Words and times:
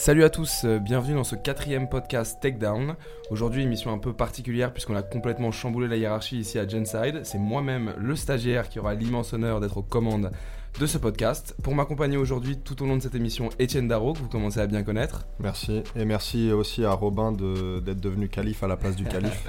Salut 0.00 0.22
à 0.22 0.30
tous, 0.30 0.62
euh, 0.64 0.78
bienvenue 0.78 1.16
dans 1.16 1.24
ce 1.24 1.34
quatrième 1.34 1.88
podcast 1.88 2.38
Takedown. 2.40 2.94
Aujourd'hui, 3.30 3.64
émission 3.64 3.92
un 3.92 3.98
peu 3.98 4.12
particulière 4.12 4.72
puisqu'on 4.72 4.94
a 4.94 5.02
complètement 5.02 5.50
chamboulé 5.50 5.88
la 5.88 5.96
hiérarchie 5.96 6.38
ici 6.38 6.56
à 6.60 6.66
Genside. 6.66 7.22
C'est 7.24 7.36
moi-même, 7.36 7.92
le 7.98 8.14
stagiaire, 8.14 8.68
qui 8.68 8.78
aura 8.78 8.94
l'immense 8.94 9.32
honneur 9.32 9.58
d'être 9.58 9.76
aux 9.76 9.82
commandes 9.82 10.30
de 10.78 10.86
ce 10.86 10.98
podcast. 10.98 11.56
Pour 11.64 11.74
m'accompagner 11.74 12.16
aujourd'hui 12.16 12.58
tout 12.58 12.80
au 12.80 12.86
long 12.86 12.96
de 12.96 13.02
cette 13.02 13.16
émission, 13.16 13.50
Étienne 13.58 13.88
Darro, 13.88 14.12
que 14.12 14.20
vous 14.20 14.28
commencez 14.28 14.60
à 14.60 14.68
bien 14.68 14.84
connaître. 14.84 15.26
Merci, 15.40 15.82
et 15.96 16.04
merci 16.04 16.52
aussi 16.52 16.84
à 16.84 16.92
Robin 16.92 17.32
d'être 17.32 18.00
devenu 18.00 18.28
calife 18.28 18.62
à 18.62 18.68
la 18.68 18.76
place 18.76 18.94
du 18.94 19.04
calife. 19.04 19.46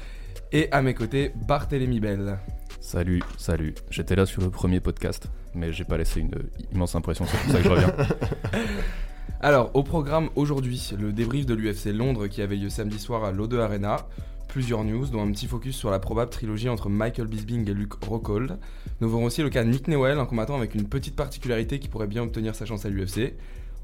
et 0.52 0.70
à 0.72 0.82
mes 0.82 0.94
côtés, 0.94 1.30
Barthélémy 1.46 2.00
Bell. 2.00 2.38
Salut, 2.80 3.22
salut. 3.38 3.76
J'étais 3.88 4.16
là 4.16 4.26
sur 4.26 4.42
le 4.42 4.50
premier 4.50 4.80
podcast, 4.80 5.28
mais 5.54 5.72
j'ai 5.72 5.84
pas 5.84 5.96
laissé 5.96 6.18
une 6.18 6.34
immense 6.74 6.96
impression, 6.96 7.24
c'est 7.24 7.38
pour 7.38 7.52
ça 7.52 7.58
que 7.58 7.64
je 7.64 7.68
reviens. 7.68 7.94
Alors, 9.40 9.70
au 9.74 9.82
programme 9.82 10.28
aujourd'hui, 10.36 10.92
le 10.98 11.12
débrief 11.12 11.46
de 11.46 11.54
l'UFC 11.54 11.86
Londres 11.86 12.28
qui 12.28 12.42
avait 12.42 12.56
lieu 12.56 12.68
samedi 12.68 12.98
soir 12.98 13.24
à 13.24 13.32
l'O2 13.32 13.58
Arena. 13.58 14.06
Plusieurs 14.48 14.84
news, 14.84 15.06
dont 15.06 15.22
un 15.22 15.32
petit 15.32 15.46
focus 15.46 15.74
sur 15.74 15.90
la 15.90 15.98
probable 15.98 16.30
trilogie 16.30 16.68
entre 16.68 16.88
Michael 16.88 17.26
Bisping 17.26 17.68
et 17.68 17.74
Luke 17.74 17.94
Rockhold. 18.04 18.58
Nous 19.00 19.08
verrons 19.08 19.24
aussi 19.24 19.42
le 19.42 19.50
cas 19.50 19.64
de 19.64 19.70
Nick 19.70 19.88
Newell, 19.88 20.18
un 20.18 20.26
combattant 20.26 20.56
avec 20.56 20.74
une 20.74 20.88
petite 20.88 21.16
particularité 21.16 21.78
qui 21.78 21.88
pourrait 21.88 22.06
bien 22.06 22.22
obtenir 22.22 22.54
sa 22.54 22.66
chance 22.66 22.84
à 22.84 22.90
l'UFC. 22.90 23.34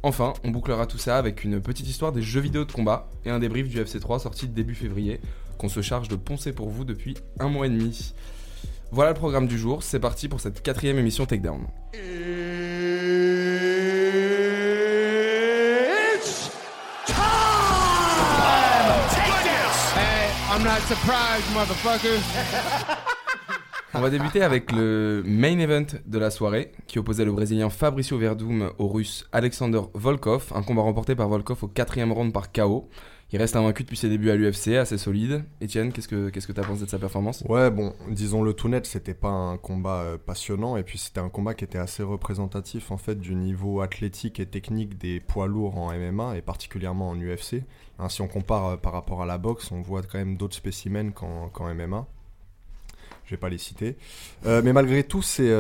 Enfin, 0.03 0.35
on 0.45 0.51
bouclera 0.51 0.87
tout 0.87 0.99
ça 0.99 1.17
avec 1.17 1.43
une 1.43 1.61
petite 1.61 1.89
histoire 1.89 2.13
des 2.13 2.23
jeux 2.23 2.41
vidéo 2.41 2.65
de 2.65 2.71
combat 2.71 3.09
et 3.25 3.31
un 3.31 3.41
débrief 3.41 3.69
du 3.69 3.81
FC 3.81 3.99
3 3.99 4.21
sorti 4.21 4.47
début 4.47 4.77
février, 4.77 5.21
qu'on 5.59 5.69
se 5.69 5.83
charge 5.83 6.09
de 6.09 6.17
poncer 6.17 6.53
pour 6.53 6.69
vous 6.69 6.85
depuis 6.85 7.15
un 7.41 7.49
mois 7.49 7.67
et 7.67 7.71
demi. 7.71 8.15
Voilà 8.93 9.11
le 9.11 9.17
programme 9.17 9.49
du 9.49 9.59
jour, 9.59 9.83
c'est 9.83 9.99
parti 9.99 10.29
pour 10.29 10.41
cette 10.41 10.63
quatrième 10.63 10.99
émission 10.99 11.27
Takedown. 11.27 11.67
On 23.95 24.01
va 24.01 24.11
débuter 24.11 24.43
avec 24.43 24.73
le 24.73 25.23
main 25.25 25.59
event 25.59 25.87
de 26.05 26.19
la 26.19 26.31
soirée 26.31 26.73
qui 26.87 26.99
opposait 26.99 27.25
le 27.25 27.33
Brésilien 27.33 27.71
Fabricio 27.71 28.19
Verdum 28.19 28.73
au 28.79 28.89
Russe 28.89 29.27
Alexander 29.33 29.81
Volkov, 29.95 30.53
un 30.55 30.63
combat 30.63 30.83
remporté 30.83 31.15
par 31.15 31.29
Volkov 31.29 31.63
au 31.63 31.69
quatrième 31.69 32.13
round 32.13 32.33
par 32.33 32.51
KO. 32.53 32.89
Il 33.31 33.39
reste 33.39 33.57
invaincu 33.57 33.83
depuis 33.83 33.99
ses 33.99 34.09
débuts 34.09 34.31
à 34.31 34.37
l'UFC, 34.37 34.77
assez 34.77 34.97
solide. 34.97 35.45
Etienne, 35.63 35.93
qu'est-ce 35.93 36.09
que 36.09 36.31
qu'est-ce 36.31 36.47
que 36.47 36.53
t'as 36.53 36.65
pensé 36.65 36.87
de 36.87 36.89
sa 36.89 36.99
performance? 36.99 37.45
Ouais, 37.47 37.71
bon, 37.71 37.93
disons 38.09 38.43
le 38.43 38.55
tout 38.55 38.69
net, 38.69 38.87
c'était 38.87 39.13
pas 39.13 39.29
un 39.29 39.59
combat 39.59 40.01
euh, 40.01 40.17
passionnant 40.17 40.79
et 40.79 40.83
puis 40.83 40.97
c'était 40.97 41.21
un 41.21 41.29
combat 41.29 41.53
qui 41.53 41.65
était 41.65 41.79
assez 41.79 42.03
représentatif 42.03 42.91
en 42.91 42.97
fait 42.97 43.17
du 43.17 43.35
niveau 43.35 43.83
athlétique 43.83 44.41
et 44.41 44.47
technique 44.47 44.97
des 44.97 45.21
poids 45.21 45.47
lourds 45.47 45.77
en 45.77 45.93
MMA 45.93 46.39
et 46.39 46.43
particulièrement 46.43 47.11
en 47.11 47.17
UFC. 47.21 47.65
Hein, 47.99 48.09
si 48.09 48.23
on 48.23 48.29
compare 48.29 48.67
euh, 48.67 48.77
par 48.79 48.95
rapport 48.95 49.23
à 49.23 49.27
la 49.27 49.37
boxe, 49.37 49.73
on 49.73 49.83
voit 49.83 50.01
quand 50.01 50.19
même 50.19 50.39
d'autres 50.39 50.57
spécimens 50.57 51.13
qu'en 51.13 51.75
MMA. 51.75 52.07
Je 53.27 53.31
vais 53.35 53.37
pas 53.37 53.51
les 53.51 53.59
citer, 53.59 53.99
euh, 54.47 54.63
mais 54.65 54.73
malgré 54.73 55.05
tout, 55.05 55.21
c'est 55.21 55.53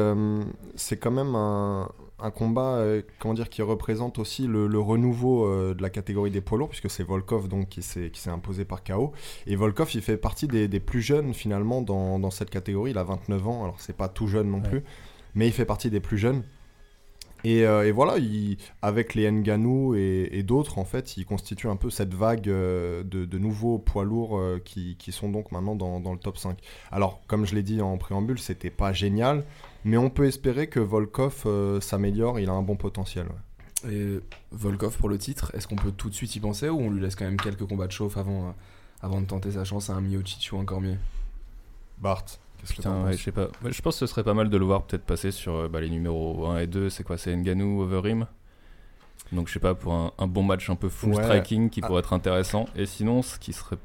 c'est 0.74 0.96
quand 0.96 1.10
même 1.10 1.34
un 1.34 1.90
un 2.20 2.30
combat 2.30 2.76
euh, 2.76 3.02
comment 3.18 3.34
dire, 3.34 3.48
qui 3.48 3.62
représente 3.62 4.18
aussi 4.18 4.46
le, 4.46 4.66
renouveau 4.78 5.46
euh, 5.46 5.74
de 5.74 5.82
la 5.82 5.90
catégorie 5.90 6.30
des 6.30 6.40
poids 6.40 6.58
lourds, 6.58 6.68
puisque 6.68 6.90
c'est 6.90 7.02
Volkov 7.02 7.48
donc, 7.48 7.68
qui 7.68 7.82
s'est 7.82 8.10
imposé 8.26 8.64
par 8.64 8.82
KO. 8.82 9.12
Et 9.46 9.56
Volkov, 9.56 9.94
il 9.94 10.02
fait 10.02 10.16
partie 10.16 10.48
des, 10.48 10.68
plus 10.80 11.02
jeunes 11.02 11.34
finalement 11.34 11.82
dans, 11.82 12.18
dans, 12.18 12.30
cette 12.30 12.50
catégorie. 12.50 12.90
Il 12.90 12.98
a 12.98 13.04
29 13.04 13.48
ans, 13.48 13.64
alors 13.64 13.80
c'est 13.80 13.96
pas 13.96 14.08
tout 14.08 14.26
jeune 14.26 14.50
non 14.50 14.60
plus, 14.60 14.82
mais 15.34 15.46
il 15.46 15.52
fait 15.52 15.64
partie 15.64 15.90
des 15.90 16.00
plus 16.00 16.18
jeunes. 16.18 16.42
Et, 17.44 17.64
euh, 17.64 17.90
voilà, 17.94 18.16
avec 18.82 19.14
les 19.14 19.30
Nganou 19.30 19.94
et, 19.94 20.42
d'autres, 20.42 20.78
en 20.78 20.84
fait, 20.84 21.16
il 21.16 21.24
constitue 21.24 21.68
un 21.68 21.76
peu 21.76 21.90
cette 21.90 22.14
vague 22.14 22.42
de, 22.42 23.38
nouveaux 23.38 23.78
poids 23.78 24.04
lourds 24.04 24.40
qui, 24.64 24.96
qui, 24.98 25.12
sont 25.12 25.28
donc 25.28 25.52
maintenant 25.52 25.76
dans, 25.76 26.00
dans, 26.00 26.12
le 26.12 26.18
top 26.18 26.36
5. 26.36 26.58
Alors, 26.90 27.20
comme 27.26 27.46
je 27.46 27.54
l'ai 27.54 27.62
dit 27.62 27.80
en 27.80 27.96
préambule, 27.96 28.38
c'était 28.38 28.70
pas 28.70 28.92
génial, 28.92 29.44
mais 29.84 29.96
on 29.96 30.10
peut 30.10 30.26
espérer 30.26 30.68
que 30.68 30.80
Volkov 30.80 31.44
euh, 31.46 31.80
s'améliore, 31.80 32.40
il 32.40 32.48
a 32.48 32.52
un 32.52 32.62
bon 32.62 32.76
potentiel. 32.76 33.26
Et 33.88 34.18
Volkov 34.50 34.96
pour 34.96 35.08
le 35.08 35.18
titre, 35.18 35.50
est-ce 35.54 35.68
qu'on 35.68 35.76
peut 35.76 35.92
tout 35.92 36.10
de 36.10 36.14
suite 36.14 36.34
y 36.34 36.40
penser 36.40 36.68
ou 36.68 36.78
on 36.80 36.90
lui 36.90 37.00
laisse 37.00 37.14
quand 37.14 37.24
même 37.24 37.36
quelques 37.36 37.66
combats 37.66 37.86
de 37.86 37.92
chauffe 37.92 38.16
avant, 38.16 38.48
euh, 38.48 38.52
avant 39.02 39.20
de 39.20 39.26
tenter 39.26 39.52
sa 39.52 39.64
chance 39.64 39.88
à 39.88 39.94
un 39.94 40.00
Miocic 40.00 40.50
ou 40.52 40.56
encore 40.56 40.80
mieux 40.80 40.98
Bart 41.98 42.24
Je 42.64 43.16
sais 43.16 43.32
pas. 43.32 43.48
je 43.64 43.82
pense 43.82 43.94
que 43.94 43.98
ce 44.00 44.06
serait 44.06 44.24
pas 44.24 44.34
mal 44.34 44.50
de 44.50 44.56
le 44.56 44.64
voir 44.64 44.82
peut-être 44.82 45.04
passer 45.04 45.30
sur 45.30 45.54
euh, 45.54 45.68
bah, 45.68 45.80
les 45.80 45.90
numéros 45.90 46.46
1 46.46 46.58
et 46.58 46.66
2. 46.66 46.90
C'est 46.90 47.04
quoi 47.04 47.16
C'est 47.18 47.34
Nganou, 47.36 47.82
Overeem? 47.82 48.26
Donc 49.32 49.48
je 49.48 49.52
sais 49.52 49.60
pas, 49.60 49.74
pour 49.74 49.92
un, 49.92 50.26
bon 50.26 50.42
match 50.42 50.70
un 50.70 50.76
peu 50.76 50.88
full 50.88 51.14
striking 51.14 51.70
qui 51.70 51.80
ah. 51.82 51.86
pourrait 51.86 52.00
être 52.00 52.12
intéressant. 52.12 52.66
Et 52.74 52.86
sinon, 52.86 53.22
ce 53.22 53.38
qui 53.38 53.52
serait 53.52 53.76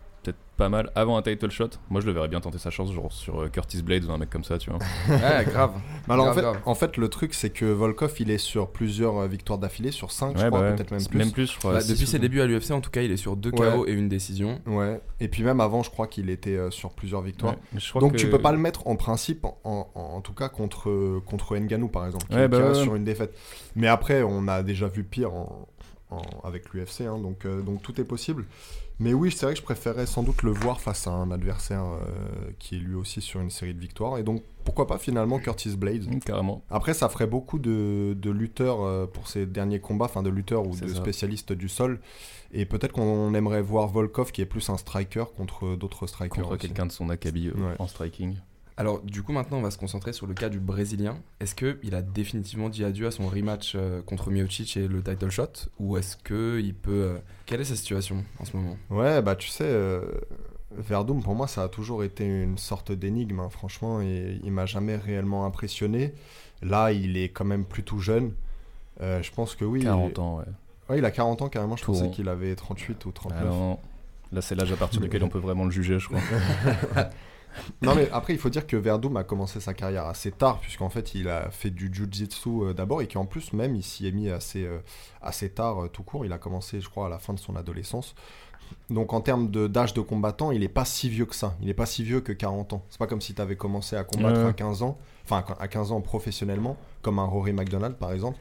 pas 0.57 0.69
mal 0.69 0.91
avant 0.95 1.17
un 1.17 1.21
title 1.21 1.49
shot. 1.49 1.69
Moi, 1.89 2.01
je 2.01 2.05
le 2.05 2.11
verrais 2.11 2.27
bien 2.27 2.39
tenter 2.39 2.59
sa 2.59 2.69
chance, 2.69 2.91
genre 2.91 3.11
sur 3.11 3.41
euh, 3.41 3.49
Curtis 3.49 3.81
Blades 3.81 4.05
ou 4.05 4.11
un 4.11 4.17
mec 4.17 4.29
comme 4.29 4.43
ça, 4.43 4.57
tu 4.57 4.69
vois. 4.69 4.79
ouais, 5.09 5.45
grave. 5.45 5.71
alors, 6.07 6.27
en, 6.27 6.33
fait, 6.33 6.45
en, 6.65 6.75
fait, 6.75 6.97
le 6.97 7.09
truc, 7.09 7.33
c'est 7.33 7.49
que 7.49 7.65
Volkov, 7.65 8.13
il 8.19 8.29
est 8.29 8.37
sur 8.37 8.69
plusieurs 8.69 9.17
euh, 9.17 9.27
victoires 9.27 9.57
d'affilée, 9.57 9.91
sur 9.91 10.11
5, 10.11 10.37
je 10.37 10.47
crois, 10.47 10.61
bah 10.61 10.73
peut-être 10.73 10.91
même 10.91 11.05
plus. 11.05 11.17
Même 11.17 11.31
plus, 11.31 11.51
je 11.51 11.57
crois. 11.57 11.73
Bah, 11.73 11.79
depuis 11.81 12.05
ses 12.05 12.19
débuts 12.19 12.41
à 12.41 12.45
l'UFC, 12.45 12.71
en 12.71 12.81
tout 12.81 12.91
cas, 12.91 13.01
il 13.01 13.11
est 13.11 13.17
sur 13.17 13.35
2 13.35 13.51
KO 13.51 13.87
et 13.87 13.93
une 13.93 14.09
décision. 14.09 14.61
Ouais. 14.67 15.01
Et 15.19 15.27
puis 15.27 15.43
même 15.43 15.59
avant, 15.59 15.81
je 15.83 15.89
crois 15.89 16.07
qu'il 16.07 16.29
était 16.29 16.55
euh, 16.55 16.69
sur 16.69 16.91
plusieurs 16.91 17.21
victoires. 17.21 17.55
Donc, 17.95 18.15
tu 18.15 18.29
peux 18.29 18.39
pas 18.39 18.51
le 18.51 18.59
mettre 18.59 18.87
en 18.87 18.95
principe, 18.95 19.45
en, 19.45 19.87
en, 19.95 20.21
tout 20.21 20.33
cas, 20.33 20.49
contre, 20.49 21.19
contre 21.25 21.57
Nganou, 21.57 21.87
par 21.87 22.05
exemple, 22.05 22.27
qui, 22.27 22.47
bah 22.47 22.73
sur 22.75 22.95
une 22.95 23.03
défaite. 23.03 23.35
Mais 23.75 23.87
après, 23.87 24.21
on 24.23 24.47
a 24.47 24.61
déjà 24.61 24.87
vu 24.87 25.03
pire 25.03 25.31
avec 26.43 26.71
l'UFC, 26.73 27.01
hein, 27.01 27.17
donc, 27.17 27.47
donc 27.47 27.81
tout 27.81 27.99
est 27.99 28.03
possible. 28.03 28.45
Mais 28.99 29.13
oui, 29.13 29.31
c'est 29.31 29.45
vrai 29.45 29.53
que 29.53 29.59
je 29.59 29.65
préférais 29.65 30.05
sans 30.05 30.23
doute 30.23 30.43
le 30.43 30.51
voir 30.51 30.79
face 30.79 31.07
à 31.07 31.11
un 31.11 31.31
adversaire 31.31 31.83
euh, 31.83 32.51
qui 32.59 32.75
est 32.75 32.79
lui 32.79 32.95
aussi 32.95 33.21
sur 33.21 33.41
une 33.41 33.49
série 33.49 33.73
de 33.73 33.79
victoires. 33.79 34.17
Et 34.17 34.23
donc, 34.23 34.43
pourquoi 34.63 34.87
pas 34.87 34.97
finalement 34.97 35.39
Curtis 35.39 35.75
Blades 35.75 36.13
mmh, 36.13 36.19
Carrément. 36.19 36.63
Après, 36.69 36.93
ça 36.93 37.09
ferait 37.09 37.27
beaucoup 37.27 37.59
de, 37.59 38.15
de 38.17 38.31
lutteurs 38.31 38.81
euh, 38.81 39.05
pour 39.05 39.27
ces 39.27 39.45
derniers 39.45 39.79
combats, 39.79 40.05
enfin 40.05 40.23
de 40.23 40.29
lutteurs 40.29 40.67
ou 40.67 40.75
de 40.75 40.87
spécialistes 40.87 41.53
du 41.53 41.69
sol. 41.69 41.99
Et 42.53 42.65
peut-être 42.65 42.91
qu'on 42.91 43.33
aimerait 43.33 43.63
voir 43.63 43.87
Volkov 43.87 44.31
qui 44.31 44.41
est 44.41 44.45
plus 44.45 44.69
un 44.69 44.77
striker 44.77 45.25
contre 45.35 45.75
d'autres 45.75 46.05
strikers. 46.05 46.43
Contre 46.43 46.57
quelqu'un 46.57 46.85
de 46.85 46.91
son 46.91 47.09
acabit 47.09 47.49
euh, 47.49 47.75
en 47.79 47.87
striking. 47.87 48.35
Alors, 48.77 49.01
du 49.01 49.21
coup, 49.21 49.33
maintenant, 49.33 49.57
on 49.57 49.61
va 49.61 49.71
se 49.71 49.77
concentrer 49.77 50.13
sur 50.13 50.25
le 50.25 50.33
cas 50.33 50.49
du 50.49 50.59
Brésilien. 50.59 51.17
Est-ce 51.39 51.53
qu'il 51.53 51.93
a 51.93 52.01
définitivement 52.01 52.69
dit 52.69 52.83
adieu 52.83 53.05
à 53.05 53.11
son 53.11 53.27
rematch 53.27 53.73
euh, 53.75 54.01
contre 54.01 54.31
Miocic 54.31 54.77
et 54.77 54.87
le 54.87 55.03
title 55.03 55.29
shot? 55.29 55.69
Ou 55.79 55.97
est-ce 55.97 56.17
qu'il 56.17 56.73
peut. 56.73 56.91
Euh, 56.91 57.17
quelle 57.45 57.61
est 57.61 57.65
sa 57.65 57.75
situation 57.75 58.23
en 58.39 58.45
ce 58.45 58.57
moment? 58.57 58.77
Ouais, 58.89 59.21
bah, 59.21 59.35
tu 59.35 59.49
sais, 59.49 59.65
euh, 59.67 60.01
Verdum, 60.75 61.21
pour 61.21 61.35
moi, 61.35 61.47
ça 61.47 61.63
a 61.63 61.67
toujours 61.67 62.03
été 62.03 62.25
une 62.25 62.57
sorte 62.57 62.91
d'énigme, 62.91 63.41
hein, 63.41 63.49
franchement, 63.49 64.01
et 64.01 64.39
il 64.43 64.51
m'a 64.51 64.65
jamais 64.65 64.95
réellement 64.95 65.45
impressionné. 65.45 66.13
Là, 66.63 66.91
il 66.91 67.17
est 67.17 67.29
quand 67.29 67.45
même 67.45 67.65
plutôt 67.65 67.99
jeune. 67.99 68.33
je 68.99 69.31
pense 69.31 69.55
que 69.55 69.65
oui. 69.65 69.83
40 69.83 70.19
ans, 70.19 70.37
ouais. 70.39 70.45
Ouais, 70.89 70.97
il 70.97 71.05
a 71.05 71.11
40 71.11 71.41
ans 71.43 71.49
carrément, 71.49 71.77
je 71.77 71.85
pensais 71.85 72.09
qu'il 72.09 72.27
avait 72.27 72.55
38 72.55 73.05
ou 73.05 73.11
39. 73.11 73.41
Ah 73.49 73.77
Là, 74.33 74.41
c'est 74.41 74.55
l'âge 74.55 74.71
à 74.71 74.75
partir 74.75 74.99
duquel 74.99 75.23
on 75.23 75.29
peut 75.29 75.39
vraiment 75.39 75.63
le 75.63 75.71
juger, 75.71 75.99
je 75.99 76.07
crois. 76.07 76.19
non, 77.81 77.95
mais 77.95 78.09
après, 78.11 78.33
il 78.33 78.39
faut 78.39 78.49
dire 78.49 78.67
que 78.67 78.75
Verdum 78.75 79.17
a 79.17 79.23
commencé 79.23 79.59
sa 79.59 79.73
carrière 79.73 80.05
assez 80.05 80.31
tard, 80.31 80.59
puisqu'en 80.59 80.89
fait, 80.89 81.15
il 81.15 81.27
a 81.29 81.49
fait 81.51 81.69
du 81.69 81.93
jiu-jitsu 81.93 82.49
euh, 82.49 82.73
d'abord, 82.73 83.01
et 83.01 83.07
qu'en 83.07 83.25
plus, 83.25 83.53
même, 83.53 83.75
il 83.75 83.83
s'y 83.83 84.07
est 84.07 84.11
mis 84.11 84.29
assez, 84.29 84.65
euh, 84.65 84.79
assez 85.21 85.49
tard, 85.49 85.85
euh, 85.85 85.87
tout 85.87 86.03
court. 86.03 86.25
Il 86.25 86.33
a 86.33 86.37
commencé, 86.37 86.81
je 86.81 86.89
crois, 86.89 87.07
à 87.07 87.09
la 87.09 87.19
fin 87.19 87.33
de 87.33 87.39
son 87.39 87.55
adolescence. 87.55 88.15
Donc, 88.89 89.13
en 89.13 89.21
termes 89.21 89.49
d'âge 89.49 89.93
de, 89.93 90.01
combattant, 90.01 90.51
il 90.51 90.61
n'est 90.61 90.67
pas 90.67 90.85
si 90.85 91.09
vieux 91.09 91.25
que 91.25 91.35
ça. 91.35 91.55
Il 91.61 91.67
n'est 91.67 91.73
pas 91.73 91.85
si 91.85 92.03
vieux 92.03 92.21
que 92.21 92.31
40 92.31 92.73
ans. 92.73 92.85
C'est 92.89 92.97
pas 92.97 93.07
comme 93.07 93.21
si 93.21 93.33
tu 93.33 93.41
avais 93.41 93.55
commencé 93.55 93.95
à 93.95 94.03
combattre 94.03 94.45
à 94.45 94.53
15 94.53 94.81
ans, 94.81 94.97
enfin, 95.25 95.43
à 95.59 95.67
15 95.67 95.91
ans 95.91 96.01
professionnellement, 96.01 96.77
comme 97.01 97.19
un 97.19 97.25
Rory 97.25 97.53
McDonald, 97.53 97.95
par 97.95 98.11
exemple, 98.13 98.39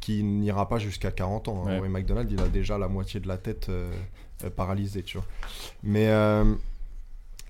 qui 0.00 0.22
n'ira 0.22 0.68
pas 0.68 0.78
jusqu'à 0.78 1.10
40 1.10 1.48
ans. 1.48 1.64
Hein. 1.66 1.76
Rory 1.76 1.90
McDonald, 1.90 2.30
il 2.30 2.40
a 2.40 2.48
déjà 2.48 2.76
la 2.76 2.88
moitié 2.88 3.20
de 3.20 3.28
la 3.28 3.38
tête 3.38 3.70
paralysée, 4.56 5.02
tu 5.02 5.18
vois. 5.18 5.26
Mais. 5.82 6.08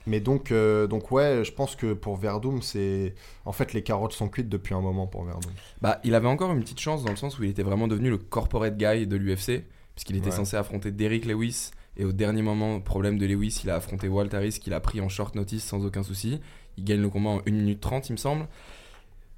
Mais 0.09 0.21
donc, 0.21 0.51
euh, 0.51 0.87
donc 0.87 1.11
ouais, 1.11 1.45
je 1.45 1.53
pense 1.53 1.77
que 1.77 1.93
pour 1.93 2.17
Verdum, 2.17 2.63
c'est 2.63 3.15
en 3.45 3.53
fait 3.53 3.75
les 3.75 3.83
carottes 3.83 4.13
sont 4.13 4.29
cuites 4.29 4.49
depuis 4.49 4.75
un 4.75 4.81
moment 4.81 5.07
pour 5.07 5.25
Verdum. 5.25 5.53
Bah, 5.83 6.01
il 6.03 6.15
avait 6.15 6.29
encore 6.29 6.51
une 6.53 6.61
petite 6.61 6.81
chance 6.81 7.05
dans 7.05 7.11
le 7.11 7.17
sens 7.17 7.39
où 7.39 7.45
il 7.45 7.51
était 7.51 7.63
vraiment 7.63 7.89
devenu 7.89 8.09
le 8.09 8.19
corporate 8.19 8.77
guy 8.77 9.07
de 9.07 9.17
l'UFC, 9.17 9.65
puisqu'il 9.95 10.17
était 10.17 10.31
censé 10.31 10.57
affronter 10.57 10.91
Derrick 10.91 11.27
Lewis 11.27 11.71
et 11.99 12.05
au 12.05 12.13
dernier 12.13 12.43
moment, 12.43 12.81
problème 12.81 13.19
de 13.19 13.27
Lewis, 13.27 13.61
il 13.65 13.71
a 13.71 13.75
affronté 13.75 14.09
Walt 14.09 14.33
Harris 14.33 14.59
qu'il 14.61 14.73
a 14.73 14.81
pris 14.81 15.01
en 15.01 15.09
short 15.09 15.35
notice 15.35 15.65
sans 15.65 15.85
aucun 15.85 16.05
souci. 16.05 16.41
Il 16.77 16.85
gagne 16.85 17.01
le 17.01 17.11
combat 17.11 17.31
en 17.31 17.41
1 17.41 17.51
minute 17.51 17.81
30, 17.81 18.09
il 18.09 18.13
me 18.13 18.17
semble. 18.17 18.47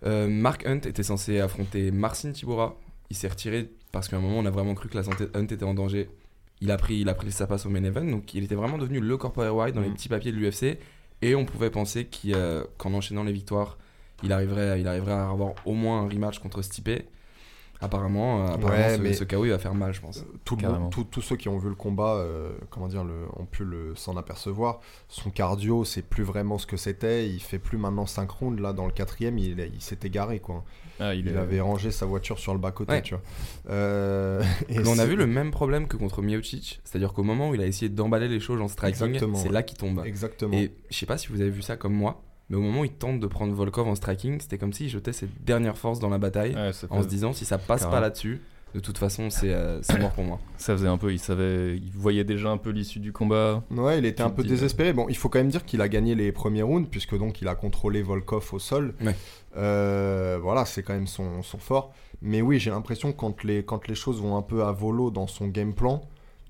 Euh, 0.04 0.28
Mark 0.28 0.66
Hunt 0.66 0.80
était 0.84 1.02
censé 1.02 1.40
affronter 1.40 1.90
Marcin 1.90 2.32
Tibora. 2.32 2.76
Il 3.08 3.16
s'est 3.16 3.28
retiré 3.28 3.70
parce 3.92 4.08
qu'à 4.08 4.18
un 4.18 4.20
moment, 4.20 4.38
on 4.38 4.46
a 4.46 4.50
vraiment 4.50 4.74
cru 4.74 4.90
que 4.90 4.96
la 4.96 5.02
santé 5.02 5.24
de 5.24 5.30
Hunt 5.34 5.46
était 5.46 5.64
en 5.64 5.72
danger 5.72 6.10
il 6.60 6.70
a 6.70 6.76
pris, 6.76 6.96
il 6.98 7.08
a 7.08 7.14
pris 7.14 7.32
sa 7.32 7.46
passe 7.46 7.66
au 7.66 7.70
main 7.70 7.82
event, 7.84 8.04
donc 8.04 8.34
il 8.34 8.44
était 8.44 8.54
vraiment 8.54 8.78
devenu 8.78 9.00
le 9.00 9.16
corporate 9.16 9.52
wide 9.52 9.74
dans 9.74 9.80
les 9.80 9.88
mm. 9.88 9.94
petits 9.94 10.08
papiers 10.08 10.32
de 10.32 10.36
l'UFC, 10.36 10.78
et 11.22 11.34
on 11.34 11.44
pouvait 11.44 11.70
penser 11.70 12.08
qu'en 12.76 12.94
enchaînant 12.94 13.24
les 13.24 13.32
victoires, 13.32 13.78
il 14.22 14.32
arriverait, 14.32 14.80
il 14.80 14.88
arriverait 14.88 15.12
à 15.12 15.30
avoir 15.30 15.54
au 15.64 15.72
moins 15.72 16.02
un 16.02 16.08
rematch 16.08 16.38
contre 16.38 16.62
Stipe. 16.62 16.90
Apparemment, 17.82 18.44
euh, 18.44 18.54
apparemment 18.54 18.96
ce, 18.96 19.00
mais 19.00 19.12
ce 19.14 19.24
KO 19.24 19.46
il 19.46 19.52
va 19.52 19.58
faire 19.58 19.74
mal, 19.74 19.94
je 19.94 20.02
pense. 20.02 20.22
Tout 20.44 20.58
tous 21.10 21.22
ceux 21.22 21.36
qui 21.36 21.48
ont 21.48 21.56
vu 21.56 21.70
le 21.70 21.74
combat, 21.74 22.16
euh, 22.16 22.52
comment 22.68 22.88
dire, 22.88 23.04
le, 23.04 23.24
ont 23.38 23.46
pu 23.46 23.64
le, 23.64 23.94
s'en 23.94 24.18
apercevoir. 24.18 24.80
Son 25.08 25.30
cardio, 25.30 25.86
c'est 25.86 26.02
plus 26.02 26.22
vraiment 26.22 26.58
ce 26.58 26.66
que 26.66 26.76
c'était. 26.76 27.26
Il 27.26 27.40
fait 27.40 27.58
plus 27.58 27.78
maintenant 27.78 28.04
5 28.04 28.30
rounds. 28.30 28.60
Là, 28.60 28.74
dans 28.74 28.84
le 28.84 28.92
quatrième, 28.92 29.38
il, 29.38 29.58
il 29.72 29.80
s'est 29.80 30.00
égaré, 30.02 30.40
quoi. 30.40 30.62
Ah, 31.00 31.14
il, 31.14 31.36
avait 31.36 31.60
rangé 31.60 31.90
sa 31.90 32.06
voiture 32.06 32.38
sur 32.38 32.52
le 32.52 32.58
bas-côté, 32.60 33.00
tu 33.02 33.14
vois. 33.14 33.22
Euh, 33.70 34.42
et 34.68 34.78
on 34.86 34.98
a 34.98 35.06
vu 35.06 35.16
le 35.16 35.26
même 35.26 35.50
problème 35.50 35.88
que 35.88 35.96
contre 35.96 36.22
Miocic. 36.22 36.80
C'est-à-dire 36.84 37.12
qu'au 37.12 37.22
moment 37.22 37.50
où 37.50 37.54
il 37.54 37.62
a 37.62 37.66
essayé 37.66 37.88
d'emballer 37.88 38.28
les 38.28 38.40
choses 38.40 38.60
en 38.60 38.68
striking, 38.68 39.18
c'est 39.34 39.50
là 39.50 39.62
qu'il 39.62 39.78
tombe. 39.78 40.02
Exactement. 40.04 40.56
Et 40.56 40.72
je 40.90 40.96
sais 40.96 41.06
pas 41.06 41.18
si 41.18 41.28
vous 41.28 41.40
avez 41.40 41.50
vu 41.50 41.62
ça 41.62 41.76
comme 41.76 41.94
moi. 41.94 42.22
Mais 42.50 42.56
au 42.56 42.60
moment 42.60 42.80
où 42.80 42.84
il 42.84 42.92
tente 42.92 43.20
de 43.20 43.26
prendre 43.28 43.54
Volkov 43.54 43.86
en 43.86 43.94
striking, 43.94 44.40
c'était 44.40 44.58
comme 44.58 44.72
s'il 44.72 44.88
jetait 44.88 45.12
ses 45.12 45.28
dernières 45.40 45.78
forces 45.78 46.00
dans 46.00 46.08
la 46.08 46.18
bataille 46.18 46.56
en 46.90 47.02
se 47.02 47.06
disant 47.06 47.32
si 47.32 47.44
ça 47.44 47.58
passe 47.58 47.86
pas 47.86 48.00
là-dessus, 48.00 48.42
de 48.74 48.80
toute 48.80 48.98
façon 48.98 49.30
c'est 49.30 49.52
euh, 49.52 49.80
mort 49.98 50.12
pour 50.12 50.24
moi. 50.24 50.38
Ça 50.56 50.76
faisait 50.76 50.88
un 50.88 50.98
peu, 50.98 51.12
il 51.12 51.18
savait, 51.18 51.76
il 51.76 51.90
voyait 51.94 52.24
déjà 52.24 52.50
un 52.50 52.56
peu 52.56 52.70
l'issue 52.70 53.00
du 53.00 53.12
combat. 53.12 53.62
Ouais, 53.70 53.98
il 53.98 54.04
était 54.04 54.22
un 54.22 54.30
peu 54.30 54.44
désespéré. 54.44 54.92
Bon, 54.92 55.06
il 55.08 55.16
faut 55.16 55.28
quand 55.28 55.38
même 55.38 55.48
dire 55.48 55.64
qu'il 55.64 55.80
a 55.80 55.88
gagné 55.88 56.14
les 56.14 56.32
premiers 56.32 56.62
rounds 56.62 56.88
puisque 56.90 57.16
donc 57.16 57.40
il 57.40 57.48
a 57.48 57.54
contrôlé 57.54 58.02
Volkov 58.02 58.48
au 58.52 58.58
sol. 58.58 58.94
Euh, 59.56 60.38
voilà, 60.40 60.64
c'est 60.64 60.82
quand 60.82 60.94
même 60.94 61.06
son, 61.06 61.42
son, 61.42 61.58
fort. 61.58 61.92
Mais 62.22 62.42
oui, 62.42 62.58
j'ai 62.58 62.70
l'impression 62.70 63.12
que 63.12 63.16
quand 63.16 63.42
les, 63.42 63.64
quand 63.64 63.88
les 63.88 63.94
choses 63.94 64.20
vont 64.20 64.36
un 64.36 64.42
peu 64.42 64.64
à 64.64 64.72
volo 64.72 65.10
dans 65.10 65.26
son 65.26 65.48
game 65.48 65.74
plan, 65.74 66.02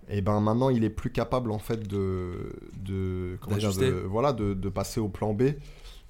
et 0.08 0.19
eh 0.19 0.20
ben 0.22 0.40
maintenant 0.40 0.70
il 0.70 0.82
est 0.82 0.90
plus 0.90 1.11
capable 1.11 1.52
en 1.52 1.61
fait 1.61 1.87
de, 1.87 2.52
de, 2.76 3.38
voilà, 4.06 4.32
de, 4.32 4.55
de 4.55 4.69
passer 4.69 4.99
au 4.99 5.08
plan 5.08 5.32
B. 5.32 5.43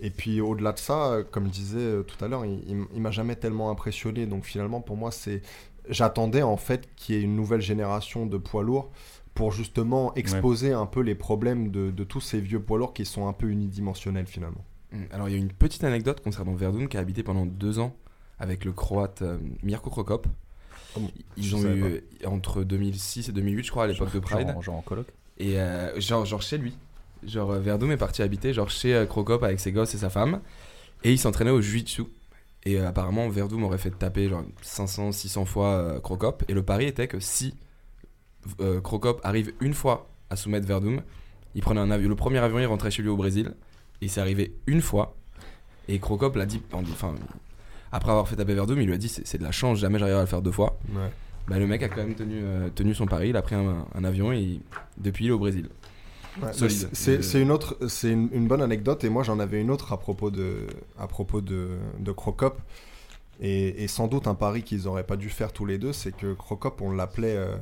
Et 0.03 0.09
puis 0.09 0.41
au-delà 0.41 0.73
de 0.73 0.79
ça, 0.79 1.19
comme 1.31 1.47
je 1.47 1.51
disais 1.51 1.79
euh, 1.79 2.03
tout 2.03 2.23
à 2.25 2.29
l'heure, 2.29 2.47
il, 2.47 2.87
il, 2.95 3.01
m'a 3.03 3.11
jamais 3.11 3.37
tellement 3.37 3.71
impressionné. 3.71 4.25
Donc 4.25 4.45
finalement, 4.45 4.81
pour 4.81 4.97
moi, 4.97 5.11
c'est 5.11 5.43
j'attendais 5.91 6.43
en 6.43 6.57
fait 6.57 6.89
qu'il 6.97 7.15
y 7.15 7.19
ait 7.19 7.23
une 7.23 7.37
nouvelle 7.37 7.61
génération 7.61 8.27
de 8.27 8.39
poids 8.39 8.63
lourds 8.63 8.91
pour 9.35 9.53
justement 9.53 10.15
exposer 10.15 10.73
un 10.73 10.87
peu 10.87 11.01
les 11.01 11.15
problèmes 11.15 11.71
de, 11.71 11.91
de, 11.91 12.05
tous 12.05 12.21
ces 12.21 12.41
vieux 12.41 12.61
poids 12.61 12.79
lourds 12.79 12.93
qui 12.93 13.05
sont 13.05 13.29
un 13.29 13.33
peu 13.33 13.49
unidimensionnels 13.49 14.27
finalement. 14.27 14.65
Hum, 14.93 15.07
alors 15.13 15.29
il 15.29 15.33
y 15.33 15.35
a 15.37 15.39
une 15.39 15.53
petite 15.53 15.85
anecdote 15.85 16.21
concernant 16.21 16.55
Verdun 16.55 16.87
qui 16.87 16.97
a 16.97 17.01
habité 17.01 17.23
pendant 17.23 17.47
deux 17.47 17.79
ans 17.79 17.95
avec 18.39 18.65
le 18.65 18.73
croate 18.73 19.23
euh, 19.23 19.39
Mirko 19.63 19.91
Krokop. 19.91 20.27
Oh, 20.97 21.01
Ils 21.37 21.55
ont 21.55 21.65
eu 21.65 22.03
entre 22.25 22.65
2006 22.65 23.29
et 23.29 23.33
2008 23.33 23.65
je 23.65 23.71
crois 23.71 23.85
à 23.85 23.87
l'époque 23.87 24.13
de 24.13 24.19
Pride. 24.19 24.55
Genre, 24.61 24.75
en 24.75 24.83
coloc 24.83 25.07
Et 25.39 25.61
euh, 25.61 25.99
genre, 26.01 26.25
genre 26.25 26.43
chez 26.43 26.59
lui. 26.59 26.75
Genre, 27.25 27.51
euh, 27.51 27.61
Verdum 27.61 27.93
est 27.93 27.97
parti 27.97 28.23
habiter 28.23 28.53
genre 28.53 28.71
chez 28.71 28.95
euh, 28.95 29.07
Crocop 29.07 29.43
avec 29.43 29.61
ses 29.61 29.73
gosses 29.73 29.95
et 29.95 29.99
sa 29.99 30.11
femme. 30.11 30.41
Et 31.05 31.13
il 31.13 31.19
s'entraînait 31.19 31.51
au 31.51 31.61
Jiu-Jitsu. 31.61 32.05
Et 32.65 32.79
euh, 32.79 32.89
apparemment, 32.89 33.29
Verdum 33.29 33.65
aurait 33.65 33.79
fait 33.79 33.91
taper 33.91 34.29
genre 34.29 34.45
500, 34.63 35.13
600 35.13 35.45
fois 35.45 36.01
Crocop. 36.03 36.45
Et 36.49 36.55
le 36.55 36.63
pari 36.63 36.87
était 36.87 37.09
que 37.09 37.21
si 37.21 37.55
Crocop 38.83 39.21
arrive 39.25 39.53
une 39.61 39.75
fois 39.75 40.09
à 40.31 40.37
soumettre 40.37 40.67
Verdum, 40.67 41.03
il 41.55 41.63
prenait 41.63 41.81
un 41.81 41.91
avion. 41.91 42.09
Le 42.09 42.17
premier 42.17 42.39
avion, 42.39 42.59
il 42.59 42.67
rentrait 42.67 42.91
chez 42.91 43.03
lui 43.03 43.09
au 43.09 43.17
Brésil. 43.17 43.55
Et 44.01 44.07
il 44.07 44.11
s'est 44.11 44.21
arrivé 44.21 44.55
une 44.67 44.81
fois. 44.81 45.17
Et 45.89 45.99
Crocop 45.99 46.37
l'a 46.37 46.47
dit. 46.47 46.63
Enfin, 46.73 47.15
après 47.93 48.11
avoir 48.11 48.29
fait 48.29 48.37
taper 48.37 48.55
Verdum, 48.55 48.81
il 48.81 48.87
lui 48.87 48.95
a 48.95 48.99
dit 48.99 49.09
c'est 49.09 49.39
de 49.39 49.43
la 49.43 49.53
chance, 49.53 49.79
jamais 49.79 49.99
j'arriverai 49.99 50.21
à 50.21 50.25
le 50.25 50.29
faire 50.29 50.43
deux 50.43 50.53
fois. 50.53 50.79
Bah, 51.49 51.59
le 51.59 51.67
mec 51.67 51.83
a 51.83 51.89
quand 51.89 51.97
même 51.97 52.15
tenu, 52.15 52.43
tenu 52.75 52.95
son 52.95 53.07
pari. 53.07 53.31
Il 53.31 53.37
a 53.37 53.43
pris 53.43 53.57
un, 53.57 53.87
un 53.95 54.05
avion 54.05 54.33
et 54.33 54.61
depuis, 54.99 55.25
il 55.25 55.29
est 55.29 55.33
au 55.33 55.39
Brésil 55.39 55.69
c'est 56.53 57.41
une 57.41 57.51
autre, 57.51 57.77
c'est 57.89 58.11
une, 58.11 58.47
bonne 58.47 58.63
anecdote 58.63 59.05
et 59.05 59.09
moi 59.09 59.23
j'en 59.23 59.39
avais 59.39 59.61
une 59.61 59.71
autre 59.71 59.93
à 59.93 59.99
propos 59.99 60.31
de, 60.31 60.67
à 60.99 61.07
propos 61.07 61.41
de, 61.41 61.71
de 61.99 62.13
Crocop 62.13 62.61
et, 63.43 63.89
sans 63.89 64.07
doute 64.07 64.27
un 64.27 64.35
pari 64.35 64.63
qu'ils 64.63 64.87
auraient 64.87 65.07
pas 65.07 65.17
dû 65.17 65.31
faire 65.31 65.53
tous 65.53 65.65
les 65.65 65.79
deux, 65.79 65.93
c'est 65.93 66.13
que 66.15 66.35
Crocop 66.35 66.83
on 66.83 66.93
l'appelait 66.93 67.37
euh, 67.37 67.57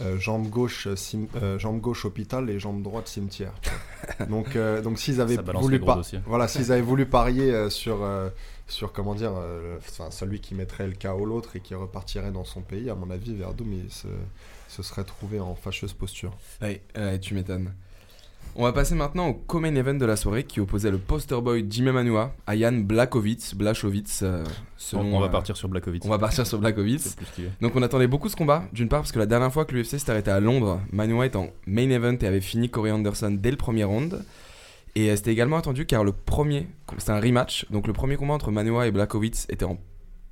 euh, 0.00 0.18
jambe 0.18 0.48
gauche 0.48 0.88
euh, 0.88 1.58
jambe 1.58 1.80
gauche 1.80 2.04
hôpital 2.04 2.50
et 2.50 2.58
jambe 2.58 2.82
droite 2.82 3.06
cimetière. 3.06 3.52
donc 4.28 4.58
donc 4.82 4.98
s'ils 4.98 5.20
avaient 5.20 5.36
voulu 5.36 5.80
voilà 6.26 6.48
s'ils 6.48 6.72
avaient 6.72 6.82
voulu 6.82 7.06
parier 7.06 7.70
sur 7.70 8.06
sur 8.66 8.92
comment 8.92 9.14
dire 9.14 9.32
celui 10.10 10.40
qui 10.40 10.56
mettrait 10.56 10.88
le 10.88 10.94
KO 10.94 11.24
l'autre 11.24 11.54
et 11.54 11.60
qui 11.60 11.76
repartirait 11.76 12.32
dans 12.32 12.44
son 12.44 12.62
pays, 12.62 12.90
à 12.90 12.96
mon 12.96 13.10
avis 13.10 13.34
Verdum 13.34 13.72
il 13.72 13.92
se, 13.92 14.08
se 14.68 14.82
serait 14.82 15.04
trouvé 15.04 15.38
en 15.38 15.54
fâcheuse 15.54 15.92
posture. 15.92 16.36
Oui, 16.62 16.80
tu 17.20 17.34
m'étonnes. 17.34 17.72
On 18.58 18.62
va 18.62 18.72
passer 18.72 18.94
maintenant 18.94 19.28
au 19.28 19.34
co-main 19.34 19.74
event 19.74 19.92
de 19.92 20.06
la 20.06 20.16
soirée 20.16 20.44
qui 20.44 20.60
opposait 20.60 20.90
le 20.90 20.96
poster 20.96 21.42
boy 21.42 21.66
Jimmy 21.68 21.90
Manua 21.90 22.32
à 22.46 22.56
Jan 22.56 22.72
Blachowicz. 22.72 23.54
Blachowicz 23.54 24.22
euh, 24.22 24.42
on, 24.94 25.20
va 25.20 25.26
euh, 25.26 25.28
partir 25.28 25.58
sur 25.58 25.68
Blachowicz. 25.68 26.06
On 26.06 26.08
va 26.08 26.18
partir 26.18 26.46
sur 26.46 26.58
Blachowicz. 26.58 27.16
Donc 27.60 27.76
on 27.76 27.82
attendait 27.82 28.06
beaucoup 28.06 28.30
ce 28.30 28.36
combat. 28.36 28.64
D'une 28.72 28.88
part 28.88 29.00
parce 29.00 29.12
que 29.12 29.18
la 29.18 29.26
dernière 29.26 29.52
fois 29.52 29.66
que 29.66 29.74
l'UFC 29.74 29.98
s'est 29.98 30.10
arrêté 30.10 30.30
à 30.30 30.40
Londres, 30.40 30.80
Manua 30.90 31.26
était 31.26 31.36
en 31.36 31.50
main 31.66 31.90
event 31.90 32.16
et 32.18 32.26
avait 32.26 32.40
fini 32.40 32.70
Corey 32.70 32.90
Anderson 32.90 33.36
dès 33.38 33.50
le 33.50 33.58
premier 33.58 33.84
round. 33.84 34.24
Et 34.94 35.10
euh, 35.10 35.16
c'était 35.16 35.32
également 35.32 35.58
attendu 35.58 35.84
car 35.84 36.02
le 36.02 36.12
premier, 36.12 36.66
c'était 36.96 37.12
un 37.12 37.20
rematch. 37.20 37.66
Donc 37.70 37.86
le 37.86 37.92
premier 37.92 38.16
combat 38.16 38.32
entre 38.32 38.50
Manua 38.50 38.86
et 38.86 38.90
Blachowicz 38.90 39.44
était 39.50 39.66
en 39.66 39.76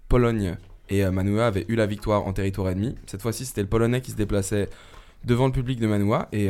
Pologne 0.08 0.56
et 0.88 1.04
Manua 1.10 1.48
avait 1.48 1.66
eu 1.68 1.74
la 1.74 1.84
victoire 1.84 2.26
en 2.26 2.32
territoire 2.32 2.70
ennemi. 2.70 2.94
Cette 3.04 3.20
fois-ci 3.20 3.44
c'était 3.44 3.60
le 3.60 3.68
Polonais 3.68 4.00
qui 4.00 4.12
se 4.12 4.16
déplaçait 4.16 4.70
devant 5.26 5.44
le 5.44 5.52
public 5.52 5.78
de 5.78 5.86
Manua 5.86 6.28
et 6.32 6.48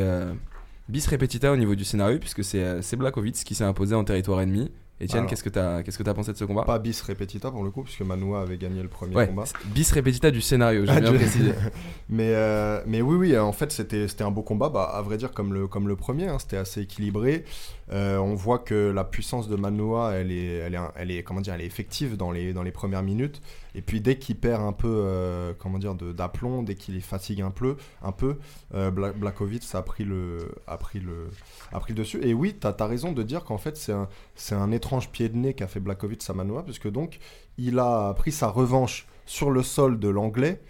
bis 0.89 1.07
repetita 1.07 1.51
au 1.51 1.57
niveau 1.57 1.75
du 1.75 1.83
scénario, 1.83 2.19
puisque 2.19 2.43
c'est 2.43 2.63
euh, 2.63 2.81
Blachowicz 2.97 3.43
qui 3.43 3.55
s'est 3.55 3.63
imposé 3.63 3.95
en 3.95 4.03
territoire 4.03 4.41
ennemi. 4.41 4.71
Etienne, 5.01 5.25
qu'est-ce 5.27 5.43
que 5.43 5.49
tu 5.49 5.59
as, 5.59 5.83
que 5.83 6.09
as 6.09 6.13
pensé 6.13 6.31
de 6.31 6.37
ce 6.37 6.45
combat? 6.45 6.63
Pas 6.63 6.79
bis 6.79 7.01
repetita 7.01 7.51
pour 7.51 7.65
le 7.65 7.69
coup, 7.69 7.83
puisque 7.83 8.01
Manoa 8.01 8.41
avait 8.41 8.57
gagné 8.57 8.81
le 8.81 8.87
premier 8.87 9.27
combat. 9.27 9.43
Bis 9.65 9.91
repetita 9.91 10.31
du 10.31 10.39
scénario, 10.39 10.85
j'ai 10.85 10.91
ah, 10.91 11.01
bien 11.01 11.13
précisé. 11.13 11.51
mais, 12.09 12.31
euh, 12.33 12.81
mais 12.87 13.01
oui, 13.01 13.17
oui, 13.17 13.37
en 13.37 13.51
fait, 13.51 13.73
c'était, 13.73 14.07
c'était 14.07 14.23
un 14.23 14.31
beau 14.31 14.41
combat, 14.41 14.69
bah, 14.69 14.83
à 14.83 15.01
vrai 15.01 15.17
dire, 15.17 15.33
comme 15.33 15.53
le, 15.53 15.67
comme 15.67 15.89
le 15.89 15.97
premier, 15.97 16.29
hein, 16.29 16.39
c'était 16.39 16.55
assez 16.55 16.81
équilibré. 16.81 17.43
Euh, 17.91 18.17
on 18.19 18.35
voit 18.35 18.59
que 18.59 18.89
la 18.89 19.03
puissance 19.03 19.49
de 19.49 19.57
Manoa, 19.57 20.13
elle 20.13 20.31
est, 20.31 20.45
elle 20.45 20.75
est, 20.75 20.79
elle 20.95 21.11
est, 21.11 21.23
comment 21.23 21.41
dire, 21.41 21.53
elle 21.55 21.61
est 21.61 21.65
effective 21.65 22.15
dans 22.15 22.31
les, 22.31 22.53
dans 22.53 22.63
les 22.63 22.71
premières 22.71 23.03
minutes. 23.03 23.41
Et 23.75 23.81
puis 23.81 24.01
dès 24.01 24.17
qu'il 24.17 24.37
perd 24.37 24.63
un 24.63 24.71
peu, 24.71 24.87
euh, 24.87 25.53
comment 25.57 25.77
dire, 25.77 25.95
d'aplomb, 25.95 26.63
dès 26.63 26.75
qu'il 26.75 26.99
fatigue 27.01 27.41
un 27.41 27.51
peu, 27.51 27.75
un 28.01 28.11
peu, 28.11 28.37
euh, 28.73 28.91
a 28.91 29.81
pris 29.81 30.05
le, 30.05 30.51
a 30.67 30.77
pris 30.77 30.99
le, 30.99 31.29
a 31.73 31.79
pris 31.79 31.93
le 31.93 31.99
dessus. 31.99 32.19
Et 32.23 32.33
oui, 32.33 32.55
tu 32.59 32.67
as, 32.67 32.85
raison 32.85 33.11
de 33.11 33.23
dire 33.23 33.43
qu'en 33.43 33.57
fait 33.57 33.77
c'est 33.77 33.91
un, 33.91 34.07
c'est 34.35 34.55
un 34.55 34.71
étrange 34.71 35.09
pied 35.09 35.29
de 35.29 35.37
nez 35.37 35.53
qu'a 35.53 35.67
fait 35.67 35.79
Blakovic 35.79 36.23
à 36.29 36.33
Manoa, 36.33 36.63
puisque 36.63 36.89
donc 36.89 37.19
il 37.57 37.79
a 37.79 38.13
pris 38.13 38.31
sa 38.31 38.47
revanche 38.47 39.07
sur 39.25 39.51
le 39.51 39.63
sol 39.63 39.99
de 39.99 40.09
l'anglais. 40.09 40.61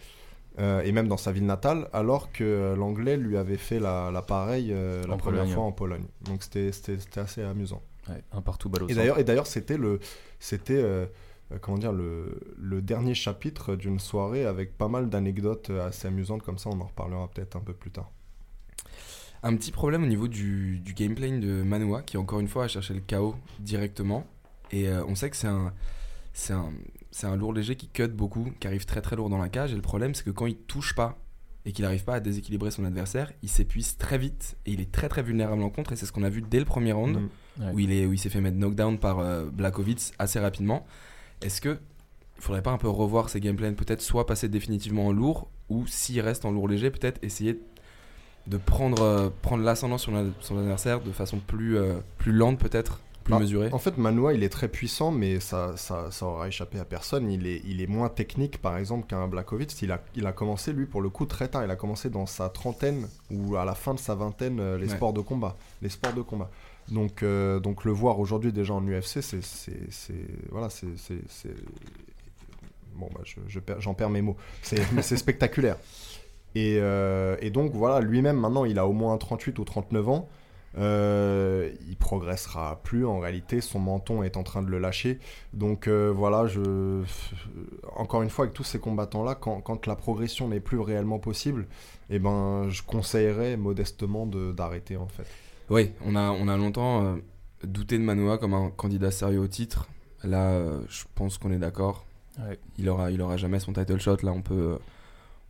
Euh, 0.58 0.81
et 0.84 0.94
même 0.94 1.10
dans 1.10 1.18
sa 1.18 1.34
ville 1.34 1.46
natale, 1.46 1.90
alors 1.92 2.31
que 2.31 2.75
l'anglais 2.78 3.18
lui 3.18 3.36
avait 3.36 3.58
fait 3.58 3.79
la, 3.79 4.10
la 4.12 4.22
pareille 4.22 4.72
euh, 4.72 5.06
la 5.06 5.18
première 5.18 5.48
fois 5.50 5.63
en 5.63 5.74
Pologne. 5.74 6.06
Donc 6.22 6.44
c'était 6.44 6.72
assez 7.18 7.44
amusant. 7.44 7.82
un 8.32 8.41
partout 8.41 8.70
balle 8.70 8.86
Et 8.89 9.24
d'ailleurs, 9.24 9.48
c'était 9.48 9.77
le, 9.77 10.00
c'était 10.39 10.82
euh, 10.82 11.08
comment 11.62 11.78
dire 11.78 11.94
le, 11.94 12.40
le, 12.58 12.82
dernier 12.82 13.14
chapitre 13.14 13.75
d'une 13.75 14.00
soirée 14.00 14.46
avec 14.46 14.78
pas 14.78 14.88
mal 14.88 15.10
d'anecdotes 15.10 15.70
assez 15.70 16.08
amusantes 16.08 16.44
comme 16.44 16.58
ça. 16.58 16.70
On 16.70 16.80
en 16.82 16.86
reparlera 16.86 17.28
peut-être 17.30 17.56
un 17.56 17.62
peu 17.62 17.74
plus 17.74 17.92
tard. 17.92 18.12
Un 19.44 19.56
petit 19.56 19.72
problème 19.72 20.04
au 20.04 20.08
niveau 20.08 20.28
du, 20.28 20.80
du 20.80 20.94
gameplay 20.94 21.38
de 21.38 21.62
Manua, 21.62 22.02
qui 22.02 22.18
encore 22.18 22.40
une 22.40 22.48
fois 22.48 22.64
a 22.64 22.68
cherché 22.68 22.94
le 22.94 23.02
chaos 23.02 23.36
directement. 23.60 24.25
Et 24.72 24.90
on 24.90 25.14
sait 25.14 25.30
que 25.30 25.38
c'est 25.38 25.48
un, 25.48 25.72
c'est 26.34 26.54
un, 26.54 26.74
c'est 27.16 27.28
un 27.28 27.38
lourd 27.38 27.54
léger 27.54 27.78
qui 27.78 27.88
cut 27.88 28.10
beaucoup, 28.10 28.52
qui 28.60 28.68
arrive 28.68 28.86
très 28.86 29.02
très 29.02 29.16
lourd 29.16 29.30
dans 29.30 29.38
la 29.38 29.48
cage. 29.48 29.72
Et 29.72 29.75
le 29.75 29.82
problème, 29.82 30.14
c'est 30.14 30.25
que 30.25 30.32
quand 30.32 30.48
il 30.48 30.58
touche 30.58 30.94
pas 30.94 31.18
et 31.66 31.72
qu'il 31.72 31.84
n'arrive 31.84 32.04
pas 32.04 32.16
à 32.16 32.20
déséquilibrer 32.20 32.72
son 32.72 32.84
adversaire, 32.84 33.32
il 33.42 33.48
s'épuise 33.48 33.96
très 33.96 34.18
vite 34.18 34.58
et 34.66 34.74
il 34.74 34.82
est 34.82 34.92
très 34.92 35.08
très 35.08 35.24
vulnérable 35.24 35.64
en 35.64 35.70
contre. 35.70 35.94
Et 35.94 35.96
c'est 35.96 36.06
ce 36.06 36.12
qu'on 36.12 36.24
a 36.24 36.30
vu 36.30 36.42
dès 36.42 36.60
le 36.60 36.66
premier 36.66 36.92
round, 36.92 37.18
mm. 37.58 37.72
où, 37.72 37.80
il 37.80 37.94
est, 37.94 38.06
où 38.06 38.12
il 38.12 38.20
s'est 38.20 38.30
fait 38.30 38.42
mettre 38.42 38.58
knockdown 38.58 39.00
par 39.00 39.20
euh, 39.20 39.46
assez 40.20 40.40
rapidement. 40.40 40.86
Est-ce 41.42 41.62
que 41.62 41.80
il 42.38 42.42
faudrait 42.42 42.62
pas 42.62 42.72
un 42.72 42.77
peu 42.77 42.89
revoir 42.89 43.30
ses 43.30 43.39
gameplays, 43.39 43.72
peut-être 43.72 44.01
soit 44.01 44.25
passer 44.25 44.50
définitivement 44.50 45.08
en 45.08 45.12
lourd, 45.13 45.48
ou 45.70 45.88
s'il 45.88 46.20
reste 46.20 46.46
en 46.46 46.51
lourd 46.51 46.68
léger, 46.68 46.92
peut-être 46.92 47.24
essayer 47.24 47.62
de 48.48 48.58
prendre, 48.58 49.01
euh, 49.01 49.30
prendre 49.42 49.63
l'ascendant 49.63 49.98
sur 49.98 50.12
son 50.42 50.58
adversaire 50.58 51.01
de 51.01 51.12
façon 51.12 51.39
plus, 51.39 51.77
euh, 51.77 51.96
plus 52.18 52.34
lente 52.34 52.60
peut-être 52.60 53.00
bah, 53.27 53.39
en 53.72 53.80
fait, 53.80 53.98
Manoa, 53.98 54.34
il 54.34 54.44
est 54.44 54.50
très 54.50 54.68
puissant, 54.68 55.12
mais 55.12 55.39
ça, 55.39 55.75
ça, 55.77 56.12
ça, 56.12 56.25
aura 56.27 56.48
échappé 56.48 56.77
à 56.77 56.86
personne. 56.86 57.32
Il 57.32 57.48
est, 57.48 57.62
il 57.65 57.82
est 57.82 57.88
moins 57.88 58.10
technique, 58.10 58.62
par 58.62 58.77
exemple, 58.77 59.08
qu'un 59.08 59.27
Blakovic. 59.27 59.82
Il 59.82 59.92
a, 59.92 60.01
il 60.15 60.27
a 60.27 60.32
commencé, 60.32 60.74
lui, 60.74 60.86
pour 60.86 61.01
le 61.01 61.10
coup, 61.10 61.25
très 61.25 61.48
tard. 61.48 61.63
Il 61.63 61.72
a 61.72 61.75
commencé 61.75 62.10
dans 62.10 62.27
sa 62.27 62.50
trentaine 62.50 63.08
ou 63.32 63.56
à 63.56 63.65
la 63.65 63.74
fin 63.74 63.96
de 63.96 64.00
sa 64.00 64.13
vingtaine, 64.13 64.60
euh, 64.60 64.77
les 64.77 64.89
sports 64.89 65.13
de 65.13 65.22
combat. 65.22 65.58
Les 65.82 65.89
sports 65.89 66.13
de 66.13 66.22
combat. 66.22 66.51
Donc, 66.92 67.24
euh, 67.24 67.60
donc 67.60 67.84
le 67.84 67.92
voir 67.92 68.20
aujourd'hui 68.20 68.54
déjà 68.54 68.74
en 68.74 68.86
UFC, 68.86 69.22
c'est, 69.22 69.39
voilà, 70.51 70.70
c'est, 70.70 70.86
bon, 72.96 73.10
bah, 73.13 73.22
je, 73.24 73.60
j'en 73.80 73.94
perds 73.94 74.10
mes 74.10 74.22
mots. 74.22 74.38
C'est, 74.62 75.18
spectaculaire. 75.18 75.77
Et, 76.54 76.77
euh, 76.80 77.36
et, 77.42 77.50
donc 77.50 77.74
voilà, 77.74 78.00
lui-même 78.00 78.38
maintenant, 78.38 78.65
il 78.65 78.80
a 78.80 78.88
au 78.88 78.94
moins 78.94 79.18
38 79.18 79.58
ou 79.60 79.63
39 79.65 80.10
ans. 80.10 80.30
euh, 80.77 81.72
il 81.88 81.98
progressera 81.98 82.82
plus. 82.84 83.06
En 83.06 83.20
réalité, 83.20 83.62
son 83.62 83.80
menton 83.80 84.24
est 84.24 84.38
en 84.38 84.44
train 84.44 84.62
de 84.62 84.70
le 84.70 84.77
lâcher. 84.77 85.20
Donc 85.54 85.88
voilà, 85.88 86.46
je... 86.46 87.01
encore 87.96 88.22
une 88.22 88.30
fois, 88.30 88.46
avec 88.46 88.54
tous 88.54 88.63
ces 88.63 88.80
combattants-là, 88.80 89.36
quand, 89.36 89.88
la 89.88 89.96
progression 89.96 90.48
n'est 90.50 90.60
plus 90.60 90.80
réellement 90.80 91.18
possible, 91.18 91.65
eh 92.10 92.20
ben, 92.20 92.70
je 92.70 92.84
conseillerais 92.84 93.58
modestement 93.58 94.27
d'arrêter 94.27 94.98
en 94.98 95.08
fait. 95.08 95.25
Oui, 95.69 95.91
on 96.05 96.15
a, 96.15 96.31
on 96.31 96.48
a 96.48 96.57
longtemps 96.57 97.03
euh, 97.03 97.15
douté 97.63 97.98
de 97.98 98.03
Manoa 98.03 98.38
comme 98.38 98.53
un 98.53 98.69
candidat 98.69 99.12
sérieux 99.12 99.39
au 99.39 99.48
titre. 99.48 99.88
Là, 100.24 100.60
je 100.89 101.03
pense 101.13 101.38
qu'on 101.38 101.51
est 101.51 101.60
d'accord. 101.60 102.05
Il, 102.77 102.89
aura, 102.89 103.12
il 103.12 103.22
aura 103.22 103.38
jamais 103.38 103.60
son 103.60 103.74
title 103.74 104.00
shot. 104.00 104.17
Là, 104.24 104.31
on 104.31 104.41
peut 104.41 104.77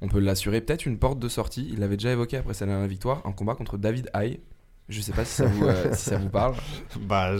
on 0.01 0.07
peut 0.07 0.19
l'assurer. 0.19 0.62
Peut-être 0.62 0.86
une 0.86 0.98
porte 0.98 1.19
de 1.19 1.27
sortie. 1.27 1.67
Il 1.72 1.79
l'avait 1.79 1.98
déjà 1.98 2.12
évoqué 2.12 2.38
après 2.38 2.53
sa 2.53 2.65
dernière 2.65 2.88
victoire, 2.88 3.22
un 3.25 3.31
combat 3.31 3.55
contre 3.55 3.77
David 3.77 4.10
Haye. 4.13 4.39
Je 4.88 5.01
sais 5.01 5.13
pas 5.13 5.25
si 5.25 5.34
ça 5.34 5.45
vous, 5.48 5.65
euh, 5.65 5.93
si 5.93 6.10
ça 6.10 6.17
vous 6.17 6.29
parle. 6.29 6.55
Bah, 7.01 7.36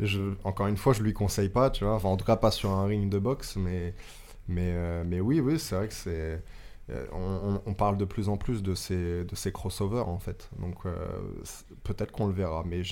je, 0.00 0.32
encore 0.44 0.66
une 0.66 0.78
fois, 0.78 0.94
je 0.94 1.02
lui 1.02 1.12
conseille 1.12 1.50
pas, 1.50 1.70
tu 1.70 1.84
vois. 1.84 1.94
Enfin, 1.94 2.08
en 2.08 2.16
tout 2.16 2.24
cas, 2.24 2.36
pas 2.36 2.50
sur 2.50 2.70
un 2.70 2.86
ring 2.86 3.10
de 3.10 3.18
boxe, 3.18 3.56
mais, 3.56 3.92
mais, 4.48 4.72
euh, 4.72 5.04
mais 5.06 5.20
oui, 5.20 5.40
oui, 5.40 5.58
c'est 5.58 5.74
vrai 5.74 5.88
que 5.88 5.94
c'est. 5.94 6.42
Euh, 6.90 7.06
on, 7.12 7.60
on, 7.66 7.74
parle 7.74 7.98
de 7.98 8.04
plus 8.06 8.28
en 8.30 8.38
plus 8.38 8.62
de 8.62 8.74
ces, 8.74 9.24
de 9.24 9.34
ces 9.34 9.52
crossovers 9.52 10.08
en 10.08 10.18
fait. 10.18 10.50
Donc 10.58 10.84
peut-être 11.84 12.12
qu'on 12.12 12.26
le 12.26 12.32
verra. 12.32 12.64
Mais 12.66 12.82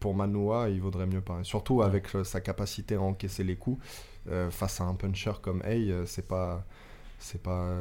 pour 0.00 0.14
Manoa, 0.14 0.68
il 0.70 0.80
vaudrait 0.80 1.06
mieux 1.06 1.20
pas. 1.20 1.44
Surtout 1.44 1.82
avec 1.82 2.08
sa 2.24 2.40
capacité 2.40 2.96
à 2.96 3.00
encaisser 3.00 3.44
les 3.44 3.56
coups 3.56 3.84
face 4.50 4.80
à 4.80 4.84
un 4.84 4.94
puncher 4.94 5.32
comme 5.40 5.62
Hay, 5.64 5.94
c'est 6.06 6.26
pas 6.26 6.64
c'est 7.18 7.42
pas, 7.42 7.74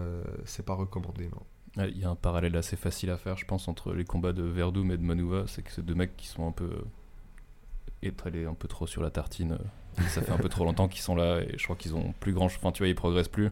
c'est 0.46 0.66
pas 0.66 0.74
recommandé, 0.74 1.30
non. 1.30 1.86
Il 1.88 1.98
y 1.98 2.06
a 2.06 2.10
un 2.10 2.16
parallèle 2.16 2.56
assez 2.56 2.76
facile 2.76 3.10
à 3.10 3.18
faire, 3.18 3.36
je 3.36 3.46
pense, 3.46 3.68
entre 3.68 3.94
les 3.94 4.06
combats 4.06 4.32
de 4.32 4.44
Verdum 4.44 4.92
et 4.92 4.98
de 4.98 5.02
Manuva. 5.02 5.46
C'est 5.48 5.64
que 5.64 5.72
c'est 5.72 5.84
deux 5.84 5.96
mecs 5.96 6.16
qui 6.16 6.28
sont 6.28 6.48
un 6.48 6.52
peu 6.52 6.70
étalés 8.04 8.46
un 8.46 8.54
peu 8.54 8.68
trop 8.68 8.86
sur 8.86 9.02
la 9.02 9.10
tartine. 9.10 9.58
ça 10.10 10.22
fait 10.22 10.32
un 10.32 10.38
peu 10.38 10.50
trop 10.50 10.66
longtemps 10.66 10.88
qu'ils 10.88 11.02
sont 11.02 11.16
là 11.16 11.42
et 11.42 11.56
je 11.58 11.64
crois 11.64 11.76
qu'ils 11.76 11.96
ont 11.96 12.14
plus 12.20 12.34
grand. 12.34 12.46
Enfin, 12.46 12.72
tu 12.72 12.84
vois, 12.84 12.88
ils 12.88 12.96
progressent 12.96 13.28
plus. 13.28 13.50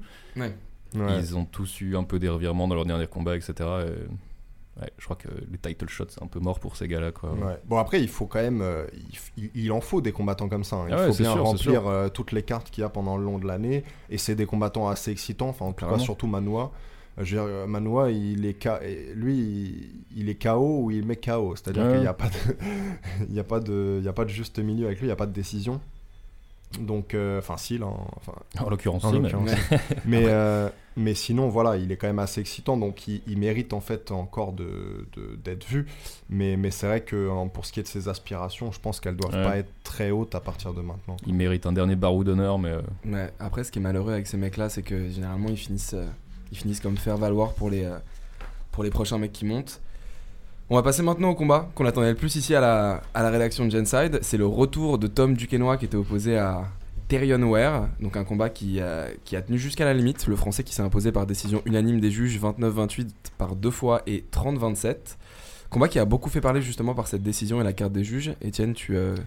Ils 0.96 1.38
ont 1.38 1.46
tous 1.46 1.82
eu 1.82 1.96
un 1.96 2.04
peu 2.04 2.20
des 2.20 2.30
revirements 2.30 2.68
dans 2.68 2.76
leur 2.76 2.86
dernier 2.86 3.08
combat, 3.08 3.36
etc. 3.36 3.54
Et 3.88 4.88
je 4.98 5.04
crois 5.04 5.18
que 5.18 5.28
les 5.52 5.58
title 5.58 5.90
shots, 5.90 6.06
c'est 6.10 6.24
un 6.24 6.28
peu 6.28 6.40
mort 6.40 6.60
pour 6.60 6.76
ces 6.76 6.88
gars-là. 6.88 7.12
Quoi. 7.12 7.36
Bon, 7.66 7.78
après, 7.78 8.02
il 8.02 8.08
faut 8.08 8.26
quand 8.26 8.42
même. 8.42 8.62
Euh, 8.62 8.86
il, 9.54 9.72
en 9.72 9.82
faut 9.82 10.02
des 10.02 10.12
combattants 10.12 10.50
comme 10.50 10.64
ça. 10.64 10.78
Hein. 10.78 10.86
Il 10.88 10.94
ah 10.94 11.08
faut 11.08 11.14
bien 11.14 11.34
remplir 11.34 11.88
euh, 11.88 12.10
toutes 12.10 12.32
les 12.32 12.44
cartes 12.44 12.70
qu'il 12.72 12.82
y 12.82 12.86
a 12.86 12.90
pendant 12.90 13.18
le 13.18 13.24
long 13.24 13.38
de 13.38 13.46
l'année. 13.46 13.84
Et 14.10 14.18
c'est 14.18 14.36
des 14.36 14.46
combattants 14.46 14.88
assez 14.88 15.12
excitants. 15.12 15.50
Enfin, 15.50 15.66
en 15.66 15.74
tout 15.74 15.86
cas, 15.86 16.00
surtout 16.00 16.28
Manoa. 16.28 16.72
Euh, 17.20 17.68
Manoa, 17.68 18.10
il 18.12 18.46
est 18.46 18.68
lui, 19.14 20.06
il, 20.16 20.30
est 20.30 20.42
KO 20.42 20.84
ou 20.84 20.92
il 20.92 21.06
met 21.06 21.18
KO. 21.18 21.56
C'est-à-dire 21.56 21.92
qu'il 21.92 22.02
n'y 22.02 22.08
a, 22.08 22.14
pas 22.14 22.30
de... 22.30 22.56
il 23.30 23.40
a, 23.40 23.44
pas 23.44 23.60
de... 23.60 24.02
a 24.08 24.14
pas 24.14 24.26
de 24.26 24.30
juste 24.30 24.60
milieu 24.60 24.86
avec 24.86 25.00
lui, 25.00 25.06
il 25.06 25.10
n'y 25.10 25.14
a 25.14 25.18
pas 25.18 25.28
de 25.28 25.34
décision. 25.34 25.82
Donc, 26.80 27.14
euh, 27.14 27.40
enfin, 27.40 27.58
si, 27.58 27.78
là, 27.78 27.88
enfin, 27.88 28.34
en 28.60 28.70
l'occurrence, 28.70 29.06
mais, 30.06 30.26
euh, 30.28 30.70
mais, 30.96 31.14
sinon, 31.14 31.50
voilà, 31.50 31.78
il 31.78 31.92
est 31.92 31.98
quand 31.98 32.08
même 32.08 32.20
assez 32.20 32.40
excitant, 32.40 32.78
donc 32.78 33.08
il, 33.08 33.38
mérite 33.38 33.74
en 33.74 33.82
fait 33.82 34.12
encore 34.12 34.54
de, 34.54 35.06
d'être 35.44 35.66
vu. 35.66 35.88
Mais, 36.30 36.56
mais 36.56 36.72
c'est 36.72 36.88
vrai 36.88 37.02
que 37.02 37.30
pour 37.50 37.66
ce 37.66 37.74
qui 37.74 37.80
est 37.80 37.84
de 37.84 37.88
ses 37.88 38.08
aspirations, 38.08 38.72
je 38.72 38.80
pense 38.80 39.00
qu'elles 39.00 39.18
doivent 39.18 39.44
pas 39.44 39.58
être 39.58 39.72
très 39.84 40.12
hautes 40.12 40.36
à 40.36 40.40
partir 40.40 40.74
de 40.74 40.82
maintenant. 40.82 41.18
Il 41.28 41.34
mérite 41.34 41.66
un 41.66 41.74
dernier 41.74 41.96
barreau 41.96 42.24
d'honneur, 42.24 42.58
mais. 42.58 42.72
Euh, 43.06 43.28
après, 43.40 43.64
ce 43.64 43.72
qui 43.72 43.80
est 43.80 43.82
malheureux 43.82 44.14
avec 44.14 44.28
ces 44.28 44.38
mecs-là, 44.38 44.70
c'est 44.70 44.84
que 44.84 45.10
généralement, 45.10 45.50
ils 45.50 45.58
finissent, 45.58 45.96
ils 46.52 46.58
finissent 46.58 46.82
comme 46.82 46.98
faire 46.98 47.18
valoir 47.18 47.54
pour 47.54 47.70
les, 47.70 47.90
pour 48.72 48.84
les 48.84 48.90
prochains 48.90 49.18
mecs 49.18 49.34
qui 49.34 49.46
montent. 49.46 49.82
On 50.74 50.76
va 50.76 50.84
passer 50.84 51.04
maintenant 51.04 51.32
au 51.32 51.36
combat 51.36 51.70
qu'on 51.76 51.84
attendait 51.86 52.12
le 52.12 52.16
plus 52.16 52.34
ici 52.38 52.56
à 52.56 52.62
la, 53.14 53.30
rédaction 53.30 53.66
de 53.66 53.72
Genside. 53.72 54.20
C'est 54.22 54.38
le 54.38 54.46
retour 54.46 55.00
de 55.00 55.08
Tom 55.08 55.36
Duquesnoy 55.36 55.76
qui 55.76 55.84
était 55.84 55.98
opposé 55.98 56.38
à 56.38 56.64
Terion 57.10 57.44
Ware. 57.44 57.90
Donc 58.00 58.16
un 58.16 58.24
combat 58.24 58.50
qui, 58.50 58.80
qui 59.26 59.36
a 59.36 59.42
tenu 59.42 59.58
jusqu'à 59.58 59.84
la 59.84 59.94
limite. 59.94 60.28
Le 60.28 60.38
français 60.38 60.64
qui 60.64 60.74
s'est 60.74 60.82
imposé 60.82 61.12
par 61.12 61.26
décision 61.26 61.62
unanime 61.66 62.00
des 62.00 62.10
juges 62.10 62.40
29-28 62.40 63.10
par 63.38 63.58
deux 63.58 63.70
fois 63.70 64.02
et 64.08 64.24
30-27. 64.32 64.96
Combat 65.70 65.90
qui 65.90 66.00
a 66.00 66.06
beaucoup 66.06 66.30
fait 66.30 66.40
parler 66.40 66.62
justement 66.62 66.96
par 66.96 67.08
cette 67.08 67.22
décision 67.22 67.60
et 67.60 67.66
la 67.66 67.74
carte 67.74 67.92
des 67.92 68.06
juges. 68.06 68.34
Étienne, 68.42 68.74
tu, 68.74 68.96
euh, 68.96 69.18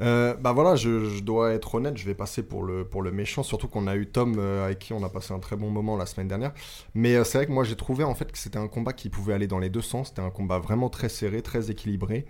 euh, 0.00 0.34
bah 0.34 0.52
voilà, 0.52 0.74
je, 0.74 1.20
dois 1.20 1.52
être 1.52 1.74
honnête, 1.74 1.96
je 1.96 2.04
vais 2.04 2.14
passer 2.14 2.42
pour 2.42 2.64
le, 2.64 2.84
pour 2.84 3.02
le 3.02 3.12
méchant, 3.12 3.42
surtout 3.42 3.68
qu'on 3.68 3.86
a 3.86 3.94
eu 3.96 4.06
Tom 4.06 4.36
euh, 4.38 4.64
avec 4.64 4.80
qui 4.80 4.92
on 4.92 5.02
a 5.04 5.08
passé 5.08 5.32
un 5.32 5.38
très 5.38 5.56
bon 5.56 5.70
moment 5.70 5.96
la 5.96 6.06
semaine 6.06 6.28
dernière. 6.28 6.52
Mais 6.94 7.14
euh, 7.14 7.24
c'est 7.24 7.38
vrai 7.38 7.46
que 7.46 7.52
moi 7.52 7.64
j'ai 7.64 7.76
trouvé 7.76 8.04
en 8.04 8.14
fait 8.14 8.30
que 8.32 8.38
c'était 8.38 8.58
un 8.58 8.68
combat 8.68 8.92
qui 8.92 9.08
pouvait 9.08 9.34
aller 9.34 9.46
dans 9.46 9.58
les 9.58 9.70
deux 9.70 9.82
sens, 9.82 10.08
c'était 10.08 10.22
un 10.22 10.30
combat 10.30 10.58
vraiment 10.58 10.88
très 10.88 11.08
serré, 11.08 11.42
très 11.42 11.70
équilibré. 11.70 12.26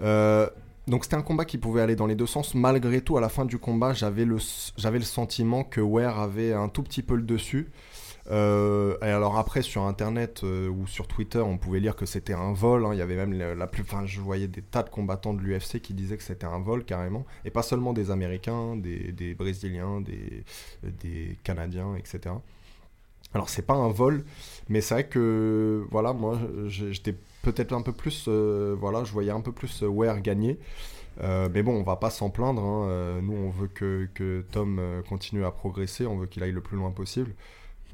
donc 0.00 1.04
c'était 1.04 1.16
un 1.16 1.22
combat 1.22 1.44
qui 1.44 1.58
pouvait 1.58 1.82
aller 1.82 1.96
dans 1.96 2.06
les 2.06 2.16
deux 2.16 2.26
sens. 2.26 2.54
Malgré 2.54 3.00
tout, 3.00 3.16
à 3.16 3.20
la 3.20 3.28
fin 3.28 3.44
du 3.44 3.58
combat, 3.58 3.92
j'avais 3.92 4.24
le, 4.24 4.38
j'avais 4.76 4.98
le 4.98 5.04
sentiment 5.04 5.64
que 5.64 5.80
Ware 5.80 6.20
avait 6.20 6.52
un 6.52 6.68
tout 6.68 6.82
petit 6.82 7.02
peu 7.02 7.14
le 7.14 7.22
dessus. 7.22 7.70
Euh, 8.30 8.96
alors 9.02 9.38
après 9.38 9.62
sur 9.62 9.82
internet 9.82 10.40
euh, 10.42 10.68
ou 10.68 10.88
sur 10.88 11.06
Twitter 11.06 11.38
on 11.38 11.58
pouvait 11.58 11.78
lire 11.78 11.94
que 11.94 12.06
c'était 12.06 12.32
un 12.32 12.52
vol, 12.52 12.84
hein. 12.84 12.90
il 12.92 12.98
y 12.98 13.02
avait 13.02 13.14
même 13.14 13.32
la, 13.32 13.66
plus, 13.68 13.82
enfin 13.82 14.04
je 14.04 14.20
voyais 14.20 14.48
des 14.48 14.62
tas 14.62 14.82
de 14.82 14.90
combattants 14.90 15.32
de 15.32 15.40
l'UFC 15.40 15.80
qui 15.80 15.94
disaient 15.94 16.16
que 16.16 16.24
c'était 16.24 16.46
un 16.46 16.58
vol 16.58 16.84
carrément, 16.84 17.24
et 17.44 17.50
pas 17.50 17.62
seulement 17.62 17.92
des 17.92 18.10
Américains, 18.10 18.74
des, 18.76 19.34
Brésiliens, 19.34 20.00
des, 20.00 20.44
des 20.82 21.38
Canadiens, 21.44 21.94
etc. 21.94 22.34
Alors 23.32 23.48
c'est 23.48 23.62
pas 23.62 23.74
un 23.74 23.90
vol, 23.90 24.24
mais 24.68 24.80
c'est 24.80 24.94
vrai 24.94 25.06
que 25.06 25.86
voilà 25.90 26.12
moi 26.12 26.36
j'étais 26.66 27.14
peut-être 27.42 27.72
un 27.74 27.82
peu 27.82 27.92
plus, 27.92 28.24
euh, 28.26 28.74
voilà 28.76 29.04
je 29.04 29.12
voyais 29.12 29.30
un 29.30 29.40
peu 29.40 29.52
plus 29.52 29.82
Ware 29.82 30.20
gagner. 30.20 30.58
mais 31.22 31.62
bon, 31.62 31.76
on 31.76 31.84
va 31.84 31.96
pas 31.96 32.10
s'en 32.10 32.30
plaindre. 32.30 32.62
Hein. 32.62 33.20
nous, 33.22 33.34
on 33.34 33.50
veut 33.50 33.68
que, 33.68 34.08
que 34.14 34.44
Tom 34.50 34.80
continue 35.08 35.44
à 35.44 35.50
progresser. 35.50 36.06
On 36.06 36.16
veut 36.16 36.26
qu'il 36.26 36.42
aille 36.42 36.52
le 36.52 36.60
plus 36.60 36.76
loin 36.76 36.90
possible. 36.90 37.32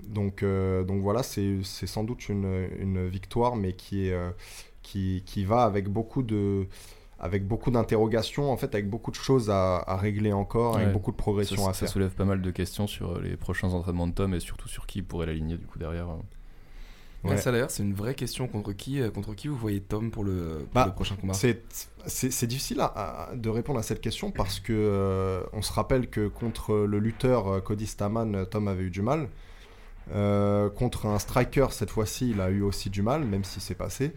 Donc, 0.09 0.42
euh, 0.42 0.85
donc 0.85 1.02
voilà, 1.02 1.23
c'est 1.23 1.62
sans 1.62 2.04
doute 2.04 2.28
une, 2.28 2.68
une, 2.78 3.06
victoire, 3.09 3.56
mais 3.56 3.73
qui, 3.73 4.09
est, 4.09 4.12
euh, 4.12 4.30
qui, 4.82 5.23
qui, 5.26 5.44
va 5.44 5.62
avec 5.62 5.88
beaucoup 5.88 6.23
de 6.23 6.66
avec 7.18 7.47
beaucoup 7.47 7.71
d'interrogations, 7.71 8.50
en 8.50 8.56
fait, 8.56 8.75
avec 8.75 8.90
beaucoup 8.90 9.12
de 9.12 9.16
choses 9.16 9.49
à, 9.49 9.76
à 9.78 9.97
régler 9.97 10.32
encore, 10.32 10.76
avec 10.76 10.92
beaucoup 10.92 11.12
de 11.12 11.16
progression 11.16 11.68
à 11.68 11.73
faire. 11.73 11.87
Ça 11.88 11.92
soulève 11.92 12.11
pas 12.11 12.25
mal 12.25 12.42
de 12.42 12.50
questions 12.50 12.88
sur 12.88 13.21
les 13.21 13.37
prochains 13.37 13.68
entraînements 13.68 14.09
de 14.09 14.12
Tom 14.12 14.35
et 14.35 14.40
surtout 14.40 14.68
sur 14.68 14.87
qui 14.87 15.02
pourrait 15.02 15.26
l'aligner 15.26 15.56
du 15.56 15.66
coup 15.66 15.78
derrière. 15.78 16.09
Ouais. 17.23 17.37
ça 17.37 17.52
d'ailleurs, 17.52 17.71
c'est 17.71 17.85
une 17.85 17.94
vraie 17.94 18.16
question 18.16 18.49
contre 18.49 18.73
qui, 18.73 19.00
euh, 19.00 19.11
contre 19.11 19.35
qui 19.35 19.47
vous 19.47 19.56
voyez 19.56 19.80
Tom 19.80 20.11
pour 20.11 20.25
le, 20.25 20.64
pour 20.64 20.75
bah, 20.75 20.87
le 20.87 20.92
prochain 20.92 21.14
combat? 21.14 21.35
C'est 21.35 22.47
difficile 22.47 22.80
à, 22.80 23.30
de 23.37 23.49
répondre 23.49 23.78
à 23.78 23.85
cette 23.85 24.00
question 24.00 24.32
parce 24.32 24.59
que 24.59 25.44
on 25.52 25.62
se 25.62 25.73
rappelle 25.73 26.11
que 26.11 26.26
contre 26.26 26.75
le 26.75 26.99
lutteur 26.99 27.62
Cody 27.62 27.87
Staman, 27.87 28.47
Tom 28.47 28.66
avait 28.66 28.82
eu 28.82 28.90
du 28.90 29.02
mal. 29.02 29.28
Euh, 30.11 30.68
contre 30.71 31.06
un 31.06 31.18
striker, 31.18 31.68
cette 31.71 31.90
fois-ci, 31.90 32.30
il 32.30 32.40
a 32.40 32.50
eu 32.50 32.62
aussi 32.62 32.90
du 32.90 33.02
mal, 33.02 33.25
même 33.25 33.44
si 33.44 33.61
c'est 33.61 33.75
passé. 33.75 34.12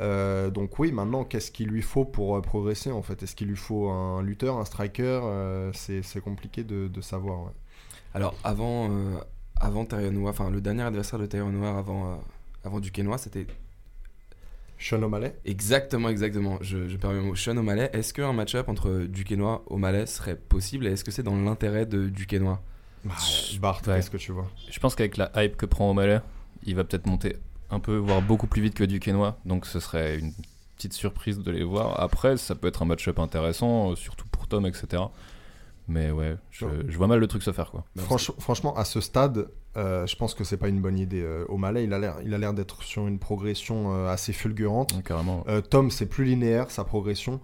Euh, 0.00 0.50
donc 0.50 0.78
oui, 0.78 0.92
maintenant, 0.92 1.24
qu'est-ce 1.24 1.50
qu'il 1.50 1.68
lui 1.68 1.82
faut 1.82 2.04
pour 2.04 2.36
euh, 2.36 2.40
progresser 2.40 2.90
en 2.90 3.02
fait? 3.02 3.22
Est-ce 3.22 3.34
qu'il 3.34 3.48
lui 3.48 3.56
faut 3.56 3.88
un 3.88 4.22
lutteur, 4.22 4.58
un 4.58 4.64
striker? 4.64 5.20
C'est 5.74 6.20
compliqué 6.20 6.64
de, 6.64 7.00
savoir. 7.00 7.52
Alors 8.14 8.34
avant, 8.44 8.90
avant 9.60 9.86
Noir, 10.12 10.30
enfin 10.30 10.50
le 10.50 10.60
dernier 10.60 10.82
adversaire 10.82 11.18
de 11.18 11.26
Tyron 11.26 11.50
Noir 11.50 11.76
avant, 11.76 12.20
avant 12.64 12.80
Duquesnois, 12.80 13.18
c'était 13.18 13.46
Sean 14.78 15.02
O'Malley 15.02 15.36
Exactement, 15.44 16.08
exactement. 16.08 16.58
Je, 16.60 16.88
je 16.88 16.96
permets 16.96 17.20
mon 17.20 17.34
Sean 17.34 17.56
O'Malley. 17.56 17.90
Est-ce 17.92 18.14
qu'un 18.14 18.32
match-up 18.32 18.68
entre 18.68 19.06
Duquesnois 19.06 19.64
et 19.68 19.72
O'Malley 19.74 20.06
serait 20.06 20.36
possible 20.36 20.86
et 20.86 20.92
est-ce 20.92 21.04
que 21.04 21.10
c'est 21.10 21.24
dans 21.24 21.36
l'intérêt 21.36 21.86
de 21.86 22.08
Duquesnois 22.08 22.62
bah, 23.04 23.14
Bart, 23.60 23.82
qu'est-ce 23.82 24.10
que 24.10 24.16
tu 24.16 24.32
vois? 24.32 24.46
Je 24.70 24.78
pense 24.78 24.94
qu'avec 24.94 25.16
la 25.16 25.30
hype 25.36 25.56
que 25.56 25.66
prend 25.66 25.90
O'Malley, 25.90 26.20
il 26.64 26.74
va 26.74 26.84
peut-être 26.84 27.06
monter 27.06 27.36
un 27.70 27.80
peu, 27.80 27.96
voire 27.96 28.22
beaucoup 28.22 28.46
plus 28.46 28.62
vite 28.62 28.74
que 28.74 28.84
Duquesnois. 28.84 29.38
Donc 29.44 29.66
ce 29.66 29.80
serait 29.80 30.18
une 30.18 30.32
petite 30.76 30.92
surprise 30.92 31.38
de 31.38 31.50
les 31.50 31.64
voir. 31.64 32.00
Après, 32.00 32.36
ça 32.36 32.54
peut 32.54 32.68
être 32.68 32.82
un 32.82 32.86
match-up 32.86 33.18
intéressant, 33.18 33.90
euh, 33.90 33.96
surtout 33.96 34.26
pour 34.28 34.46
Tom, 34.46 34.64
etc. 34.64 35.02
Mais 35.88 36.10
ouais, 36.10 36.36
je, 36.50 36.66
vois 36.96 37.06
mal 37.06 37.18
le 37.18 37.26
truc 37.26 37.42
se 37.42 37.50
faire. 37.50 37.70
quoi. 37.70 37.84
franchement, 38.38 38.76
à 38.76 38.84
ce 38.84 39.00
stade, 39.00 39.48
euh, 39.76 40.06
je 40.06 40.16
pense 40.16 40.34
que 40.34 40.44
c'est 40.44 40.58
pas 40.58 40.68
une 40.68 40.80
bonne 40.80 40.98
idée. 40.98 41.22
Euh, 41.22 41.46
O'Malley, 41.48 41.84
il 41.84 41.94
a 41.94 41.98
l'air, 41.98 42.16
il 42.22 42.34
a 42.34 42.38
l'air 42.38 42.52
d'être 42.52 42.82
sur 42.82 43.06
une 43.06 43.18
progression 43.18 44.06
assez 44.06 44.32
fulgurante. 44.32 45.02
carrément. 45.02 45.44
Tom, 45.70 45.90
c'est 45.90 46.06
plus 46.06 46.24
linéaire 46.24 46.70
sa 46.70 46.84
progression. 46.84 47.40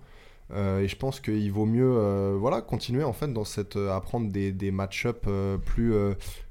Euh, 0.51 0.81
et 0.81 0.89
je 0.89 0.97
pense 0.97 1.21
qu'il 1.21 1.51
vaut 1.53 1.65
mieux 1.65 1.97
euh, 1.97 2.37
voilà, 2.39 2.61
continuer 2.61 3.03
en 3.03 3.15
fait 3.15 3.33
dans 3.33 3.45
cette, 3.45 3.77
euh, 3.77 3.97
à 3.97 4.01
prendre 4.01 4.31
des, 4.31 4.53
des 4.53 4.71
match-up 4.71 5.27
plus, 5.65 5.95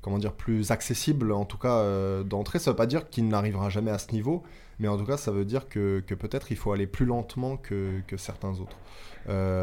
comment 0.02 0.18
dire, 0.18 0.34
plus 0.34 0.72
accessibles, 0.72 1.32
en 1.32 1.46
tout 1.46 1.58
cas 1.58 2.24
d'entrée. 2.24 2.60
Ça 2.60 2.72
ne 2.72 2.74
veut 2.74 2.78
pas 2.78 2.88
dire 2.88 3.10
qu'il 3.10 3.28
n'arrivera 3.28 3.70
jamais 3.70 3.92
à 3.92 3.98
ce 3.98 4.12
niveau, 4.12 4.44
mais 4.80 4.88
en 4.88 4.98
tout 4.98 5.06
cas 5.06 5.18
ça 5.18 5.32
veut 5.32 5.46
dire 5.46 5.70
que, 5.70 6.04
que 6.06 6.16
peut-être 6.16 6.52
il 6.52 6.58
faut 6.58 6.72
aller 6.72 6.88
plus 6.88 7.06
lentement 7.06 7.58
que, 7.58 8.02
que 8.08 8.18
certains 8.18 8.54
autres. 8.60 8.78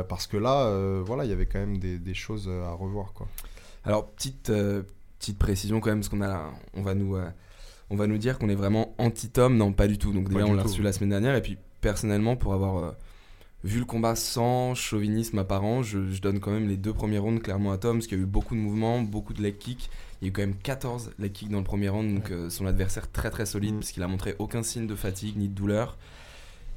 parce 0.09 0.27
que 0.27 0.37
là, 0.37 1.01
voilà, 1.03 1.25
il 1.25 1.31
y 1.31 1.35
avait 1.35 1.47
quand 1.47 1.59
même 1.59 1.79
des, 1.79 1.99
des 1.99 2.15
choses 2.15 2.49
à 2.49 2.73
revoir. 2.73 3.13
Quoi. 3.13 3.27
Alors, 3.85 4.11
petite, 4.11 4.53
petite 5.19 5.39
précision 5.39 5.81
quand 5.81 5.91
même, 5.91 6.01
parce 6.01 6.09
qu'on 6.09 6.23
a, 6.23 6.53
on 6.75 6.83
va 6.83 6.95
nous, 6.95 7.17
on 7.91 7.97
va 7.97 8.07
nous 8.07 8.19
dire 8.19 8.39
qu'on 8.39 8.49
est 8.49 8.55
vraiment 8.55 8.95
anti-Tom. 8.99 9.57
Non, 9.57 9.73
pas 9.73 9.89
du 9.89 9.99
tout. 9.99 10.13
Donc 10.13 10.29
déjà, 10.29 10.47
on 10.47 10.55
l'a 10.55 10.63
reçu 10.63 10.83
la 10.83 10.93
semaine 10.93 11.11
dernière. 11.11 11.35
Et 11.35 11.43
puis, 11.43 11.59
personnellement, 11.81 12.37
pour 12.37 12.55
avoir 12.55 12.95
vu 13.64 13.79
le 13.79 13.85
combat 13.85 14.14
sans 14.17 14.75
chauvinisme 14.75 15.38
apparent, 15.38 15.83
je, 15.83 16.11
je, 16.11 16.21
donne 16.21 16.40
quand 16.40 16.50
même 16.50 16.69
les 16.69 16.76
deux 16.76 16.93
premiers 16.93 17.19
rounds 17.19 17.43
clairement 17.43 17.73
à 17.73 17.79
Tom, 17.79 17.99
parce 17.99 18.07
qu'il 18.07 18.19
y 18.19 18.21
a 18.21 18.25
eu 18.25 18.26
beaucoup 18.26 18.55
de 18.55 18.61
mouvements, 18.61 19.00
beaucoup 19.02 19.35
de 19.35 19.43
leg 19.43 19.59
kicks. 19.59 19.90
Il 20.21 20.25
y 20.25 20.29
a 20.29 20.31
eu 20.31 20.33
quand 20.33 20.43
même 20.43 20.57
14 20.57 21.12
leg 21.19 21.33
kicks 21.33 21.50
dans 21.50 21.59
le 21.59 21.64
premier 21.64 21.88
round, 21.88 22.14
donc 22.14 22.31
euh, 22.31 22.50
son 22.50 22.67
adversaire 22.67 23.11
très 23.11 23.31
très 23.31 23.47
solide, 23.47 23.75
mm. 23.75 23.79
parce 23.79 23.93
qu'il 23.93 24.02
a 24.02 24.09
montré 24.09 24.35
aucun 24.38 24.62
signe 24.62 24.87
de 24.87 24.95
fatigue 24.95 25.37
ni 25.37 25.49
de 25.49 25.55
douleur. 25.55 25.99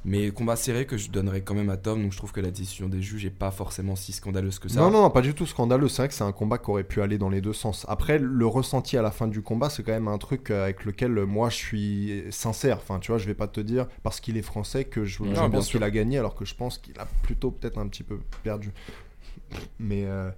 Mais 0.05 0.31
combat 0.31 0.55
serré 0.57 0.85
que 0.85 0.97
je 0.97 1.09
donnerais 1.09 1.41
quand 1.41 1.53
même 1.53 1.69
à 1.69 1.77
Tom, 1.77 2.01
donc 2.03 2.11
je 2.11 2.17
trouve 2.17 2.33
que 2.33 2.41
la 2.41 2.51
décision 2.51 2.89
des 2.89 3.01
juges 3.01 3.23
n'est 3.23 3.29
pas 3.29 3.51
forcément 3.51 3.95
si 3.95 4.11
scandaleuse 4.11 4.59
que 4.59 4.67
ça. 4.67 4.81
Non, 4.81 4.91
non, 4.91 5.09
pas 5.09 5.21
du 5.21 5.33
tout 5.33 5.45
scandaleux. 5.45 5.87
C'est 5.87 6.01
vrai 6.01 6.07
que 6.09 6.13
c'est 6.13 6.25
un 6.25 6.33
combat 6.33 6.57
qui 6.57 6.69
aurait 6.69 6.83
pu 6.83 7.01
aller 7.01 7.17
dans 7.17 7.29
les 7.29 7.39
deux 7.39 7.53
sens. 7.53 7.85
Après, 7.87 8.19
le 8.19 8.45
ressenti 8.45 8.97
à 8.97 9.01
la 9.01 9.11
fin 9.11 9.27
du 9.27 9.41
combat, 9.41 9.69
c'est 9.69 9.83
quand 9.83 9.93
même 9.93 10.09
un 10.09 10.17
truc 10.17 10.51
avec 10.51 10.83
lequel 10.83 11.11
moi 11.25 11.49
je 11.49 11.55
suis 11.55 12.23
sincère. 12.31 12.77
Enfin, 12.77 12.99
tu 12.99 13.11
vois, 13.11 13.17
je 13.17 13.25
vais 13.25 13.33
pas 13.33 13.47
te 13.47 13.61
dire 13.61 13.87
parce 14.03 14.19
qu'il 14.19 14.35
est 14.35 14.41
français 14.41 14.83
que 14.83 15.05
je, 15.05 15.23
pense 15.23 15.69
qu'il 15.69 15.83
a 15.83 15.91
gagné, 15.91 16.17
alors 16.17 16.35
que 16.35 16.43
je 16.43 16.55
pense 16.55 16.77
qu'il 16.77 16.99
a 16.99 17.07
plutôt 17.21 17.51
peut-être 17.51 17.77
un 17.77 17.87
petit 17.87 18.03
peu 18.03 18.19
perdu. 18.43 18.71
Mais. 19.79 20.05
Euh, 20.05 20.29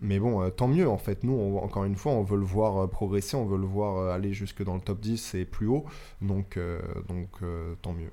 mais 0.00 0.18
bon, 0.18 0.42
euh, 0.42 0.50
tant 0.50 0.68
mieux 0.68 0.88
en 0.88 0.98
fait. 0.98 1.22
Nous, 1.22 1.56
encore 1.56 1.84
une 1.84 1.94
fois, 1.94 2.12
on 2.12 2.22
veut 2.22 2.36
le 2.36 2.44
voir 2.44 2.76
euh, 2.76 2.86
progresser, 2.86 3.36
on 3.36 3.46
veut 3.46 3.56
le 3.56 3.64
voir 3.64 4.12
aller 4.12 4.34
jusque 4.34 4.62
dans 4.62 4.74
le 4.74 4.80
top 4.80 5.00
10 5.00 5.34
et 5.34 5.44
plus 5.44 5.66
haut. 5.66 5.84
Donc, 6.20 6.58
donc 7.08 7.28
tant 7.80 7.92
mieux. 7.92 8.10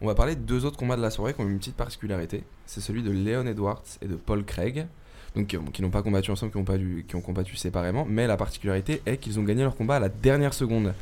On 0.00 0.06
va 0.06 0.14
parler 0.14 0.36
de 0.36 0.40
deux 0.40 0.64
autres 0.64 0.76
combats 0.76 0.96
de 0.96 1.02
la 1.02 1.10
soirée 1.10 1.34
qui 1.34 1.40
ont 1.40 1.48
une 1.48 1.58
petite 1.58 1.76
particularité. 1.76 2.44
C'est 2.66 2.80
celui 2.80 3.02
de 3.02 3.10
Leon 3.10 3.46
Edwards 3.46 3.82
et 4.00 4.06
de 4.06 4.14
Paul 4.14 4.44
Craig. 4.44 4.86
Donc, 5.34 5.46
qui, 5.72 5.82
n'ont 5.82 5.90
pas 5.90 6.02
combattu 6.02 6.30
ensemble, 6.30 6.52
qui 6.52 6.58
ont, 6.58 6.64
pas 6.64 6.78
qui 6.78 7.16
ont 7.16 7.20
combattu 7.20 7.56
séparément. 7.56 8.06
Mais 8.08 8.26
la 8.26 8.36
particularité 8.36 9.02
est 9.06 9.18
qu'ils 9.18 9.38
ont 9.38 9.42
gagné 9.42 9.62
leur 9.62 9.76
combat 9.76 9.96
à 9.96 10.00
la 10.00 10.08
dernière 10.08 10.54
seconde. 10.54 10.94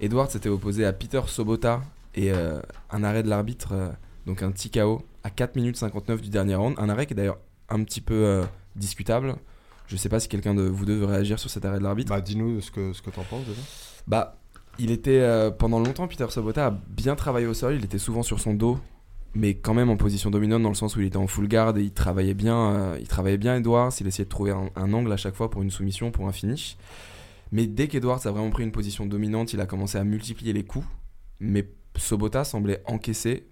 Edwards 0.00 0.30
s'était 0.30 0.48
opposé 0.48 0.84
à 0.84 0.92
Peter 0.92 1.20
Sobota 1.26 1.82
et 2.14 2.32
euh, 2.32 2.60
un 2.90 3.04
arrêt 3.04 3.22
de 3.22 3.28
l'arbitre, 3.28 3.72
euh, 3.72 3.88
donc 4.26 4.42
un 4.42 4.52
TKO 4.52 5.04
à 5.22 5.30
4 5.30 5.56
minutes 5.56 5.76
59 5.76 6.22
du 6.22 6.28
dernier 6.28 6.54
round. 6.54 6.76
Un 6.78 6.88
arrêt 6.88 7.06
qui 7.06 7.12
est 7.12 7.16
d'ailleurs 7.16 7.38
un 7.68 7.82
petit 7.82 8.00
peu 8.00 8.14
euh, 8.14 8.44
discutable. 8.76 9.36
Je 9.86 9.96
sais 9.96 10.08
pas 10.08 10.20
si 10.20 10.28
quelqu'un 10.28 10.54
de 10.54 10.62
vous 10.62 10.86
deux 10.86 10.96
veut 10.96 11.06
réagir 11.06 11.38
sur 11.38 11.50
cet 11.50 11.64
arrêt 11.64 11.78
de 11.78 11.84
l'arbitre. 11.84 12.10
Bah, 12.10 12.20
dis-nous 12.20 12.60
ce 12.60 12.70
que, 12.70 12.92
ce 12.92 13.02
que 13.02 13.10
t'en 13.10 13.24
penses 13.24 13.44
déjà. 13.44 13.60
Bah, 14.06 14.38
il 14.78 14.90
était 14.90 15.20
euh, 15.20 15.50
pendant 15.50 15.78
longtemps, 15.78 16.08
Peter 16.08 16.26
Sobota 16.30 16.66
a 16.66 16.70
bien 16.70 17.14
travaillé 17.14 17.46
au 17.46 17.54
sol. 17.54 17.76
Il 17.76 17.84
était 17.84 17.98
souvent 17.98 18.22
sur 18.22 18.40
son 18.40 18.54
dos, 18.54 18.78
mais 19.34 19.54
quand 19.54 19.74
même 19.74 19.90
en 19.90 19.96
position 19.96 20.30
dominante 20.30 20.62
dans 20.62 20.68
le 20.68 20.74
sens 20.74 20.96
où 20.96 21.00
il 21.00 21.06
était 21.06 21.16
en 21.16 21.26
full 21.26 21.48
guard 21.48 21.76
et 21.76 21.82
il 21.82 21.92
travaillait 21.92 22.34
bien. 22.34 22.74
Euh, 22.74 22.98
il 23.00 23.08
travaillait 23.08 23.38
bien 23.38 23.56
Edwards. 23.56 23.92
Il 24.00 24.06
essayait 24.06 24.24
de 24.24 24.30
trouver 24.30 24.52
un, 24.52 24.92
angle 24.92 25.12
à 25.12 25.16
chaque 25.16 25.34
fois 25.34 25.50
pour 25.50 25.62
une 25.62 25.70
soumission, 25.70 26.10
pour 26.10 26.28
un 26.28 26.32
finish. 26.32 26.76
Mais 27.52 27.66
dès 27.66 27.88
qu'Edwards 27.88 28.26
a 28.26 28.30
vraiment 28.30 28.50
pris 28.50 28.64
une 28.64 28.72
position 28.72 29.06
dominante, 29.06 29.52
il 29.52 29.60
a 29.60 29.66
commencé 29.66 29.98
à 29.98 30.04
multiplier 30.04 30.52
les 30.52 30.64
coups. 30.64 30.86
Mais 31.40 31.68
Sobota 31.96 32.44
semblait 32.44 32.82
encaisser. 32.86 33.46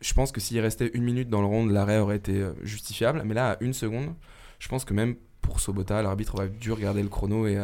Je 0.00 0.12
pense 0.12 0.32
que 0.32 0.40
s'il 0.40 0.58
restait 0.60 0.90
une 0.92 1.04
minute 1.04 1.30
dans 1.30 1.40
le 1.40 1.46
round, 1.46 1.70
l'arrêt 1.70 1.98
aurait 1.98 2.16
été 2.16 2.40
euh, 2.40 2.52
justifiable. 2.62 3.22
Mais 3.24 3.34
là, 3.34 3.52
à 3.52 3.56
une 3.62 3.72
seconde, 3.72 4.14
je 4.58 4.68
pense 4.68 4.84
que 4.84 4.92
même 4.92 5.14
pour 5.40 5.60
Sobota, 5.60 6.02
l'arbitre 6.02 6.34
aurait 6.34 6.48
dû 6.48 6.72
regarder 6.72 7.02
le 7.02 7.08
chrono 7.08 7.46
et 7.46 7.56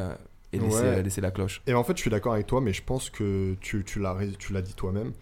et 0.53 0.59
laisser, 0.59 1.21
la 1.21 1.31
cloche. 1.31 1.63
Et 1.67 1.75
en 1.75 1.85
fait, 1.85 1.97
je 1.97 2.03
suis 2.03 2.11
d'accord 2.11 2.35
avec 2.35 2.47
toi, 2.47 2.61
mais 2.61 2.73
je 2.73 2.83
pense 2.83 3.11
que 3.11 3.55
tu, 3.61 3.85
tu 3.85 4.01
l'as 4.01 4.63
dit 4.63 4.75
toi-même. 4.75 5.13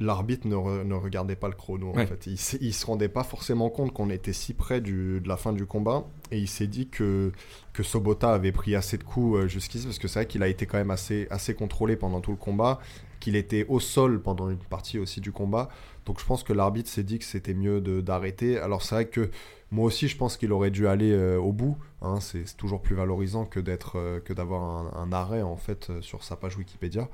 L'arbitre 0.00 0.46
ne, 0.46 0.84
ne, 0.84 0.94
regardait 0.94 1.34
pas 1.34 1.48
le 1.48 1.54
chrono. 1.54 1.90
En 1.90 2.06
fait. 2.06 2.26
Il, 2.26 2.38
il 2.60 2.72
se 2.72 2.86
rendait 2.86 3.08
pas 3.08 3.24
forcément 3.24 3.68
compte 3.68 3.92
qu'on 3.92 4.10
était 4.10 4.32
si 4.32 4.54
près 4.54 4.80
du, 4.80 5.20
de 5.20 5.28
la 5.28 5.36
fin 5.36 5.52
du 5.52 5.66
combat. 5.66 6.06
Et 6.30 6.38
il 6.38 6.46
s'est 6.46 6.68
dit 6.68 6.88
que, 6.88 7.32
que 7.72 7.82
Sobota 7.82 8.32
avait 8.32 8.52
pris 8.52 8.76
assez 8.76 8.96
de 8.96 9.02
coups 9.02 9.38
euh, 9.38 9.48
jusqu'ici, 9.48 9.86
parce 9.86 9.98
que 9.98 10.06
c'est 10.06 10.20
vrai 10.20 10.26
qu'il 10.26 10.42
a 10.44 10.48
été 10.48 10.66
quand 10.66 10.78
même 10.78 10.92
assez, 10.92 11.26
assez 11.30 11.52
contrôlé 11.54 11.96
pendant 11.96 12.20
tout 12.20 12.30
le 12.30 12.36
combat, 12.36 12.78
qu'il 13.18 13.34
était 13.34 13.66
au 13.68 13.80
sol 13.80 14.22
pendant 14.22 14.48
une 14.50 14.58
partie 14.58 15.00
aussi 15.00 15.20
du 15.20 15.32
combat. 15.32 15.68
Donc 16.06 16.20
je 16.20 16.24
pense 16.24 16.44
que 16.44 16.52
l'arbitre 16.52 16.88
s'est 16.88 17.02
dit 17.02 17.18
que 17.18 17.24
c'était 17.24 17.54
mieux 17.54 17.80
d'arrêter. 17.80 18.58
Alors 18.58 18.82
c'est 18.82 18.94
vrai 18.94 19.06
que 19.06 19.30
moi 19.70 19.84
aussi, 19.84 20.08
je 20.08 20.16
pense 20.16 20.36
qu'il 20.36 20.52
aurait 20.52 20.70
dû 20.70 20.88
aller 20.88 21.12
euh, 21.12 21.38
au 21.38 21.52
bout. 21.52 21.76
Hein. 22.00 22.20
c'est 22.20 22.56
toujours 22.56 22.80
plus 22.80 22.94
valorisant 22.94 23.44
que 23.44 23.60
d'être 23.60 23.98
euh, 23.98 24.20
que 24.20 24.32
d'avoir 24.32 24.96
un, 24.96 25.12
arrêt 25.12 25.42
en 25.42 25.56
fait 25.56 25.90
euh, 25.90 26.00
sur 26.00 26.24
sa 26.24 26.36
page 26.36 26.56
Wikipédia. 26.56 27.08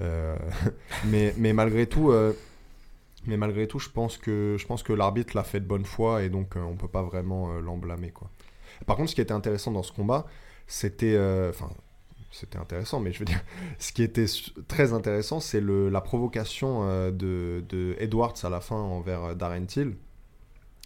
mais, 1.06 1.32
malgré 1.52 1.88
tout, 1.88 2.12
mais 3.26 3.36
malgré 3.36 3.66
tout, 3.66 3.80
je 3.80 3.88
pense 3.88 4.16
que 4.16 4.54
je 4.56 4.64
pense 4.64 4.84
que 4.84 4.92
l'arbitre 4.92 5.36
l'a 5.36 5.42
fait 5.42 5.58
de 5.58 5.66
bonne 5.66 5.84
foi 5.84 6.22
et 6.22 6.28
donc 6.28 6.54
on 6.54 6.76
peut 6.76 6.86
pas 6.86 7.02
vraiment 7.02 7.58
l'emblâmer 7.58 8.10
quoi. 8.12 8.30
Par 8.86 8.94
contre, 8.96 9.10
ce 9.10 9.16
qui 9.16 9.20
était 9.20 9.32
intéressant 9.32 9.72
dans 9.72 9.82
ce 9.82 9.90
combat, 9.90 10.24
c'était 10.68 11.18
enfin 11.50 11.68
c'était 12.30 12.58
intéressant, 12.58 13.00
mais 13.00 13.10
je 13.10 13.18
veux 13.18 13.24
dire, 13.24 13.42
ce 13.80 13.90
qui 13.90 14.04
était 14.04 14.26
très 14.68 14.92
intéressant, 14.92 15.40
c'est 15.40 15.60
la 15.60 16.00
provocation 16.00 17.10
de, 17.10 17.64
de, 17.68 17.96
Edwards 17.98 18.36
à 18.44 18.50
la 18.50 18.60
fin 18.60 18.76
envers 18.76 19.34
Darren 19.34 19.66
Till 19.66 19.96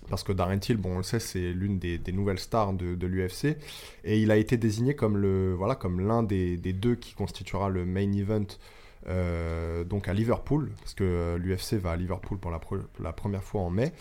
parce 0.09 0.23
que 0.23 0.33
Darren 0.33 0.59
Till, 0.59 0.77
bon, 0.77 0.95
on 0.95 0.97
le 0.99 1.03
sait, 1.03 1.21
c'est 1.21 1.53
l'une 1.53 1.79
des, 1.79 2.01
nouvelles 2.13 2.39
stars 2.39 2.73
de, 2.75 3.07
l'UFC, 3.07 3.57
et 4.05 4.21
il 4.21 4.31
a 4.31 4.37
été 4.37 4.57
désigné 4.57 4.95
comme 4.95 5.17
le 5.17 5.55
voilà 5.55 5.75
comme 5.75 6.07
l'un 6.07 6.23
des, 6.23 6.57
deux 6.57 6.97
qui 6.97 7.15
constituera 7.15 7.69
le 7.69 7.85
main 7.85 8.13
event 8.13 8.47
euh, 9.09 9.85
donc 9.85 10.09
à 10.09 10.15
Liverpool, 10.15 10.71
parce 10.81 10.95
que 10.95 11.05
euh, 11.05 11.39
l'UFC 11.39 11.75
va 11.75 11.93
à 11.93 11.97
Liverpool 11.97 12.39
pour 12.39 12.51
la, 12.51 13.13
première 13.13 13.43
fois 13.43 13.63
en 13.63 13.71
mai, 13.71 13.93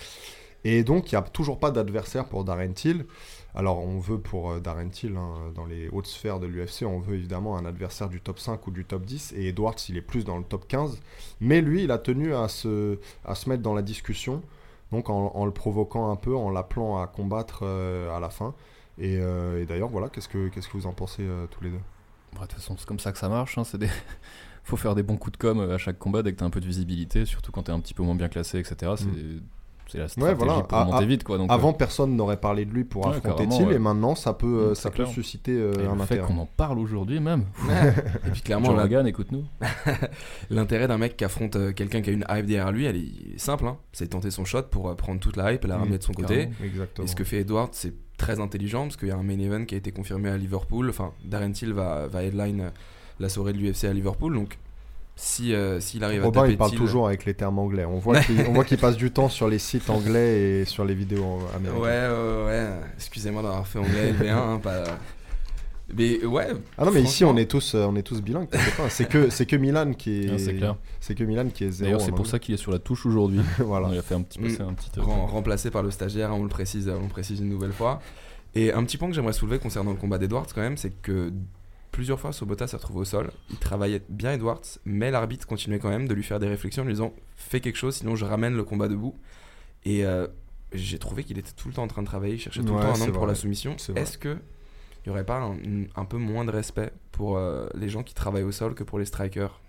et 0.63 0.83
donc 0.83 1.11
il 1.11 1.15
n'y 1.15 1.19
a 1.19 1.23
toujours 1.23 1.59
pas 1.59 1.71
d'adversaire 1.71 2.25
pour 2.25 2.43
Darren 2.43 2.73
Till. 2.73 3.05
Alors 3.53 3.79
on 3.79 3.99
veut 3.99 4.19
pour 4.19 4.51
euh, 4.51 4.59
Darren 4.59 4.89
Till, 4.89 5.15
hein, 5.17 5.51
dans 5.55 5.65
les 5.65 5.89
hautes 5.89 6.07
sphères 6.07 6.39
de 6.39 6.47
l'UFC, 6.47 6.83
on 6.83 6.99
veut 6.99 7.15
évidemment 7.15 7.57
un 7.57 7.65
adversaire 7.65 8.09
du 8.09 8.21
top 8.21 8.39
5 8.39 8.65
ou 8.67 8.71
du 8.71 8.85
top 8.85 9.05
10, 9.05 9.33
et 9.35 9.47
Edwards 9.47 9.75
il 9.89 9.97
est 9.97 10.01
plus 10.01 10.23
dans 10.23 10.37
le 10.37 10.43
top 10.43 10.67
15, 10.67 10.99
mais 11.39 11.61
lui 11.61 11.83
il 11.83 11.91
a 11.91 11.97
tenu 11.97 12.33
à 12.33 12.47
se, 12.47 12.97
à 13.25 13.35
se 13.35 13.49
mettre 13.49 13.63
dans 13.63 13.73
la 13.73 13.81
discussion. 13.81 14.41
Donc 14.91 15.09
en, 15.09 15.45
le 15.45 15.51
provoquant 15.51 16.11
un 16.11 16.15
peu, 16.15 16.35
en 16.35 16.49
l'appelant 16.49 17.01
à 17.01 17.07
combattre 17.07 17.61
euh, 17.63 18.15
à 18.15 18.19
la 18.19 18.29
fin. 18.29 18.53
Euh, 18.99 19.61
et, 19.61 19.65
d'ailleurs, 19.65 19.89
voilà, 19.89 20.09
qu'est-ce 20.09 20.27
que, 20.27 20.49
qu'est-ce 20.49 20.67
que 20.67 20.73
vous 20.73 20.85
en 20.85 20.93
pensez 20.93 21.23
euh, 21.23 21.47
tous 21.47 21.63
les 21.63 21.69
deux? 21.69 21.79
Bah, 22.33 22.41
De 22.41 22.47
toute 22.47 22.53
façon, 22.53 22.75
c'est 22.77 22.85
comme 22.85 22.99
ça 22.99 23.11
que 23.11 23.17
ça 23.17 23.29
marche. 23.29 23.57
Hein, 23.57 23.63
c'est 23.63 23.77
des... 23.77 23.89
faut 24.63 24.77
faire 24.77 24.93
des 24.93 25.03
bons 25.03 25.17
coups 25.17 25.33
de 25.33 25.37
com 25.37 25.59
à 25.71 25.77
chaque 25.77 25.97
combat 25.97 26.21
dès 26.23 26.33
que 26.33 26.37
tu 26.37 26.43
as 26.43 26.47
un 26.47 26.51
peu 26.51 26.59
de 26.59 26.67
visibilité, 26.67 27.25
surtout 27.25 27.51
quand 27.51 27.63
tu 27.63 27.71
es 27.71 27.73
un 27.73 27.79
petit 27.79 27.93
peu 27.93 28.03
moins 28.03 28.15
bien 28.15 28.29
classé, 28.29 28.59
etc. 28.59 28.93
C'est 28.95 29.07
c'est 29.91 29.97
la 29.97 30.07
stratégie 30.07 30.63
pour 30.67 30.85
monter 30.85 31.05
vite 31.05 31.23
quoi. 31.23 31.37
Donc, 31.37 31.51
avant, 31.51 31.71
euh, 31.71 31.77
personne 31.77 32.15
n'aurait 32.15 32.39
parlé 32.39 32.63
de 32.63 32.71
lui 32.71 32.85
pour 32.85 33.07
affronter 33.07 33.47
Thiel, 33.47 33.73
et 33.73 33.79
maintenant, 33.79 34.15
ça 34.15 34.33
peut, 34.33 34.69
euh, 34.69 34.75
ça 34.75 34.89
peut 34.89 35.05
susciter 35.05 35.51
euh, 35.51 35.73
un 35.91 35.95
le 35.95 36.03
fait 36.03 36.19
qu'on 36.19 36.37
en 36.37 36.45
parle 36.45 36.79
aujourd'hui 36.79 37.19
même. 37.19 37.45
et 38.25 38.29
puis 38.31 38.41
clairement, 38.41 38.87
Joe 38.87 39.05
écoute-nous. 39.05 39.43
L'intérêt 40.49 40.87
d'un 40.87 40.97
mec 40.97 41.17
qui 41.17 41.25
affronte 41.25 41.73
quelqu'un 41.73 42.01
qui 42.01 42.09
a 42.09 42.13
une 42.13 42.25
hype 42.29 42.45
derrière 42.45 42.71
lui, 42.71 42.85
elle 42.85 42.95
est 42.95 43.37
simple. 43.37 43.67
Hein. 43.67 43.77
C'est 43.91 44.07
tenter 44.07 44.31
son 44.31 44.45
shot 44.45 44.63
pour 44.63 44.95
prendre 44.95 45.19
toute 45.19 45.35
la 45.35 45.51
hype 45.51 45.65
et 45.65 45.67
la 45.67 45.77
ramener 45.77 45.97
de 45.97 46.03
son 46.03 46.13
côté. 46.13 46.49
Et 47.01 47.07
ce 47.07 47.15
que 47.15 47.23
fait 47.23 47.41
Edward, 47.41 47.69
c'est 47.73 47.93
très 48.17 48.39
intelligent 48.39 48.83
parce 48.83 48.97
qu'il 48.97 49.09
y 49.09 49.11
a 49.11 49.17
un 49.17 49.23
main 49.23 49.39
event 49.39 49.65
qui 49.65 49.75
a 49.75 49.77
été 49.77 49.91
confirmé 49.91 50.29
à 50.29 50.37
Liverpool. 50.37 50.89
Enfin, 50.89 51.11
Darren 51.25 51.51
Till 51.51 51.73
va, 51.73 52.07
va 52.07 52.23
headline 52.23 52.71
la 53.19 53.29
soirée 53.29 53.53
de 53.53 53.57
l'UFC 53.57 53.85
à 53.85 53.93
Liverpool, 53.93 54.33
donc 54.33 54.57
si 55.15 55.53
euh, 55.53 55.79
s'il 55.79 56.03
arrive 56.03 56.23
Robin, 56.23 56.43
à 56.43 56.47
il 56.47 56.57
parle 56.57 56.71
toujours 56.71 57.07
avec 57.07 57.25
les 57.25 57.33
termes 57.33 57.59
anglais. 57.59 57.85
On 57.85 57.99
voit 57.99 58.21
qu'il 58.21 58.77
passe 58.77 58.97
du 58.97 59.11
temps 59.11 59.29
sur 59.29 59.47
les 59.47 59.59
sites 59.59 59.89
anglais 59.89 60.61
et 60.61 60.65
sur 60.65 60.85
les 60.85 60.95
vidéos 60.95 61.39
américaines. 61.55 61.81
Ouais, 61.81 62.07
ouais, 62.07 62.45
ouais. 62.45 62.69
Excusez-moi 62.95 63.41
d'avoir 63.41 63.67
fait 63.67 63.79
anglais 63.79 64.13
LV1, 64.13 64.31
hein, 64.31 64.59
pas... 64.63 64.83
Mais 65.93 66.23
ouais. 66.25 66.47
Ah 66.77 66.85
non, 66.85 66.91
mais 66.91 67.01
ici 67.01 67.25
on 67.25 67.35
est 67.35 67.49
tous, 67.49 67.75
euh, 67.75 67.85
on 67.85 67.95
est 67.95 68.01
tous 68.03 68.21
bilingues. 68.21 68.47
C'est 68.89 69.07
que, 69.07 69.29
c'est 69.29 69.45
que 69.45 69.55
Milan 69.55 69.93
qui 69.93 70.21
est. 70.21 70.37
C'est 70.37 70.55
clair. 70.55 70.77
C'est 70.99 71.15
que 71.15 71.23
Milan 71.23 71.47
qui 71.53 71.65
est 71.65 71.71
zéro. 71.71 71.87
D'ailleurs, 71.87 72.01
c'est 72.01 72.13
pour 72.13 72.27
ça 72.27 72.39
qu'il 72.39 72.53
est 72.53 72.57
sur 72.57 72.71
la 72.71 72.79
touche 72.79 73.05
aujourd'hui. 73.05 73.41
voilà. 73.59 73.89
Il 73.91 73.97
a 73.97 74.01
fait 74.01 74.15
un 74.15 74.21
petit, 74.21 74.39
peu, 74.39 74.47
un 74.63 74.73
petit 74.73 74.89
remplacé 74.99 75.69
par 75.69 75.83
le 75.83 75.91
stagiaire. 75.91 76.31
Hein, 76.31 76.37
on 76.37 76.43
le 76.43 76.49
précise, 76.49 76.89
on 76.89 77.03
le 77.03 77.09
précise 77.09 77.39
une 77.41 77.49
nouvelle 77.49 77.73
fois. 77.73 78.01
Et 78.55 78.73
un 78.73 78.83
petit 78.83 78.97
point 78.97 79.07
que 79.07 79.15
j'aimerais 79.15 79.33
soulever 79.33 79.59
concernant 79.59 79.91
le 79.91 79.97
combat 79.97 80.17
d'Edwards 80.17 80.47
quand 80.53 80.61
même, 80.61 80.77
c'est 80.77 80.91
que 81.01 81.31
Plusieurs 81.91 82.19
fois, 82.19 82.31
Sobota 82.31 82.67
s'est 82.67 82.77
retrouvé 82.77 82.99
au 82.99 83.05
sol. 83.05 83.31
Il 83.49 83.57
travaillait 83.57 84.01
bien 84.07 84.33
Edwards, 84.33 84.61
mais 84.85 85.11
l'arbitre 85.11 85.45
continuait 85.45 85.79
quand 85.79 85.89
même 85.89 86.07
de 86.07 86.13
lui 86.13 86.23
faire 86.23 86.39
des 86.39 86.47
réflexions 86.47 86.83
en 86.83 86.85
lui 86.85 86.93
disant 86.93 87.13
Fais 87.35 87.59
quelque 87.59 87.77
chose, 87.77 87.95
sinon 87.95 88.15
je 88.15 88.25
ramène 88.25 88.55
le 88.55 88.63
combat 88.63 88.87
debout. 88.87 89.15
Et 89.83 90.05
euh, 90.05 90.27
j'ai 90.73 90.99
trouvé 90.99 91.23
qu'il 91.23 91.37
était 91.37 91.51
tout 91.51 91.67
le 91.67 91.73
temps 91.73 91.83
en 91.83 91.87
train 91.87 92.01
de 92.01 92.07
travailler, 92.07 92.35
il 92.35 92.39
cherchait 92.39 92.61
tout 92.61 92.73
le 92.73 92.79
temps 92.79 92.93
un 92.93 93.01
angle 93.01 93.11
pour 93.11 93.27
la 93.27 93.35
soumission. 93.35 93.75
Est-ce 93.95 94.17
que 94.17 94.37
il 95.03 95.09
n'y 95.09 95.13
aurait 95.13 95.25
pas 95.25 95.41
un, 95.95 96.05
peu 96.05 96.17
moins 96.17 96.45
de 96.45 96.51
respect 96.51 96.91
pour 97.11 97.37
euh, 97.37 97.67
les 97.73 97.89
gens 97.89 98.03
qui 98.03 98.13
travaillent 98.13 98.43
au 98.43 98.51
sol 98.51 98.75
que 98.75 98.83
pour 98.83 98.99
les 98.99 99.05
strikers? 99.05 99.59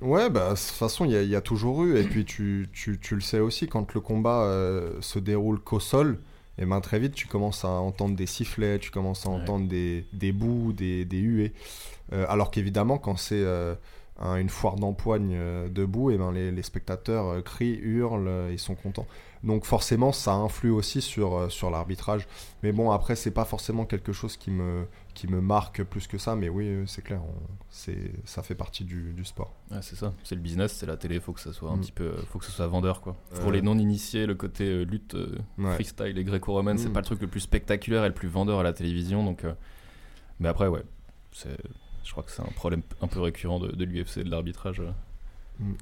Ouais, 0.00 0.28
bah, 0.28 0.50
de 0.50 0.54
toute 0.54 0.58
façon, 0.58 1.06
il 1.06 1.12
y, 1.12 1.36
a 1.36 1.40
toujours 1.40 1.84
eu. 1.84 1.98
Et 1.98 2.04
puis, 2.04 2.26
tu, 2.26 2.68
tu, 2.74 2.98
tu, 3.00 3.14
le 3.14 3.22
sais 3.22 3.40
aussi, 3.40 3.68
quand 3.68 3.94
le 3.94 4.00
combat 4.00 4.42
euh, 4.42 5.00
se 5.00 5.18
déroule 5.18 5.58
qu'au 5.60 5.80
sol, 5.80 6.18
et 6.58 6.66
ben 6.66 6.80
très 6.80 6.98
vite 6.98 7.14
tu 7.14 7.26
commences 7.26 7.64
à 7.64 7.68
entendre 7.68 8.16
des 8.16 8.26
sifflets, 8.26 8.78
tu 8.78 8.90
commences 8.90 9.26
à 9.26 9.30
entendre 9.30 9.68
des, 9.68 10.06
des 10.12 10.32
bouts, 10.32 10.72
des, 10.72 11.04
des 11.04 11.18
huées. 11.18 11.52
Euh, 12.12 12.24
alors 12.28 12.50
qu'évidemment 12.50 12.98
quand 12.98 13.16
c'est 13.16 13.42
euh, 13.42 13.74
une 14.18 14.48
foire 14.48 14.76
d'empoigne 14.76 15.36
debout, 15.68 16.10
et 16.10 16.16
ben 16.16 16.32
les, 16.32 16.62
spectateurs 16.62 17.44
crient, 17.44 17.78
hurlent, 17.82 18.48
ils 18.50 18.58
sont 18.58 18.74
contents. 18.74 19.06
Donc 19.44 19.66
forcément, 19.66 20.10
ça 20.10 20.32
influe 20.32 20.70
aussi 20.70 21.02
sur, 21.02 21.52
sur 21.52 21.70
l'arbitrage. 21.70 22.26
Mais 22.62 22.72
bon, 22.72 22.90
après, 22.90 23.14
c'est 23.14 23.30
pas 23.30 23.44
forcément 23.44 23.84
quelque 23.84 24.14
chose 24.14 24.38
qui 24.38 24.50
me, 24.50 24.86
qui 25.16 25.26
me 25.28 25.40
marque 25.40 25.82
plus 25.82 26.06
que 26.06 26.18
ça, 26.18 26.36
mais 26.36 26.50
oui, 26.50 26.84
c'est 26.86 27.00
clair, 27.00 27.22
c'est, 27.70 28.12
ça 28.26 28.42
fait 28.42 28.54
partie 28.54 28.84
du, 28.84 29.24
sport. 29.24 29.54
c'est 29.80 29.96
ça, 29.96 30.12
c'est 30.22 30.34
le 30.34 30.42
business, 30.42 30.74
c'est 30.74 30.84
la 30.84 30.98
télé, 30.98 31.20
faut 31.20 31.32
que 31.32 31.40
ça 31.40 31.54
soit 31.54 31.70
un 31.70 31.76
mm. 31.76 31.80
petit 31.80 31.92
peu, 31.92 32.12
faut 32.28 32.38
que 32.38 32.44
ce 32.44 32.52
soit 32.52 32.66
vendeur 32.66 33.00
quoi. 33.00 33.16
Pour 33.40 33.50
les 33.50 33.62
non-initiés, 33.62 34.26
le 34.26 34.34
côté 34.34 34.64
euh, 34.64 34.82
lutte 34.84 35.14
euh, 35.14 35.38
freestyle 35.72 36.18
et 36.18 36.24
gréco-romaine, 36.24 36.76
c'est 36.76 36.90
mm. 36.90 36.92
pas 36.92 37.00
le 37.00 37.06
truc 37.06 37.22
le 37.22 37.28
plus 37.28 37.40
spectaculaire 37.40 38.04
et 38.04 38.08
le 38.08 38.14
plus 38.14 38.28
vendeur 38.28 38.60
à 38.60 38.62
la 38.62 38.74
télévision, 38.74 39.24
donc. 39.24 39.44
Euh, 39.44 39.54
mais 40.38 40.48
après, 40.48 40.68
ouais, 40.68 40.82
c'est, 41.32 41.56
je 42.04 42.10
crois 42.10 42.22
que 42.22 42.30
c'est 42.30 42.42
un 42.42 42.52
problème 42.54 42.82
un 43.00 43.06
peu 43.06 43.20
récurrent 43.20 43.58
de, 43.58 43.84
l'UFC 43.84 44.18
de 44.18 44.30
l'arbitrage. 44.30 44.82
Mm. 45.58 45.72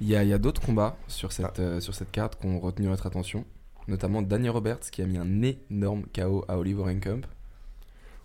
Il 0.00 0.08
y 0.08 0.16
a, 0.16 0.38
d'autres 0.38 0.60
combats 0.60 0.96
sur 1.06 1.30
cette, 1.30 1.60
ah. 1.60 1.80
sur 1.80 1.94
cette 1.94 2.10
carte 2.10 2.40
qui 2.40 2.46
ont 2.48 2.58
retenu 2.58 2.88
notre 2.88 3.06
attention, 3.06 3.44
notamment 3.86 4.20
Daniel 4.20 4.50
Roberts 4.50 4.90
qui 4.90 5.00
a 5.00 5.06
mis 5.06 5.16
un 5.16 5.42
énorme 5.42 6.06
KO 6.12 6.44
à 6.48 6.58
Oliver 6.58 6.82
Enkamp. 6.82 7.20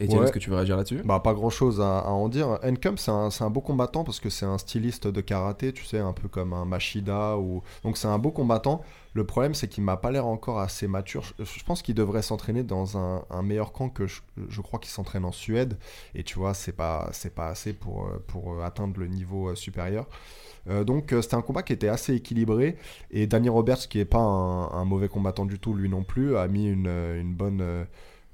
Etienne, 0.01 0.23
est-ce 0.23 0.31
que 0.31 0.39
tu 0.39 0.49
veux 0.49 0.55
réagir 0.55 0.77
là-dessus? 0.77 1.01
Bah 1.03 1.19
pas 1.19 1.33
grand-chose 1.33 1.81
à, 1.81 2.07
en 2.07 2.29
dire. 2.29 2.60
Encum, 2.63 2.97
c'est 2.97 3.12
un, 3.12 3.29
un, 3.39 3.49
beau 3.49 3.62
combattant 3.62 4.03
parce 4.03 4.19
que 4.19 4.29
c'est 4.29 4.45
un 4.45 4.57
styliste 4.57 5.07
de 5.07 5.21
karaté, 5.21 5.73
tu 5.73 5.83
sais, 5.83 5.99
un 5.99 6.13
peu 6.13 6.27
comme 6.27 6.53
un 6.53 6.65
Machida. 6.65 7.38
Ou... 7.38 7.63
Donc 7.83 7.97
c'est 7.97 8.07
un 8.07 8.19
beau 8.19 8.31
combattant. 8.31 8.83
Le 9.17 9.25
problème, 9.25 9.55
c'est 9.55 9.67
qu'il 9.67 9.83
m'a 9.83 9.97
pas 9.97 10.12
l'air 10.12 10.27
encore 10.27 10.60
assez 10.60 10.88
mature. 10.88 11.23
Je, 11.39 11.63
pense 11.63 11.81
qu'il 11.81 11.95
devrait 11.95 12.21
s'entraîner 12.21 12.62
dans 12.62 12.99
un, 12.99 13.41
meilleur 13.41 13.71
camp 13.71 13.89
que 13.89 14.05
je, 14.05 14.62
crois 14.62 14.77
qu'il 14.79 14.91
s'entraîne 14.91 15.25
en 15.25 15.31
Suède. 15.31 15.79
Et 16.13 16.23
tu 16.23 16.38
vois, 16.38 16.53
c'est 16.53 16.71
pas, 16.71 17.10
c'est 17.13 17.33
pas 17.33 17.47
assez 17.47 17.73
pour, 17.73 18.07
pour 18.27 18.63
atteindre 18.63 18.99
le 18.99 19.07
niveau 19.07 19.49
euh, 19.49 19.55
supérieur. 19.55 20.05
Euh, 20.69 20.83
donc 20.83 21.13
euh, 21.13 21.23
c'était 21.23 21.36
un 21.36 21.41
combat 21.41 21.63
qui 21.63 21.73
était 21.73 21.88
assez 21.88 22.13
équilibré. 22.13 22.77
Et 23.10 23.25
Danny 23.25 23.49
Roberts, 23.49 23.88
qui 23.89 23.99
est 23.99 24.05
pas 24.05 24.19
un, 24.19 24.86
mauvais 24.86 25.10
combattant 25.10 25.47
du 25.47 25.57
tout, 25.57 25.73
lui 25.73 25.89
non 25.89 26.03
plus, 26.03 26.38
a 26.38 26.47
mis 26.47 26.67
une, 26.67 26.86
une 26.86 27.33
bonne 27.33 27.88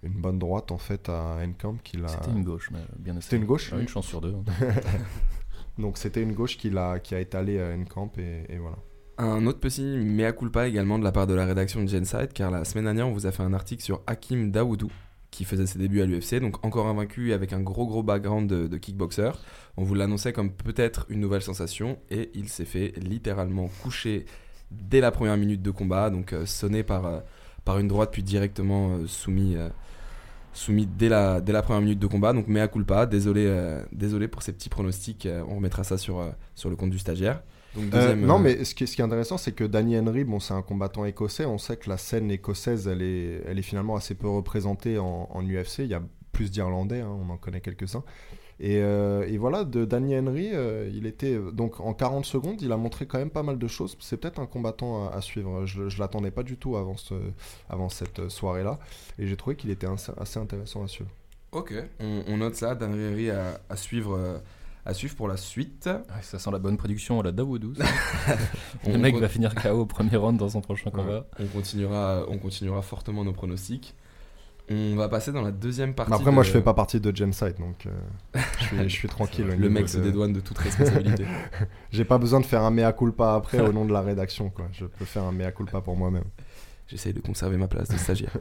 une 0.04 0.22
bonne 0.22 0.40
droite 0.40 0.72
en 0.72 0.78
fait 0.78 1.10
à 1.10 1.38
Enkamp 1.44 1.78
qui 1.84 1.98
a... 1.98 2.08
C'était 2.08 2.32
une 2.32 2.44
gauche, 2.44 2.70
mais 2.72 2.80
bien 2.98 3.20
C'était 3.22 3.38
une 3.38 3.46
gauche 3.46 3.72
Une 3.72 3.88
chance 3.88 4.08
sur 4.08 4.22
deux. 4.22 4.36
Donc 5.80 5.98
c'était 5.98 6.22
une 6.22 6.34
gauche 6.34 6.58
qui 6.58 6.76
a, 6.78 7.00
qui 7.00 7.16
a 7.16 7.20
étalé 7.20 7.60
à 7.60 7.74
Enkamp 7.74 8.12
et, 8.18 8.46
et 8.50 8.58
voilà. 8.58 8.78
Un 9.18 9.46
autre 9.46 9.60
petit 9.60 9.84
mea 9.84 10.32
culpa 10.32 10.68
également 10.68 10.98
de 10.98 11.04
la 11.04 11.12
part 11.12 11.28
de 11.28 11.36
la 11.36 11.46
rédaction 11.46 11.84
de 11.84 11.88
Genside, 11.88 12.34
car 12.34 12.50
la 12.50 12.66
semaine 12.66 12.86
dernière 12.86 13.08
on 13.08 13.12
vous 13.12 13.28
a 13.28 13.32
fait 13.32 13.44
un 13.44 13.54
article 13.54 13.84
sur 13.84 14.02
Hakim 14.08 14.52
Daoudou, 14.52 14.92
qui 15.34 15.46
faisait 15.46 15.66
ses 15.66 15.80
débuts 15.80 16.02
à 16.02 16.06
l'UFC, 16.06 16.40
donc 16.40 16.64
encore 16.66 16.88
invaincu 16.88 17.34
avec 17.34 17.54
un 17.54 17.60
gros 17.60 17.88
gros 17.88 18.04
background 18.04 18.48
de, 18.48 18.78
kickboxer. 18.78 19.32
On 19.78 19.84
vous 19.84 19.96
l'annonçait 19.96 20.32
comme 20.32 20.52
peut-être 20.52 21.06
une 21.10 21.20
nouvelle 21.20 21.42
sensation, 21.42 21.98
et 22.10 22.30
il 22.36 22.50
s'est 22.50 22.66
fait 22.66 22.94
littéralement 22.98 23.68
coucher 23.82 24.26
dès 24.72 25.00
la 25.00 25.12
première 25.12 25.38
minute 25.38 25.62
de 25.62 25.72
combat, 25.72 26.10
donc 26.10 26.34
euh, 26.34 26.46
sonné 26.46 26.84
par, 26.84 27.06
euh, 27.06 27.20
par 27.66 27.80
une 27.80 27.88
droite 27.88 28.10
puis 28.12 28.24
directement 28.24 28.92
euh, 28.92 29.08
soumis 29.08 29.56
soumis 30.54 30.86
dès 30.86 31.10
la, 31.10 31.42
dès 31.42 31.52
la 31.52 31.62
première 31.62 31.82
minute 31.82 32.00
de 32.00 32.08
combat. 32.08 32.34
Donc, 32.34 32.48
mea 32.48 32.68
culpa. 32.68 33.06
Désolé, 33.06 33.46
euh, 33.48 33.84
désolé 33.92 34.28
pour 34.28 34.42
ces 34.42 34.54
petits 34.54 34.70
pronostics. 34.70 35.26
Euh, 35.26 35.44
on 35.48 35.56
remettra 35.56 35.84
ça 35.84 35.98
sur, 35.98 36.20
euh, 36.20 36.30
sur 36.56 36.70
le 36.70 36.76
compte 36.76 36.92
du 36.92 37.00
stagiaire. 37.00 37.44
non, 38.16 38.40
mais 38.40 38.64
ce 38.64 38.76
qui, 38.76 38.86
ce 38.88 38.96
qui 38.96 39.02
est 39.02 39.06
intéressant, 39.06 39.38
c'est 39.38 39.52
que 39.52 39.64
Danny 39.64 39.98
Henry, 39.98 40.24
bon, 40.24 40.40
c'est 40.40 40.54
un 40.54 40.62
combattant 40.62 41.06
écossais. 41.06 41.46
On 41.46 41.58
sait 41.58 41.78
que 41.78 41.90
la 41.90 41.98
scène 41.98 42.30
écossaise, 42.32 42.88
elle 42.88 43.02
est, 43.02 43.42
elle 43.48 43.60
est 43.60 43.64
finalement 43.64 43.96
assez 43.96 44.16
peu 44.16 44.30
représentée 44.30 44.98
en, 45.00 45.28
en 45.32 45.44
UFC. 45.44 45.80
Il 45.80 45.88
y 45.88 45.96
a 45.96 46.02
plus 46.32 46.52
d'Irlandais, 46.52 47.02
hein, 47.02 47.10
on 47.10 47.30
en 47.32 47.38
connaît 47.38 47.62
quelques-uns. 47.62 48.04
Euh, 48.62 49.26
et, 49.28 49.38
voilà, 49.38 49.64
de 49.64 49.86
Danny 49.86 50.18
Henry, 50.18 50.50
euh, 50.54 50.90
il 50.94 51.06
était 51.06 51.38
donc 51.52 51.80
en 51.80 51.94
40 51.94 52.26
secondes, 52.26 52.62
il 52.62 52.72
a 52.72 52.78
montré 52.78 53.06
quand 53.06 53.18
même 53.18 53.30
pas 53.30 53.44
mal 53.44 53.58
de 53.58 53.68
choses. 53.68 53.98
C'est 54.00 54.18
peut-être 54.18 54.40
un 54.40 54.46
combattant 54.46 55.10
à, 55.10 55.22
suivre. 55.22 55.66
Je, 55.66 55.90
je 55.90 56.00
l'attendais 56.00 56.32
pas 56.32 56.44
du 56.44 56.58
tout 56.58 56.78
avant, 56.78 56.98
ce, 56.98 57.16
avant 57.70 57.90
cette 57.90 58.30
soirée-là, 58.30 58.80
et 59.20 59.28
j'ai 59.28 59.36
trouvé 59.36 59.56
qu'il 59.56 59.70
était 59.70 59.88
assez 60.18 60.40
intéressant 60.40 60.84
à 60.84 60.88
suivre. 60.88 61.10
Ok, 61.52 61.72
on, 62.00 62.38
note 62.38 62.56
ça, 62.56 62.74
Danny 62.74 63.08
Henry 63.08 63.30
à, 63.30 63.76
suivre. 63.76 64.16
Euh, 64.18 64.38
à 64.86 64.94
suivre 64.94 65.16
pour 65.16 65.30
la 65.30 65.38
suite. 65.38 65.90
ça 66.22 66.40
sent 66.40 66.52
la 66.52 66.60
bonne 66.60 66.76
production 66.76 67.20
à 67.22 67.24
la 67.24 67.32
Dawoudou. 67.32 67.74
Le 68.88 68.98
mec 68.98 69.16
va 69.16 69.30
finir 69.30 69.56
KO 69.56 69.70
au 69.70 69.86
premier 69.86 70.18
round 70.18 70.38
dans 70.38 70.50
son 70.50 70.60
prochain 70.60 70.90
combat. 70.90 71.26
On 71.40 71.46
continuera, 71.46 72.26
on 72.28 72.38
continuera 72.38 72.82
fortement 72.82 73.24
nos 73.24 73.32
pronostics. 73.32 73.96
On 74.70 74.96
va 74.96 75.10
passer 75.10 75.32
dans 75.32 75.42
la 75.42 75.52
deuxième 75.52 75.94
partie. 75.94 76.14
après, 76.14 76.32
moi, 76.32 76.44
je 76.44 76.52
fais 76.52 76.62
pas 76.62 76.74
partie 76.74 77.00
de 77.00 77.16
Gensite, 77.16 77.60
donc 77.60 77.86
euh, 77.86 78.40
je, 78.84 78.88
suis, 78.88 79.10
tranquille. 79.10 79.46
Le 79.46 79.70
mec 79.70 79.90
se 79.90 79.98
dédouane 79.98 80.32
de 80.32 80.40
toute 80.40 80.58
responsabilité. 80.58 81.26
J'ai 81.92 82.06
pas 82.06 82.18
besoin 82.18 82.40
de 82.40 82.46
faire 82.46 82.62
un 82.62 82.72
mea 82.72 82.94
culpa 82.94 83.34
après 83.36 83.60
au 83.60 83.74
nom 83.74 83.86
de 83.86 83.92
la 83.92 84.02
rédaction, 84.02 84.50
quoi. 84.50 84.68
Je 84.72 84.86
peux 84.86 85.06
faire 85.06 85.24
un 85.24 85.34
mea 85.34 85.52
culpa 85.52 85.82
pour 85.82 85.98
moi-même. 85.98 86.24
J'essaye 86.88 87.14
de 87.14 87.20
conserver 87.20 87.58
ma 87.58 87.68
place 87.68 87.90
de 87.90 87.98
stagiaire. 87.98 88.38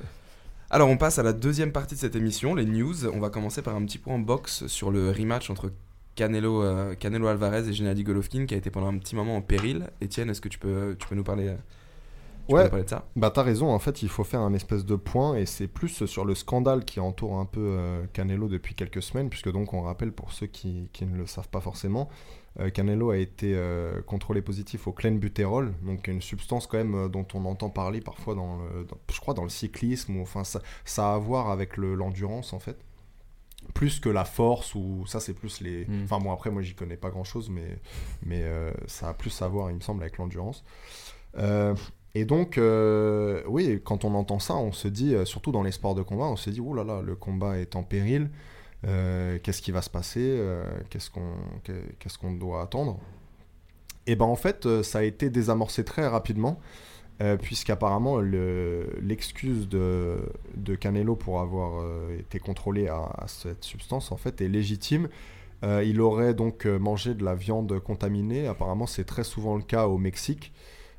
Alors, 0.71 0.89
on 0.89 0.97
passe 0.97 1.19
à 1.19 1.23
la 1.23 1.33
deuxième 1.33 1.73
partie 1.73 1.97
de 1.97 2.01
cette 2.01 2.17
émission, 2.17 2.55
les 2.55 2.65
news. 2.65 3.07
On 3.09 3.19
va 3.19 3.29
commencer 3.29 3.61
par 3.61 3.75
un 3.75 3.85
petit 3.85 3.99
point 3.99 4.19
box 4.19 4.67
sur 4.69 4.91
le 4.91 5.11
rematch 5.11 5.51
entre 5.51 5.73
Canelo, 6.15 6.63
euh, 6.63 6.95
Canelo 6.95 7.27
Alvarez 7.27 7.69
et 7.69 7.73
Gennady 7.73 8.05
Golovkin 8.05 8.47
qui 8.47 8.55
a 8.55 8.57
été 8.57 8.71
pendant 8.71 8.89
un 8.89 8.99
petit 8.99 9.17
moment 9.17 9.37
en 9.37 9.43
péril. 9.43 9.91
Etienne, 10.03 10.31
est-ce 10.31 10.41
que 10.41 10.49
tu 10.49 10.59
peux, 10.59 10.97
tu 10.99 11.09
peux 11.09 11.15
nous 11.15 11.25
parler 11.25 11.55
ouais, 12.53 12.71
bah 13.17 13.31
t'as 13.31 13.43
raison, 13.43 13.71
en 13.71 13.79
fait 13.79 14.03
il 14.03 14.09
faut 14.09 14.25
faire 14.25 14.41
un 14.41 14.55
espèce 14.55 14.85
de 14.85 14.97
point 14.97 15.37
et 15.37 15.47
c'est 15.47 15.69
plus 15.69 16.07
sur 16.07 16.25
le 16.25 16.35
scandale 16.35 16.85
qui 16.85 17.01
entoure 17.01 17.39
un 17.39 17.45
peu 17.45 17.61
euh, 17.61 18.05
Canelo 18.13 18.49
depuis 18.49 18.75
quelques 18.75 19.03
semaines, 19.03 19.29
puisque 19.29 19.51
donc 19.51 19.75
on 19.75 19.83
rappelle 19.83 20.13
pour 20.13 20.33
ceux 20.33 20.47
qui, 20.47 20.89
qui 20.93 21.07
ne 21.07 21.17
le 21.17 21.27
savent 21.27 21.49
pas 21.49 21.61
forcément, 21.61 22.09
euh, 22.61 22.71
Canelo 22.71 23.11
a 23.11 23.19
été 23.19 23.55
euh, 23.55 24.03
contrôlé 24.03 24.43
positif 24.43 24.87
au 24.87 24.93
clenbuterol, 24.93 25.73
donc 25.83 26.07
une 26.09 26.23
substance 26.23 26.67
quand 26.67 26.79
même 26.79 27.09
dont 27.09 27.27
on 27.35 27.45
entend 27.45 27.71
parler 27.71 28.01
parfois 28.01 28.35
dans, 28.35 28.59
le, 28.59 28.87
je 29.13 29.21
crois 29.21 29.35
dans 29.35 29.45
le 29.45 29.51
cyclisme, 29.51 30.17
ou 30.17 30.23
enfin 30.23 30.45
ça, 30.45 30.61
ça 30.85 31.11
a 31.11 31.15
à 31.15 31.19
voir 31.19 31.51
avec 31.51 31.77
l'endurance 31.77 32.53
en 32.53 32.59
fait. 32.59 32.77
Plus 33.75 34.01
que 34.01 34.09
la 34.09 34.25
force 34.25 34.75
ou 34.75 35.07
ça 35.07 35.21
c'est 35.21 35.35
plus 35.35 35.61
les 35.61 35.85
hmm. 35.87 36.03
enfin 36.03 36.19
bon 36.19 36.33
après 36.33 36.51
moi 36.51 36.63
j'y 36.63 36.75
connais 36.75 36.97
pas 36.97 37.11
grand 37.11 37.23
chose 37.23 37.49
mais 37.49 37.79
mais 38.27 38.45
ça 38.89 39.11
a 39.11 39.15
plus 39.15 39.41
à 39.41 39.47
voir 39.47 39.71
il 39.71 39.77
me 39.77 39.81
semble 39.81 40.03
avec 40.03 40.19
l'endurance 40.19 40.65
et 42.15 42.25
donc, 42.27 42.59
euh, 42.59 43.43
oui, 43.49 43.81
quand 43.83 44.05
on 44.05 44.15
entend 44.15 44.39
ça, 44.39 44.55
on 44.55 44.73
se 44.73 44.87
dit, 44.89 45.15
euh, 45.15 45.25
surtout 45.25 45.51
dans 45.51 45.63
les 45.63 45.73
sports 45.73 45.95
de 45.95 46.03
combat, 46.03 46.27
on 46.27 46.37
se 46.37 46.51
dit, 46.51 46.61
oh 46.61 46.75
là 46.75 46.85
là, 46.85 47.01
le 47.01 47.15
combat 47.17 47.59
est 47.59 47.75
en 47.75 47.83
péril, 47.83 48.29
euh, 48.87 49.39
qu'est-ce 49.43 49.63
qui 49.63 49.73
va 49.73 49.81
se 49.81 49.89
passer, 49.89 50.39
qu'est-ce 50.91 51.11
qu'on 51.11 51.35
qu'est-ce 51.99 52.19
qu'on 52.19 52.33
doit 52.33 52.63
attendre? 52.63 52.99
Et 54.07 54.17
ben 54.17 54.27
en 54.27 54.37
fait, 54.37 54.83
ça 54.83 54.99
a 54.99 55.03
été 55.05 55.31
désamorcé 55.31 55.85
très 55.85 56.07
rapidement, 56.07 56.61
puisqu'apparemment 57.41 58.19
l'excuse 58.19 59.69
de, 59.69 60.19
de, 60.57 60.75
Canelo 60.75 61.15
pour 61.15 61.41
avoir 61.41 61.85
été 62.19 62.41
contrôlé 62.41 62.89
à, 62.89 63.05
à, 63.17 63.29
cette 63.29 63.63
substance, 63.65 64.11
en 64.11 64.17
fait, 64.17 64.41
est 64.41 64.49
légitime. 64.49 65.09
il 65.63 66.01
aurait 66.01 66.35
donc 66.35 66.67
mangé 66.67 67.15
de 67.15 67.25
la 67.25 67.37
viande 67.37 67.79
contaminée, 67.79 68.49
apparemment 68.49 68.87
c'est 68.87 69.05
très 69.05 69.25
souvent 69.25 69.57
le 69.57 69.63
cas 69.63 69.87
au 69.87 69.99
Mexique. 69.99 70.53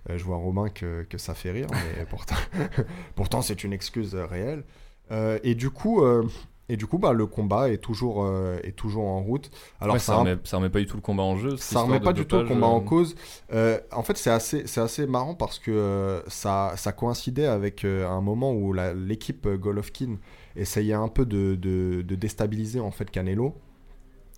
Euh, 0.10 0.18
je 0.18 0.24
vois 0.24 0.38
Romain 0.38 0.70
que, 0.70 1.04
que, 1.04 1.18
ça 1.18 1.34
fait 1.34 1.52
rire, 1.52 1.68
mais 1.72 2.06
pourtant, 2.10 2.36
pourtant 3.16 3.42
c'est 3.42 3.64
une 3.64 3.74
excuse 3.74 4.16
réelle. 4.16 4.64
Euh, 5.12 5.40
et 5.44 5.56
du 5.56 5.70
coup, 5.70 6.04
euh, 6.04 6.24
et 6.70 6.78
du 6.78 6.88
coup, 6.88 6.98
bah, 6.98 7.14
le 7.14 7.26
combat 7.26 7.70
est 7.70 7.78
toujours, 7.78 8.26
est 8.64 8.72
toujours 8.72 9.06
en 9.06 9.22
route. 9.22 9.52
Alors 9.82 10.00
ça, 10.00 10.16
remet, 10.16 10.38
ça 10.46 10.58
remet 10.58 10.70
pas 10.70 10.80
du 10.80 10.86
tout 10.86 10.96
le 10.96 11.02
combat 11.02 11.24
en 11.24 11.36
jeu. 11.36 11.58
Ça 11.58 11.82
remet 11.82 12.00
pas 12.00 12.14
du 12.14 12.26
tout 12.26 12.38
le 12.38 12.46
combat 12.46 12.68
en 12.68 12.80
cause. 12.80 13.16
en 13.52 14.04
fait, 14.04 14.18
c'est 14.18 14.32
assez, 14.32 14.66
c'est 14.66 14.82
assez 14.82 15.06
marrant 15.06 15.36
parce 15.36 15.60
que 15.60 16.24
ça, 16.28 16.74
ça 16.78 16.94
coïncidait 16.94 17.48
avec 17.48 17.84
un 17.84 18.22
moment 18.22 18.54
où 18.54 18.74
l'équipe 18.74 19.48
Golovkin 19.48 20.18
essayait 20.56 20.94
un 20.94 21.10
peu 21.10 21.26
de, 21.26 21.56
de, 21.56 22.02
de, 22.02 22.16
déstabiliser 22.16 22.80
en 22.80 22.92
fait 22.92 23.12
Canelo. 23.12 23.56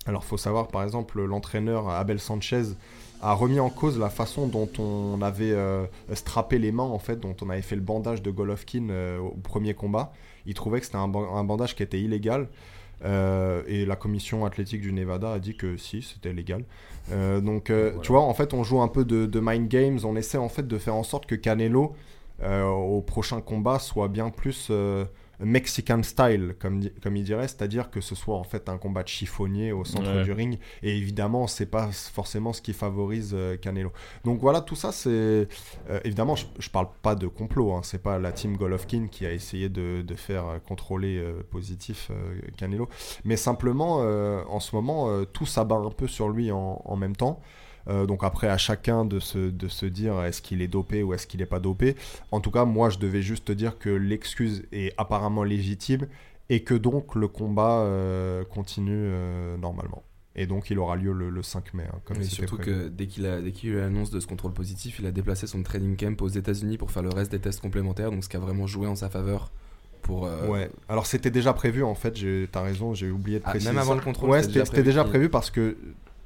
Alors, 0.06 0.24
faut 0.24 0.38
savoir, 0.38 0.68
par 0.68 0.84
exemple, 0.84 1.22
l'entraîneur 1.24 1.89
Abel 1.89 2.20
Sanchez 2.20 2.63
a 3.22 3.34
remis 3.34 3.60
en 3.60 3.70
cause 3.70 3.98
la 3.98 4.10
façon 4.10 4.48
dont 4.48 4.70
on 4.78 5.20
avait 5.22 5.52
euh, 5.52 5.86
strappé 6.13 6.60
les 6.60 6.72
mains, 6.72 6.84
en 6.84 7.00
fait, 7.00 7.20
dont 7.20 7.36
on 7.41 7.50
avait 7.50 7.63
fait 7.63 7.76
le 7.76 7.82
bandage 7.82 8.22
de 8.22 8.30
Golovkin 8.30 8.89
euh, 8.89 9.18
au 9.20 9.38
premier 9.41 9.74
combat. 9.74 10.13
Il 10.46 10.54
trouvait 10.54 10.80
que 10.80 10.86
c'était 10.86 10.98
un, 10.98 11.08
bandage 11.08 11.76
qui 11.76 11.82
était 11.82 12.00
illégal. 12.00 12.48
Euh, 13.04 13.63
et 13.68 13.86
la 13.86 13.96
commission 13.96 14.46
athlétique 14.46 14.82
du 14.82 14.94
Nevada 14.94 15.34
a 15.34 15.39
dit 15.39 15.58
que 15.58 15.76
si, 15.76 16.02
c'était 16.02 16.34
légal. 16.34 16.63
donc, 17.41 17.72
tu 18.04 18.12
vois, 18.12 18.22
en 18.22 18.34
fait, 18.36 18.54
on 18.54 18.63
joue 18.63 18.82
un 18.82 18.88
peu 18.88 19.06
de, 19.06 19.26
de, 19.26 19.39
mind 19.39 19.68
games. 19.68 20.00
On 20.04 20.15
essaie 20.15 20.38
en 20.38 20.50
fait 20.50 20.68
de 20.68 20.78
faire 20.78 20.96
en 20.96 21.04
sorte 21.04 21.26
que 21.26 21.34
Canelo, 21.34 21.96
au 22.44 23.02
prochain 23.02 23.41
combat, 23.41 23.80
soit 23.80 24.08
bien 24.08 24.30
plus 24.30 24.72
Mexican 25.39 26.02
style, 26.04 26.56
comme, 26.60 26.82
comme 27.02 27.15
il 27.15 27.24
dirait, 27.24 27.48
c'est-à-dire 27.48 27.89
que 27.89 28.02
ce 28.02 28.15
soit 28.15 28.36
en 28.38 28.43
fait 28.43 28.69
un 28.69 28.78
combat 28.78 29.04
de 29.04 29.08
chiffonnier 29.08 29.71
au 29.71 29.84
centre 29.84 30.24
du 30.24 30.32
ring. 30.32 30.60
Et 30.84 30.98
évidemment, 30.98 31.48
c'est 31.48 31.65
pas 31.65 31.89
forcément 31.91 32.54
ce 32.54 32.62
qui 32.62 32.74
favorise 32.74 33.32
euh, 33.34 33.58
Canelo. 33.58 33.91
Donc 34.24 34.39
voilà, 34.39 34.62
tout 34.62 34.76
ça, 34.76 34.91
c'est 34.91 35.10
euh, 35.10 35.48
évidemment, 36.04 36.36
je, 36.36 36.45
je, 36.60 36.69
parle 36.69 36.88
pas 37.02 37.15
de 37.15 37.28
complot. 37.28 37.74
Hein, 37.74 37.82
c'est 37.84 38.02
pas 38.02 38.19
la 38.19 38.32
team 38.32 38.58
Golovkin 38.58 39.08
qui 39.10 39.26
a 39.26 39.34
essayé 39.34 39.69
de, 39.69 40.02
de 40.02 40.15
faire 40.15 40.60
contrôler 40.67 41.24
positif 41.52 42.12
Canelo, 42.58 42.89
mais 43.24 43.38
simplement 43.38 43.98
en 43.98 44.60
ce 44.60 44.76
moment, 44.76 45.24
tout 45.26 45.45
s'abat 45.45 45.76
un 45.76 45.89
peu 45.89 46.08
sur 46.08 46.30
lui 46.30 46.52
en, 46.52 46.82
en 46.84 46.95
même 46.95 47.15
temps. 47.15 47.41
Euh, 47.88 48.06
donc 48.06 48.24
après, 48.24 48.48
à 48.48 48.58
chacun 48.58 49.06
de 49.06 49.19
se, 49.19 49.38
de 49.38 49.67
se 49.67 49.86
dire 49.86 50.24
est-ce 50.24 50.41
qu'il 50.41 50.62
est 50.62 50.67
dopé 50.67 51.04
ou 51.04 51.13
est-ce 51.13 51.28
qu'il 51.28 51.39
n'est 51.39 51.45
pas 51.45 51.60
dopé. 51.60 51.95
En 52.32 52.39
tout 52.39 52.52
cas, 52.52 52.65
moi, 52.65 52.89
je 52.89 52.98
devais 52.98 53.21
juste 53.21 53.52
dire 53.52 53.78
que 53.78 53.89
l'excuse 53.89 54.63
est 54.71 54.93
apparemment 54.98 55.43
légitime 55.43 56.08
et 56.50 56.63
que 56.63 56.74
donc 56.74 57.15
le 57.15 57.28
combat 57.28 57.80
euh, 57.80 58.43
continue 58.43 58.93
euh, 58.93 59.58
normalement. 59.58 60.04
Et 60.38 60.48
donc 60.48 60.69
il 60.69 60.80
aura 60.80 60.98
lieu 60.98 61.13
le, 61.13 61.41
5 61.41 61.74
mai. 61.76 61.86
Hein, 61.88 62.00
comme 62.04 62.21
surtout 62.21 62.58
que 62.58 62.89
dès 62.89 63.08
qu'il 63.08 63.26
a, 63.26 63.39
dès 63.39 63.54
qu'il 63.54 63.69
a 63.69 63.74
eu 63.74 63.78
l'annonce 63.78 64.10
de 64.10 64.19
ce 64.19 64.28
contrôle 64.28 64.52
positif, 64.52 65.00
il 65.00 65.06
a 65.06 65.12
déplacé 65.12 65.48
son 65.48 65.63
training 65.63 65.95
camp 65.95 66.21
aux 66.21 66.28
États-Unis 66.28 66.78
pour 66.78 66.91
faire 66.91 67.04
le 67.04 67.10
reste 67.10 67.32
des 67.32 67.39
tests 67.39 67.62
complémentaires, 67.62 68.12
donc 68.12 68.24
ce 68.24 68.28
qui 68.28 68.36
a 68.36 68.39
vraiment 68.39 68.67
joué 68.67 68.86
en 68.88 68.95
sa 68.95 69.10
faveur. 69.10 69.52
Pour, 70.02 70.24
Ouais, 70.24 70.69
alors 70.88 71.08
c'était 71.08 71.32
déjà 71.32 71.54
prévu 71.54 71.84
en 71.84 71.95
fait, 71.95 72.13
t'as 72.52 72.62
raison, 72.62 72.93
j'ai 72.93 73.10
oublié 73.10 73.39
de 73.39 73.43
ah, 73.45 73.52
préciser. 73.52 73.71
même 73.71 73.80
avant 73.80 73.95
le 73.95 74.02
contrôle 74.02 74.30
Ouais, 74.30 74.43
c'était 74.43 74.84
déjà, 74.84 75.04
prévu 75.04 75.30
parce 75.30 75.50
que 75.50 75.78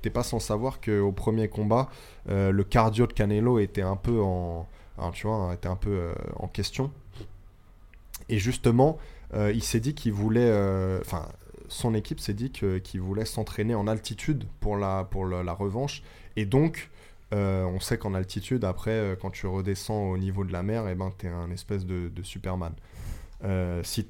t'es 0.02 0.10
pas 0.10 0.24
sans 0.24 0.40
savoir 0.40 0.80
qu'au 0.82 1.12
premier 1.12 1.48
combat, 1.48 1.90
euh, 2.30 2.52
le 2.52 2.64
cardio 2.64 3.08
de 3.08 3.14
Canelo 3.14 3.60
était 3.60 3.82
un 3.82 3.96
peu 3.96 4.20
en, 4.22 4.68
tu 5.14 5.28
vois, 5.28 5.54
était 5.54 5.68
un 5.68 5.76
peu 5.76 5.92
euh, 5.92 6.14
en 6.36 6.48
question. 6.48 6.92
Et 8.30 8.38
justement, 8.38 8.98
euh, 9.34 9.52
il 9.54 9.64
s'est 9.64 9.80
dit 9.80 9.94
qu'il 9.94 10.14
voulait, 10.14 10.52
enfin, 11.02 11.28
son 11.68 11.94
équipe 11.94 12.20
s'est 12.20 12.34
dit 12.34 12.52
qu'il 12.52 13.02
voulait 13.02 13.26
s'entraîner 13.26 13.76
en 13.76 13.88
altitude 13.88 14.46
pour 14.60 14.78
la, 14.78 15.04
pour 15.04 15.26
la, 15.26 15.54
revanche. 15.54 16.04
Et 16.36 16.46
donc, 16.46 16.90
on 17.32 17.80
sait 17.80 17.98
qu'en 17.98 18.14
altitude, 18.14 18.64
après, 18.64 19.18
quand 19.22 19.32
tu 19.32 19.48
redescends 19.48 20.10
au 20.10 20.18
niveau 20.18 20.44
de 20.44 20.52
la 20.52 20.64
mer, 20.64 20.88
et 20.88 20.92
eh 20.92 20.96
ben, 20.96 21.12
t'es 21.18 21.28
un 21.28 21.50
espèce 21.52 21.86
de, 21.86 22.12
Superman. 22.24 22.74
si 23.84 24.08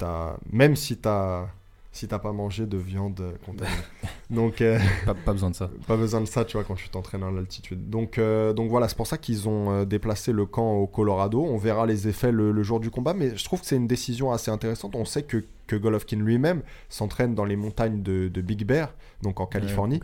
même 0.52 0.76
si 0.76 0.98
t'as 0.98 1.48
si 1.92 2.08
t'as 2.08 2.20
pas 2.20 2.32
mangé 2.32 2.66
de 2.66 2.78
viande 2.78 3.34
contaminée. 3.46 3.76
donc 4.30 4.62
euh, 4.62 4.80
pas, 5.26 5.34
besoin 5.34 5.50
de 5.50 5.56
ça. 5.56 5.70
Pas 5.88 5.98
besoin 5.98 6.22
de 6.22 6.28
ça, 6.28 6.46
tu 6.46 6.58
vois, 6.58 6.64
quand 6.64 6.76
tu 6.76 6.90
t'entraînes 6.90 7.24
à 7.24 7.32
l'altitude. 7.32 7.90
Donc, 7.90 8.18
euh, 8.18 8.54
donc 8.54 8.70
voilà, 8.70 8.88
c'est 8.88 8.98
pour 8.98 9.08
ça 9.08 9.18
qu'ils 9.18 9.50
ont 9.50 9.72
euh, 9.72 9.86
déplacé 9.86 10.32
le 10.32 10.46
camp 10.46 10.74
au 10.74 10.88
Colorado. 10.88 11.44
On 11.44 11.58
verra 11.58 11.86
les 11.86 12.08
effets 12.08 12.32
le, 12.32 12.64
jour 12.64 12.80
du 12.80 12.92
combat, 12.92 13.14
mais 13.14 13.36
je 13.36 13.44
trouve 13.44 13.62
que 13.62 13.66
c'est 13.66 13.76
une 13.76 13.88
décision 13.88 14.32
assez 14.32 14.52
intéressante. 14.52 14.96
On 14.96 15.06
sait 15.06 15.24
que, 15.24 15.44
que 15.66 15.76
Golovkin 15.76 16.18
lui-même 16.18 16.62
s'entraîne 16.90 17.34
dans 17.34 17.46
les 17.46 17.56
montagnes 17.56 18.04
de, 18.04 18.42
Big 18.42 18.66
Bear, 18.66 18.94
donc 19.24 19.40
en 19.40 19.46
Californie, 19.46 20.00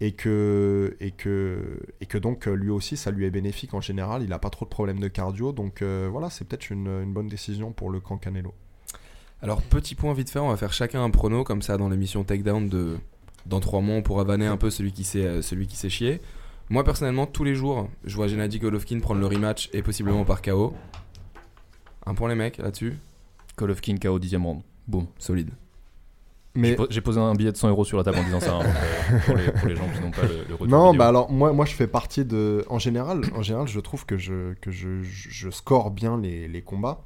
et 0.00 0.12
que 0.12 0.96
et 1.00 1.10
que 1.10 1.80
et 2.00 2.06
que 2.06 2.18
donc 2.18 2.46
lui 2.46 2.70
aussi, 2.70 2.96
ça 2.96 3.10
lui 3.10 3.24
est 3.24 3.30
bénéfique 3.30 3.74
en 3.74 3.80
général. 3.80 4.22
Il 4.22 4.32
a 4.32 4.38
pas 4.38 4.50
trop 4.50 4.64
de 4.64 4.70
problèmes 4.70 5.00
de 5.00 5.08
cardio, 5.08 5.52
donc 5.52 5.82
voilà, 5.82 6.30
c'est 6.30 6.46
peut-être 6.46 6.70
une, 6.70 6.88
une 6.88 7.12
bonne 7.12 7.28
décision 7.28 7.72
pour 7.72 7.90
le 7.90 8.00
camp 8.00 8.16
Canelo. 8.18 8.52
Alors, 9.40 9.62
petit 9.62 9.94
point 9.94 10.12
vite 10.14 10.30
fait, 10.30 10.40
on 10.40 10.48
va 10.48 10.56
faire 10.56 10.72
chacun 10.72 11.02
un 11.02 11.10
prono, 11.10 11.44
comme 11.44 11.62
ça, 11.62 11.76
dans 11.76 11.88
l'émission 11.88 12.24
Takedown 12.24 12.68
de. 12.68 12.96
Dans 13.46 13.60
trois 13.60 13.80
mois, 13.80 13.96
on 13.96 14.02
pourra 14.02 14.24
vanner 14.24 14.46
un 14.46 14.56
peu 14.56 14.68
celui 14.68 14.92
qui 14.92 15.04
s'est 15.04 15.24
euh, 15.24 15.42
celui 15.42 15.66
qui 15.66 15.76
s'est 15.76 15.88
chié. 15.88 16.20
Moi, 16.70 16.84
personnellement, 16.84 17.26
tous 17.26 17.44
les 17.44 17.54
jours, 17.54 17.88
je 18.04 18.14
vois 18.14 18.26
Gennady 18.26 18.58
Golovkin 18.58 19.00
prendre 19.00 19.20
le 19.20 19.26
rematch 19.26 19.70
et 19.72 19.82
possiblement 19.82 20.24
par 20.24 20.42
KO. 20.42 20.74
Un 22.04 22.14
point, 22.14 22.28
les 22.28 22.34
mecs, 22.34 22.58
là-dessus. 22.58 22.98
Golovkin 23.56 23.96
KO 23.96 24.18
10 24.18 24.36
round. 24.36 24.62
Boum, 24.86 25.06
solide. 25.18 25.50
Mais 26.54 26.76
j'ai 26.90 27.00
posé 27.00 27.20
un 27.20 27.34
billet 27.34 27.52
de 27.52 27.56
100 27.56 27.68
euros 27.68 27.84
sur 27.84 27.96
la 27.98 28.04
table 28.04 28.18
en 28.18 28.24
disant 28.24 28.40
ça 28.40 28.56
hein, 28.56 28.62
euh, 29.12 29.18
pour, 29.20 29.68
les, 29.68 29.76
gens 29.76 29.88
qui 29.94 30.00
n'ont 30.00 30.10
pas 30.10 30.22
le, 30.22 30.54
retour. 30.54 30.66
Non, 30.66 30.92
bah 30.92 31.06
alors 31.08 31.30
moi, 31.30 31.52
moi 31.52 31.64
je 31.64 31.74
fais 31.74 31.86
partie 31.86 32.24
de. 32.24 32.64
En 32.68 32.78
général, 32.78 33.22
en 33.34 33.42
général, 33.42 33.68
je 33.68 33.78
trouve 33.80 34.04
que 34.04 34.16
je, 34.16 34.54
que 34.54 34.70
je, 34.70 35.02
je 35.02 35.50
score 35.50 35.90
bien 35.90 36.18
les, 36.20 36.48
les 36.48 36.62
combats. 36.62 37.04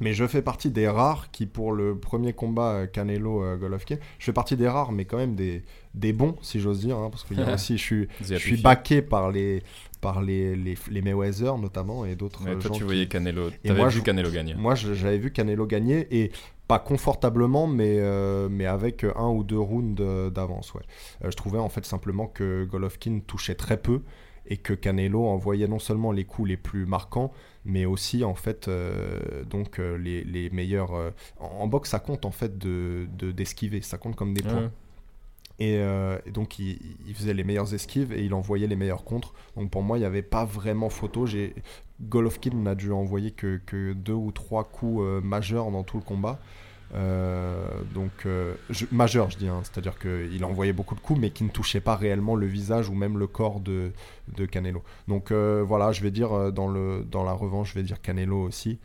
Mais 0.00 0.14
je 0.14 0.26
fais 0.26 0.42
partie 0.42 0.70
des 0.70 0.88
rares 0.88 1.30
qui, 1.30 1.46
pour 1.46 1.72
le 1.72 1.96
premier 1.96 2.32
combat 2.32 2.72
euh, 2.72 2.86
Canelo-Golovkin, 2.86 3.96
euh, 3.96 3.98
je 4.18 4.24
fais 4.24 4.32
partie 4.32 4.56
des 4.56 4.68
rares, 4.68 4.92
mais 4.92 5.04
quand 5.04 5.16
même 5.16 5.34
des, 5.34 5.62
des 5.94 6.12
bons, 6.12 6.36
si 6.42 6.60
j'ose 6.60 6.80
dire, 6.80 6.96
hein, 6.96 7.08
parce 7.10 7.24
que 7.24 7.34
y 7.34 7.40
a 7.40 7.54
aussi, 7.54 7.78
je 7.78 7.82
suis, 7.82 8.08
je 8.20 8.34
suis 8.36 8.56
baqué 8.56 9.02
par 9.02 9.30
les 9.30 9.62
par 10.00 10.20
les, 10.20 10.56
les, 10.56 10.76
les 10.90 11.00
Mayweather 11.00 11.58
notamment 11.58 12.04
et 12.04 12.16
d'autres 12.16 12.44
gens. 12.44 12.58
Toi, 12.58 12.70
tu 12.72 12.82
voyais 12.82 13.06
Canelo, 13.06 13.50
t'avais 13.64 13.88
vu 13.88 14.02
Canelo 14.02 14.30
gagner. 14.32 14.54
Moi, 14.54 14.74
j'avais 14.74 15.18
vu 15.18 15.30
Canelo 15.30 15.64
gagner 15.64 16.08
et 16.10 16.32
pas 16.66 16.80
confortablement, 16.80 17.68
mais, 17.68 17.98
euh, 18.00 18.48
mais 18.50 18.66
avec 18.66 19.04
un 19.04 19.28
ou 19.28 19.44
deux 19.44 19.60
rounds 19.60 20.02
d'avance. 20.32 20.74
Ouais. 20.74 20.82
je 21.22 21.36
trouvais 21.36 21.60
en 21.60 21.68
fait 21.68 21.84
simplement 21.84 22.26
que 22.26 22.64
Golovkin 22.64 23.20
touchait 23.24 23.54
très 23.54 23.76
peu 23.76 24.00
et 24.46 24.56
que 24.56 24.72
Canelo 24.72 25.24
envoyait 25.26 25.68
non 25.68 25.78
seulement 25.78 26.12
les 26.12 26.24
coups 26.24 26.48
les 26.48 26.56
plus 26.56 26.86
marquants, 26.86 27.32
mais 27.64 27.84
aussi 27.84 28.24
en 28.24 28.34
fait 28.34 28.68
euh, 28.68 29.44
donc 29.44 29.78
euh, 29.78 29.96
les, 29.96 30.24
les, 30.24 30.50
meilleurs 30.50 30.94
euh, 30.94 31.10
en, 31.38 31.66
boxe 31.68 31.90
ça 31.90 32.00
compte 32.00 32.24
en 32.24 32.30
fait 32.30 32.58
de 32.58 33.06
d'esquiver. 33.32 33.80
Ça 33.82 33.98
compte 33.98 34.16
comme 34.16 34.34
des 34.34 34.42
points. 34.42 34.70
Et, 35.58 35.80
donc 36.32 36.58
il, 36.58 37.14
faisait 37.14 37.34
les 37.34 37.44
meilleures 37.44 37.72
esquives 37.72 38.12
et 38.12 38.24
il 38.24 38.34
envoyait 38.34 38.66
les 38.66 38.74
meilleurs 38.74 39.04
contres. 39.04 39.32
Donc 39.56 39.70
pour 39.70 39.82
moi 39.82 39.96
il 39.96 40.00
n'y 40.00 40.06
avait 40.06 40.22
pas 40.22 40.44
vraiment 40.44 40.88
photo. 40.88 41.26
Golovkin 42.00 42.56
n'a 42.56 42.74
dû 42.74 42.90
envoyer 42.90 43.30
que, 43.30 43.60
que, 43.64 43.92
deux 43.92 44.12
ou 44.12 44.32
trois 44.32 44.64
coups 44.64 45.22
majeurs 45.22 45.70
dans 45.70 45.84
tout 45.84 45.98
le 45.98 46.02
combat 46.02 46.40
euh, 46.94 47.66
donc 47.94 48.26
euh, 48.26 48.54
majeur, 48.90 49.30
je 49.30 49.38
dis, 49.38 49.48
hein. 49.48 49.60
c'est-à-dire 49.62 49.98
qu'il 49.98 50.44
envoyait 50.44 50.72
beaucoup 50.72 50.94
de 50.94 51.00
coups, 51.00 51.18
mais 51.18 51.30
qui 51.30 51.44
ne 51.44 51.48
touchait 51.48 51.80
pas 51.80 51.96
réellement 51.96 52.34
le 52.34 52.46
visage 52.46 52.88
ou 52.88 52.94
même 52.94 53.18
le 53.18 53.26
corps 53.26 53.60
de, 53.60 53.92
de 54.36 54.46
Canelo. 54.46 54.82
Donc 55.08 55.30
euh, 55.30 55.64
voilà, 55.66 55.92
je 55.92 56.02
vais 56.02 56.10
dire 56.10 56.52
dans, 56.52 56.68
le, 56.68 57.04
dans 57.10 57.24
la 57.24 57.32
revanche, 57.32 57.70
je 57.70 57.74
vais 57.74 57.82
dire 57.82 58.00
Canelo 58.00 58.42
aussi, 58.42 58.78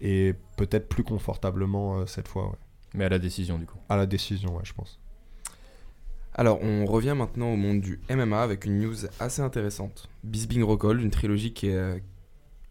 et 0.00 0.34
peut-être 0.56 0.88
plus 0.88 1.04
confortablement 1.04 2.06
cette 2.06 2.28
fois. 2.28 2.52
Mais 2.94 3.04
à 3.04 3.08
la 3.08 3.18
décision 3.18 3.58
du 3.58 3.66
coup. 3.66 3.78
À 3.88 3.96
la 3.96 4.06
décision, 4.06 4.56
ouais, 4.56 4.64
je 4.64 4.74
pense. 4.74 4.98
Alors, 6.38 6.62
on 6.62 6.84
revient 6.84 7.14
maintenant 7.16 7.50
au 7.50 7.56
monde 7.56 7.80
du 7.80 7.98
MMA 8.10 8.42
avec 8.42 8.66
une 8.66 8.78
news 8.78 9.06
assez 9.20 9.40
intéressante. 9.40 10.10
Bisbing 10.22 10.62
Rockhold, 10.62 11.00
une 11.00 11.10
trilogie 11.10 11.54
qui, 11.54 11.70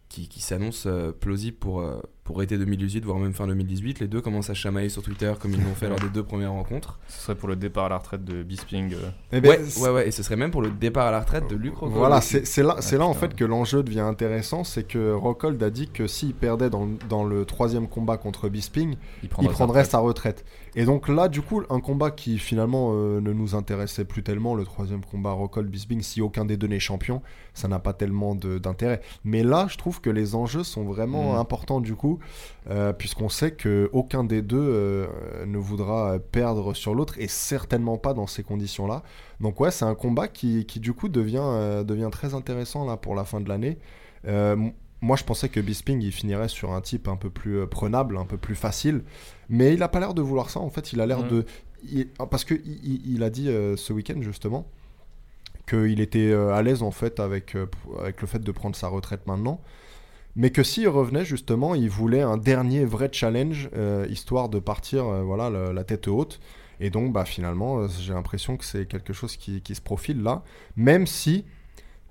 qui, 0.08 0.28
qui 0.28 0.40
s'annonce 0.40 0.86
plausible 1.20 1.56
pour, 1.56 1.84
pour 2.26 2.42
été 2.42 2.58
2018, 2.58 3.04
voire 3.04 3.18
même 3.18 3.32
fin 3.32 3.46
2018. 3.46 4.00
Les 4.00 4.08
deux 4.08 4.20
commencent 4.20 4.50
à 4.50 4.54
chamailler 4.54 4.88
sur 4.88 5.00
Twitter 5.00 5.32
comme 5.40 5.52
ils 5.52 5.62
l'ont 5.62 5.74
fait 5.74 5.88
lors 5.88 6.00
des 6.00 6.08
deux 6.08 6.24
premières 6.24 6.50
rencontres. 6.52 6.98
Ce 7.06 7.22
serait 7.22 7.36
pour 7.36 7.48
le 7.48 7.54
départ 7.54 7.84
à 7.84 7.88
la 7.88 7.98
retraite 7.98 8.24
de 8.24 8.42
Bisping. 8.42 8.92
Euh. 8.94 9.10
Eh 9.32 9.40
ben, 9.40 9.60
ouais, 9.80 9.90
ouais, 9.90 10.08
et 10.08 10.10
ce 10.10 10.24
serait 10.24 10.36
même 10.36 10.50
pour 10.50 10.60
le 10.60 10.70
départ 10.70 11.06
à 11.06 11.12
la 11.12 11.20
retraite 11.20 11.48
de 11.48 11.54
Luc 11.54 11.74
Rockhold. 11.76 11.96
Voilà, 11.96 12.20
c'est 12.20 12.62
là, 12.62 12.76
c'est 12.80 12.98
là 12.98 13.06
en 13.06 13.14
fait 13.14 13.34
que 13.36 13.44
l'enjeu 13.44 13.84
devient 13.84 14.00
intéressant, 14.00 14.64
c'est 14.64 14.82
que 14.82 15.12
Rockhold 15.12 15.62
a 15.62 15.70
dit 15.70 15.88
que 15.88 16.08
s'il 16.08 16.34
perdait 16.34 16.68
dans, 16.68 16.88
dans, 17.08 17.24
le 17.24 17.44
troisième 17.44 17.86
combat 17.86 18.16
contre 18.16 18.48
Bisping, 18.48 18.96
il, 19.22 19.28
prendrait 19.28 19.84
sa 19.84 19.98
retraite. 19.98 20.44
Et 20.74 20.84
donc 20.84 21.08
là, 21.08 21.28
du 21.28 21.42
coup, 21.42 21.62
un 21.70 21.80
combat 21.80 22.10
qui 22.10 22.38
finalement 22.38 22.90
euh, 22.92 23.20
ne 23.20 23.32
nous 23.32 23.54
intéressait 23.54 24.04
plus 24.04 24.22
tellement, 24.22 24.54
le 24.54 24.64
troisième 24.64 25.04
combat 25.04 25.30
Rockhold 25.30 25.68
Bisping, 25.68 26.02
si 26.02 26.20
aucun 26.20 26.44
des 26.44 26.56
deux 26.56 26.66
n'est 26.66 26.80
champion, 26.80 27.22
ça 27.54 27.68
n'a 27.68 27.78
pas 27.78 27.92
tellement 27.92 28.34
d'intérêt. 28.34 29.00
Mais 29.24 29.42
là, 29.42 29.66
je 29.70 29.78
trouve 29.78 30.00
que 30.00 30.10
les 30.10 30.34
enjeux 30.34 30.64
sont 30.64 30.84
vraiment 30.84 31.34
mm. 31.34 31.38
importants 31.38 31.80
du 31.80 31.94
coup, 31.94 32.15
euh, 32.70 32.92
puisqu'on 32.92 33.28
sait 33.28 33.52
que 33.52 33.90
aucun 33.92 34.24
des 34.24 34.42
deux 34.42 34.58
euh, 34.58 35.06
ne 35.46 35.58
voudra 35.58 36.18
perdre 36.18 36.74
sur 36.74 36.94
l'autre, 36.94 37.14
et 37.18 37.28
certainement 37.28 37.98
pas 37.98 38.14
dans 38.14 38.26
ces 38.26 38.42
conditions-là. 38.42 39.02
Donc 39.40 39.60
ouais, 39.60 39.70
c'est 39.70 39.84
un 39.84 39.94
combat 39.94 40.28
qui, 40.28 40.66
qui, 40.66 40.80
du 40.80 40.92
coup 40.92 41.08
devient, 41.08 41.82
devient 41.84 42.08
très 42.10 42.34
intéressant 42.34 42.84
là 42.84 42.96
pour 42.96 43.14
la 43.14 43.24
fin 43.24 43.40
de 43.40 43.48
l'année. 43.48 43.78
moi, 45.00 45.16
je 45.16 45.24
pensais 45.24 45.48
que 45.48 45.60
Bisping 45.60 46.02
il 46.02 46.12
finirait 46.12 46.48
sur 46.48 46.72
un 46.72 46.80
type 46.80 47.08
un 47.08 47.16
peu 47.16 47.30
plus 47.30 47.66
prenable, 47.66 48.16
un 48.16 48.24
peu 48.24 48.38
plus 48.38 48.54
facile. 48.54 49.02
Mais 49.48 49.74
il 49.74 49.82
a 49.82 49.88
pas 49.88 50.00
l'air 50.00 50.14
de 50.14 50.22
vouloir 50.22 50.50
ça. 50.50 50.60
En 50.60 50.70
fait, 50.70 50.92
il 50.92 51.00
a 51.00 51.06
l'air 51.06 51.24
de. 51.24 51.44
parce 52.30 52.44
que 52.44 52.54
il, 52.54 53.22
a 53.22 53.30
dit 53.30 53.48
euh, 53.48 53.76
ce 53.76 53.92
week-end 53.92 54.20
justement 54.20 54.66
qu'il 55.68 56.00
était 56.00 56.30
euh, 56.30 56.54
à 56.54 56.62
l'aise 56.62 56.82
en 56.82 56.92
fait 56.92 57.18
avec, 57.18 57.56
euh, 57.56 57.66
avec 57.98 58.20
le 58.20 58.26
fait 58.26 58.38
de 58.38 58.52
prendre 58.52 58.76
sa 58.76 58.88
retraite 58.88 59.26
maintenant. 59.26 59.60
Mais 60.36 60.50
que 60.50 60.62
s'il 60.62 60.88
revenait 60.88 61.24
justement, 61.24 61.74
il 61.74 61.90
voulait 61.90 62.20
un 62.20 62.36
dernier 62.36 62.84
vrai 62.84 63.08
challenge, 63.10 63.70
histoire 64.08 64.48
de 64.48 64.58
partir 64.58 65.04
voilà, 65.24 65.50
la, 65.50 65.84
tête 65.84 66.08
haute. 66.08 66.40
Et 66.78 66.90
donc 66.90 67.12
bah, 67.12 67.24
finalement, 67.24 67.88
j'ai 67.88 68.12
l'impression 68.12 68.58
que 68.58 68.64
c'est 68.64 68.86
quelque 68.86 69.14
chose 69.14 69.36
qui, 69.36 69.62
qui, 69.62 69.74
se 69.74 69.80
profile 69.80 70.22
là. 70.22 70.42
Même 70.76 71.06
si 71.06 71.46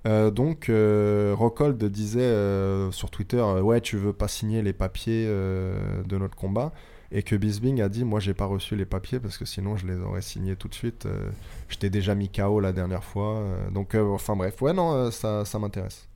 donc, 0.06 0.72
Rockhold 0.72 1.84
disait 1.86 2.34
sur 2.92 3.12
Twitter 3.12 3.44
Ouais, 3.62 3.80
tu 3.80 3.98
veux 3.98 4.14
pas 4.14 4.28
signer 4.28 4.64
les 4.64 4.74
papiers 4.74 5.28
de 5.28 6.18
notre 6.18 6.36
combat 6.36 6.74
et 7.12 7.24
que 7.24 7.36
Bisbing 7.36 7.82
a 7.82 7.90
dit 7.90 8.04
moi 8.04 8.20
j'ai 8.20 8.34
pas 8.34 8.46
reçu 8.46 8.76
les 8.76 8.86
papiers 8.86 9.20
parce 9.20 9.38
que 9.38 9.46
sinon 9.46 9.78
je 9.78 9.88
les 9.88 9.98
aurais 10.00 10.22
signés 10.22 10.56
tout 10.56 10.68
de 10.68 10.74
suite 10.74 11.04
Je 11.04 11.10
euh, 11.10 11.30
j'étais 11.70 11.90
déjà 11.90 12.16
mis 12.16 12.30
KO 12.30 12.60
la 12.60 12.74
dernière 12.74 13.04
fois 13.04 13.38
euh, 13.38 13.70
donc 13.70 13.96
euh, 13.96 14.04
enfin 14.10 14.36
bref 14.36 14.62
ouais 14.62 14.74
non 14.74 15.12
ça, 15.12 15.46
ça 15.46 15.60
m'intéresse 15.60 16.08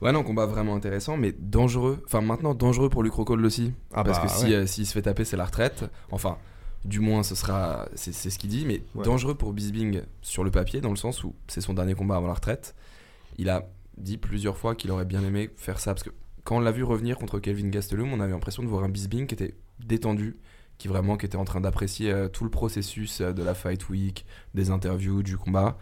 Ouais, 0.00 0.12
non, 0.12 0.22
combat 0.22 0.46
vraiment 0.46 0.74
intéressant, 0.74 1.16
mais 1.16 1.32
dangereux. 1.38 2.02
Enfin, 2.06 2.20
maintenant, 2.20 2.54
dangereux 2.54 2.88
pour 2.88 3.02
Luc 3.02 3.12
Rockhold 3.14 3.44
aussi. 3.44 3.72
Ah 3.92 4.02
parce 4.04 4.18
bah, 4.18 4.24
que 4.26 4.30
si, 4.32 4.44
ouais. 4.46 4.54
euh, 4.54 4.66
s'il 4.66 4.86
se 4.86 4.92
fait 4.92 5.02
taper, 5.02 5.24
c'est 5.24 5.36
la 5.36 5.44
retraite. 5.44 5.84
Enfin, 6.10 6.38
du 6.84 6.98
moins, 7.00 7.22
ce 7.22 7.34
sera. 7.34 7.88
C'est 7.94 8.12
c'est 8.12 8.30
ce 8.30 8.38
qu'il 8.38 8.50
dit, 8.50 8.64
mais 8.66 8.82
Ouais. 8.94 9.04
dangereux 9.04 9.34
pour 9.36 9.52
Bisbing 9.52 10.02
sur 10.22 10.42
le 10.44 10.50
papier, 10.50 10.80
dans 10.80 10.90
le 10.90 10.96
sens 10.96 11.22
où 11.24 11.34
c'est 11.46 11.60
son 11.60 11.74
dernier 11.74 11.94
combat 11.94 12.16
avant 12.16 12.26
la 12.26 12.34
retraite. 12.34 12.74
Il 13.38 13.48
a 13.48 13.68
dit 13.96 14.18
plusieurs 14.18 14.56
fois 14.56 14.74
qu'il 14.74 14.90
aurait 14.90 15.04
bien 15.04 15.22
aimé 15.22 15.50
faire 15.56 15.78
ça. 15.78 15.94
Parce 15.94 16.02
que 16.02 16.10
quand 16.44 16.56
on 16.56 16.60
l'a 16.60 16.72
vu 16.72 16.82
revenir 16.82 17.16
contre 17.18 17.38
Kelvin 17.38 17.68
Gastelum, 17.68 18.12
on 18.12 18.18
avait 18.20 18.32
l'impression 18.32 18.62
de 18.64 18.68
voir 18.68 18.82
un 18.84 18.88
Bisbing 18.88 19.26
qui 19.28 19.34
était 19.34 19.54
détendu, 19.86 20.36
qui 20.78 20.88
vraiment 20.88 21.16
qui 21.16 21.26
était 21.26 21.36
en 21.36 21.44
train 21.44 21.60
d'apprécier 21.60 22.10
euh, 22.10 22.28
tout 22.28 22.42
le 22.44 22.50
processus 22.50 23.20
euh, 23.20 23.32
de 23.32 23.44
la 23.44 23.54
fight 23.54 23.88
week, 23.88 24.26
des 24.54 24.70
interviews, 24.70 25.22
du 25.22 25.36
combat. 25.36 25.78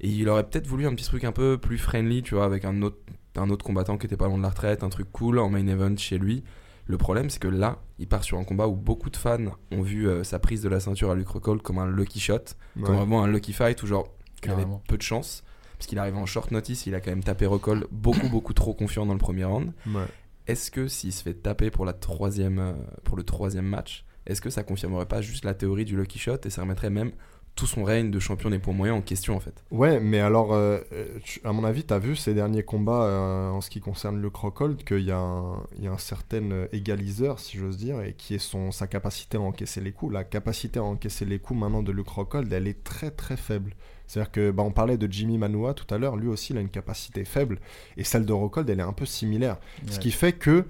Et 0.00 0.08
il 0.08 0.28
aurait 0.28 0.44
peut-être 0.46 0.66
voulu 0.66 0.86
un 0.86 0.94
petit 0.94 1.04
truc 1.06 1.24
un 1.24 1.32
peu 1.32 1.56
plus 1.56 1.78
friendly, 1.78 2.22
tu 2.22 2.34
vois, 2.34 2.44
avec 2.44 2.64
un 2.66 2.82
autre, 2.82 2.98
un 3.36 3.50
autre 3.50 3.64
combattant 3.64 3.98
qui 3.98 4.06
était 4.06 4.16
pas 4.16 4.26
loin 4.26 4.38
de 4.38 4.42
la 4.42 4.50
retraite, 4.50 4.82
un 4.82 4.88
truc 4.88 5.10
cool 5.12 5.38
en 5.38 5.48
main 5.48 5.66
event 5.66 5.96
chez 5.96 6.18
lui. 6.18 6.44
Le 6.86 6.98
problème, 6.98 7.30
c'est 7.30 7.38
que 7.38 7.48
là, 7.48 7.78
il 7.98 8.06
part 8.06 8.24
sur 8.24 8.38
un 8.38 8.44
combat 8.44 8.68
où 8.68 8.76
beaucoup 8.76 9.08
de 9.10 9.16
fans 9.16 9.38
ont 9.72 9.82
vu 9.82 10.06
euh, 10.06 10.22
sa 10.22 10.38
prise 10.38 10.60
de 10.62 10.68
la 10.68 10.80
ceinture 10.80 11.10
à 11.10 11.14
Luke 11.14 11.28
Rockhold 11.28 11.62
comme 11.62 11.78
un 11.78 11.88
lucky 11.88 12.20
shot, 12.20 12.40
comme 12.82 12.96
vraiment 12.96 13.24
un 13.24 13.28
lucky 13.28 13.52
fight 13.52 13.82
où 13.82 13.86
genre 13.86 14.08
il 14.44 14.50
avait 14.50 14.66
peu 14.86 14.96
de 14.96 15.02
chance. 15.02 15.42
Parce 15.78 15.86
qu'il 15.86 15.98
arrive 15.98 16.16
en 16.16 16.26
short 16.26 16.50
notice, 16.50 16.86
il 16.86 16.94
a 16.94 17.00
quand 17.00 17.10
même 17.10 17.24
tapé 17.24 17.46
Rockhold 17.46 17.86
beaucoup, 17.90 18.28
beaucoup 18.28 18.52
trop 18.52 18.74
confiant 18.74 19.06
dans 19.06 19.12
le 19.12 19.18
premier 19.18 19.44
round. 19.44 19.72
Ouais. 19.86 20.06
Est-ce 20.46 20.70
que 20.70 20.88
s'il 20.88 21.12
se 21.12 21.22
fait 21.22 21.34
taper 21.34 21.70
pour, 21.70 21.84
la 21.84 21.94
troisième, 21.94 22.58
euh, 22.58 22.72
pour 23.02 23.16
le 23.16 23.22
troisième 23.22 23.66
match, 23.66 24.04
est-ce 24.26 24.40
que 24.40 24.50
ça 24.50 24.62
confirmerait 24.62 25.06
pas 25.06 25.20
juste 25.20 25.44
la 25.44 25.54
théorie 25.54 25.84
du 25.84 25.96
lucky 25.96 26.18
shot 26.18 26.38
et 26.44 26.50
ça 26.50 26.62
remettrait 26.62 26.90
même 26.90 27.12
tout 27.56 27.66
son 27.66 27.84
règne 27.84 28.10
de 28.10 28.18
champion 28.18 28.50
des 28.50 28.58
poids 28.58 28.72
moyens 28.74 28.98
en 28.98 29.02
question 29.02 29.36
en 29.36 29.40
fait 29.40 29.62
Ouais, 29.70 30.00
mais 30.00 30.18
alors, 30.18 30.52
euh, 30.52 30.80
tu- 31.22 31.40
à 31.44 31.52
mon 31.52 31.62
avis, 31.64 31.84
tu 31.84 31.94
as 31.94 32.00
vu 32.00 32.16
ces 32.16 32.34
derniers 32.34 32.64
combats 32.64 33.04
euh, 33.04 33.50
en 33.50 33.60
ce 33.60 33.70
qui 33.70 33.80
concerne 33.80 34.20
le 34.20 34.28
Crocold 34.28 34.82
qu'il 34.84 35.04
y, 35.04 35.12
a 35.12 35.18
un- 35.18 35.62
il 35.78 35.84
y 35.84 35.86
a 35.86 35.92
un 35.92 35.98
certain 35.98 36.50
euh, 36.50 36.66
égaliseur, 36.72 37.38
si 37.38 37.56
j'ose 37.56 37.76
dire, 37.76 38.02
et 38.02 38.14
qui 38.14 38.34
est 38.34 38.38
son, 38.40 38.72
sa 38.72 38.86
capacité 38.88 39.36
à 39.36 39.40
encaisser 39.40 39.80
les 39.80 39.92
coups. 39.92 40.12
La 40.12 40.24
capacité 40.24 40.80
à 40.80 40.82
encaisser 40.82 41.24
les 41.24 41.38
coups 41.38 41.60
maintenant 41.60 41.82
de 41.84 41.92
Luke 41.92 42.08
Rockhold, 42.08 42.52
elle 42.52 42.66
est 42.66 42.82
très 42.82 43.10
très 43.12 43.36
faible. 43.36 43.74
C'est-à-dire 44.08 44.32
que, 44.32 44.50
bah, 44.50 44.64
on 44.64 44.72
parlait 44.72 44.98
de 44.98 45.10
Jimmy 45.10 45.38
Manua 45.38 45.74
tout 45.74 45.86
à 45.94 45.96
l'heure, 45.98 46.16
lui 46.16 46.28
aussi, 46.28 46.52
il 46.52 46.58
a 46.58 46.60
une 46.60 46.68
capacité 46.68 47.24
faible, 47.24 47.60
et 47.96 48.02
celle 48.04 48.26
de 48.26 48.32
Rockhold, 48.32 48.68
elle 48.68 48.80
est 48.80 48.82
un 48.82 48.92
peu 48.92 49.06
similaire. 49.06 49.58
Ce 49.88 49.98
qui 50.00 50.10
fait 50.10 50.32
que, 50.32 50.66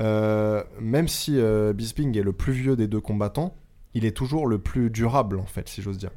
euh, 0.00 0.62
même 0.80 1.08
si 1.08 1.38
euh, 1.38 1.72
Bisping 1.72 2.16
est 2.16 2.22
le 2.22 2.32
plus 2.32 2.52
vieux 2.52 2.76
des 2.76 2.86
deux 2.86 3.00
combattants, 3.00 3.56
il 3.94 4.04
est 4.04 4.16
toujours 4.16 4.46
le 4.46 4.58
plus 4.58 4.88
durable, 4.90 5.38
en 5.40 5.46
fait, 5.46 5.68
si 5.68 5.82
j'ose 5.82 5.98
dire. 5.98 6.10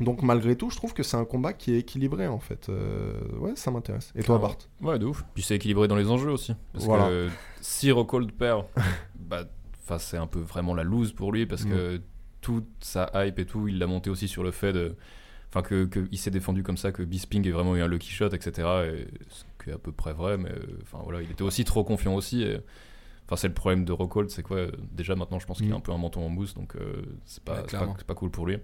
Donc 0.00 0.22
malgré 0.22 0.56
tout, 0.56 0.68
je 0.70 0.76
trouve 0.76 0.92
que 0.92 1.02
c'est 1.02 1.16
un 1.16 1.24
combat 1.24 1.52
qui 1.52 1.72
est 1.72 1.78
équilibré 1.78 2.26
en 2.26 2.38
fait. 2.38 2.68
Euh, 2.68 3.18
ouais, 3.38 3.52
ça 3.56 3.70
m'intéresse. 3.70 4.12
Et 4.14 4.22
toi, 4.22 4.38
Clairement. 4.38 4.54
Bart 4.80 4.90
Ouais, 4.92 4.98
de 4.98 5.06
ouf. 5.06 5.24
Puis 5.34 5.42
c'est 5.42 5.56
équilibré 5.56 5.88
dans 5.88 5.96
les 5.96 6.10
enjeux 6.10 6.30
aussi. 6.30 6.54
Parce 6.72 6.84
Voilà. 6.84 7.08
que 7.08 7.28
si 7.60 7.90
Rockhold 7.90 8.32
perd, 8.32 8.64
bah, 9.18 9.44
c'est 9.98 10.16
un 10.18 10.26
peu 10.26 10.40
vraiment 10.40 10.74
la 10.74 10.82
lose 10.82 11.12
pour 11.12 11.32
lui 11.32 11.46
parce 11.46 11.64
que 11.64 12.00
toute 12.40 12.66
sa 12.80 13.10
hype 13.14 13.38
et 13.38 13.46
tout, 13.46 13.68
il 13.68 13.78
l'a 13.78 13.86
monté 13.86 14.10
aussi 14.10 14.28
sur 14.28 14.42
le 14.42 14.50
fait 14.50 14.72
de. 14.72 14.96
Enfin, 15.48 15.62
que, 15.62 15.84
que 15.86 16.04
s'est 16.16 16.30
défendu 16.30 16.62
comme 16.62 16.76
ça, 16.76 16.92
que 16.92 17.02
Bisping 17.02 17.46
ait 17.46 17.50
vraiment 17.52 17.76
eu 17.76 17.80
un 17.80 17.86
lucky 17.88 18.10
shot, 18.10 18.28
etc. 18.30 18.50
Et 18.92 19.06
ce 19.28 19.44
qui 19.64 19.70
est 19.70 19.72
à 19.72 19.78
peu 19.78 19.92
près 19.92 20.12
vrai, 20.12 20.36
mais 20.36 20.50
euh, 20.50 20.78
enfin 20.82 20.98
voilà, 21.02 21.22
il 21.22 21.30
était 21.30 21.42
aussi 21.44 21.64
trop 21.64 21.84
confiant 21.84 22.14
aussi. 22.14 22.42
et- 22.42 22.58
Enfin, 23.24 23.34
c'est 23.36 23.48
le 23.48 23.54
problème 23.54 23.84
de 23.84 23.90
Rockhold, 23.92 24.30
c'est 24.30 24.42
quoi 24.44 24.58
euh, 24.58 24.70
Déjà 24.92 25.16
maintenant, 25.16 25.40
je 25.40 25.46
pense 25.46 25.58
qu'il 25.58 25.68
Mm. 25.68 25.72
a 25.72 25.76
un 25.76 25.80
peu 25.80 25.90
un 25.92 25.98
menton 25.98 26.24
en 26.24 26.28
mousse, 26.28 26.54
donc 26.54 26.76
euh, 26.76 27.02
c'est 27.24 27.42
pas, 27.42 27.62
Ouais, 27.62 27.86
pas 28.06 28.14
cool 28.14 28.30
pour 28.30 28.46
lui. 28.46 28.58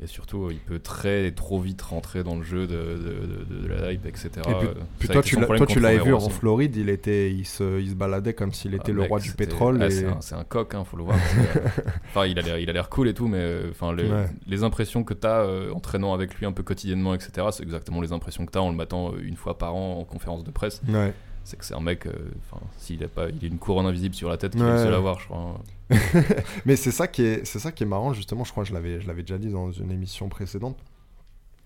Et 0.00 0.06
surtout, 0.06 0.48
il 0.52 0.58
peut 0.60 0.78
très 0.78 1.32
trop 1.32 1.58
vite 1.60 1.82
rentrer 1.82 2.22
dans 2.22 2.36
le 2.36 2.44
jeu 2.44 2.68
de, 2.68 2.76
de, 2.76 3.54
de- 3.56 3.62
de 3.62 3.66
la 3.66 3.92
hype, 3.92 4.06
etc. 4.06 4.30
Et 4.46 4.52
puis, 5.00 5.08
toi, 5.08 5.22
tu 5.22 5.36
tu 5.66 5.80
l'avais 5.80 5.98
vu 5.98 6.14
en 6.14 6.18
aussi. 6.18 6.30
Floride, 6.30 6.76
il 6.76 6.88
était, 6.88 7.32
il 7.32 7.44
se, 7.44 7.80
il 7.80 7.90
se 7.90 7.94
baladait 7.96 8.32
comme 8.32 8.52
s'il 8.52 8.74
était 8.74 8.90
Ah, 8.90 8.92
le 8.92 9.00
mec, 9.00 9.08
roi 9.10 9.18
du 9.18 9.32
pétrole. 9.32 9.78
ah, 9.82 9.86
et... 9.88 9.90
c'est, 10.20 10.34
un, 10.36 10.44
coq, 10.44 10.72
hein, 10.74 10.84
faut 10.84 10.96
le 10.98 11.02
voir. 11.02 11.16
euh, 11.56 11.60
Enfin, 12.10 12.26
il 12.26 12.38
a 12.38 12.42
l'air, 12.42 12.58
il 12.58 12.70
a 12.70 12.72
l'air 12.72 12.88
cool 12.90 13.08
et 13.08 13.14
tout, 13.14 13.26
mais 13.26 13.38
euh, 13.40 13.70
enfin, 13.72 13.92
les, 13.92 14.04
Ouais. 14.08 14.26
les 14.46 14.62
impressions 14.62 15.02
que 15.02 15.14
t'as 15.14 15.40
euh, 15.42 15.72
en 15.72 15.80
traînant 15.80 16.14
avec 16.14 16.32
lui 16.36 16.46
un 16.46 16.52
peu 16.52 16.62
quotidiennement, 16.62 17.12
etc. 17.14 17.48
C'est 17.50 17.64
exactement 17.64 18.00
les 18.00 18.12
impressions 18.12 18.46
que 18.46 18.52
t'as 18.52 18.60
en 18.60 18.70
le 18.70 18.76
mettant 18.76 19.08
euh, 19.14 19.18
une 19.20 19.36
fois 19.36 19.58
par 19.58 19.74
an 19.74 19.98
en 19.98 20.04
conférence 20.04 20.44
de 20.44 20.52
presse. 20.52 20.80
Ouais. 20.88 21.12
C'est 21.48 21.56
que 21.56 21.64
c'est 21.64 21.74
un 21.74 21.80
mec, 21.80 22.04
euh, 22.06 22.12
enfin, 22.50 22.62
s'il 22.76 23.02
a 23.02 23.08
pas, 23.08 23.30
il 23.30 23.42
a 23.42 23.46
une 23.48 23.56
couronne 23.58 23.86
invisible 23.86 24.14
sur 24.14 24.28
la 24.28 24.36
tête, 24.36 24.54
est 24.54 24.60
Ouais. 24.60 24.70
le 24.70 24.76
seul 24.76 24.92
à 24.92 24.98
voir, 24.98 25.18
je 25.18 25.24
crois. 25.24 25.58
Mais 26.66 26.76
c'est 26.76 26.90
ça 26.90 27.08
qui 27.08 27.22
est, 27.22 27.46
c'est 27.46 27.58
ça 27.58 27.72
qui 27.72 27.84
est 27.84 27.86
marrant 27.86 28.12
justement. 28.12 28.44
Je 28.44 28.50
crois 28.50 28.64
que 28.64 28.68
je 28.68 28.74
l'avais, 28.74 29.00
je 29.00 29.06
l'avais 29.06 29.22
déjà 29.22 29.38
dit 29.38 29.48
dans 29.48 29.72
une 29.72 29.90
émission 29.90 30.28
précédente. 30.28 30.76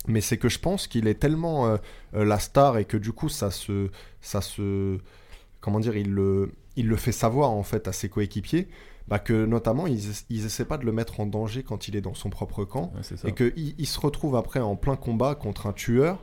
Mais 0.07 0.21
c'est 0.21 0.37
que 0.37 0.49
je 0.49 0.61
pense 0.61 0.87
qu'il 0.87 1.09
est 1.09 1.15
tellement 1.15 1.67
euh, 1.67 1.77
euh, 2.15 2.25
la 2.25 2.39
star 2.39 2.79
et 2.79 2.85
que 2.85 2.97
du 2.97 3.13
coup 3.13 3.29
ça 3.29 3.51
se, 3.51 3.89
ça 4.21 4.41
se, 4.41 4.99
comment 5.61 5.81
dire, 5.81 5.97
il 5.97 6.13
le, 6.13 6.53
il 6.77 6.87
le 6.87 6.97
fait 6.97 7.11
savoir 7.13 7.51
en 7.51 7.65
fait 7.65 7.89
à 7.89 7.93
ses 7.93 8.09
coéquipiers, 8.09 8.69
bah, 9.09 9.19
que 9.19 9.45
notamment 9.47 9.89
ils, 9.89 10.01
ils 10.31 10.47
essaient 10.47 10.65
pas 10.65 10.79
de 10.79 10.85
le 10.85 10.93
mettre 10.93 11.19
en 11.19 11.27
danger 11.27 11.65
quand 11.65 11.89
il 11.89 11.97
est 11.97 12.01
dans 12.01 12.15
son 12.15 12.31
propre 12.31 12.65
camp. 12.65 12.93
Ouais, 12.95 13.29
et 13.29 13.33
qu'il 13.33 13.75
il 13.79 13.87
se 13.87 13.99
retrouve 13.99 14.37
après 14.37 14.61
en 14.61 14.77
plein 14.77 14.95
combat 14.97 15.35
contre 15.35 15.67
un 15.67 15.73
tueur, 15.73 16.23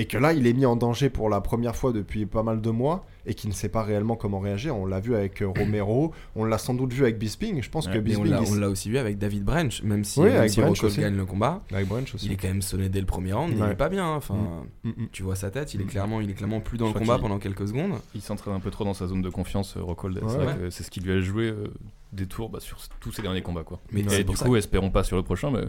et 0.00 0.06
que 0.06 0.16
là, 0.16 0.32
il 0.32 0.46
est 0.46 0.52
mis 0.54 0.64
en 0.64 0.76
danger 0.76 1.10
pour 1.10 1.28
la 1.28 1.40
première 1.42 1.76
fois 1.76 1.92
depuis 1.92 2.24
pas 2.24 2.42
mal 2.42 2.60
de 2.62 2.70
mois, 2.70 3.04
et 3.26 3.34
qu'il 3.34 3.50
ne 3.50 3.54
sait 3.54 3.68
pas 3.68 3.82
réellement 3.82 4.16
comment 4.16 4.38
réagir. 4.40 4.74
On 4.74 4.86
l'a 4.86 4.98
vu 4.98 5.14
avec 5.14 5.42
euh, 5.42 5.48
Romero, 5.48 6.12
on 6.36 6.44
l'a 6.44 6.56
sans 6.56 6.72
doute 6.72 6.92
vu 6.94 7.02
avec 7.02 7.18
Bisping. 7.18 7.62
Je 7.62 7.68
pense 7.68 7.86
Ouais, 7.86 7.92
que 7.92 7.98
on 7.98 8.02
Bisping, 8.02 8.30
l'a 8.30 8.40
il- 8.40 8.50
on 8.50 8.54
l'a 8.54 8.68
aussi 8.70 8.88
vu 8.88 8.96
avec 8.96 9.18
David 9.18 9.44
Branch, 9.44 9.82
même 9.82 10.04
si, 10.04 10.20
Oui, 10.20 10.30
même 10.30 10.48
si 10.48 10.60
Branch 10.62 10.96
gagne 10.96 11.16
le 11.16 11.26
combat, 11.26 11.62
avec 11.70 11.86
Branch 11.86 12.14
aussi. 12.14 12.24
il 12.26 12.32
est 12.32 12.36
quand 12.36 12.48
même 12.48 12.62
sonné 12.62 12.88
dès 12.88 13.00
le 13.00 13.06
premier 13.06 13.34
round, 13.34 13.52
il 13.54 13.62
Ouais. 13.62 13.72
est 13.72 13.74
pas 13.74 13.90
bien. 13.90 14.06
hein. 14.06 14.16
Enfin, 14.16 14.36
Mm, 14.84 14.88
mm. 14.88 15.06
tu 15.12 15.22
vois 15.22 15.36
sa 15.36 15.50
tête, 15.50 15.74
il 15.74 15.82
est 15.82 15.84
Mm. 15.84 15.88
clairement, 15.88 16.20
il 16.22 16.30
est 16.30 16.34
clairement 16.34 16.60
plus 16.60 16.78
dans 16.78 16.88
Je 16.88 16.94
le 16.94 17.00
combat 17.00 17.18
pendant 17.18 17.38
quelques 17.38 17.68
secondes. 17.68 17.92
Il 18.14 18.22
s'entraîne 18.22 18.54
un 18.54 18.60
peu 18.60 18.70
trop 18.70 18.84
dans 18.84 18.94
sa 18.94 19.06
zone 19.06 19.20
de 19.20 19.28
confiance, 19.28 19.76
euh, 19.76 19.82
Rockhold. 19.82 20.16
Ouais, 20.16 20.22
c'est 20.26 20.36
vrai 20.36 20.46
ouais. 20.46 20.54
que 20.54 20.70
c'est 20.70 20.82
ce 20.82 20.90
qui 20.90 21.00
lui 21.00 21.12
a 21.12 21.20
joué 21.20 21.50
euh, 21.50 21.66
des 22.14 22.24
tours 22.26 22.48
bah, 22.48 22.58
sur 22.60 22.78
tous 23.00 23.12
ses 23.12 23.20
derniers 23.22 23.42
combats, 23.42 23.64
quoi. 23.64 23.80
Mais 23.92 24.00
et 24.00 24.24
du 24.24 24.34
coup, 24.34 24.56
espérons 24.56 24.90
pas 24.90 25.04
sur 25.04 25.16
le 25.18 25.22
prochain, 25.22 25.50
mais 25.50 25.60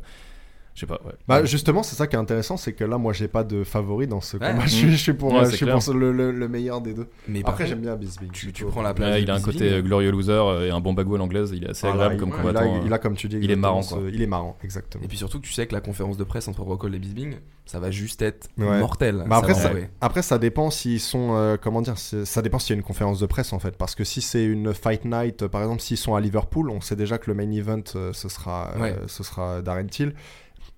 je 0.74 0.80
sais 0.82 0.86
pas. 0.86 1.00
Ouais. 1.06 1.12
Bah, 1.28 1.44
justement, 1.46 1.84
c'est 1.84 1.96
ça 1.96 2.08
qui 2.08 2.16
est 2.16 2.20
intéressant, 2.20 2.56
c'est 2.58 2.74
que 2.74 2.84
là, 2.84 2.98
moi, 2.98 3.12
j'ai 3.14 3.28
pas 3.28 3.44
de 3.44 3.64
favori 3.64 4.08
dans 4.08 4.22
ce 4.22 4.38
Ouais. 4.38 4.52
combat. 4.52 4.66
Je, 4.66 4.70
suis, 4.70 4.92
je 4.92 4.96
suis 4.96 5.14
pour, 5.14 5.34
Ouais, 5.34 5.46
je 5.46 5.56
suis 5.56 5.66
pour 5.66 5.94
le, 5.94 6.12
le- 6.12 6.32
le 6.32 6.48
meilleur 6.48 6.80
des 6.82 6.94
deux. 6.94 7.08
Mais 7.28 7.42
Après, 7.46 7.68
j'aime 7.68 7.82
bien 7.82 7.96
Bisping. 7.96 8.32
tu, 8.32 8.52
prends 8.66 8.82
la 8.82 8.94
place. 8.94 9.20
Il 9.22 9.30
a 9.30 9.36
un 9.36 9.42
côté 9.42 9.72
euh, 9.72 9.82
glorieux 9.82 10.12
loser 10.12 10.32
euh, 10.32 10.68
et 10.68 10.72
un 10.72 10.80
bon 10.80 10.94
bagou 10.94 11.16
à 11.16 11.18
l'anglaise. 11.18 11.52
Il 11.54 11.66
est 11.66 11.70
assez 11.72 11.88
Ah, 11.88 11.92
agréable 11.92 12.16
il- 12.16 12.20
comme 12.20 12.30
il, 12.30 12.36
combattant. 12.36 12.60
a, 12.74 12.78
euh. 12.78 12.82
il 12.86 12.94
a, 12.94 12.98
comme 13.00 13.16
tu 13.16 13.28
dis, 13.28 13.38
il 13.42 13.52
est 13.52 13.56
marrant, 13.56 13.82
ce- 13.82 13.96
quoi. 13.96 14.04
Il 14.12 14.22
est 14.22 14.28
marrant, 14.28 14.58
exactement. 14.64 15.04
Et 15.04 15.08
puis 15.08 15.18
surtout, 15.18 15.40
tu 15.40 15.52
sais 15.52 15.68
que 15.68 15.74
la 15.74 15.82
conférence 15.82 16.18
de 16.18 16.24
presse 16.24 16.48
entre 16.48 16.62
Rockhold 16.62 16.96
et 16.96 17.00
Bisbing, 17.00 17.36
ça 17.66 17.80
va 17.80 17.92
juste 17.92 18.22
être 18.22 18.50
Ouais. 18.58 18.80
mortel. 18.80 19.24
Bah 19.28 19.38
après, 19.38 19.54
ça, 19.54 19.72
après, 20.02 20.22
ça 20.22 20.38
dépend 20.40 20.70
s'ils 20.72 21.00
sont. 21.00 21.36
euh, 21.36 21.58
comment 21.62 21.82
dire 21.82 21.98
Ça 21.98 22.42
dépend 22.42 22.60
s'il 22.60 22.76
y 22.76 22.78
a 22.78 22.80
une 22.80 22.84
conférence 22.86 23.20
de 23.20 23.26
presse 23.26 23.52
en 23.54 23.60
fait. 23.60 23.78
Parce 23.78 23.94
que 23.96 24.04
si 24.04 24.22
c'est 24.22 24.44
une 24.44 24.74
fight 24.74 25.06
night, 25.06 25.48
par 25.48 25.62
exemple, 25.62 25.82
s'ils 25.82 25.98
sont 25.98 26.16
à 26.16 26.22
Liverpool, 26.22 26.70
on 26.70 26.82
sait 26.82 26.96
déjà 26.96 27.18
que 27.18 27.30
le 27.30 27.36
main 27.36 27.50
event, 27.52 27.82
euh, 27.96 28.14
ce 28.14 28.30
sera, 28.30 28.72
euh, 28.78 28.94
ce 29.08 29.24
sera 29.24 29.62
Darren 29.62 29.88
Till. 29.88 30.14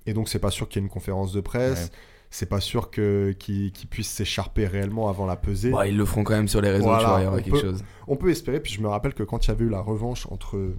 Et 0.05 0.13
donc, 0.13 0.27
c'est 0.29 0.39
pas 0.39 0.51
sûr 0.51 0.67
qu'il 0.69 0.81
y 0.81 0.83
ait 0.83 0.87
une 0.87 0.91
conférence 0.91 1.31
de 1.33 1.41
presse. 1.41 1.85
Ouais. 1.91 1.97
C'est 2.29 2.47
pas 2.49 2.59
sûr 2.59 2.89
que- 2.89 3.31
qu'ils 3.37 3.71
puissent 3.89 4.09
s'écharper 4.09 4.65
réellement 4.65 5.07
avant 5.07 5.27
la 5.27 5.35
pesée. 5.35 5.69
Bah, 5.69 5.87
ils 5.87 5.95
le 5.95 6.03
feront 6.03 6.23
quand 6.23 6.33
même 6.33 6.47
sur 6.47 6.61
les 6.61 6.71
réseaux, 6.71 6.85
Voilà, 6.85 6.99
tu 7.03 7.09
vois, 7.09 7.19
il 7.19 7.23
y 7.23 7.27
aura 7.27 7.35
on 7.37 7.41
quelque 7.41 7.51
peut- 7.53 7.59
chose. 7.61 7.83
On 8.07 8.15
peut 8.15 8.29
espérer. 8.31 8.59
Puis 8.59 8.73
je 8.73 8.81
me 8.81 8.87
rappelle 8.87 9.13
que 9.13 9.21
quand 9.21 9.45
il 9.45 9.49
y 9.49 9.51
avait 9.51 9.65
eu 9.65 9.69
la 9.69 9.81
revanche 9.81 10.25
entre 10.31 10.73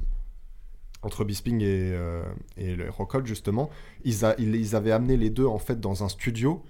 entre 1.02 1.22
Bisping 1.24 1.60
et, 1.60 1.92
euh, 1.92 2.22
et 2.56 2.74
le 2.74 2.88
Rockhold 2.88 3.26
justement, 3.26 3.68
ils, 4.04 4.24
a- 4.24 4.34
ils, 4.38 4.54
ils 4.54 4.74
avaient 4.74 4.90
amené 4.92 5.16
les 5.18 5.28
deux 5.30 5.44
en 5.46 5.58
fait 5.58 5.78
dans 5.78 6.02
un 6.02 6.08
studio 6.08 6.64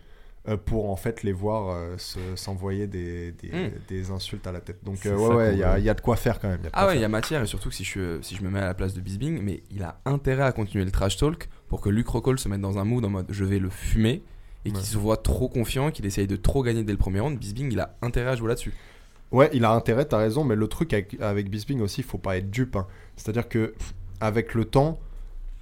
euh, 0.49 0.57
pour 0.57 0.91
en 0.91 0.97
fait 0.97 1.23
les 1.23 1.33
voir 1.33 1.69
euh, 1.71 1.95
se- 1.99 2.19
s'envoyer 2.35 2.87
des, 2.89 3.31
des, 3.33 3.49
Mm. 3.49 3.71
des 3.89 4.11
insultes 4.11 4.47
à 4.47 4.53
la 4.53 4.61
tête. 4.61 4.83
Donc 4.85 5.07
euh, 5.07 5.17
ouais, 5.17 5.35
ouais, 5.37 5.53
il 5.55 5.59
y, 5.61 5.63
a- 5.63 5.79
y 5.79 5.89
a 5.89 5.95
de 5.95 6.01
quoi 6.01 6.17
faire 6.17 6.41
quand 6.41 6.49
même. 6.49 6.61
Ah 6.73 6.89
ouais, 6.89 6.97
il 6.97 7.01
y 7.01 7.05
a 7.05 7.09
matière, 7.09 7.43
et 7.43 7.47
surtout 7.47 7.69
que 7.69 7.75
si 7.77 7.85
je, 7.85 8.21
si 8.23 8.35
je 8.35 8.43
me 8.43 8.51
mets 8.51 8.59
à 8.59 8.67
la 8.67 8.75
place 8.75 8.93
de 8.93 9.01
Bisbing, 9.01 9.41
mais 9.41 9.63
il 9.71 9.85
a 9.85 10.01
intérêt 10.05 10.43
à 10.43 10.51
continuer 10.53 10.85
le 10.85 10.91
trash 10.91 11.17
talk 11.17 11.49
pour 11.69 11.81
que 11.81 11.91
Rockhold 11.91 12.39
se 12.39 12.49
mette 12.49 12.61
dans 12.61 12.79
un 12.79 12.85
mood 12.85 13.05
en 13.05 13.11
mode 13.11 13.27
je 13.31 13.45
vais 13.45 13.59
le 13.59 13.71
fumer 13.71 14.23
et 14.65 14.71
qu'il 14.73 14.85
se 14.85 14.97
voit 14.97 15.17
trop 15.19 15.49
confiant, 15.49 15.91
qu'il 15.91 16.07
essaye 16.07 16.27
de 16.27 16.37
trop 16.37 16.63
gagner 16.63 16.85
dès 16.85 16.93
le 16.93 16.99
premier 16.99 17.21
round. 17.21 17.39
Bisbing, 17.39 17.71
il 17.73 17.81
a 17.81 17.97
intérêt 18.01 18.31
à 18.31 18.37
jouer 18.37 18.49
là-dessus. 18.49 18.73
Ouais, 19.31 19.51
il 19.53 19.65
a 19.65 19.73
intérêt, 19.73 20.05
t'as 20.05 20.19
raison, 20.19 20.45
mais 20.45 20.55
le 20.55 20.69
truc 20.69 20.93
avec, 20.93 21.21
avec 21.21 21.51
Bisping 21.51 21.81
aussi, 21.81 22.03
il 22.03 22.05
faut 22.05 22.19
pas 22.19 22.37
être 22.37 22.51
dupe. 22.51 22.77
hein. 22.77 22.87
C'est-à-dire 23.17 23.49
que 23.49 23.75
avec 24.21 24.55
le 24.55 24.65
temps, 24.65 25.01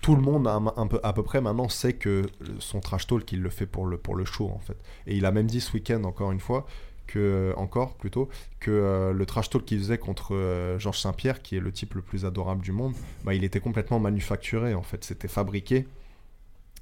tout 0.02 0.14
le 0.14 0.20
monde 0.20 0.46
a 0.46 0.54
un, 0.54 0.66
un 0.76 0.86
peu, 0.86 1.00
à 1.02 1.12
peu 1.12 1.22
près 1.22 1.40
maintenant 1.40 1.68
sait 1.68 1.94
que 1.94 2.26
son 2.58 2.80
trash 2.80 3.06
talk, 3.06 3.30
il 3.32 3.40
le 3.40 3.50
fait 3.50 3.66
pour 3.66 3.86
le, 3.86 3.96
pour 3.96 4.14
le 4.14 4.24
show 4.24 4.50
en 4.54 4.58
fait. 4.58 4.76
Et 5.06 5.16
il 5.16 5.24
a 5.24 5.30
même 5.32 5.46
dit 5.46 5.60
ce 5.60 5.72
week-end 5.72 6.04
encore 6.04 6.32
une 6.32 6.40
fois 6.40 6.66
que 7.12 7.52
encore 7.56 7.94
plutôt 7.96 8.28
que 8.60 8.70
euh, 8.70 9.12
le 9.12 9.26
trash 9.26 9.50
talk 9.50 9.64
qu'il 9.64 9.78
faisait 9.78 9.98
contre 9.98 10.34
euh, 10.34 10.78
Georges 10.78 11.00
Saint-Pierre, 11.00 11.42
qui 11.42 11.56
est 11.56 11.60
le 11.60 11.72
type 11.72 11.94
le 11.94 12.02
plus 12.02 12.24
adorable 12.24 12.62
du 12.62 12.72
monde, 12.72 12.94
bah, 13.24 13.34
il 13.34 13.44
était 13.44 13.60
complètement 13.60 14.00
manufacturé 14.00 14.74
en 14.74 14.82
fait, 14.82 15.04
c'était 15.04 15.28
fabriqué. 15.28 15.86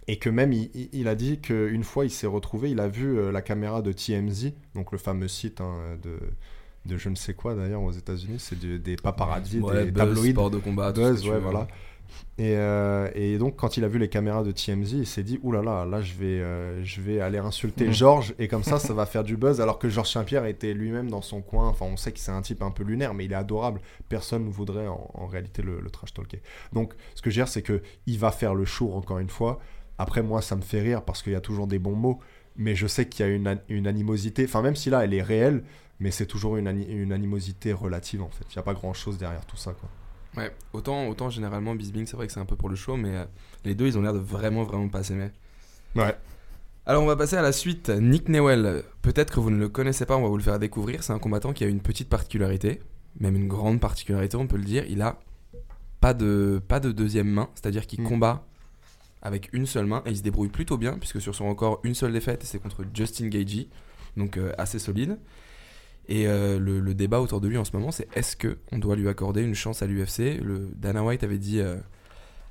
Et 0.08 0.18
que 0.18 0.30
même 0.30 0.52
il, 0.52 0.70
il- 0.74 0.88
il 0.92 1.08
a 1.08 1.14
dit 1.14 1.40
qu'une 1.40 1.84
fois 1.84 2.04
il 2.04 2.10
s'est 2.10 2.26
retrouvé, 2.26 2.70
il 2.70 2.80
a 2.80 2.88
vu 2.88 3.16
euh, 3.18 3.30
la 3.32 3.42
caméra 3.42 3.82
de 3.82 3.92
TMZ, 3.92 4.52
donc 4.74 4.92
le 4.92 4.98
fameux 4.98 5.28
site 5.28 5.60
hein, 5.60 5.74
de, 6.02 6.16
de 6.86 6.96
je 6.96 7.08
ne 7.10 7.14
sais 7.14 7.34
quoi 7.34 7.54
d'ailleurs 7.54 7.82
aux 7.82 7.92
États-Unis, 7.92 8.38
c'est 8.38 8.58
de- 8.58 8.76
des 8.78 8.96
paparazzi, 8.96 9.60
Ouais, 9.60 9.84
des 9.84 9.90
buzz, 9.90 10.08
tabloïds, 10.08 10.30
sport 10.32 10.50
de 10.50 10.58
combat, 10.58 10.92
tout 10.92 11.00
Buzz, 11.00 11.16
ce 11.18 11.20
que 11.20 11.26
tu 11.26 11.28
ouais, 11.30 11.36
veux. 11.36 11.40
voilà, 11.42 11.68
Et, 12.38 12.56
euh, 12.56 13.08
et 13.14 13.38
donc, 13.38 13.56
quand 13.56 13.76
il 13.76 13.84
a 13.84 13.88
vu 13.88 13.98
les 13.98 14.08
caméras 14.08 14.42
de 14.44 14.50
TMZ, 14.52 14.92
il 14.92 15.06
s'est 15.06 15.22
dit 15.22 15.38
Oulala, 15.42 15.70
là 15.70 15.84
là, 15.84 15.90
là, 15.98 16.02
je, 16.02 16.14
vais, 16.14 16.40
euh, 16.40 16.82
je 16.84 17.00
vais 17.00 17.20
aller 17.20 17.38
insulter 17.38 17.86
Mhm. 17.86 17.92
Georges, 17.92 18.34
et 18.38 18.48
comme 18.48 18.64
ça, 18.64 18.78
ça 18.78 18.94
va 18.94 19.06
faire 19.06 19.24
du 19.24 19.36
buzz. 19.36 19.60
Alors 19.60 19.78
que 19.78 19.88
Georges 19.88 20.10
Saint-Pierre 20.10 20.46
était 20.46 20.72
lui-même 20.74 21.10
dans 21.10 21.22
son 21.22 21.42
coin. 21.42 21.68
Enfin, 21.68 21.86
on 21.86 21.96
sait 21.96 22.12
que 22.12 22.18
c'est 22.18 22.32
un 22.32 22.42
type 22.42 22.62
un 22.62 22.70
peu 22.70 22.82
lunaire, 22.82 23.12
mais 23.14 23.24
il 23.26 23.32
est 23.32 23.36
adorable. 23.36 23.80
Personne 24.08 24.44
ne 24.46 24.50
voudrait 24.50 24.86
en, 24.88 25.10
en 25.14 25.26
réalité 25.26 25.62
le, 25.62 25.80
le 25.80 25.90
trash 25.90 26.14
talker. 26.14 26.40
Donc, 26.72 26.94
ce 27.14 27.22
que 27.22 27.30
je 27.30 27.36
veux 27.36 27.44
dire, 27.44 27.48
c'est 27.52 27.62
que 27.62 27.82
il 28.06 28.18
va 28.18 28.30
faire 28.30 28.54
le 28.54 28.64
show 28.64 28.92
encore 28.94 29.18
une 29.18 29.30
fois. 29.30 29.60
Après, 29.98 30.22
moi, 30.22 30.40
ça 30.40 30.56
me 30.56 30.62
fait 30.62 30.80
rire 30.80 31.02
parce 31.02 31.22
qu'il 31.22 31.32
y 31.32 31.36
a 31.36 31.40
toujours 31.42 31.66
des 31.66 31.78
bons 31.78 31.94
mots, 31.96 32.20
mais 32.56 32.74
je 32.74 32.86
sais 32.86 33.06
qu'il 33.06 33.26
y 33.26 33.28
a 33.28 33.32
une, 33.32 33.46
an- 33.48 33.60
une 33.68 33.86
animosité. 33.86 34.44
Enfin, 34.44 34.62
même 34.62 34.76
si 34.76 34.88
là, 34.88 35.04
elle 35.04 35.12
est 35.12 35.22
réelle, 35.22 35.62
mais 35.98 36.10
c'est 36.10 36.24
toujours 36.24 36.56
une, 36.56 36.68
une 36.88 37.12
animosité 37.12 37.74
relative 37.74 38.22
en 38.22 38.30
fait. 38.30 38.44
Il 38.50 38.56
n'y 38.56 38.60
a 38.60 38.62
pas 38.62 38.72
grand-chose 38.72 39.18
derrière 39.18 39.44
tout 39.44 39.58
ça, 39.58 39.72
quoi. 39.72 39.90
Ouais, 40.36 40.52
autant, 40.72 41.08
autant 41.08 41.28
généralement 41.28 41.74
Bisbing, 41.74 42.06
c'est 42.06 42.16
vrai 42.16 42.26
que 42.26 42.32
c'est 42.32 42.40
un 42.40 42.44
peu 42.44 42.56
pour 42.56 42.68
le 42.68 42.76
show, 42.76 42.96
mais 42.96 43.16
euh, 43.16 43.24
les 43.64 43.74
deux, 43.74 43.86
ils 43.86 43.98
ont 43.98 44.02
l'air 44.02 44.12
de 44.12 44.18
vraiment, 44.18 44.62
vraiment 44.64 44.88
pas 44.88 45.02
s'aimer. 45.02 45.30
Ouais. 45.96 46.16
Alors 46.86 47.02
on 47.02 47.06
va 47.06 47.16
passer 47.16 47.36
à 47.36 47.42
la 47.42 47.52
suite. 47.52 47.88
Nick 47.88 48.28
Newell, 48.28 48.84
peut-être 49.02 49.32
que 49.34 49.40
vous 49.40 49.50
ne 49.50 49.58
le 49.58 49.68
connaissez 49.68 50.06
pas, 50.06 50.16
on 50.16 50.22
va 50.22 50.28
vous 50.28 50.36
le 50.36 50.42
faire 50.42 50.58
découvrir. 50.58 51.02
C'est 51.02 51.12
un 51.12 51.18
combattant 51.18 51.52
qui 51.52 51.64
a 51.64 51.66
une 51.66 51.80
petite 51.80 52.08
particularité, 52.08 52.80
même 53.18 53.36
une 53.36 53.48
grande 53.48 53.80
particularité, 53.80 54.36
on 54.36 54.46
peut 54.46 54.56
le 54.56 54.64
dire. 54.64 54.84
Il 54.88 55.02
a 55.02 55.18
pas 56.00 56.14
de, 56.14 56.62
pas 56.66 56.80
de 56.80 56.92
deuxième 56.92 57.28
main, 57.28 57.48
c'est-à-dire 57.54 57.86
qu'il 57.86 58.00
Mm. 58.02 58.08
combat 58.08 58.46
avec 59.22 59.50
une 59.52 59.66
seule 59.66 59.84
main 59.86 60.02
et 60.06 60.10
il 60.10 60.16
se 60.16 60.22
débrouille 60.22 60.48
plutôt 60.48 60.78
bien, 60.78 60.96
puisque 60.98 61.20
sur 61.20 61.34
son 61.34 61.48
record, 61.48 61.80
une 61.84 61.94
seule 61.94 62.12
défaite, 62.12 62.42
c'est 62.44 62.58
contre 62.60 62.84
Justin 62.94 63.28
Gagey, 63.28 63.68
donc 64.16 64.38
euh, 64.38 64.52
assez 64.56 64.78
solide. 64.78 65.18
Et 66.08 66.26
euh, 66.26 66.58
le, 66.58 66.80
le 66.80 66.94
débat 66.94 67.20
autour 67.20 67.40
de 67.40 67.48
lui 67.48 67.56
en 67.56 67.64
ce 67.64 67.76
moment, 67.76 67.90
c'est 67.92 68.08
est-ce 68.16 68.36
que 68.36 68.58
on 68.72 68.78
doit 68.78 68.96
lui 68.96 69.08
accorder 69.08 69.42
une 69.42 69.54
chance 69.54 69.82
à 69.82 69.86
l'UFC 69.86 70.40
Le 70.42 70.70
Dana 70.76 71.04
White 71.04 71.22
avait 71.22 71.38
dit, 71.38 71.60
euh, 71.60 71.76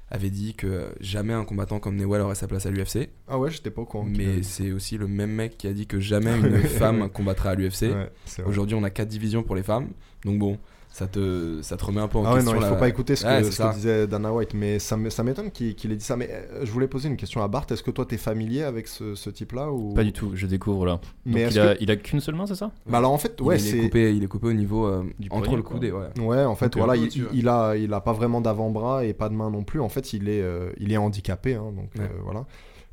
avait 0.09 0.29
dit 0.29 0.53
que 0.53 0.93
jamais 1.01 1.33
un 1.33 1.43
combattant 1.43 1.79
comme 1.79 1.97
Newell 1.97 2.21
aurait 2.21 2.35
sa 2.35 2.47
place 2.47 2.65
à 2.65 2.71
l'UFC. 2.71 3.09
Ah 3.27 3.37
ouais, 3.37 3.51
j'étais 3.51 3.69
pas 3.69 3.81
au 3.81 3.85
courant. 3.85 4.05
Mais 4.05 4.43
c'est 4.43 4.71
aussi 4.71 4.97
le 4.97 5.07
même 5.07 5.31
mec 5.31 5.57
qui 5.57 5.67
a 5.67 5.73
dit 5.73 5.87
que 5.87 5.99
jamais 5.99 6.31
une 6.37 6.57
femme 6.63 7.09
combattra 7.09 7.51
à 7.51 7.55
l'UFC. 7.55 7.81
Ouais. 7.83 8.09
Aujourd'hui, 8.45 8.75
on 8.75 8.83
a 8.83 8.89
quatre 8.89 9.09
divisions 9.09 9.43
pour 9.43 9.55
les 9.55 9.63
femmes. 9.63 9.89
Donc 10.23 10.39
bon, 10.39 10.57
ça 10.99 11.07
te, 11.07 11.61
ça 11.61 11.77
te 11.77 11.85
remet 11.85 12.01
un 12.01 12.07
peu 12.07 12.17
en 12.17 12.25
Ah 12.25 12.29
ouais, 12.31 12.35
question. 12.35 12.53
non, 12.53 12.59
il 12.61 12.65
faut 12.65 12.73
la- 12.73 12.79
pas 12.79 12.89
écouter 12.89 13.15
ce 13.15 13.23
que, 13.23 13.29
Ouais, 13.29 13.43
ce 13.43 13.73
disait 13.73 14.05
Dana 14.07 14.31
White, 14.33 14.53
mais 14.53 14.79
ça 14.79 14.97
m'étonne 14.97 15.49
qu'il 15.51 15.91
ait 15.91 15.95
dit 15.95 16.03
ça. 16.03 16.15
Mais 16.17 16.29
euh, 16.31 16.65
je 16.65 16.71
voulais 16.71 16.87
poser 16.87 17.07
une 17.09 17.17
question 17.17 17.41
à 17.41 17.47
Bart. 17.47 17.65
Est-ce 17.71 17.81
que 17.83 17.91
toi, 17.91 18.05
t'es 18.05 18.17
familier 18.17 18.63
avec 18.63 18.87
ce, 18.87 19.15
ce 19.15 19.29
type-là 19.29 19.71
ou... 19.71 19.93
Pas 19.93 20.03
du 20.03 20.11
tout, 20.13 20.31
je 20.35 20.45
découvre 20.45 20.85
là. 20.85 20.99
Mais 21.25 21.45
Donc 21.45 21.53
il, 21.53 21.59
a, 21.59 21.75
que- 21.75 21.83
il 21.83 21.91
a 21.91 21.95
qu'une 21.95 22.19
seule 22.19 22.35
main, 22.35 22.45
c'est 22.45 22.55
ça? 22.55 22.71
Bah 22.87 22.97
alors 22.99 23.11
en 23.11 23.17
fait, 23.17 23.35
Il, 23.39 23.43
ouais, 23.45 23.59
il 23.59 23.75
est 23.75 23.81
coupé, 23.83 24.13
il 24.15 24.23
est 24.23 24.27
coupé 24.27 24.47
au 24.47 24.53
niveau 24.53 24.85
euh, 24.87 25.03
Du 25.19 25.29
entre 25.31 25.41
poignet, 25.43 25.55
le 25.57 25.63
coude 25.63 25.83
et 25.85 25.91
ouais. 25.91 26.07
Ouais, 26.21 26.43
en 26.43 26.55
fait, 26.55 26.73
Donc, 26.73 26.83
voilà, 26.83 26.95
il, 26.95 27.03
ouais. 27.23 27.29
il 27.33 27.47
a, 27.47 27.75
il 27.75 27.93
a 27.93 28.01
pas 28.01 28.13
vraiment 28.13 28.41
d'avant-bras 28.41 29.05
et 29.05 29.13
pas 29.13 29.29
de 29.29 29.33
main 29.35 29.49
non 29.49 29.63
plus. 29.63 29.79
En 29.79 29.89
fait, 29.89 30.13
il 30.13 30.27
est, 30.29 30.41
euh, 30.41 30.71
il 30.77 30.91
est 30.91 30.97
handicapé, 30.97 31.55
hein, 31.55 31.71
donc 31.75 31.89
Ouais. 31.97 32.01
euh, 32.05 32.21
voilà. 32.23 32.45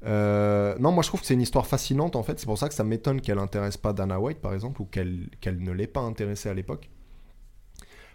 Euh, 0.05 0.75
non, 0.79 0.93
moi 0.93 1.03
je 1.03 1.09
trouve 1.09 1.21
que 1.21 1.27
c'est 1.27 1.35
une 1.35 1.41
histoire 1.41 1.67
fascinante 1.67 2.17
en 2.17 2.23
fait. 2.23 2.39
C'est 2.39 2.47
pour 2.47 2.59
ça 2.59 2.69
que 2.69 2.75
ça 2.75 2.85
m'étonne 2.85 3.21
qu'elle 3.21 3.39
intéresse 3.39 3.77
pas 3.77 3.93
Dana 3.93 4.21
White 4.21 4.39
par 4.39 4.55
exemple 4.55 4.81
ou 4.83 4.85
qu'elle 4.85 5.29
qu'elle 5.41 5.59
ne 5.61 5.73
l'ait 5.73 5.87
pas 5.87 6.01
intéressée 6.01 6.49
à 6.49 6.55
l'époque. 6.55 6.91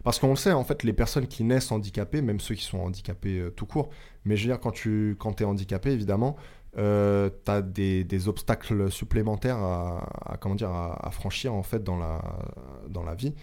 Parce 0.04 0.20
qu'on 0.20 0.30
le 0.30 0.36
sait, 0.36 0.52
en 0.52 0.64
fait, 0.64 0.84
les 0.84 0.94
personnes 0.94 1.28
qui 1.28 1.44
naissent 1.44 1.72
handicapées, 1.72 2.22
même 2.22 2.40
ceux 2.40 2.56
qui 2.56 2.64
sont 2.64 2.80
handicapés 2.80 3.40
euh, 3.40 3.50
tout 3.50 3.66
court, 3.66 3.90
mais 4.26 4.36
je 4.36 4.44
veux 4.44 4.54
dire, 4.54 4.60
quand 4.60 4.72
tu 4.72 5.18
es 5.40 5.44
handicapé, 5.44 5.92
évidemment, 5.92 6.36
euh, 6.78 7.30
tu 7.46 7.52
as 7.52 7.62
des, 7.62 8.28
obstacles 8.28 8.90
supplémentaires 8.92 9.58
à, 9.58 10.38
comment 10.40 10.56
dire, 10.56 10.72
à, 10.72 11.10
franchir 11.12 11.54
en 11.54 11.64
fait 11.64 11.84
dans 11.84 11.98
la, 11.98 12.22
dans 12.90 13.04
la 13.04 13.16
vie. 13.16 13.34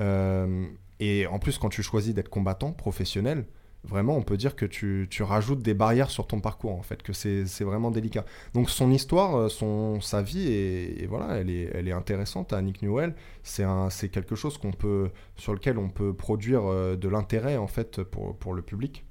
Euh, 0.00 0.66
et 0.98 1.26
en 1.26 1.38
plus, 1.38 1.58
quand 1.58 1.68
tu 1.68 1.82
choisis 1.82 2.14
d'être 2.14 2.28
combattant 2.28 2.72
professionnel, 2.72 3.46
vraiment, 3.84 4.16
on 4.16 4.22
peut 4.22 4.36
dire 4.36 4.56
que 4.56 4.66
tu, 4.66 5.06
tu 5.10 5.22
rajoutes 5.22 5.62
des 5.62 5.74
barrières 5.74 6.10
sur 6.10 6.26
ton 6.26 6.40
parcours, 6.40 6.72
en 6.72 6.82
fait, 6.82 7.02
que 7.02 7.12
c'est 7.12 7.64
vraiment 7.64 7.90
délicat. 7.90 8.24
Donc 8.54 8.70
son 8.70 8.90
histoire, 8.90 9.36
euh, 9.36 9.48
son, 9.48 10.00
sa 10.00 10.22
vie, 10.22 10.48
et, 10.48 11.02
et 11.02 11.06
voilà, 11.06 11.36
elle 11.38 11.50
est, 11.50 11.70
elle 11.74 11.88
est 11.88 11.92
intéressante 11.92 12.52
à 12.52 12.60
Nick 12.62 12.82
Newell. 12.82 13.14
C'est 13.42 14.08
quelque 14.10 14.34
chose 14.34 14.58
qu'on 14.58 14.72
peut, 14.72 15.10
sur 15.36 15.54
lequel 15.54 15.78
on 15.78 15.88
peut 15.88 16.12
produire 16.14 16.62
euh, 16.66 16.96
de 16.96 17.08
l'intérêt, 17.08 17.56
en 17.56 17.66
fait, 17.66 18.02
pour, 18.02 18.36
pour 18.36 18.54
le 18.54 18.62
public. 18.62 19.04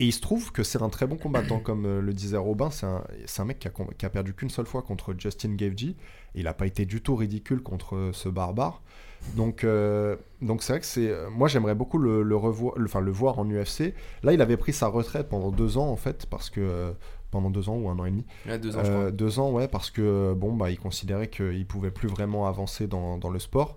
Et 0.00 0.06
il 0.06 0.12
se 0.12 0.20
trouve 0.20 0.50
que 0.50 0.64
c'est 0.64 0.82
un 0.82 0.88
très 0.88 1.06
bon 1.06 1.16
combattant, 1.16 1.60
comme 1.64 1.86
euh, 1.86 2.00
le 2.00 2.12
disait 2.12 2.36
Robin. 2.36 2.70
C'est 2.70 2.86
un, 2.86 3.04
un 3.38 3.44
mec 3.44 3.58
qui 3.58 3.68
a, 3.68 3.72
qui 3.96 4.06
a 4.06 4.10
perdu 4.10 4.34
qu'une 4.34 4.50
seule 4.50 4.66
fois 4.66 4.82
contre 4.82 5.14
Justin 5.18 5.54
Gaethje. 5.54 5.94
Il 6.34 6.44
n'a 6.44 6.54
pas 6.54 6.66
été 6.66 6.84
du 6.84 7.00
tout 7.00 7.16
ridicule 7.16 7.62
contre 7.62 8.10
ce 8.12 8.28
barbare. 8.28 8.82
Donc, 9.24 9.64
euh, 9.64 10.16
donc 10.42 10.62
c'est 10.62 10.72
vrai 10.74 10.80
que 10.80 10.86
c'est. 10.86 11.08
euh, 11.08 11.30
Moi, 11.30 11.48
j'aimerais 11.48 11.74
beaucoup 11.74 11.98
le, 11.98 12.22
le 12.22 12.36
revoir, 12.36 12.74
le, 12.78 12.84
enfin, 12.84 13.00
le 13.00 13.10
voir 13.10 13.38
en 13.38 13.48
UFC. 13.48 13.94
Là, 14.22 14.32
il 14.32 14.40
avait 14.42 14.56
pris 14.56 14.72
sa 14.72 14.86
retraite 14.86 15.28
pendant 15.28 15.50
deux 15.50 15.78
ans, 15.78 15.88
en 15.88 15.96
fait, 15.96 16.26
parce 16.26 16.50
que. 16.50 16.60
euh, 16.60 16.92
pendant 17.30 17.50
deux 17.50 17.68
ans 17.68 17.74
ou 17.76 17.88
un 17.88 17.98
an 17.98 18.04
et 18.04 18.12
demi. 18.12 18.24
Ouais, 18.46 18.60
deux 18.60 18.76
ans, 18.76 18.84
je 18.84 18.90
crois. 18.92 19.10
deux 19.10 19.40
ans, 19.40 19.50
ouais, 19.50 19.66
parce 19.66 19.90
que 19.90 20.34
bon, 20.34 20.52
bah, 20.52 20.70
il 20.70 20.78
considérait 20.78 21.26
qu'il 21.28 21.66
pouvait 21.66 21.90
plus 21.90 22.06
vraiment 22.08 22.46
avancer 22.46 22.86
dans, 22.86 23.18
dans 23.18 23.28
le 23.30 23.40
sport. 23.40 23.76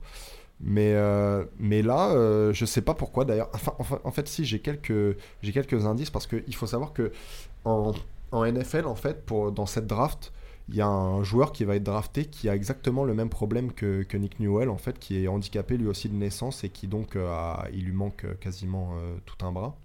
Mais, 0.60 0.94
euh, 0.94 1.44
mais 1.60 1.82
là, 1.82 2.12
euh, 2.12 2.54
je 2.54 2.66
sais 2.66 2.82
pas 2.82 2.94
pourquoi 2.94 3.26
d'ailleurs. 3.26 3.50
Enfin, 3.54 3.74
enfin, 3.80 4.00
en 4.04 4.12
fait, 4.12 4.28
si 4.28 4.46
j'ai 4.46 4.60
quelques, 4.60 5.18
j'ai 5.42 5.52
quelques 5.52 5.86
indices 5.88 6.12
parce 6.12 6.28
qu'il 6.28 6.56
faut 6.56 6.68
savoir 6.68 6.94
que 6.94 7.12
en, 7.66 7.94
en 8.32 8.46
NFL, 8.46 8.86
en 8.86 8.96
fait, 8.96 9.26
pour, 9.26 9.52
dans 9.52 9.66
cette 9.66 9.88
draft, 9.88 10.34
il 10.70 10.76
y 10.76 10.82
a 10.82 10.88
un 10.88 11.24
joueur 11.24 11.54
qui 11.54 11.64
va 11.64 11.76
être 11.76 11.84
drafté 11.84 12.26
qui 12.26 12.50
a 12.50 12.56
exactement 12.56 13.06
le 13.06 13.14
même 13.14 13.30
problème 13.30 13.72
que, 13.72 14.06
Nick 14.18 14.40
Newell, 14.40 14.70
en 14.70 14.78
fait, 14.78 15.00
qui 15.00 15.24
est 15.24 15.28
handicapé 15.28 15.78
lui 15.78 15.88
aussi 15.88 16.10
de 16.10 16.16
naissance 16.16 16.64
et 16.64 16.70
qui 16.70 16.88
donc 16.88 17.16
euh, 17.16 17.56
il 17.74 17.86
lui 17.86 17.94
manque 17.94 18.26
euh, 18.26 18.34
quasiment 18.34 18.96
euh, 18.98 19.16
tout 19.26 19.46
un 19.46 19.52
bras. 19.52 19.78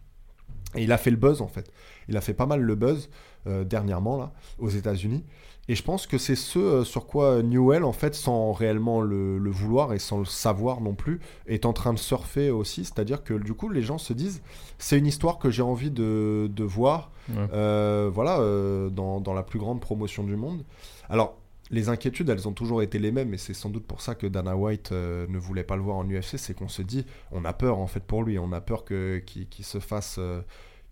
Et 0.75 0.83
il 0.83 0.93
a 0.93 0.99
fait 0.99 1.11
le 1.11 1.17
buzz 1.17 1.41
en 1.41 1.49
fait. 1.49 1.71
Il 2.09 2.17
a 2.17 2.21
fait 2.21 2.35
pas 2.35 2.47
mal 2.47 2.61
le 2.61 2.75
buzz 2.75 3.11
dernièrement 3.45 4.17
là 4.17 4.33
aux 4.59 4.71
États-Unis. 4.71 5.25
Et 5.69 5.77
je 5.77 5.83
pense 5.85 6.07
que 6.09 6.19
c'est 6.19 6.35
ce 6.35 6.59
euh, 6.59 6.85
sur 6.85 7.07
quoi 7.07 7.41
Newell, 7.43 7.85
en 7.85 7.93
fait, 7.93 8.15
sans 8.17 8.53
réellement 8.53 9.01
le, 9.01 9.39
le 9.39 9.51
vouloir 9.51 9.93
et 9.93 9.99
sans 10.01 10.19
le 10.19 10.25
savoir 10.25 10.81
non 10.81 10.95
plus, 10.95 11.21
est 11.47 11.65
en 11.67 11.73
train 11.73 11.93
de 11.93 11.99
surfer 12.01 12.51
aussi. 12.51 12.85
C'est-à-dire 12.85 13.23
que 13.23 13.35
du 13.35 13.55
coup, 13.55 13.69
les 13.69 13.83
gens 13.83 13.99
se 13.99 14.13
disent, 14.13 14.43
c'est 14.79 14.99
une 14.99 15.07
histoire 15.07 15.39
que 15.39 15.51
j'ai 15.51 15.63
envie 15.63 15.91
de, 15.91 16.51
de 16.53 16.65
voir, 16.65 17.11
Ouais. 17.29 17.47
euh, 17.53 18.11
voilà, 18.13 18.41
euh, 18.41 18.91
dans, 18.91 19.21
dans 19.21 19.33
la 19.35 19.45
plus 19.45 19.61
grande 19.61 19.81
promotion 19.81 20.25
du 20.25 20.35
monde. 20.35 20.65
Alors, 21.09 21.39
les 21.71 21.89
inquiétudes, 21.89 22.29
elles 22.29 22.49
ont 22.49 22.53
toujours 22.53 22.83
été 22.83 22.99
les 22.99 23.13
mêmes, 23.13 23.33
et 23.33 23.39
c'est 23.39 23.55
sans 23.55 23.71
doute 23.71 23.87
pour 23.87 24.01
ça 24.03 24.17
que 24.17 24.27
Dana 24.27 24.57
White 24.57 24.91
euh, 24.91 25.27
ne 25.29 25.39
voulait 25.39 25.63
pas 25.63 25.77
le 25.77 25.83
voir 25.83 25.97
en 25.97 26.05
UFC, 26.05 26.37
c'est 26.39 26.55
qu'on 26.55 26.69
se 26.69 26.83
dit, 26.83 27.07
on 27.31 27.45
a 27.45 27.53
peur 27.53 27.79
en 27.79 27.87
fait 27.87 28.03
pour 28.03 28.25
lui, 28.25 28.39
on 28.39 28.51
a 28.53 28.61
peur 28.61 28.85
que 28.85 29.19
qu'il 29.25 29.65
se 29.65 29.79
fasse, 29.79 30.17
euh, 30.19 30.43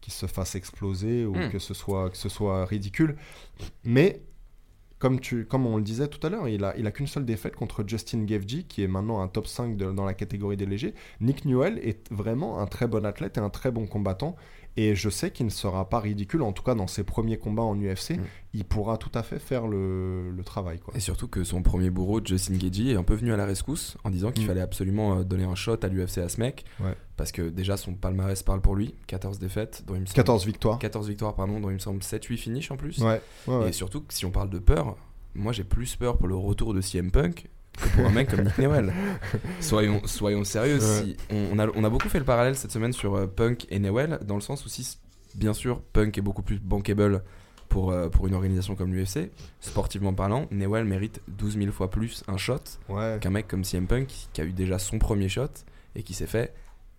qu'il 0.01 0.13
se 0.13 0.27
fasse 0.27 0.55
exploser 0.55 1.27
ou 1.27 1.35
Hmm. 1.35 1.51
que 1.51 1.59
ce 1.59 1.75
soit 1.75 2.09
que 2.09 2.17
ce 2.17 2.29
soit 2.31 2.65
ridicule. 2.65 3.17
Mais 3.85 4.23
comme, 5.01 5.67
on 5.67 5.77
le 5.79 5.83
disait 5.83 6.09
tout 6.09 6.25
à 6.27 6.31
l'heure, 6.31 6.47
il 6.47 6.65
a, 6.65 6.91
qu'une 6.93 7.07
seule 7.07 7.25
défaite 7.25 7.57
contre 7.57 7.83
Justin 7.87 8.25
Gaethje, 8.25 8.67
qui 8.69 8.83
est 8.83 8.87
maintenant 8.87 9.21
un 9.23 9.29
top 9.29 9.47
5 9.47 9.77
de- 9.77 9.91
dans 9.93 10.05
la 10.05 10.13
catégorie 10.15 10.59
des 10.59 10.67
légers. 10.67 10.95
Nick 11.21 11.47
Newell 11.47 11.79
est 11.79 12.07
vraiment 12.13 12.61
un 12.61 12.67
très 12.67 12.87
bon 12.87 13.05
athlète 13.07 13.39
et 13.39 13.41
un 13.41 13.49
très 13.51 13.71
bon 13.71 13.87
combattant. 13.87 14.37
Et 14.77 14.95
je 14.95 15.11
sais 15.11 15.31
qu'il 15.33 15.47
ne 15.47 15.51
sera 15.51 15.89
pas 15.89 15.99
ridicule, 15.99 16.43
en 16.43 16.53
tout 16.53 16.63
cas 16.63 16.75
dans 16.77 16.87
ses 16.87 17.03
premiers 17.03 17.37
combats 17.39 17.63
en 17.65 17.77
UFC, 17.77 18.13
Mm. 18.13 18.23
il 18.55 18.65
pourra 18.65 18.99
tout 18.99 19.11
à 19.15 19.23
fait 19.25 19.39
faire 19.41 19.67
le, 19.67 20.31
le 20.31 20.45
travail. 20.45 20.79
Quoi. 20.79 20.95
Et 20.97 21.01
surtout 21.01 21.27
que 21.29 21.43
son 21.45 21.63
premier 21.63 21.91
bourreau, 21.91 22.21
Justin 22.25 22.55
Gagey, 22.57 22.93
est 22.93 22.97
un 22.97 23.03
peu 23.03 23.15
venu 23.15 23.33
à 23.33 23.37
la 23.37 23.47
rescousse 23.47 23.97
en 24.05 24.11
disant 24.11 24.31
qu'il 24.31 24.45
Mm. 24.45 24.47
fallait 24.47 24.61
absolument 24.61 25.19
euh, 25.19 25.25
donner 25.25 25.45
un 25.45 25.57
shot 25.57 25.77
à 25.83 25.89
l'UFC 25.89 26.19
à 26.19 26.29
ce 26.29 26.39
mec. 26.41 26.65
Ouais. 26.79 26.95
Parce 27.17 27.33
que 27.33 27.43
déjà, 27.51 27.77
son 27.77 27.95
palmarès 27.95 28.43
parle 28.43 28.61
pour 28.61 28.77
lui. 28.77 28.95
14 29.09 29.39
défaites, 29.41 29.83
dont 29.87 29.95
il 29.97 30.03
me 30.03 30.07
semble... 30.07 30.15
14 30.17 30.47
victoires. 30.47 30.79
14 30.79 31.09
victoires, 31.09 31.35
pardon, 31.35 31.59
dont 31.61 31.69
il 31.71 31.75
me 31.75 31.79
semble 31.79 32.01
7-8 32.01 32.37
finishes 32.37 32.71
en 32.71 32.77
plus. 32.77 32.99
Ouais, 32.99 33.21
ouais, 33.49 33.57
ouais. 33.57 33.69
Et 33.71 33.73
surtout, 33.73 34.01
que 34.03 34.15
si 34.15 34.25
on 34.25 34.31
parle 34.31 34.51
de 34.51 34.59
peur, 34.61 34.97
moi 35.35 35.53
j'ai 35.53 35.65
plus 35.65 35.97
peur 35.97 36.17
pour 36.17 36.29
le 36.29 36.37
retour 36.37 36.75
de 36.75 36.81
CM 36.81 37.11
Punk 37.11 37.49
pour 37.73 38.07
un 38.07 38.11
mec 38.11 38.29
comme 38.31 38.43
Nick 38.45 38.59
Newell. 38.59 38.93
Soyons, 39.61 40.03
soyons 40.05 40.45
sérieux, 40.45 40.79
Ouais. 40.79 41.03
si, 41.05 41.17
on, 41.31 41.49
on 41.53 41.59
a, 41.59 41.69
on 41.75 41.85
a 41.85 41.91
beaucoup 41.91 42.09
fait 42.09 42.19
le 42.19 42.25
parallèle 42.25 42.57
cette 42.57 42.73
semaine 42.73 42.93
sur 42.93 43.15
euh, 43.15 43.27
Punk 43.27 43.67
et 43.71 43.79
Newell, 43.79 44.19
dans 44.27 44.35
le 44.35 44.41
sens 44.41 44.65
où 44.65 44.69
si, 44.69 44.99
bien 45.35 45.53
sûr, 45.55 45.81
Punk 45.93 46.17
est 46.19 46.23
beaucoup 46.23 46.43
plus 46.43 46.59
bankable 46.59 47.23
pour, 47.69 47.91
euh, 47.93 48.09
pour 48.09 48.27
une 48.27 48.35
organisation 48.35 48.75
comme 48.75 48.93
l'UFC, 48.93 49.31
sportivement 49.61 50.13
parlant, 50.13 50.47
Newell 50.51 50.85
mérite 50.85 51.21
12 51.29 51.57
000 51.59 51.73
fois 51.73 51.91
plus 51.91 52.23
un 52.29 52.37
shot 52.37 52.57
Ouais. 52.89 53.19
qu'un 53.21 53.31
mec 53.31 53.47
comme 53.49 53.65
CM 53.65 53.87
Punk 53.87 54.09
qui 54.33 54.41
a 54.41 54.45
eu 54.45 54.53
déjà 54.53 54.79
son 54.79 54.99
premier 54.99 55.29
shot 55.29 55.47
et 55.95 56.03
qui 56.03 56.13
s'est 56.15 56.27
fait 56.27 56.53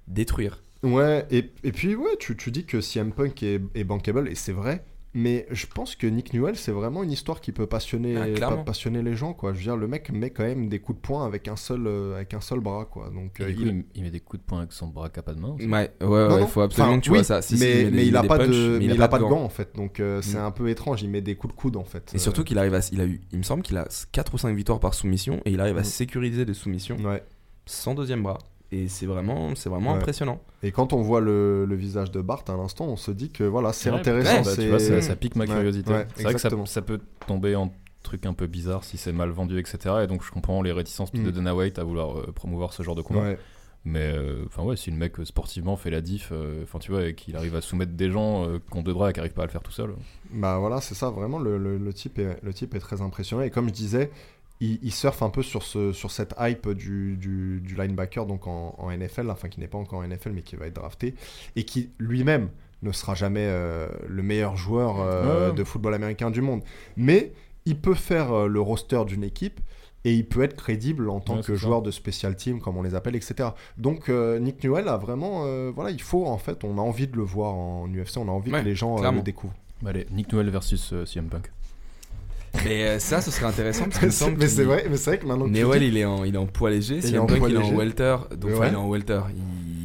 détruire. 0.07 0.63
Ouais, 0.84 1.28
et, 1.30 1.51
et 1.63 1.72
puis 1.72 1.93
ouais, 1.95 2.15
tu, 2.19 2.36
tu 2.36 2.49
dis 2.51 2.65
que 2.65 2.82
CM 2.82 3.11
Punk 3.11 3.43
est, 3.43 3.61
est 3.76 3.84
bankable, 3.84 4.28
et 4.30 4.36
c'est 4.36 4.51
vrai, 4.53 4.84
mais 5.14 5.45
je 5.51 5.66
pense 5.68 5.95
que 5.95 6.07
Nick 6.07 6.34
Newell, 6.34 6.55
c'est 6.55 6.72
vraiment 6.72 7.03
une 7.03 7.12
histoire 7.12 7.41
qui 7.41 7.51
peut 7.51 7.68
passionner, 7.68 8.16
Ah, 8.41 8.55
passionner 8.66 9.01
les 9.01 9.16
gens, 9.16 9.34
quoi. 9.34 9.51
Je 9.53 9.57
veux 9.57 9.64
dire, 9.64 9.76
le 9.78 9.88
mec 9.88 10.09
met 10.12 10.30
quand 10.30 10.43
même 10.43 10.70
des 10.70 10.80
coups 10.80 10.97
de 10.97 11.01
poing 11.05 11.26
avec 11.26 11.47
un 11.49 11.55
seul, 11.57 11.86
euh, 11.86 12.16
avec 12.16 12.34
un 12.34 12.39
seul 12.41 12.59
bras, 12.62 12.86
quoi. 12.86 13.09
Donc, 13.09 13.39
euh, 13.41 13.47
du 13.47 13.55
coup, 13.55 13.62
il- 13.64 13.68
il... 13.68 13.86
il 13.95 14.03
met 14.03 14.12
des 14.12 14.20
coups 14.22 14.41
de 14.41 14.45
poing 14.47 14.59
avec 14.59 14.72
son 14.72 14.88
bras 14.88 15.09
qui 15.09 15.20
a 15.20 15.22
pas 15.24 15.34
de 15.34 15.39
main. 15.41 15.49
aussi. 15.49 15.68
Ouais, 15.68 15.91
ouais, 16.01 16.28
non. 16.30 16.47
faut 16.47 16.62
absolument 16.62 16.91
Enfin, 16.93 16.99
que 16.99 17.03
tu 17.05 17.12
oui, 17.12 17.18
vois 17.18 17.24
ça. 17.26 17.41
Si, 17.41 17.57
si, 17.57 17.64
mais, 17.64 17.82
il 17.82 17.91
met 18.12 18.16
a 18.18 18.22
des 18.22 18.28
pas 18.28 18.38
de, 18.38 18.78
mais 18.80 18.86
il 18.86 19.01
a 19.01 19.07
pas 19.07 19.20
de 19.20 19.24
gants 19.24 19.43
en 19.43 19.49
fait, 19.49 19.76
donc 19.76 19.99
euh, 19.99 20.22
c'est 20.22 20.38
Mm. 20.38 20.45
un 20.45 20.51
peu 20.51 20.70
étrange. 20.70 21.01
Il 21.01 21.09
met 21.09 21.22
des 21.22 21.36
coups 21.36 21.53
de 21.53 21.59
coude 21.59 21.76
en 21.78 21.84
fait. 21.84 22.12
Et 22.14 22.18
surtout 22.18 22.43
qu'il 22.43 22.57
arrive 22.57 22.74
à. 22.76 22.80
Il 22.91 23.01
a 23.01 23.05
eu, 23.05 23.22
il 23.32 23.38
me 23.38 23.43
semble 23.43 23.64
qu'il 23.64 23.78
a 23.78 23.88
4 24.12 24.34
ou 24.34 24.38
5 24.38 24.55
victoires 24.55 24.80
par 24.80 24.93
soumission 24.93 25.41
et 25.45 25.51
il 25.51 25.59
arrive 25.59 25.78
à 25.78 25.82
Mm. 25.82 25.86
sécuriser 25.86 26.45
des 26.45 26.53
soumissions 26.53 26.97
ouais. 27.03 27.24
sans 27.66 27.95
deuxième 27.95 28.24
bras. 28.24 28.38
Et 28.72 28.88
c'est 28.88 29.05
vraiment, 29.05 29.53
c'est 29.55 29.69
vraiment 29.69 29.93
impressionnant. 29.93 30.41
Et 30.63 30.72
quand 30.72 30.93
on 30.93 31.01
voit 31.01 31.19
le, 31.19 31.65
le, 31.65 31.76
visage 31.76 32.09
de 32.11 32.22
Bart 32.22 32.43
à 32.47 32.55
l'instant, 32.55 32.86
on 32.86 32.95
se 32.95 33.11
dit 33.11 33.30
que 33.30 33.43
voilà, 33.43 33.74
c'est 33.74 33.89
intéressant. 33.89 34.41
Bah, 34.43 34.55
tu 34.55 34.69
vois, 34.69 34.80
ça, 34.80 35.15
pique 35.15 35.36
ma 35.36 35.45
curiosité. 35.45 35.93
c'est 36.15 36.24
vrai 36.24 36.34
que 36.34 36.39
ça, 36.39 36.49
ça, 36.65 36.82
peut 36.82 37.01
tomber 37.28 37.55
en 37.55 37.72
truc 38.01 38.26
un 38.26 38.34
peu 38.34 38.47
bizarre 38.47 38.84
si 38.84 38.97
c'est 38.97 39.11
mal 39.11 39.30
vendu, 39.30 39.59
etc. 39.59 39.95
Et 40.03 40.07
donc 40.07 40.24
je 40.24 40.32
comprends 40.32 40.61
les 40.61 40.72
réticences 40.72 41.11
de 41.11 41.19
mm. 41.19 41.32
Dana 41.32 41.55
White 41.55 41.80
à 41.80 41.84
vouloir 41.84 42.17
euh, 42.17 42.32
promouvoir 42.34 42.74
ce 42.74 42.82
genre 42.82 42.95
de 42.95 43.01
combat. 43.01 43.34
Mais 43.84 44.13
euh, 44.13 44.43
enfin 44.45 44.61
ouais, 44.61 44.78
si 44.78 44.91
le 44.91 44.97
mec 44.97 45.15
sportivement 45.24 45.76
fait 45.76 45.89
la 45.89 46.01
diff, 46.01 46.30
euh, 46.32 46.63
enfin 46.63 46.78
tu 46.78 46.91
vois, 46.91 47.07
et 47.07 47.15
qu'il 47.15 47.36
arrive 47.36 47.55
à 47.55 47.61
soumettre 47.61 47.93
des 47.93 48.11
gens 48.11 48.45
qui 48.72 48.78
ont 48.78 48.84
deux 48.84 48.93
bras 48.93 49.09
et 49.09 49.13
qui 49.13 49.19
n'arrivent 49.19 49.34
pas 49.34 49.41
à 49.41 49.47
le 49.47 49.51
faire 49.51 49.63
tout 49.63 49.72
seul. 49.72 49.95
Bah 50.32 50.59
voilà, 50.59 50.82
c'est 50.82 50.93
ça, 50.93 51.09
vraiment 51.09 51.39
le, 51.39 51.57
le, 51.57 51.93
type 51.93 52.19
est, 52.19 52.38
le 52.43 52.53
type 52.53 52.76
est 52.76 52.80
très 52.80 53.01
impressionnant. 53.01 53.41
Et 53.41 53.49
comme 53.49 53.67
je 53.67 53.74
disais, 53.74 54.11
il, 54.62 54.91
surfe 54.91 55.22
un 55.22 55.30
peu 55.30 55.43
sur, 55.43 55.64
ce, 55.64 55.91
sur 55.91 56.12
cette 56.12 56.34
hype 56.39 56.70
du, 56.70 57.18
du, 57.18 57.76
linebacker 57.76 58.26
donc 58.26 58.47
en, 58.47 58.76
en, 58.78 58.95
NFL, 58.95 59.30
enfin 59.30 59.49
qui 59.49 59.59
n'est 59.59 59.68
pas 59.68 59.80
encore 59.80 59.99
en 59.99 60.07
NFL 60.07 60.32
mais 60.32 60.43
qui 60.43 60.55
va 60.55 60.68
être 60.68 60.76
drafté, 60.76 61.16
et 61.55 61.64
qui 61.66 61.89
lui-même 61.97 62.49
ne 62.84 62.91
sera 62.91 63.14
jamais 63.14 63.47
le 64.07 64.24
meilleur 64.24 64.55
joueur 64.55 65.53
de 65.53 65.64
football 65.64 65.93
américain 65.93 66.32
du 66.32 66.41
monde. 66.41 66.62
Mais 66.95 67.34
il 67.66 67.78
peut 67.78 67.93
faire 67.93 68.32
euh, 68.32 68.47
le 68.47 68.62
roster 68.62 69.03
d'une 69.05 69.24
équipe 69.24 69.59
et 70.03 70.16
il 70.16 70.28
peut 70.28 70.41
être 70.41 70.55
crédible 70.55 71.09
en 71.09 71.20
tant 71.20 71.41
que 71.41 71.53
joueur 71.55 71.84
de 71.84 71.91
special 71.91 72.36
team, 72.36 72.59
comme 72.59 72.76
on 72.76 72.82
les 72.82 72.95
appelle, 72.95 73.16
etc. 73.16 73.49
Donc 73.78 74.09
euh, 74.09 74.39
Nick 74.39 74.64
Newell 74.64 74.88
a 74.88 74.97
vraiment, 74.97 75.43
euh, 75.45 75.72
voilà, 75.74 75.91
il 75.91 76.01
faut 76.01 76.26
en 76.26 76.39
fait, 76.39 76.64
on 76.64 76.80
a 76.80 76.82
envie 76.82 77.07
de 77.07 77.16
le 77.16 77.22
voir 77.22 77.53
en 77.53 77.88
UFC, 77.88 78.18
on 78.18 78.28
a 78.28 78.32
envie 78.32 78.51
que 78.51 78.57
les 78.57 78.76
gens 78.76 78.99
le 78.99 79.22
découvrent. 79.22 79.53
allez, 79.86 80.07
Nick 80.12 80.34
Newell 80.34 80.49
versus 80.49 80.93
CM 81.05 81.28
Punk. 81.28 81.51
Mais 82.66 82.99
ça, 82.99 83.22
ce 83.22 83.32
serait 83.32 83.45
intéressant 83.45 83.86
parce 83.86 83.99
que 83.99 84.30
mais 84.38 84.47
c'est 84.47 84.64
vrai, 84.64 84.86
mais 84.89 84.97
c'est 84.97 85.12
vrai 85.12 85.20
que 85.20 85.26
maintenant. 85.26 85.47
Newell, 85.47 85.84
il 85.84 85.97
est 85.97 86.06
en, 86.06 86.24
il 86.24 86.36
est 86.36 86.38
en 86.38 86.47
poids 86.47 86.70
léger. 86.70 87.02
CM 87.02 87.26
Punk, 87.26 87.43
il 87.47 87.56
est 87.56 87.58
en 87.58 87.74
welter. 87.74 88.18
Donc 88.38 88.52
il 88.56 88.74
est 88.74 88.76
en 88.76 88.89
welter. 88.89 89.22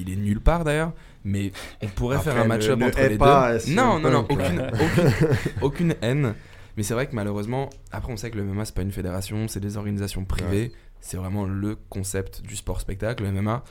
Il, 0.01 0.13
est 0.13 0.17
nulle 0.17 0.41
part 0.41 0.65
d'ailleurs. 0.65 0.93
Mais 1.25 1.51
on 1.83 1.89
pourrait 1.89 2.19
faire 2.19 2.37
un 2.37 2.45
match-up 2.45 2.81
entre 2.81 3.01
les 3.01 3.19
deux. 3.19 3.75
Non, 3.75 3.99
non, 3.99 4.11
non, 4.11 4.27
aucune, 4.29 4.71
aucune 5.63 5.95
haine. 6.01 6.35
Mais 6.77 6.83
c'est 6.83 6.95
vrai 6.95 7.07
que 7.07 7.15
malheureusement, 7.15 7.71
après 7.91 8.13
on 8.13 8.17
sait 8.17 8.31
que 8.31 8.37
le 8.37 8.45
MMA 8.45 8.67
c'est 8.67 8.75
pas 8.75 8.83
une 8.83 8.93
fédération, 8.93 9.49
c'est 9.49 9.61
des 9.61 9.77
organisations 9.77 10.25
privées, 10.25 10.73
c'est 11.01 11.17
vraiment 11.17 11.45
le 11.47 11.75
concept 11.75 12.43
du 12.43 12.55
sport 12.55 12.81
spectacle, 12.81 13.25
le 13.25 13.33
MMA. 13.33 13.65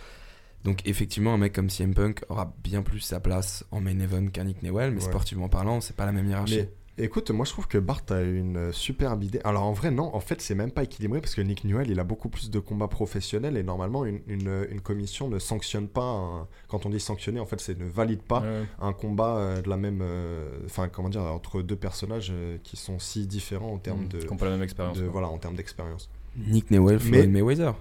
Donc 0.64 0.82
effectivement, 0.86 1.36
un 1.36 1.38
mec 1.38 1.54
comme 1.54 1.70
CM 1.70 1.93
Punk 1.93 2.24
aura 2.30 2.52
bien 2.64 2.82
plus 2.82 3.00
sa 3.00 3.20
place 3.20 3.64
en 3.70 3.80
main 3.80 4.00
event 4.00 4.26
qu'un 4.28 4.46
Nick 4.46 4.64
Newell, 4.64 4.91
mais 4.91 5.00
sportivement 5.02 5.48
parlant, 5.48 5.80
c'est 5.80 5.96
pas 5.96 6.08
la 6.08 6.12
même 6.12 6.28
hiérarchie. 6.28 6.66
Écoute, 6.98 7.30
moi 7.32 7.46
je 7.46 7.52
trouve 7.52 7.68
que 7.68 7.78
Bart 7.78 8.04
a 8.10 8.22
une 8.22 8.72
superbe 8.72 9.24
idée. 9.24 9.41
Alors 9.43 9.64
en 9.64 9.74
vrai, 9.74 9.91
non, 9.91 10.16
en 10.16 10.22
fait, 10.22 10.41
c'est 10.41 10.56
même 10.56 10.72
pas 10.72 10.84
équilibré 10.84 11.20
parce 11.20 11.36
que 11.36 11.41
Nick 11.41 11.66
Newell, 11.66 11.89
il 11.89 12.00
a 12.00 12.06
beaucoup 12.06 12.30
plus 12.30 12.50
de 12.50 12.60
combats 12.60 12.88
professionnels 12.88 13.58
et 13.58 13.64
normalement, 13.64 14.06
une, 14.06 14.22
une, 14.28 14.80
commission 14.80 15.28
ne 15.28 15.38
sanctionne 15.38 15.89
pas. 15.89 16.48
Quand 16.70 16.86
on 16.86 16.89
dit 16.89 17.02
sanctionner, 17.02 17.41
en 17.41 17.46
fait, 17.46 17.60
c'est 17.60 17.78
ne 17.78 17.86
valide 17.86 18.22
pas 18.22 18.43
un 18.80 18.93
combat 18.93 19.38
euh, 19.38 19.62
de 19.62 19.70
la 19.70 19.76
même. 19.76 20.00
Euh, 20.02 20.48
enfin, 20.66 20.88
comment 20.88 21.10
dire, 21.10 21.24
entre 21.24 21.62
deux 21.62 21.76
personnages 21.76 22.32
euh, 22.32 22.58
qui 22.64 22.78
sont 22.78 22.98
si 23.00 23.28
différents 23.28 23.74
en 23.74 23.78
termes 23.78 24.06
mmh. 24.06 24.10
de. 24.10 24.18
Qui 24.20 24.28
n'ont 24.28 24.38
pas 24.38 24.46
la 24.46 24.52
même 24.52 24.64
expérience. 24.64 24.98
Voilà, 25.00 25.28
en 25.28 25.38
termes 25.38 25.56
d'expérience. 25.56 26.10
Nick 26.38 26.72
Newell, 26.72 27.00
Floyd 27.00 27.30
Mayweather. 27.30 27.74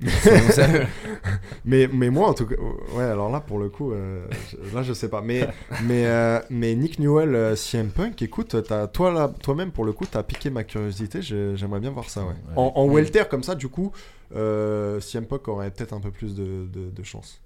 mais, 1.64 1.88
mais 1.92 2.10
moi, 2.10 2.28
en 2.28 2.34
tout 2.34 2.46
cas, 2.46 2.56
ouais, 2.94 3.04
alors 3.04 3.30
là, 3.30 3.40
pour 3.40 3.58
le 3.58 3.68
coup, 3.68 3.92
euh, 3.92 4.26
là, 4.74 4.82
je 4.82 4.92
sais 4.92 5.08
pas. 5.08 5.20
Mais, 5.20 5.46
mais, 5.84 6.06
euh, 6.06 6.40
mais 6.50 6.74
Nick 6.74 6.98
Newell, 6.98 7.34
euh, 7.34 7.56
CM 7.56 7.90
Punk, 7.90 8.20
écoute, 8.22 8.54
as, 8.54 8.86
toi, 8.88 9.12
là, 9.12 9.32
toi-même, 9.42 9.70
pour 9.70 9.84
le 9.84 9.92
coup, 9.92 10.06
t'as 10.06 10.22
piqué 10.22 10.50
ma 10.50 10.64
curiosité. 10.64 11.22
J'aimerais 11.22 11.80
bien 11.80 11.90
voir 11.90 12.10
ça, 12.10 12.24
ouais. 12.24 12.34
En, 12.56 12.72
en, 12.74 12.86
welter, 12.86 13.24
comme 13.30 13.42
ça, 13.42 13.54
du 13.54 13.68
coup, 13.68 13.92
CM 14.30 15.26
Punk 15.28 15.46
aurait 15.48 15.70
peut-être 15.70 15.92
un 15.92 16.00
peu 16.00 16.10
plus 16.10 16.34
de, 16.34 16.66
de, 16.72 16.90
de 16.90 17.02
chance. 17.02 17.40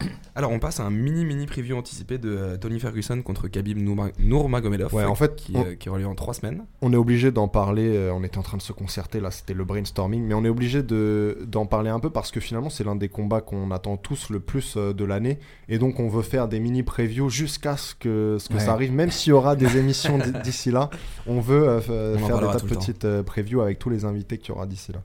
Alors, 0.34 0.52
on 0.52 0.58
passe 0.58 0.80
à 0.80 0.84
un 0.84 0.90
mini 0.90 1.24
mini 1.24 1.46
preview 1.46 1.76
anticipé 1.76 2.18
de 2.18 2.30
euh, 2.30 2.56
Tony 2.56 2.78
Ferguson 2.80 3.20
contre 3.22 3.48
Khabib 3.48 3.78
Nurmagomedov, 4.18 4.94
ouais, 4.94 5.04
en 5.04 5.14
fait, 5.14 5.36
qui, 5.36 5.54
on, 5.56 5.98
euh, 5.98 6.04
en 6.04 6.14
trois 6.14 6.34
semaines. 6.34 6.64
On 6.82 6.92
est 6.92 6.96
obligé 6.96 7.30
d'en 7.30 7.48
parler. 7.48 7.96
Euh, 7.96 8.12
on 8.14 8.22
était 8.22 8.38
en 8.38 8.42
train 8.42 8.56
de 8.56 8.62
se 8.62 8.72
concerter 8.72 9.20
là, 9.20 9.30
c'était 9.30 9.54
le 9.54 9.64
brainstorming, 9.64 10.22
mais 10.22 10.34
on 10.34 10.44
est 10.44 10.48
obligé 10.48 10.82
d'en 10.82 11.66
parler 11.66 11.90
un 11.90 12.00
peu 12.00 12.10
parce 12.10 12.30
que 12.30 12.40
finalement, 12.40 12.70
c'est 12.70 12.84
l'un 12.84 12.96
des 12.96 13.08
combats 13.08 13.40
qu'on 13.40 13.70
attend 13.70 13.96
tous 13.96 14.30
le 14.30 14.40
plus 14.40 14.76
de 14.76 15.04
l'année, 15.04 15.38
et 15.68 15.78
donc 15.78 16.00
on 16.00 16.08
veut 16.08 16.22
faire 16.22 16.48
des 16.48 16.60
mini 16.60 16.82
previews 16.82 17.28
jusqu'à 17.28 17.76
ce 17.76 17.94
que 17.94 18.36
ce 18.38 18.48
que 18.48 18.58
ça 18.58 18.72
arrive, 18.72 18.92
même 18.92 19.10
s'il 19.10 19.30
y 19.30 19.32
aura 19.32 19.56
des 19.56 19.76
émissions 19.76 20.18
d'ici 20.44 20.70
là. 20.70 20.90
On 21.26 21.40
veut 21.40 21.80
faire 21.80 22.40
des 22.40 22.46
tas 22.46 22.58
de 22.58 22.66
petites 22.66 23.22
previews 23.22 23.60
avec 23.60 23.78
tous 23.78 23.90
les 23.90 24.04
invités 24.04 24.38
qu'il 24.38 24.50
y 24.50 24.52
aura 24.52 24.66
d'ici 24.66 24.92
là. 24.92 25.02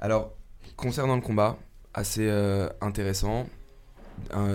Alors, 0.00 0.32
concernant 0.76 1.14
le 1.14 1.22
combat, 1.22 1.56
assez 1.94 2.28
intéressant 2.80 3.46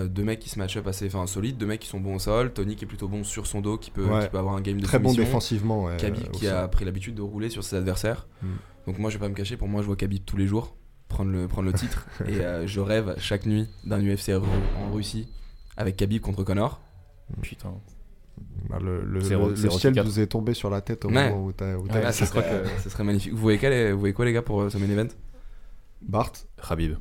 deux 0.08 0.24
mecs 0.24 0.40
qui 0.40 0.48
se 0.48 0.58
match 0.58 0.76
up 0.76 0.86
assez 0.86 1.06
enfin 1.06 1.26
solides, 1.26 1.56
deux 1.56 1.66
mecs 1.66 1.80
qui 1.80 1.88
sont 1.88 2.00
bons 2.00 2.16
au 2.16 2.18
sol, 2.18 2.52
Tony 2.52 2.76
qui 2.76 2.84
est 2.84 2.88
plutôt 2.88 3.08
bon 3.08 3.24
sur 3.24 3.46
son 3.46 3.60
dos, 3.60 3.78
qui 3.78 3.90
peut, 3.90 4.08
qui 4.22 4.28
peut 4.28 4.38
avoir 4.38 4.54
un 4.54 4.60
game 4.60 4.80
de 4.80 4.86
Très 4.86 4.98
bon 4.98 5.12
défensivement. 5.12 5.84
Ouais, 5.84 5.96
Khabib 5.96 6.30
qui 6.30 6.48
a 6.48 6.66
pris 6.68 6.84
l'habitude 6.84 7.14
de 7.14 7.22
rouler 7.22 7.48
sur 7.48 7.64
ses 7.64 7.76
adversaires. 7.76 8.26
Mm. 8.42 8.46
Donc 8.86 8.98
moi 8.98 9.10
je 9.10 9.16
vais 9.16 9.20
pas 9.20 9.28
me 9.28 9.34
cacher, 9.34 9.56
pour 9.56 9.68
moi 9.68 9.82
je 9.82 9.86
vois 9.86 9.96
Khabib 9.96 10.24
tous 10.24 10.36
les 10.36 10.46
jours 10.46 10.76
prendre 11.08 11.30
le, 11.30 11.46
prendre 11.46 11.68
le 11.68 11.74
titre 11.74 12.06
et 12.26 12.40
euh, 12.40 12.66
je 12.66 12.80
rêve 12.80 13.14
chaque 13.18 13.46
nuit 13.46 13.68
d'un 13.84 14.00
UFC 14.00 14.30
en 14.30 14.92
Russie 14.92 15.28
avec 15.76 15.96
Khabib 15.96 16.20
contre 16.20 16.42
Connor. 16.42 16.80
Mm. 17.36 17.40
Putain. 17.42 17.74
Bah, 18.68 18.78
le, 18.82 19.04
le, 19.04 19.20
ciel 19.20 20.00
vous 20.02 20.20
est 20.20 20.26
tombé 20.26 20.54
sur 20.54 20.70
la 20.70 20.80
tête 20.80 21.04
au 21.04 21.10
moment 21.10 21.44
où 21.44 21.52
t'as. 21.52 21.76
Ouais, 21.76 22.12
ça, 22.12 22.26
serait, 22.26 22.64
ça 22.78 22.90
serait 22.90 23.04
magnifique. 23.04 23.32
Vous 23.32 23.38
voyez, 23.38 23.58
quel 23.58 23.92
vous 23.92 24.00
voyez 24.00 24.14
quoi 24.14 24.24
les 24.24 24.32
gars 24.32 24.42
pour 24.42 24.62
euh, 24.62 24.70
ce 24.70 24.78
main 24.78 24.88
event? 24.88 25.08
Bart 26.00 26.32
Khabib. 26.66 26.96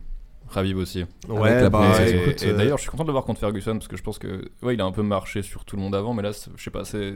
Khabib 0.54 0.78
aussi. 0.78 1.06
Ouais, 1.28 1.70
bah, 1.70 1.92
et, 2.06 2.36
euh, 2.44 2.58
d'ailleurs, 2.58 2.78
je 2.78 2.84
suis 2.84 2.92
content 2.92 3.04
de 3.04 3.10
le 3.10 3.14
voir 3.14 3.26
contre 3.26 3.40
Ferguson 3.40 3.74
parce 3.74 3.88
que 3.88 3.98
je 3.98 4.04
pense 4.04 4.20
que 4.20 4.50
ouais, 4.62 4.74
il 4.74 4.82
a 4.82 4.86
un 4.86 4.92
peu 4.92 5.04
marché 5.04 5.42
sur 5.42 5.66
tout 5.66 5.76
le 5.76 5.82
monde 5.82 5.96
avant, 5.96 6.14
mais 6.14 6.24
là, 6.24 6.32
je 6.56 6.64
sais 6.64 6.72
pas, 6.72 6.86
c'est, 6.86 7.14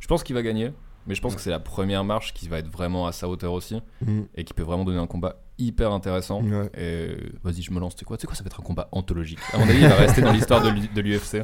je 0.00 0.06
pense 0.06 0.22
qu'il 0.22 0.34
va 0.34 0.42
gagner, 0.42 0.72
mais 1.06 1.14
je 1.14 1.20
pense 1.20 1.34
que 1.34 1.40
c'est 1.40 1.50
la 1.50 1.60
première 1.60 2.04
marche 2.04 2.34
qui 2.34 2.48
va 2.48 2.58
être 2.58 2.70
vraiment 2.70 3.06
à 3.06 3.12
sa 3.12 3.28
hauteur 3.28 3.52
aussi 3.52 3.80
mm. 4.02 4.22
et 4.34 4.44
qui 4.44 4.54
peut 4.54 4.62
vraiment 4.62 4.84
donner 4.84 4.98
un 4.98 5.06
combat 5.06 5.36
hyper 5.58 5.92
intéressant. 5.92 6.42
Et 6.76 7.16
vas-y, 7.42 7.62
je 7.62 7.72
me 7.72 7.80
lance. 7.80 7.94
Tu 7.94 8.00
sais 8.00 8.04
quoi, 8.04 8.16
tu 8.16 8.22
sais 8.22 8.26
quoi, 8.26 8.36
ça 8.36 8.44
va 8.44 8.48
être 8.48 8.60
un 8.60 8.64
combat 8.64 8.88
anthologique? 8.92 9.40
À 9.52 9.58
mon 9.58 9.68
avis, 9.68 9.82
il 9.82 9.88
va 9.88 9.96
rester 9.96 10.20
dans 10.20 10.32
l'histoire 10.32 10.62
de 10.62 11.00
l'UFC. 11.00 11.42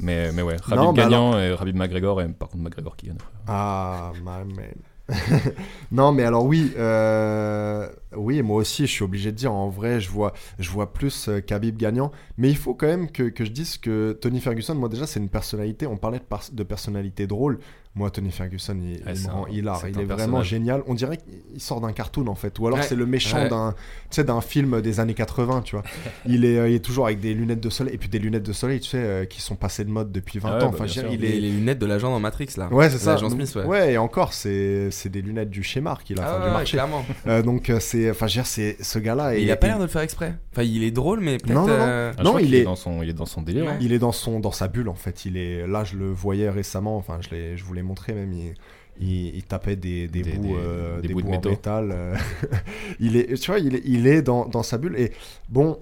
Mais, 0.00 0.30
mais 0.32 0.42
ouais, 0.42 0.56
Khabib 0.68 0.94
gagnant 0.94 1.38
et 1.38 1.54
Khabib 1.58 1.76
McGregor, 1.76 2.22
et 2.22 2.28
par 2.28 2.48
contre 2.48 2.62
McGregor 2.62 2.96
qui 2.96 3.06
gagne. 3.06 3.18
Ah, 3.46 4.12
my 4.14 4.54
man. 4.54 4.74
non, 5.90 6.12
mais 6.12 6.24
alors 6.24 6.44
oui, 6.44 6.72
euh, 6.76 7.88
oui, 8.18 8.42
moi 8.42 8.56
aussi, 8.56 8.86
je 8.86 8.92
suis 8.92 9.04
obligé 9.04 9.32
de 9.32 9.36
dire, 9.36 9.52
en 9.52 9.68
vrai, 9.68 10.00
je 10.00 10.10
vois, 10.10 10.32
je 10.58 10.70
vois 10.70 10.92
plus 10.92 11.28
euh, 11.28 11.40
Khabib 11.40 11.76
gagnant, 11.76 12.12
mais 12.36 12.50
il 12.50 12.56
faut 12.56 12.74
quand 12.74 12.86
même 12.86 13.10
que, 13.10 13.24
que, 13.24 13.44
je 13.44 13.50
dise 13.50 13.78
que 13.78 14.12
Tony 14.20 14.40
Ferguson, 14.40 14.74
moi 14.74 14.88
déjà, 14.88 15.06
c'est 15.06 15.20
une 15.20 15.28
personnalité, 15.28 15.86
on 15.86 15.96
parlait 15.96 16.18
de, 16.18 16.54
de 16.56 16.62
personnalité 16.62 17.26
drôle, 17.26 17.58
moi, 17.98 18.10
Tony 18.10 18.30
Ferguson, 18.30 18.78
il, 18.80 19.02
il 19.12 19.26
me 19.26 19.32
rend 19.32 19.46
hilar. 19.48 19.82
il 19.88 19.98
est 19.98 20.04
vraiment 20.04 20.42
génial. 20.42 20.82
On 20.86 20.94
dirait 20.94 21.16
qu'il 21.16 21.60
sort 21.60 21.80
d'un 21.80 21.92
cartoon 21.92 22.28
en 22.28 22.36
fait, 22.36 22.56
ou 22.60 22.66
alors 22.68 22.82
c'est 22.84 22.94
le 22.94 23.06
méchant 23.06 23.48
d'un, 23.48 23.74
d'un 24.16 24.40
film 24.40 24.80
des 24.80 25.00
années 25.00 25.14
80, 25.14 25.62
tu 25.62 25.74
vois. 25.74 25.84
il, 26.26 26.44
est, 26.44 26.58
euh, 26.58 26.68
il 26.68 26.76
est 26.76 26.84
toujours 26.84 27.06
avec 27.06 27.18
des 27.18 27.34
lunettes 27.34 27.60
de 27.60 27.70
soleil 27.70 27.94
et 27.94 27.98
puis 27.98 28.08
des 28.08 28.20
lunettes 28.20 28.44
de 28.44 28.52
soleil, 28.52 28.78
tu 28.78 28.90
sais, 28.90 28.98
euh, 28.98 29.24
qui 29.24 29.40
sont 29.40 29.56
passées 29.56 29.84
de 29.84 29.90
mode 29.90 30.12
depuis 30.12 30.38
20 30.38 30.48
ans. 30.48 30.70
Bah, 30.70 30.76
enfin, 30.80 30.86
il 31.10 31.24
est... 31.24 31.40
les 31.40 31.50
lunettes 31.50 31.80
de 31.80 31.86
l'agent 31.86 32.10
dans 32.10 32.20
Matrix 32.20 32.50
là. 32.56 32.68
Ouais, 32.72 32.88
c'est 32.88 32.98
ça. 32.98 33.18
Smith, 33.18 33.52
ouais. 33.56 33.64
ouais. 33.64 33.92
et 33.94 33.98
encore, 33.98 34.32
c'est, 34.32 34.90
des 35.06 35.22
lunettes 35.22 35.50
du 35.50 35.64
schéma 35.64 35.98
qu'il 36.04 36.20
a, 36.20 36.40
ah, 36.40 36.46
du 36.46 36.52
marché. 36.52 36.78
Euh, 37.26 37.42
donc 37.42 37.72
c'est, 37.80 38.07
enfin, 38.10 38.26
c'est 38.44 38.76
ce 38.82 38.98
gars-là. 38.98 39.36
Et, 39.36 39.42
il 39.42 39.50
a 39.50 39.56
pas 39.56 39.66
l'air 39.68 39.78
de 39.78 39.84
le 39.84 39.88
faire 39.88 40.02
exprès. 40.02 40.34
Enfin, 40.52 40.62
il 40.62 40.82
est 40.82 40.90
drôle, 40.90 41.20
mais 41.20 41.38
peut-être. 41.38 41.54
Non, 41.54 41.66
non, 41.66 41.78
non. 41.78 42.12
non 42.24 42.36
ah, 42.36 42.42
il, 42.42 42.54
est... 42.54 42.64
dans 42.64 42.76
son, 42.76 43.02
il 43.02 43.08
est 43.08 43.14
dans 43.14 43.26
son 43.26 43.42
délire. 43.42 43.76
Il 43.80 43.92
est 43.92 43.98
dans 43.98 44.12
son, 44.12 44.40
dans 44.40 44.52
sa 44.52 44.68
bulle 44.68 44.88
en 44.88 44.94
fait. 44.94 45.24
Il 45.24 45.36
est 45.36 45.66
là, 45.66 45.84
je 45.84 45.96
le 45.96 46.10
voyais 46.10 46.50
récemment. 46.50 46.96
Enfin, 46.96 47.18
je 47.20 47.34
l'ai, 47.34 47.56
je 47.56 47.64
vous 47.64 47.74
l'ai 47.74 47.82
montré 47.82 48.12
même. 48.12 48.32
Il 48.32 48.54
il, 49.00 49.42
tapait 49.44 49.76
des, 49.76 50.08
des, 50.08 50.22
bouts, 50.22 50.56
des, 51.02 51.08
bouts, 51.08 51.22
de 51.22 51.28
métal. 51.28 51.90
Euh. 51.92 52.16
il 53.00 53.16
est, 53.16 53.34
tu 53.40 53.50
vois, 53.50 53.60
il 53.60 53.76
est, 53.76 53.82
il 53.84 54.06
est 54.06 54.22
dans, 54.22 54.46
dans, 54.46 54.62
sa 54.62 54.78
bulle. 54.78 54.96
Et 54.98 55.12
bon, 55.48 55.78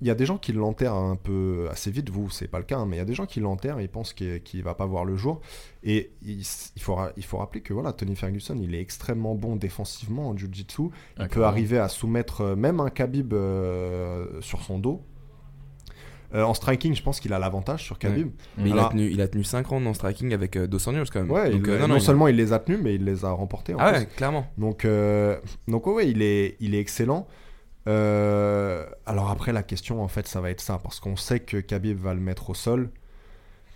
il 0.00 0.06
y 0.06 0.10
a 0.10 0.14
des 0.14 0.26
gens 0.26 0.38
qui 0.38 0.52
l'enterrent 0.52 0.94
un 0.94 1.16
peu 1.16 1.68
assez 1.70 1.90
vite. 1.90 2.10
Vous, 2.10 2.30
c'est 2.30 2.48
pas 2.48 2.58
le 2.58 2.64
cas, 2.64 2.78
hein, 2.78 2.86
mais 2.86 2.96
il 2.96 2.98
y 2.98 3.02
a 3.02 3.06
des 3.06 3.14
gens 3.14 3.26
qui 3.26 3.40
l'enterrent 3.40 3.78
et 3.78 3.84
ils 3.84 3.88
pensent 3.88 4.12
qu'il 4.12 4.40
ne 4.54 4.62
va 4.62 4.74
pas 4.74 4.86
voir 4.86 5.04
le 5.04 5.16
jour. 5.16 5.40
Et 5.82 6.12
il, 6.22 6.40
il, 6.40 6.82
faut, 6.82 6.98
il 7.16 7.24
faut 7.24 7.38
rappeler 7.38 7.60
que 7.62 7.72
voilà, 7.72 7.92
Tony 7.92 8.16
Ferguson, 8.16 8.58
il 8.62 8.74
est 8.74 8.80
extrêmement 8.80 9.34
bon 9.34 9.56
défensivement 9.56 10.28
en 10.28 10.36
jiu-jitsu. 10.36 10.90
Il 11.18 11.28
peut 11.28 11.44
arriver 11.44 11.78
à 11.78 11.88
soumettre 11.88 12.42
euh, 12.42 12.56
même 12.56 12.80
un 12.80 12.90
Khabib 12.90 13.32
euh, 13.32 14.40
sur 14.40 14.62
son 14.62 14.78
dos. 14.78 15.02
Euh, 16.34 16.42
en 16.44 16.54
striking, 16.54 16.94
je 16.94 17.02
pense 17.02 17.18
qu'il 17.18 17.32
a 17.32 17.38
l'avantage 17.38 17.82
sur 17.82 17.98
Khabib. 17.98 18.30
Mais 18.56 18.70
il, 18.70 18.78
a 18.78 18.88
tenu, 18.88 19.10
il 19.10 19.20
a 19.20 19.26
tenu 19.26 19.42
5 19.42 19.66
rounds 19.66 19.88
en 19.88 19.94
striking 19.94 20.32
avec 20.32 20.56
euh, 20.56 20.68
Dos 20.68 20.88
Anjos 20.88 21.06
quand 21.12 21.20
même. 21.20 21.30
Ouais, 21.30 21.50
euh, 21.52 21.86
non, 21.86 21.98
seulement 21.98 22.28
il 22.28 22.36
les 22.36 22.52
a 22.52 22.60
tenus, 22.60 22.78
mais 22.80 22.94
il 22.94 23.04
les 23.04 23.24
a 23.24 23.30
remportés. 23.32 23.74
En 23.74 23.78
ah 23.80 23.92
ouais, 23.92 24.06
clairement. 24.16 24.46
Donc, 24.56 24.86
donc 25.66 25.86
ouais, 25.86 26.08
il 26.08 26.22
est, 26.22 26.56
il 26.60 26.74
est 26.74 26.80
excellent. 26.80 27.26
Alors 27.86 29.30
après, 29.30 29.52
la 29.52 29.62
question, 29.62 30.02
en 30.02 30.08
fait, 30.08 30.26
ça 30.26 30.40
va 30.40 30.50
être 30.50 30.60
ça, 30.60 30.78
parce 30.82 31.00
qu'on 31.00 31.16
sait 31.16 31.40
que 31.40 31.56
Khabib 31.58 31.98
va 31.98 32.14
le 32.14 32.20
mettre 32.20 32.50
au 32.50 32.54
sol. 32.54 32.90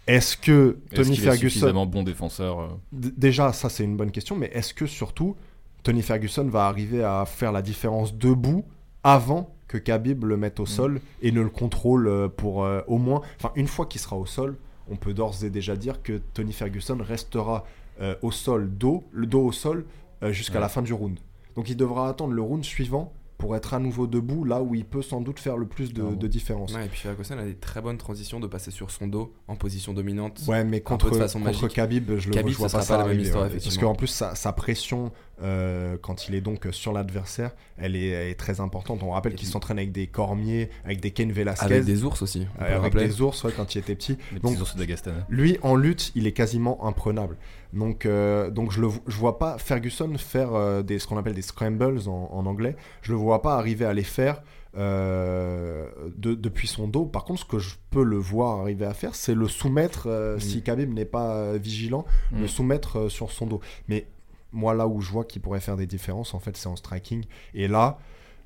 Est-ce 0.06 0.36
que 0.36 0.78
Tony 0.94 1.16
Ferguson... 1.16 1.46
Est 1.46 1.50
suffisamment 1.50 1.86
bon 1.86 2.02
défenseur 2.02 2.78
Déjà, 2.92 3.52
ça 3.54 3.70
c'est 3.70 3.84
une 3.84 3.96
bonne 3.96 4.10
question, 4.10 4.36
mais 4.36 4.50
est-ce 4.52 4.74
que 4.74 4.86
surtout 4.86 5.34
Tony 5.82 6.02
Ferguson 6.02 6.44
va 6.44 6.66
arriver 6.66 7.02
à 7.02 7.24
faire 7.24 7.52
la 7.52 7.62
différence 7.62 8.14
debout 8.14 8.64
avant 9.02 9.54
que 9.66 9.78
Khabib 9.78 10.24
le 10.24 10.36
mette 10.36 10.60
au 10.60 10.64
Mm. 10.64 10.66
sol 10.66 11.00
et 11.22 11.32
ne 11.32 11.40
le 11.40 11.48
contrôle 11.48 12.06
euh, 12.06 12.28
pour 12.28 12.64
euh, 12.64 12.82
au 12.86 12.98
moins? 12.98 13.22
Enfin, 13.40 13.52
une 13.56 13.66
fois 13.66 13.86
qu'il 13.86 14.00
sera 14.00 14.16
au 14.16 14.26
sol, 14.26 14.56
on 14.90 14.96
peut 14.96 15.14
d'ores 15.14 15.42
et 15.42 15.48
déjà 15.48 15.74
dire 15.74 16.02
que 16.02 16.20
Tony 16.34 16.52
Ferguson 16.52 16.98
restera 17.00 17.64
euh, 18.02 18.14
au 18.20 18.30
sol, 18.30 18.68
dos, 18.70 19.04
le 19.10 19.26
dos 19.26 19.40
au 19.46 19.52
sol, 19.52 19.86
euh, 20.22 20.32
jusqu'à 20.32 20.54
Ouais. 20.56 20.60
la 20.60 20.68
fin 20.68 20.82
du 20.82 20.92
round. 20.92 21.18
Donc 21.56 21.70
il 21.70 21.76
devra 21.78 22.10
attendre 22.10 22.34
le 22.34 22.42
round 22.42 22.62
suivant 22.62 23.10
pour 23.38 23.56
être 23.56 23.74
à 23.74 23.78
nouveau 23.80 24.06
debout, 24.06 24.44
là 24.44 24.62
où 24.62 24.74
il 24.74 24.84
peut 24.84 25.02
sans 25.02 25.20
doute 25.20 25.40
faire 25.40 25.56
le 25.56 25.66
plus 25.66 25.92
de, 25.92 26.14
de 26.14 26.26
différence. 26.28 26.72
Ouais, 26.74 26.86
et 26.86 26.88
puis 26.88 27.00
Ferguson 27.00 27.36
a 27.36 27.44
des 27.44 27.56
très 27.56 27.80
bonnes 27.80 27.98
transitions 27.98 28.38
de 28.40 28.46
passer 28.46 28.70
sur 28.70 28.90
son 28.90 29.06
dos 29.06 29.34
en 29.48 29.56
position 29.56 29.92
dominante. 29.92 30.40
Ouais, 30.46 30.64
mais 30.64 30.80
contre, 30.80 31.10
de 31.10 31.16
façon 31.18 31.40
contre. 31.40 31.68
Khabib, 31.68 32.16
je 32.18 32.28
le 32.28 32.34
Khabib, 32.34 32.52
je 32.52 32.58
vois 32.58 32.68
ce 32.68 32.76
pas 32.76 32.82
sera 32.82 32.96
ça 32.96 32.96
pas 32.98 33.02
la 33.02 33.08
même 33.14 33.20
histoire, 33.20 33.42
ouais. 33.44 33.50
Parce 33.50 33.62
effectivement. 33.64 33.90
qu'en 33.90 33.96
plus, 33.96 34.06
sa, 34.06 34.34
sa 34.34 34.52
pression, 34.52 35.10
euh, 35.42 35.96
quand 36.00 36.28
il 36.28 36.34
est 36.36 36.40
donc 36.40 36.68
sur 36.70 36.92
l'adversaire, 36.92 37.50
elle 37.76 37.96
est, 37.96 38.06
elle 38.08 38.28
est 38.30 38.34
très 38.38 38.60
importante. 38.60 39.02
On 39.02 39.10
rappelle 39.10 39.34
qu'il 39.34 39.48
s'entraîne 39.48 39.78
avec 39.78 39.90
des 39.92 40.06
Cormier, 40.06 40.70
avec 40.84 41.00
des 41.00 41.10
Ken 41.10 41.32
Velasquez, 41.32 41.64
Avec 41.66 41.84
des 41.84 42.04
ours 42.04 42.22
aussi. 42.22 42.46
on 42.58 42.62
euh, 42.62 42.64
peut 42.66 42.70
le 42.70 42.70
avec 42.70 42.82
rappeler. 42.94 43.06
des 43.08 43.20
ours 43.20 43.42
ouais, 43.44 43.52
quand 43.56 43.74
il 43.74 43.78
était 43.78 43.96
petit. 43.96 44.16
Les 44.32 44.38
Donc- 44.38 44.60
ours 44.60 44.76
d'Agastana. 44.76 45.26
Lui, 45.28 45.58
en 45.62 45.74
lutte, 45.74 46.12
il 46.14 46.26
est 46.28 46.32
quasiment 46.32 46.86
imprenable. 46.86 47.36
Donc, 47.74 48.06
euh, 48.06 48.50
donc 48.50 48.70
je, 48.72 48.80
je 49.06 49.16
vois 49.16 49.38
pas 49.38 49.58
Ferguson 49.58 50.12
faire 50.16 50.54
euh, 50.54 50.82
des, 50.82 50.98
ce 50.98 51.06
qu'on 51.06 51.16
appelle 51.18 51.34
des 51.34 51.42
scrambles 51.42 52.00
en, 52.08 52.30
en 52.32 52.46
anglais. 52.46 52.76
Je 53.02 53.12
le 53.12 53.18
vois 53.18 53.42
pas 53.42 53.56
arriver 53.56 53.84
à 53.84 53.92
les 53.92 54.04
faire 54.04 54.42
euh, 54.76 55.86
de- 56.16 56.34
depuis 56.34 56.68
son 56.68 56.88
dos. 56.88 57.04
Par 57.06 57.24
contre, 57.24 57.40
ce 57.40 57.44
que 57.44 57.58
je 57.58 57.74
peux 57.90 58.02
le 58.04 58.16
voir 58.16 58.60
arriver 58.60 58.86
à 58.86 58.94
faire, 58.94 59.14
c'est 59.14 59.34
le 59.34 59.48
soumettre, 59.48 60.08
si 60.38 60.62
Khabib 60.62 60.92
n'est 60.92 61.04
pas 61.04 61.52
vigilant, 61.56 62.04
Mm. 62.32 62.40
le 62.42 62.48
soumettre 62.48 63.08
sur 63.10 63.30
son 63.32 63.46
dos. 63.46 63.60
Mais 63.88 64.06
moi, 64.52 64.74
là 64.74 64.86
où 64.86 65.00
je 65.00 65.10
vois 65.10 65.24
qu'il 65.24 65.42
pourrait 65.42 65.60
faire 65.60 65.76
des 65.76 65.86
différences, 65.86 66.32
en 66.34 66.38
fait, 66.40 66.56
c'est 66.56 66.68
en 66.68 66.76
striking. 66.76 67.24
Et 67.54 67.66
là, 67.68 67.98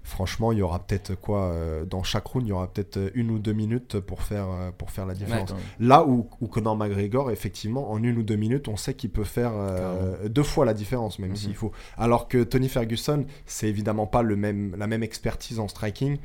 franchement, 0.09 0.51
il 0.53 0.59
y 0.59 0.63
aura 0.63 0.81
peut-être 0.81 1.15
quoi 1.15 1.43
euh, 1.53 1.85
Dans 1.85 2.03
chaque 2.03 2.27
round, 2.27 2.47
il 2.47 2.49
y 2.51 2.53
aura 2.53 2.67
peut-être 2.67 2.97
euh, 2.97 3.11
une 3.15 3.31
ou 3.31 3.39
deux 3.39 3.53
minutes 3.53 4.01
pour 4.01 4.23
faire, 4.23 4.47
euh, 4.51 4.71
pour 4.77 4.91
faire 4.91 5.07
la 5.07 5.15
différence. 5.15 5.51
Là 5.79 6.05
où, 6.05 6.27
où 6.41 6.49
Conor 6.49 6.77
McGregor, 6.77 7.31
effectivement, 7.31 7.91
en 7.93 8.03
une 8.03 8.19
ou 8.19 8.23
deux 8.23 8.37
minutes, 8.37 8.69
on 8.69 8.77
sait 8.77 8.95
qu'il 8.95 9.11
peut 9.11 9.25
faire 9.25 9.53
euh, 9.55 10.29
deux 10.29 10.43
fois 10.43 10.65
la 10.65 10.75
différence, 10.75 11.19
même 11.19 11.31
Mhm. 11.31 11.37
s'il 11.37 11.55
faut. 11.55 11.73
Alors 11.97 12.27
que 12.29 12.43
Tony 12.43 12.69
Ferguson, 12.69 13.27
c'est 13.47 13.69
évidemment 13.69 14.07
pas 14.07 14.23
le 14.23 14.35
même, 14.37 14.75
la 14.79 14.87
même 14.87 15.03
expertise 15.03 15.61
en 15.61 15.69
striking. 15.69 16.19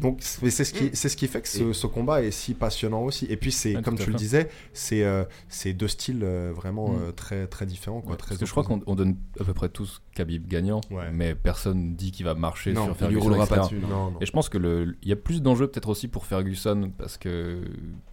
Donc 0.00 0.18
c'est 0.20 0.50
ce, 0.64 0.72
qui, 0.72 0.90
c'est 0.94 1.08
ce 1.10 1.16
qui 1.16 1.26
fait 1.28 1.42
que 1.42 1.48
ce, 1.48 1.86
combat 1.86 2.22
est 2.22 2.30
si 2.30 2.54
passionnant 2.54 3.02
aussi. 3.02 3.26
Et 3.28 3.36
puis 3.36 3.52
c'est 3.52 3.74
comme 3.82 3.98
tu 3.98 4.08
le 4.10 4.16
disais, 4.16 4.48
c'est 4.72 5.04
euh, 5.04 5.24
c'est 5.48 5.72
deux 5.74 5.88
styles 5.88 6.20
euh, 6.22 6.52
vraiment 6.54 6.88
Mm. 6.90 6.98
euh, 7.02 7.12
très 7.12 7.46
très 7.46 7.66
différents, 7.66 8.00
quoi, 8.00 8.12
Ouais, 8.12 8.16
très 8.16 8.28
parce 8.30 8.40
que 8.40 8.46
je 8.46 8.50
crois 8.50 8.64
qu'on 8.64 8.80
on 8.86 8.94
donne 8.94 9.16
à 9.38 9.44
peu 9.44 9.52
près 9.52 9.68
tous 9.68 10.00
Khabib 10.14 10.46
gagnant, 10.48 10.80
Ouais. 10.90 11.10
mais 11.12 11.34
personne 11.34 11.94
dit 11.94 12.10
qu'il 12.12 12.24
va 12.24 12.34
marcher 12.34 12.72
Non, 12.72 12.84
sur 12.84 12.92
il 12.94 12.98
Ferguson. 12.98 13.20
roulera 13.22 13.46
pas 13.46 13.56
non. 13.82 13.88
Non. 14.10 14.14
Et 14.20 14.26
je 14.26 14.32
pense 14.32 14.48
que 14.48 14.56
le, 14.58 14.96
il 15.02 15.08
y 15.08 15.12
a 15.12 15.16
plus 15.16 15.42
d'enjeux 15.42 15.66
peut-être 15.68 15.88
aussi 15.90 16.08
pour 16.08 16.24
Ferguson 16.26 16.90
parce 16.96 17.18
que, 17.18 17.60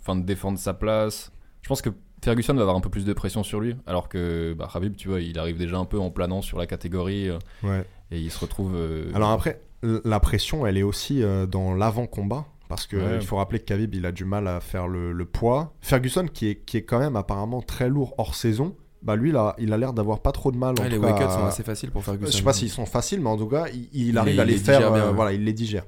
enfin, 0.01 0.15
de 0.17 0.25
défendre 0.25 0.59
sa 0.59 0.73
place. 0.73 1.31
Je 1.61 1.69
pense 1.69 1.81
que 1.81 1.89
Ferguson 2.23 2.53
va 2.55 2.61
avoir 2.61 2.75
un 2.75 2.81
peu 2.81 2.89
plus 2.89 3.05
de 3.05 3.13
pression 3.13 3.43
sur 3.43 3.59
lui, 3.59 3.75
alors 3.85 4.09
que 4.09 4.53
bah, 4.57 4.69
Khabib, 4.71 4.95
tu 4.95 5.07
vois, 5.07 5.21
il 5.21 5.37
arrive 5.39 5.57
déjà 5.57 5.77
un 5.77 5.85
peu 5.85 5.99
en 5.99 6.09
planant 6.11 6.41
sur 6.41 6.57
la 6.57 6.65
catégorie 6.65 7.29
Ouais. 7.63 7.85
et 8.11 8.19
il 8.19 8.31
se 8.31 8.39
retrouve. 8.39 8.73
euh, 8.75 9.11
Alors 9.13 9.29
après, 9.31 9.61
la 9.83 10.19
pression, 10.19 10.65
elle 10.65 10.77
est 10.77 10.83
aussi 10.83 11.21
euh, 11.23 11.45
dans 11.45 11.73
l'avant-combat. 11.73 12.45
Parce 12.69 12.85
que 12.85 12.97
Ouais. 12.97 13.15
il 13.15 13.21
faut 13.25 13.37
rappeler 13.37 13.59
que 13.59 13.65
Khabib, 13.65 13.95
il 13.95 14.05
a 14.05 14.11
du 14.11 14.25
mal 14.25 14.45
à 14.47 14.59
faire 14.59 14.87
le, 14.89 15.13
le 15.13 15.25
poids. 15.25 15.73
Ferguson, 15.79 16.25
qui 16.27 16.49
est, 16.49 16.55
qui 16.65 16.75
est 16.77 16.81
quand 16.83 16.99
même 16.99 17.15
apparemment 17.15 17.61
très 17.61 17.87
lourd 17.87 18.13
hors 18.17 18.35
saison, 18.35 18.75
bah 19.01 19.15
lui, 19.15 19.31
là, 19.31 19.55
il 19.57 19.71
a 19.71 19.77
l'air 19.77 19.93
d'avoir 19.93 20.19
pas 20.19 20.33
trop 20.33 20.51
de 20.51 20.57
mal. 20.57 20.75
en 20.77 20.83
Ouais, 20.83 20.89
les 20.89 20.97
tout 20.97 21.01
cas, 21.03 21.15
à- 21.15 21.29
sont 21.29 21.45
assez 21.45 21.63
faciles 21.63 21.91
pour 21.91 22.03
Ferguson. 22.03 22.29
Je 22.29 22.35
sais 22.37 22.43
pas 22.43 22.51
s'ils 22.51 22.69
sont 22.69 22.85
faciles, 22.85 23.21
mais 23.21 23.29
en 23.29 23.37
tout 23.37 23.47
cas, 23.47 23.67
il, 23.93 24.17
arrive 24.17 24.33
les- 24.35 24.39
à 24.41 24.45
les, 24.45 24.53
les 24.53 24.57
faire. 24.59 24.79
bien, 24.91 25.01
euh, 25.03 25.07
ouais. 25.09 25.15
Voilà, 25.15 25.31
il 25.31 25.45
les 25.45 25.53
digère. 25.53 25.85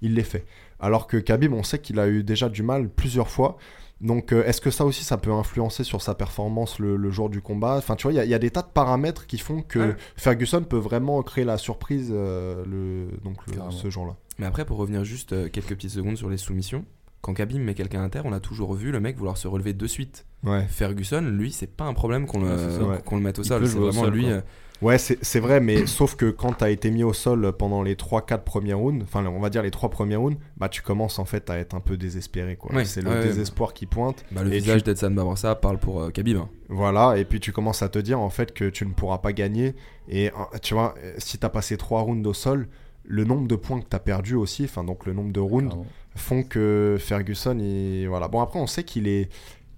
Il 0.00 0.14
les 0.14 0.22
fait. 0.22 0.46
Alors 0.80 1.06
que 1.06 1.18
Khabib, 1.18 1.52
on 1.52 1.62
sait 1.62 1.80
qu'il 1.80 1.98
a 2.00 2.08
eu 2.08 2.22
déjà 2.24 2.48
du 2.48 2.62
mal 2.62 2.88
plusieurs 2.88 3.28
fois. 3.28 3.58
Donc, 4.02 4.32
euh, 4.32 4.44
est-ce 4.44 4.60
que 4.60 4.70
ça 4.70 4.84
aussi, 4.84 5.04
ça 5.04 5.16
peut 5.16 5.32
influencer 5.32 5.84
sur 5.84 6.02
sa 6.02 6.14
performance 6.14 6.78
le, 6.80 6.96
le 6.96 7.10
jour 7.10 7.30
du 7.30 7.40
combat? 7.40 7.76
Enfin, 7.78 7.94
tu 7.96 8.02
vois, 8.02 8.12
il 8.12 8.16
y 8.16 8.18
a- 8.18 8.24
il 8.24 8.30
y, 8.30 8.34
a 8.34 8.38
des 8.38 8.50
tas 8.50 8.62
de 8.62 8.66
paramètres 8.66 9.26
qui 9.26 9.38
font 9.38 9.62
que 9.62 9.78
Ouais. 9.78 9.96
Ferguson 10.16 10.62
peut 10.64 10.76
vraiment 10.76 11.22
créer 11.22 11.44
la 11.44 11.56
surprise 11.56 12.10
euh, 12.12 12.64
le, 12.66 13.06
donc 13.24 13.36
le- 13.46 13.70
ce 13.70 13.88
jour-là. 13.90 14.16
Mais 14.38 14.46
après, 14.46 14.64
pour 14.64 14.76
revenir 14.78 15.04
juste 15.04 15.32
euh, 15.32 15.48
quelques 15.48 15.68
petites 15.76 15.90
secondes 15.90 16.16
sur 16.16 16.28
les 16.28 16.36
soumissions, 16.36 16.84
quand 17.20 17.32
Khabib 17.34 17.60
met 17.60 17.74
quelqu'un 17.74 18.02
à 18.02 18.08
terre, 18.08 18.26
on 18.26 18.32
a 18.32 18.40
toujours 18.40 18.74
vu 18.74 18.90
le 18.90 18.98
mec 18.98 19.16
vouloir 19.16 19.36
se 19.36 19.46
relever 19.46 19.72
de 19.72 19.86
suite. 19.86 20.26
Ouais. 20.42 20.66
Ferguson, 20.68 21.20
lui, 21.20 21.52
c'est 21.52 21.68
pas 21.72 21.84
un 21.84 21.94
problème 21.94 22.26
qu'on 22.26 22.40
le, 22.40 22.46
Ouais, 22.46 23.20
mette 23.20 23.38
au 23.38 23.42
Il 23.42 23.46
sol. 23.46 23.68
C'est 23.68 23.78
vraiment 23.78 24.02
sol, 24.02 24.12
lui. 24.14 24.24
quoi. 24.24 24.42
Ouais, 24.82 24.98
c'est 24.98 25.38
vrai, 25.40 25.60
mais 25.60 25.86
sauf 25.86 26.16
que 26.16 26.28
quand 26.30 26.54
tu 26.54 26.64
as 26.64 26.70
été 26.70 26.90
mis 26.90 27.04
au 27.04 27.12
sol 27.12 27.52
pendant 27.56 27.82
les 27.82 27.94
3-4 27.94 28.38
premiers 28.42 28.72
rounds, 28.74 29.02
enfin 29.04 29.24
on 29.26 29.38
va 29.40 29.48
dire 29.48 29.62
les 29.62 29.70
3 29.70 29.88
premiers 29.90 30.16
rounds, 30.16 30.36
bah 30.56 30.68
tu 30.68 30.82
commences 30.82 31.18
en 31.20 31.24
fait 31.24 31.48
à 31.50 31.56
être 31.58 31.74
un 31.74 31.80
peu 31.80 31.96
désespéré. 31.96 32.56
quoi. 32.56 32.74
Ouais, 32.74 32.84
c'est 32.84 33.00
le 33.00 33.08
ouais, 33.10 33.16
ouais. 33.16 33.22
désespoir 33.24 33.74
qui 33.74 33.86
pointe. 33.86 34.24
bah, 34.32 34.42
le 34.42 34.52
Et 34.52 34.58
visage 34.58 34.82
d'Edson 34.82 35.12
Barbosa 35.12 35.54
parle 35.54 35.78
pour 35.78 36.02
euh, 36.02 36.10
Khabib. 36.10 36.36
hein. 36.36 36.48
Voilà, 36.68 37.16
et 37.16 37.24
puis 37.24 37.38
tu 37.38 37.52
commences 37.52 37.82
à 37.82 37.88
te 37.88 37.98
dire 38.00 38.18
en 38.20 38.30
fait 38.30 38.52
que 38.52 38.68
tu 38.70 38.84
ne 38.84 38.92
pourras 38.92 39.18
pas 39.18 39.32
gagner. 39.32 39.74
Et 40.08 40.28
euh, 40.30 40.58
tu 40.60 40.74
vois, 40.74 40.94
euh, 40.98 41.14
si 41.18 41.38
tu 41.38 41.46
as 41.46 41.50
passé 41.50 41.76
3 41.76 42.00
rounds 42.02 42.26
au 42.28 42.34
sol, 42.34 42.66
le 43.04 43.24
nombre 43.24 43.46
de 43.46 43.56
points 43.56 43.80
que 43.80 43.88
tu 43.88 43.96
as 43.96 44.00
perdu 44.00 44.34
aussi, 44.34 44.64
enfin 44.64 44.82
donc 44.84 45.06
le 45.06 45.12
nombre 45.12 45.32
de 45.32 45.40
rounds, 45.40 45.76
font 46.16 46.42
que 46.42 46.96
Ferguson, 46.98 47.56
il... 47.58 48.06
voilà. 48.08 48.26
Bon 48.28 48.40
après 48.40 48.58
on 48.58 48.66
sait 48.66 48.82
qu'il 48.84 49.06
est, 49.06 49.28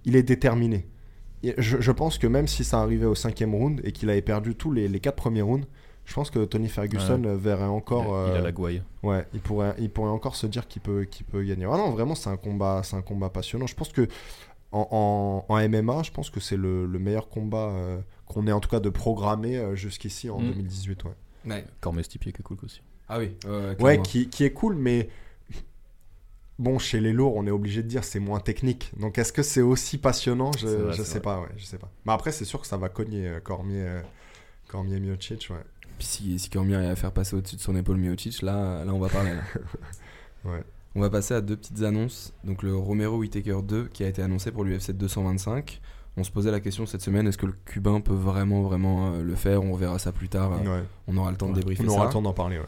il 0.03 0.15
est 0.15 0.23
déterminé. 0.23 0.87
Je, 1.57 1.79
je 1.79 1.91
pense 1.91 2.17
que 2.17 2.27
même 2.27 2.47
si 2.47 2.63
ça 2.63 2.79
arrivait 2.81 3.05
au 3.05 3.15
cinquième 3.15 3.53
round 3.53 3.81
et 3.83 3.91
qu'il 3.91 4.09
avait 4.09 4.21
perdu 4.21 4.55
tous 4.55 4.71
les, 4.71 4.87
les 4.87 4.99
4 4.99 5.15
premiers 5.15 5.41
rounds, 5.41 5.67
je 6.05 6.13
pense 6.13 6.29
que 6.29 6.45
Tony 6.45 6.67
Ferguson 6.69 7.21
verrait 7.37 7.63
encore... 7.65 8.03
il, 8.03 8.29
a, 8.29 8.33
il 8.33 8.35
a 8.37 8.39
euh, 8.39 8.41
la 8.43 8.51
gouaille. 8.51 8.83
Ouais, 9.03 9.25
il 9.33 9.39
pourrait, 9.41 9.73
il 9.79 9.89
pourrait 9.89 10.09
encore 10.11 10.35
se 10.35 10.45
dire 10.47 10.67
qu'il 10.67 10.81
peut, 10.81 11.03
qu'il 11.05 11.25
peut 11.25 11.43
gagner. 11.43 11.65
Ah 11.65 11.77
non, 11.77 11.89
vraiment, 11.91 12.13
c'est 12.15 12.29
un 12.29 12.37
combat, 12.37 12.81
c'est 12.83 12.95
un 12.95 13.01
combat 13.01 13.29
passionnant. 13.29 13.65
Je 13.67 13.75
pense 13.75 13.91
que 13.91 14.07
en, 14.71 14.87
en- 15.49 15.53
en 15.53 15.69
MMA, 15.69 16.03
je 16.03 16.11
pense 16.11 16.29
que 16.29 16.39
c'est 16.39 16.57
le, 16.57 16.85
le 16.85 16.99
meilleur 16.99 17.27
combat 17.29 17.69
euh, 17.69 17.99
qu'on 18.27 18.45
ait 18.47 18.51
en 18.51 18.59
tout 18.59 18.69
cas 18.69 18.79
de 18.79 18.89
programmer 18.89 19.57
euh, 19.57 19.75
jusqu'ici 19.75 20.29
en 20.29 20.39
Mm. 20.39 20.51
2018. 20.51 21.03
Ouais, 21.47 21.65
Cormier 21.81 22.03
Stipier 22.03 22.31
qui 22.31 22.41
est 22.41 22.43
cool 22.43 22.57
aussi. 22.63 22.81
Ah 23.07 23.19
oui. 23.19 23.35
ouais, 23.47 23.81
ouais 23.83 24.01
qui 24.01 24.43
est 24.43 24.51
cool, 24.51 24.75
mais 24.75 25.09
bon, 26.59 26.79
chez 26.79 26.99
les 26.99 27.13
lourds, 27.13 27.35
on 27.35 27.45
est 27.47 27.51
obligé 27.51 27.83
de 27.83 27.87
dire 27.87 28.03
c'est 28.03 28.19
moins 28.19 28.39
technique. 28.39 28.91
Donc, 28.99 29.17
est-ce 29.17 29.33
que 29.33 29.43
c'est 29.43 29.61
aussi 29.61 29.97
passionnant? 29.97 30.51
Je, 30.59 30.67
vrai, 30.67 30.93
je 30.93 31.03
sais 31.03 31.11
vrai. 31.13 31.21
pas, 31.21 31.39
ouais, 31.41 31.49
je 31.57 31.65
sais 31.65 31.77
pas. 31.77 31.89
Mais 32.05 32.13
après, 32.13 32.31
c'est 32.31 32.45
sûr 32.45 32.59
que 32.61 32.67
ça 32.67 32.77
va 32.77 32.89
cogner 32.89 33.27
euh, 33.27 33.39
Cormier, 33.39 33.81
euh, 33.85 34.01
Cormier 34.67 34.99
Miocic, 34.99 35.47
ouais. 35.51 35.63
Puis 35.97 36.07
si, 36.07 36.39
si 36.39 36.49
Cormier 36.49 36.75
arrive 36.75 36.89
à 36.89 36.95
faire 36.95 37.11
passer 37.13 37.35
au-dessus 37.35 37.55
de 37.55 37.61
son 37.61 37.75
épaule 37.75 37.97
Miocic, 37.97 38.41
là, 38.41 38.83
là 38.83 38.93
on 38.93 38.99
va 38.99 39.09
parler. 39.09 39.33
là. 39.33 39.41
Ouais. 40.45 40.61
On 40.93 41.01
va 41.01 41.09
passer 41.09 41.33
à 41.33 41.41
deux 41.41 41.57
petites 41.57 41.81
annonces. 41.81 42.31
Donc 42.43 42.61
le 42.63 42.75
Romero 42.75 43.17
Whittaker 43.17 43.57
2 43.63 43.85
qui 43.91 44.03
a 44.03 44.07
été 44.07 44.21
annoncé 44.21 44.51
pour 44.51 44.63
l'UFC 44.63 44.91
225. 44.91 45.81
On 46.17 46.23
se 46.23 46.31
posait 46.31 46.51
la 46.51 46.59
question 46.61 46.85
cette 46.85 47.01
semaine, 47.01 47.27
est-ce 47.27 47.37
que 47.37 47.47
le 47.47 47.55
Cubain 47.65 47.99
peut 47.99 48.13
vraiment, 48.13 48.61
vraiment 48.61 49.13
euh, 49.13 49.23
le 49.23 49.35
faire? 49.35 49.63
On 49.63 49.73
verra 49.75 49.97
ça 49.99 50.11
plus 50.11 50.29
tard. 50.29 50.53
euh, 50.53 50.57
Ouais. 50.81 50.83
On 51.07 51.17
aura 51.17 51.31
le 51.31 51.37
temps 51.37 51.49
de 51.49 51.55
débriefer 51.55 51.83
On 51.83 51.89
aura 51.89 52.01
ça. 52.01 52.05
le 52.07 52.13
temps 52.13 52.21
d'en 52.21 52.31
parler, 52.33 52.59
ouais. 52.59 52.65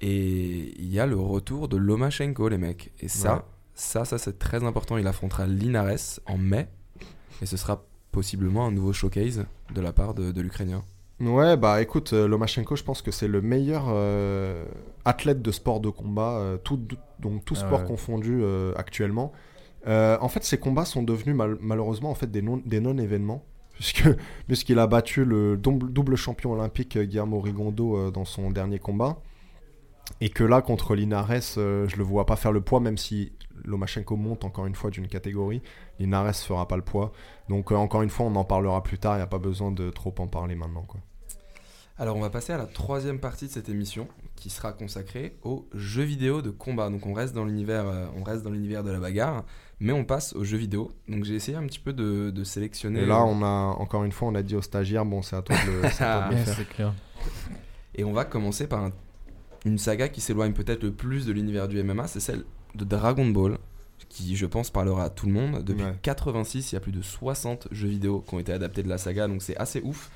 Et 0.00 0.74
il 0.78 0.90
y 0.92 0.98
a 1.00 1.06
le 1.06 1.16
retour 1.18 1.68
de 1.68 1.76
Lomachenko, 1.76 2.48
les 2.48 2.58
mecs. 2.58 2.92
Et 3.00 3.08
ça, 3.08 3.34
Ouais. 3.34 3.40
ça, 3.74 4.04
ça 4.04 4.18
c'est 4.18 4.38
très 4.38 4.64
important. 4.64 4.96
Il 4.96 5.06
affrontera 5.06 5.46
Linares 5.46 6.20
en 6.26 6.38
mai. 6.38 6.68
Et 7.42 7.46
ce 7.46 7.56
sera 7.56 7.84
possiblement 8.12 8.66
un 8.66 8.70
nouveau 8.72 8.92
showcase 8.92 9.44
de 9.74 9.80
la 9.80 9.92
part 9.92 10.14
de, 10.14 10.32
de 10.32 10.40
l'Ukrainien. 10.40 10.82
Ouais, 11.20 11.56
bah 11.58 11.82
écoute, 11.82 12.14
euh, 12.14 12.26
Lomachenko, 12.26 12.76
je 12.76 12.82
pense 12.82 13.02
que 13.02 13.10
c'est 13.10 13.28
le 13.28 13.42
meilleur 13.42 13.84
euh, 13.88 14.64
athlète 15.04 15.42
de 15.42 15.52
sport 15.52 15.80
de 15.80 15.90
combat, 15.90 16.38
euh, 16.38 16.56
tout, 16.56 16.80
donc 17.18 17.44
tout 17.44 17.54
Ah 17.58 17.60
sport 17.60 17.80
ouais. 17.80 17.86
confondu 17.86 18.40
euh, 18.42 18.72
actuellement. 18.76 19.32
Euh, 19.86 20.16
en 20.22 20.28
fait, 20.28 20.44
ces 20.44 20.58
combats 20.58 20.86
sont 20.86 21.02
devenus 21.02 21.34
mal- 21.36 21.58
malheureusement 21.60 22.10
en 22.10 22.14
fait 22.14 22.30
des 22.30 22.40
non 22.40 22.62
des 22.64 22.80
non-événements, 22.80 23.44
puisque 23.74 24.08
puisqu'il 24.48 24.78
a 24.78 24.86
battu 24.86 25.26
le 25.26 25.58
double, 25.58 25.92
double 25.92 26.16
champion 26.16 26.52
olympique 26.52 26.96
Guillermo 26.98 27.38
Rigondo 27.40 27.96
euh, 27.98 28.10
dans 28.10 28.24
son 28.24 28.50
dernier 28.50 28.78
combat, 28.78 29.20
et 30.20 30.28
que 30.30 30.44
là 30.44 30.62
contre 30.62 30.94
Linares, 30.94 31.30
euh, 31.58 31.88
je 31.88 31.96
le 31.96 32.02
vois 32.04 32.26
pas 32.26 32.36
faire 32.36 32.52
le 32.52 32.60
poids, 32.60 32.80
même 32.80 32.98
si 32.98 33.32
Lomachenko 33.64 34.16
monte 34.16 34.44
encore 34.44 34.66
une 34.66 34.74
fois 34.74 34.90
d'une 34.90 35.08
catégorie, 35.08 35.62
Linares 35.98 36.34
fera 36.36 36.66
pas 36.68 36.76
le 36.76 36.82
poids. 36.82 37.12
Donc 37.48 37.72
euh, 37.72 37.74
encore 37.76 38.02
une 38.02 38.10
fois, 38.10 38.26
on 38.26 38.34
en 38.36 38.44
parlera 38.44 38.82
plus 38.82 38.98
tard. 38.98 39.14
Il 39.14 39.18
n'y 39.18 39.22
a 39.22 39.26
pas 39.26 39.38
besoin 39.38 39.70
de 39.70 39.90
trop 39.90 40.14
en 40.18 40.26
parler 40.26 40.54
maintenant, 40.56 40.82
quoi. 40.82 41.00
Alors 41.98 42.16
on 42.16 42.20
va 42.20 42.30
passer 42.30 42.54
à 42.54 42.56
la 42.56 42.64
troisième 42.64 43.18
partie 43.20 43.46
de 43.46 43.50
cette 43.50 43.68
émission 43.68 44.08
qui 44.34 44.48
sera 44.48 44.72
consacrée 44.72 45.36
aux 45.42 45.66
jeux 45.74 46.02
vidéo 46.04 46.40
de 46.40 46.48
combat. 46.48 46.88
Donc 46.88 47.04
on 47.04 47.12
reste 47.12 47.34
dans 47.34 47.44
l'univers, 47.44 47.86
euh, 47.86 48.06
on 48.18 48.22
reste 48.22 48.42
dans 48.42 48.48
l'univers 48.50 48.82
de 48.82 48.90
la 48.90 48.98
bagarre, 48.98 49.44
mais 49.80 49.92
on 49.92 50.04
passe 50.06 50.32
aux 50.34 50.42
jeux 50.42 50.56
vidéo. 50.56 50.92
Donc 51.08 51.24
j'ai 51.24 51.34
essayé 51.34 51.58
un 51.58 51.66
petit 51.66 51.78
peu 51.78 51.92
de, 51.92 52.30
de 52.30 52.42
sélectionner. 52.44 53.00
Et 53.00 53.06
là, 53.06 53.22
on 53.26 53.42
a 53.42 53.46
encore 53.78 54.04
une 54.04 54.12
fois, 54.12 54.28
on 54.28 54.34
a 54.34 54.42
dit 54.42 54.56
aux 54.56 54.62
stagiaires, 54.62 55.04
bon, 55.04 55.20
c'est 55.20 55.36
à 55.36 55.42
toi 55.42 55.54
de 55.66 55.70
le, 55.72 55.88
c'est 55.90 56.02
à 56.04 56.20
toi 56.20 56.28
de 56.30 56.34
le 56.36 56.40
faire. 56.44 56.54
c'est 56.54 56.68
clair. 56.70 56.94
Et 57.94 58.04
on 58.04 58.12
va 58.14 58.24
commencer 58.24 58.66
par 58.66 58.82
un- 58.82 58.92
une 59.64 59.78
saga 59.78 60.08
qui 60.08 60.20
s'éloigne 60.20 60.52
peut-être 60.52 60.82
le 60.82 60.92
plus 60.92 61.26
de 61.26 61.32
l'univers 61.32 61.68
du 61.68 61.82
MMA, 61.82 62.06
c'est 62.06 62.20
celle 62.20 62.44
de 62.74 62.84
Dragon 62.84 63.26
Ball, 63.26 63.58
qui 64.08 64.36
je 64.36 64.46
pense 64.46 64.70
parlera 64.70 65.04
à 65.04 65.10
tout 65.10 65.26
le 65.26 65.32
monde. 65.32 65.62
Depuis 65.64 65.84
Ouais. 65.84 65.94
86, 66.02 66.72
il 66.72 66.74
y 66.74 66.78
a 66.78 66.80
plus 66.80 66.92
de 66.92 67.02
60 67.02 67.68
jeux 67.70 67.88
vidéo 67.88 68.24
qui 68.26 68.34
ont 68.34 68.38
été 68.38 68.52
adaptés 68.52 68.82
de 68.82 68.88
la 68.88 68.98
saga, 68.98 69.28
donc 69.28 69.42
c'est 69.42 69.56
assez 69.56 69.80
ouf. 69.82 70.10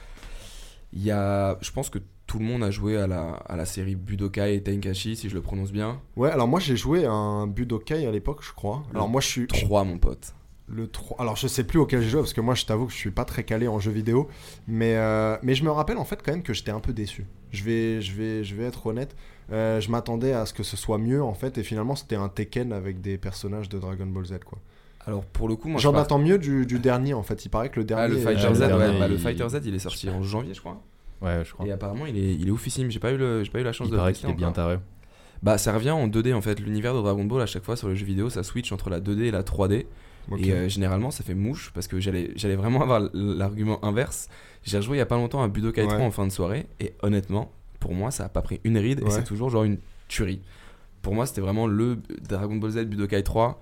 Il 0.92 1.02
y 1.02 1.10
a, 1.10 1.58
je 1.60 1.70
pense 1.72 1.90
que 1.90 1.98
tout 2.26 2.38
le 2.38 2.44
monde 2.44 2.62
a 2.62 2.70
joué 2.70 2.96
à 2.96 3.06
la, 3.06 3.32
à 3.32 3.56
la 3.56 3.66
série 3.66 3.96
Budokai 3.96 4.54
et 4.54 4.62
Tenkachi, 4.62 5.16
si 5.16 5.28
je 5.28 5.34
le 5.34 5.42
prononce 5.42 5.72
bien. 5.72 6.00
Ouais, 6.16 6.30
alors 6.30 6.48
moi 6.48 6.60
j'ai 6.60 6.76
joué 6.76 7.04
à 7.04 7.12
un 7.12 7.46
Budokai 7.46 8.06
à 8.06 8.10
l'époque, 8.12 8.42
je 8.42 8.52
crois. 8.52 8.82
Alors 8.94 9.08
moi 9.08 9.20
je 9.20 9.26
suis. 9.26 9.46
3, 9.46 9.84
mon 9.84 9.98
pote. 9.98 10.34
Le 10.66 10.88
3. 10.88 11.20
Alors 11.20 11.36
je 11.36 11.46
sais 11.48 11.64
plus 11.64 11.78
auquel 11.78 12.00
j'ai 12.00 12.08
joué 12.08 12.20
parce 12.20 12.32
que 12.32 12.40
moi 12.40 12.54
je 12.54 12.64
t'avoue 12.64 12.86
que 12.86 12.92
je 12.92 12.96
suis 12.96 13.10
pas 13.10 13.24
très 13.26 13.44
calé 13.44 13.68
en 13.68 13.80
jeux 13.80 13.90
vidéo. 13.90 14.28
Mais, 14.68 14.96
euh, 14.96 15.36
mais 15.42 15.54
je 15.54 15.64
me 15.64 15.70
rappelle 15.70 15.98
en 15.98 16.04
fait 16.04 16.22
quand 16.24 16.32
même 16.32 16.42
que 16.42 16.54
j'étais 16.54 16.70
un 16.70 16.80
peu 16.80 16.92
déçu. 16.94 17.26
Je 17.50 17.64
vais, 17.64 18.00
je 18.00 18.12
vais, 18.14 18.44
je 18.44 18.54
vais 18.54 18.64
être 18.64 18.86
honnête. 18.86 19.14
Euh, 19.52 19.80
je 19.80 19.90
m'attendais 19.90 20.32
à 20.32 20.46
ce 20.46 20.52
que 20.54 20.62
ce 20.62 20.76
soit 20.76 20.98
mieux 20.98 21.22
en 21.22 21.34
fait. 21.34 21.58
Et 21.58 21.62
finalement 21.62 21.96
c'était 21.96 22.16
un 22.16 22.28
Tekken 22.28 22.72
avec 22.72 23.00
des 23.00 23.18
personnages 23.18 23.68
de 23.68 23.78
Dragon 23.78 24.06
Ball 24.06 24.24
Z 24.24 24.38
quoi. 24.44 24.58
Alors 25.06 25.24
pour 25.24 25.48
le 25.48 25.56
coup, 25.56 25.68
moi 25.68 25.78
J'en 25.80 25.92
je 25.92 25.98
attends 25.98 26.18
mieux 26.18 26.38
du, 26.38 26.64
du 26.64 26.78
dernier 26.78 27.12
en 27.12 27.22
fait. 27.22 27.44
Il 27.44 27.50
paraît 27.50 27.68
que 27.68 27.78
le 27.78 27.82
Ah, 27.90 28.08
dernier. 28.08 28.14
le 28.14 28.20
Fighter 28.20 28.46
euh, 28.46 28.54
Z, 28.54 28.60
le 28.60 28.64
ouais, 28.64 28.78
dernier, 28.78 28.98
bah, 28.98 29.08
le 29.08 29.14
il- 29.14 29.20
Fighter 29.20 29.48
Z, 29.48 29.60
il 29.66 29.74
est 29.74 29.78
sorti 29.78 30.08
en 30.08 30.22
janvier, 30.22 30.54
je 30.54 30.60
crois. 30.60 30.80
Ouais, 31.20 31.42
je 31.44 31.52
crois. 31.52 31.66
Et 31.66 31.72
apparemment, 31.72 32.06
il 32.06 32.16
est, 32.16 32.34
il 32.34 32.48
est 32.48 32.50
oufissime. 32.50 32.90
J'ai 32.90 33.00
pas 33.00 33.12
eu 33.12 33.16
le, 33.18 33.44
j'ai 33.44 33.50
pas 33.50 33.60
eu 33.60 33.64
la 33.64 33.72
chance 33.72 33.88
Il 33.88 33.90
de 33.90 33.96
le 33.96 34.00
paraît 34.00 34.12
qu'il 34.14 34.28
est 34.30 34.34
bien 34.34 34.50
taré. 34.52 34.78
Bah, 35.42 35.58
ça 35.58 35.72
revient 35.74 35.90
en 35.90 36.08
2D 36.08 36.32
en 36.34 36.40
fait. 36.40 36.58
L'univers 36.58 36.94
de 36.94 37.00
Dragon 37.02 37.24
Ball, 37.24 37.42
à 37.42 37.46
chaque 37.46 37.64
fois 37.64 37.76
sur 37.76 37.88
les 37.88 37.96
jeux 37.96 38.06
vidéo, 38.06 38.30
ça 38.30 38.42
switch 38.42 38.72
entre 38.72 38.88
la 38.88 39.00
2D 39.00 39.24
et 39.24 39.30
la 39.30 39.42
3D. 39.42 39.84
Ok. 40.30 40.40
Et 40.40 40.52
euh, 40.52 40.68
généralement, 40.70 41.10
ça 41.10 41.22
fait 41.22 41.34
mouche 41.34 41.70
parce 41.74 41.86
que 41.86 42.00
j'allais, 42.00 42.30
j'allais 42.34 42.56
vraiment 42.56 42.80
avoir 42.80 43.02
l'argument 43.12 43.84
inverse. 43.84 44.28
J'ai 44.62 44.78
rejoué 44.78 44.96
il 44.96 45.00
y 45.00 45.02
a 45.02 45.06
pas 45.06 45.16
longtemps 45.16 45.42
à 45.42 45.48
Budokai 45.48 45.82
Ouais. 45.82 45.88
3 45.88 46.00
en 46.00 46.10
fin 46.10 46.26
de 46.26 46.32
soirée. 46.32 46.66
Et 46.80 46.94
honnêtement, 47.02 47.52
pour 47.84 47.92
moi, 47.92 48.10
ça 48.10 48.24
a 48.24 48.28
pas 48.30 48.40
pris 48.40 48.62
une 48.64 48.78
ride. 48.78 49.02
Et 49.06 49.10
c'est 49.10 49.24
toujours 49.24 49.50
genre 49.50 49.64
une 49.64 49.76
tuerie. 50.08 50.40
Pour 51.02 51.14
moi, 51.14 51.26
c'était 51.26 51.42
vraiment 51.42 51.66
le 51.66 51.98
Dragon 52.26 52.56
Ball 52.56 52.70
Z 52.70 52.84
Budokai 52.86 53.22
3. 53.22 53.60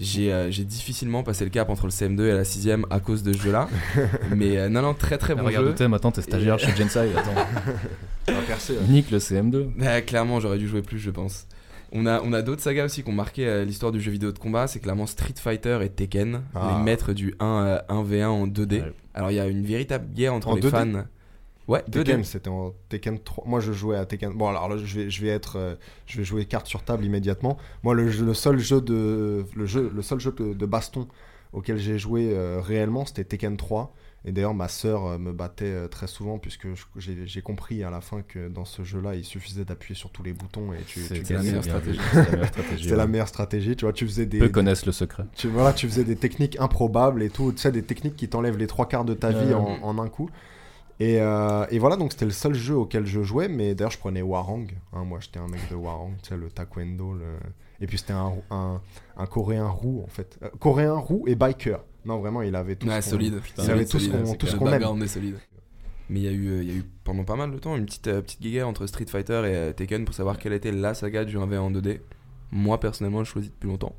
J'ai, 0.00 0.32
euh, 0.32 0.50
j'ai 0.50 0.64
difficilement 0.64 1.22
passé 1.22 1.44
le 1.44 1.50
cap 1.50 1.70
entre 1.70 1.84
le 1.84 1.90
CM2 1.92 2.20
et 2.22 2.32
la 2.32 2.42
6ème 2.42 2.82
à 2.90 2.98
cause 2.98 3.22
de 3.22 3.32
ce 3.32 3.38
jeu-là. 3.40 3.68
Mais 4.34 4.56
euh, 4.58 4.68
non, 4.68 4.82
non, 4.82 4.92
très 4.94 5.18
très 5.18 5.36
bon 5.36 5.44
regarde 5.44 5.66
jeu. 5.66 5.70
le 5.70 5.76
thème, 5.76 5.94
attends, 5.94 6.10
t'es 6.10 6.22
stagiaire 6.22 6.58
chez 6.58 6.74
Gensai. 6.74 7.10
Attends. 7.16 8.40
Percer, 8.48 8.72
ouais. 8.72 8.88
Nique 8.88 9.12
le 9.12 9.18
CM2. 9.18 9.68
Bah, 9.76 10.00
clairement, 10.00 10.40
j'aurais 10.40 10.58
dû 10.58 10.66
jouer 10.66 10.82
plus, 10.82 10.98
je 10.98 11.10
pense. 11.12 11.46
On 11.92 12.06
a, 12.06 12.20
on 12.22 12.32
a 12.32 12.42
d'autres 12.42 12.62
sagas 12.62 12.86
aussi 12.86 13.04
qui 13.04 13.08
ont 13.10 13.12
marqué 13.12 13.46
euh, 13.46 13.64
l'histoire 13.64 13.92
du 13.92 14.00
jeu 14.00 14.10
vidéo 14.10 14.32
de 14.32 14.38
combat. 14.40 14.66
C'est 14.66 14.80
clairement 14.80 15.06
Street 15.06 15.34
Fighter 15.38 15.78
et 15.82 15.90
Tekken, 15.90 16.40
Ah. 16.56 16.74
les 16.76 16.82
maîtres 16.84 17.12
du 17.12 17.34
1, 17.38 17.46
euh, 17.46 17.78
1v1 17.88 18.26
en 18.26 18.46
2D. 18.48 18.80
Ouais. 18.80 18.92
Alors, 19.14 19.30
il 19.30 19.34
y 19.36 19.40
a 19.40 19.46
une 19.46 19.64
véritable 19.64 20.06
guerre 20.12 20.34
entre 20.34 20.48
En 20.48 20.54
les 20.56 20.62
2D? 20.62 20.70
fans. 20.70 21.04
Ouais, 21.68 21.80
2D. 21.88 22.04
Tekken, 22.04 22.24
c'était 22.24 22.48
en 22.48 22.74
Tekken 22.88 23.18
3. 23.20 23.44
Moi, 23.46 23.60
je 23.60 23.72
jouais 23.72 23.96
à 23.96 24.04
Tekken. 24.04 24.32
Bon, 24.32 24.48
alors 24.48 24.68
là, 24.68 24.76
je 24.76 24.98
vais, 24.98 25.10
je 25.10 25.22
vais 25.22 25.28
être, 25.28 25.56
euh, 25.56 25.74
je 26.06 26.18
vais 26.18 26.24
jouer 26.24 26.44
carte 26.44 26.66
sur 26.66 26.82
table 26.82 27.04
immédiatement. 27.04 27.56
Moi, 27.82 27.94
le, 27.94 28.34
seul 28.34 28.58
jeu 28.58 28.80
de, 28.80 29.44
le 29.54 29.66
jeu, 29.66 29.90
le 29.94 30.02
seul 30.02 30.18
jeu 30.18 30.32
de, 30.32 30.54
de 30.54 30.66
baston 30.66 31.06
auquel 31.52 31.78
j'ai 31.78 31.98
joué 31.98 32.32
euh, 32.32 32.60
réellement, 32.60 33.04
c'était 33.06 33.24
Tekken 33.24 33.56
3. 33.56 33.94
Et 34.24 34.30
d'ailleurs, 34.30 34.54
ma 34.54 34.68
sœur 34.68 35.06
euh, 35.06 35.18
me 35.18 35.32
battait 35.32 35.88
très 35.88 36.06
souvent 36.06 36.38
puisque 36.38 36.68
j'ai 36.96 37.42
compris 37.42 37.82
à 37.84 37.90
la 37.90 38.00
fin 38.00 38.22
que 38.22 38.48
dans 38.48 38.64
ce 38.64 38.82
jeu-là, 38.82 39.14
il 39.14 39.24
suffisait 39.24 39.64
d'appuyer 39.64 39.94
sur 39.96 40.10
tous 40.10 40.22
les 40.22 40.32
boutons 40.32 40.72
et 40.72 40.78
tu, 40.86 41.00
C'est 41.00 41.22
tu 41.22 41.32
gagnais. 41.32 41.52
meilleure 41.52 41.62
bien 41.62 41.70
stratégie. 41.70 42.00
C'est 42.12 42.16
la 42.16 42.26
meilleure 42.30 42.48
stratégie. 42.48 42.82
C'était 42.84 42.96
la 42.96 43.06
meilleure 43.06 43.28
stratégie. 43.28 43.76
Tu 43.76 43.84
vois, 43.84 43.92
tu 43.92 44.06
faisais 44.06 44.26
des, 44.26 44.38
Peu 44.38 44.48
connaissent 44.48 44.86
le 44.86 44.92
secret. 44.92 45.24
tu, 45.36 45.48
voilà, 45.48 45.72
tu 45.72 45.86
faisais 45.88 46.04
des 46.04 46.16
techniques 46.16 46.56
improbables 46.60 47.22
et 47.22 47.30
tout, 47.30 47.52
tu 47.52 47.58
sais, 47.58 47.72
des 47.72 47.82
techniques 47.82 48.16
qui 48.16 48.28
t'enlèvent 48.28 48.58
les 48.58 48.66
trois 48.68 48.88
quarts 48.88 49.04
de 49.04 49.14
ta 49.14 49.30
vie 49.30 49.54
en 49.54 49.98
un 49.98 50.08
coup. 50.08 50.28
Et, 51.00 51.20
euh, 51.20 51.66
et 51.70 51.78
voilà, 51.78 51.96
donc 51.96 52.12
c'était 52.12 52.24
le 52.26 52.30
seul 52.30 52.54
jeu 52.54 52.76
auquel 52.76 53.06
je 53.06 53.22
jouais, 53.22 53.48
mais 53.48 53.74
d'ailleurs 53.74 53.90
je 53.90 53.98
prenais 53.98 54.22
Warang. 54.22 54.68
hein, 54.92 55.04
moi 55.04 55.18
j'étais 55.20 55.38
un 55.40 55.48
mec 55.48 55.60
de 55.70 55.74
Warang, 55.74 56.12
tu 56.22 56.28
sais, 56.28 56.36
le 56.36 56.48
taekwondo. 56.48 57.14
Le... 57.14 57.24
Et 57.80 57.86
puis 57.86 57.98
c'était 57.98 58.12
un, 58.12 58.32
un, 58.50 58.80
un 59.16 59.26
coréen 59.26 59.66
roux 59.68 60.02
en 60.04 60.08
fait. 60.08 60.38
Euh, 60.42 60.48
coréen 60.60 60.94
roux 60.94 61.24
et 61.26 61.34
biker. 61.34 61.80
Non, 62.04 62.18
vraiment, 62.18 62.42
il 62.42 62.54
avait 62.56 62.76
tout. 62.76 62.86
Ouais, 62.88 63.00
ce 63.00 63.06
qu'on- 63.10 63.16
solide. 63.16 63.40
Il 63.58 63.70
avait 63.70 63.84
tout 63.84 63.98
solide, 63.98 64.12
qu'on- 64.24 64.46
ce 64.46 64.56
aime. 64.56 64.70
background 64.70 65.02
est 65.02 65.06
solide. 65.08 65.36
Mais 66.10 66.20
il 66.20 66.24
y, 66.24 66.28
a 66.28 66.32
eu, 66.32 66.60
il 66.62 66.68
y 66.68 66.70
a 66.72 66.74
eu 66.74 66.84
pendant 67.04 67.24
pas 67.24 67.36
mal 67.36 67.50
de 67.52 67.58
temps 67.58 67.74
une 67.76 67.86
petite, 67.86 68.08
euh, 68.08 68.20
petite 68.20 68.42
guerre 68.42 68.68
entre 68.68 68.86
Street 68.86 69.06
Fighter 69.08 69.68
et 69.70 69.72
Tekken 69.72 70.04
pour 70.04 70.14
savoir 70.14 70.36
quelle 70.36 70.52
était 70.52 70.72
la 70.72 70.94
saga 70.94 71.24
du 71.24 71.38
1v1 71.38 71.58
en 71.58 71.70
2D. 71.70 72.00
Moi, 72.50 72.78
personnellement, 72.78 73.24
je 73.24 73.30
choisis 73.30 73.50
depuis 73.50 73.68
longtemps. 73.68 73.94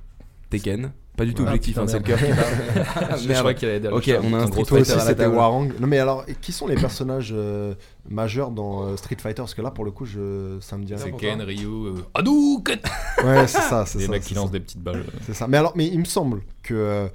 Tekken. 0.57 0.91
Pas 1.15 1.25
du 1.25 1.35
tout 1.35 1.43
Ah, 1.45 1.49
objectif, 1.49 1.73
putain, 1.75 1.83
hein, 1.83 1.87
c'est 1.87 1.99
le 1.99 2.03
cœur 2.03 2.17
qui 2.17 2.25
parle. 2.25 3.19
Je 3.21 3.27
Merde. 3.27 3.39
crois 3.41 3.53
qu'il 3.53 3.69
le 3.69 3.93
Ok, 3.93 4.11
on 4.23 4.33
a 4.33 4.37
un 4.37 4.47
Street 4.47 4.65
Fighter 4.65 4.99
c'était. 4.99 5.25
Warang. 5.27 5.71
Non 5.79 5.85
mais 5.85 5.99
alors, 5.99 6.25
qui 6.41 6.51
sont 6.51 6.65
les 6.65 6.73
personnages 6.75 7.31
euh, 7.37 7.75
majeurs 8.09 8.49
dans 8.49 8.87
euh, 8.87 8.97
Street 8.97 9.17
Fighter? 9.19 9.43
Parce 9.43 9.53
que 9.53 9.61
là 9.61 9.69
pour 9.69 9.85
le 9.85 9.91
coup, 9.91 10.05
je... 10.05 10.57
ça 10.59 10.75
me 10.75 10.83
dit 10.85 10.95
rien. 10.95 11.03
C'est 11.03 11.11
Ken, 11.15 11.37
toi. 11.37 11.45
Ryu, 11.45 11.67
euh, 11.67 11.93
Hadouken 12.15 12.79
Ouais, 13.23 13.45
c'est 13.45 13.59
ça, 13.61 13.85
c'est 13.85 13.99
Des 13.99 14.05
ça. 14.05 14.11
mecs 14.11 14.23
c'est 14.23 14.29
qui 14.29 14.33
lancent 14.33 14.49
des 14.49 14.59
petites 14.59 14.81
balles. 14.81 15.03
C'est 15.27 15.35
ça. 15.35 15.47
Mais 15.47 15.57
alors, 15.57 15.73
mais 15.75 15.85
il 15.85 15.99
me 15.99 16.05
semble 16.05 16.41
que, 16.63 16.73
euh, 16.73 17.07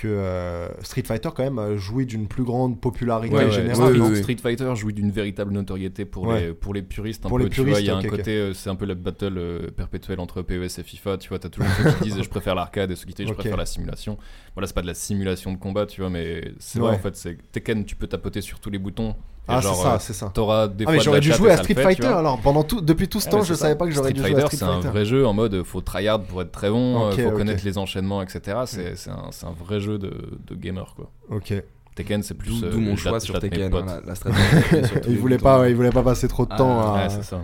que 0.00 0.08
euh, 0.08 0.68
Street 0.82 1.02
Fighter, 1.04 1.30
quand 1.34 1.42
même, 1.42 1.58
a 1.58 1.76
joué 1.76 2.04
d'une 2.04 2.28
plus 2.28 2.44
grande 2.44 2.80
popularité 2.80 3.34
Ouais, 3.34 3.50
générale. 3.50 3.92
ouais, 3.92 3.98
Street, 3.98 4.10
ouais. 4.10 4.22
Street 4.22 4.36
Fighter 4.42 4.76
jouit 4.76 4.92
d'une 4.92 5.10
véritable 5.10 5.52
notoriété 5.52 6.04
pour, 6.04 6.24
Ouais. 6.24 6.48
les, 6.48 6.54
pour 6.54 6.74
les 6.74 6.82
puristes. 6.82 7.24
Un 7.24 7.28
Pour 7.28 7.38
peu, 7.38 7.44
les 7.44 7.50
puristes, 7.50 7.80
il 7.80 7.86
y 7.86 7.90
a 7.90 7.96
un 7.96 8.02
côté, 8.02 8.32
euh, 8.36 8.52
c'est 8.54 8.68
un 8.70 8.74
peu 8.76 8.84
la 8.84 8.94
battle 8.94 9.38
euh, 9.38 9.70
perpétuelle 9.70 10.20
entre 10.20 10.42
PES 10.42 10.78
et 10.78 10.82
FIFA. 10.82 11.18
Tu 11.18 11.28
vois, 11.30 11.38
t'as 11.38 11.48
toujours 11.48 11.70
ceux 11.82 11.90
qui 11.92 12.10
disent 12.10 12.22
je 12.22 12.28
préfère 12.28 12.54
l'arcade 12.54 12.90
et 12.90 12.96
ceux 12.96 13.06
qui 13.06 13.14
disent 13.14 13.28
je 13.28 13.32
préfère 13.34 13.56
la 13.56 13.66
simulation. 13.66 14.18
Voilà, 14.54 14.66
c'est 14.66 14.74
pas 14.74 14.82
de 14.82 14.86
la 14.86 14.94
simulation 14.94 15.52
de 15.52 15.58
combat, 15.58 15.86
tu 15.86 16.00
vois, 16.02 16.10
mais 16.10 16.52
c'est 16.58 16.78
vrai 16.78 16.90
Ouais. 16.90 16.96
en 16.96 17.00
fait. 17.00 17.16
C'est 17.16 17.38
Tekken, 17.52 17.84
tu 17.84 17.96
peux 17.96 18.06
tapoter 18.06 18.40
sur 18.40 18.60
tous 18.60 18.70
les 18.70 18.78
boutons. 18.78 19.14
Ah, 19.48 19.60
c'est 19.62 19.74
ça, 19.74 19.94
euh, 19.94 19.96
c'est 20.00 20.12
ça. 20.12 20.30
T'auras 20.34 20.66
des 20.68 20.84
Ah, 20.88 20.92
mais 20.92 21.00
j'aurais 21.00 21.20
dû 21.20 21.32
jouer 21.32 21.50
à 21.52 21.56
ça 21.56 21.62
Street 21.62 21.74
fait, 21.74 21.82
Fighter 21.82 22.06
alors. 22.06 22.40
Pendant 22.40 22.64
tout, 22.64 22.80
depuis 22.80 23.08
tout 23.08 23.20
ce 23.20 23.28
temps, 23.28 23.42
je 23.42 23.54
c'est 23.54 23.60
savais 23.60 23.72
ça. 23.74 23.76
pas 23.76 23.86
que 23.86 23.92
j'aurais 23.92 24.12
dû 24.12 24.20
Street 24.20 24.32
jouer 24.32 24.42
à 24.42 24.46
Fighter, 24.46 24.56
Street 24.56 24.66
c'est 24.66 24.72
un 24.72 24.82
Fighter. 24.82 24.88
vrai 24.88 25.04
jeu 25.04 25.26
en 25.26 25.32
mode 25.34 25.62
faut 25.62 25.80
tryhard 25.80 26.22
pour 26.22 26.42
être 26.42 26.50
très 26.52 26.68
bon, 26.70 27.08
Ok, 27.10 27.18
euh, 27.18 27.30
faut 27.30 27.36
connaître 27.36 27.64
les 27.64 27.78
enchaînements, 27.78 28.22
etc. 28.22 28.58
C'est 28.66 29.10
un, 29.10 29.52
vrai 29.52 29.80
jeu 29.80 29.98
de, 29.98 30.10
de 30.46 30.54
gamer 30.54 30.94
quoi. 30.96 31.10
Ok. 31.30 31.54
Tekken, 31.94 32.22
c'est 32.22 32.34
plus. 32.34 32.60
D'où 32.60 32.66
euh, 32.66 32.76
mon 32.78 32.96
choix 32.96 33.20
sur 33.20 33.38
Tekken. 33.38 33.72
la 34.06 34.14
stratégie. 34.14 35.00
tous 35.02 35.10
Il 35.10 35.18
voulait 35.18 35.38
pas, 35.38 35.60
ouais, 35.60 35.70
il 35.70 35.76
voulait 35.76 35.90
pas 35.90 36.02
passer 36.02 36.28
trop 36.28 36.44
de 36.44 36.50
Ah, 36.52 36.56
temps 36.58 36.80
à. 36.94 37.04
Ouais, 37.04 37.08
c'est 37.08 37.22
ça. 37.22 37.40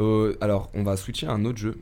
Euh, 0.00 0.36
alors, 0.40 0.70
on 0.74 0.82
va 0.82 0.96
switcher 0.96 1.26
à 1.26 1.32
un 1.32 1.44
autre 1.44 1.58
jeu. 1.58 1.78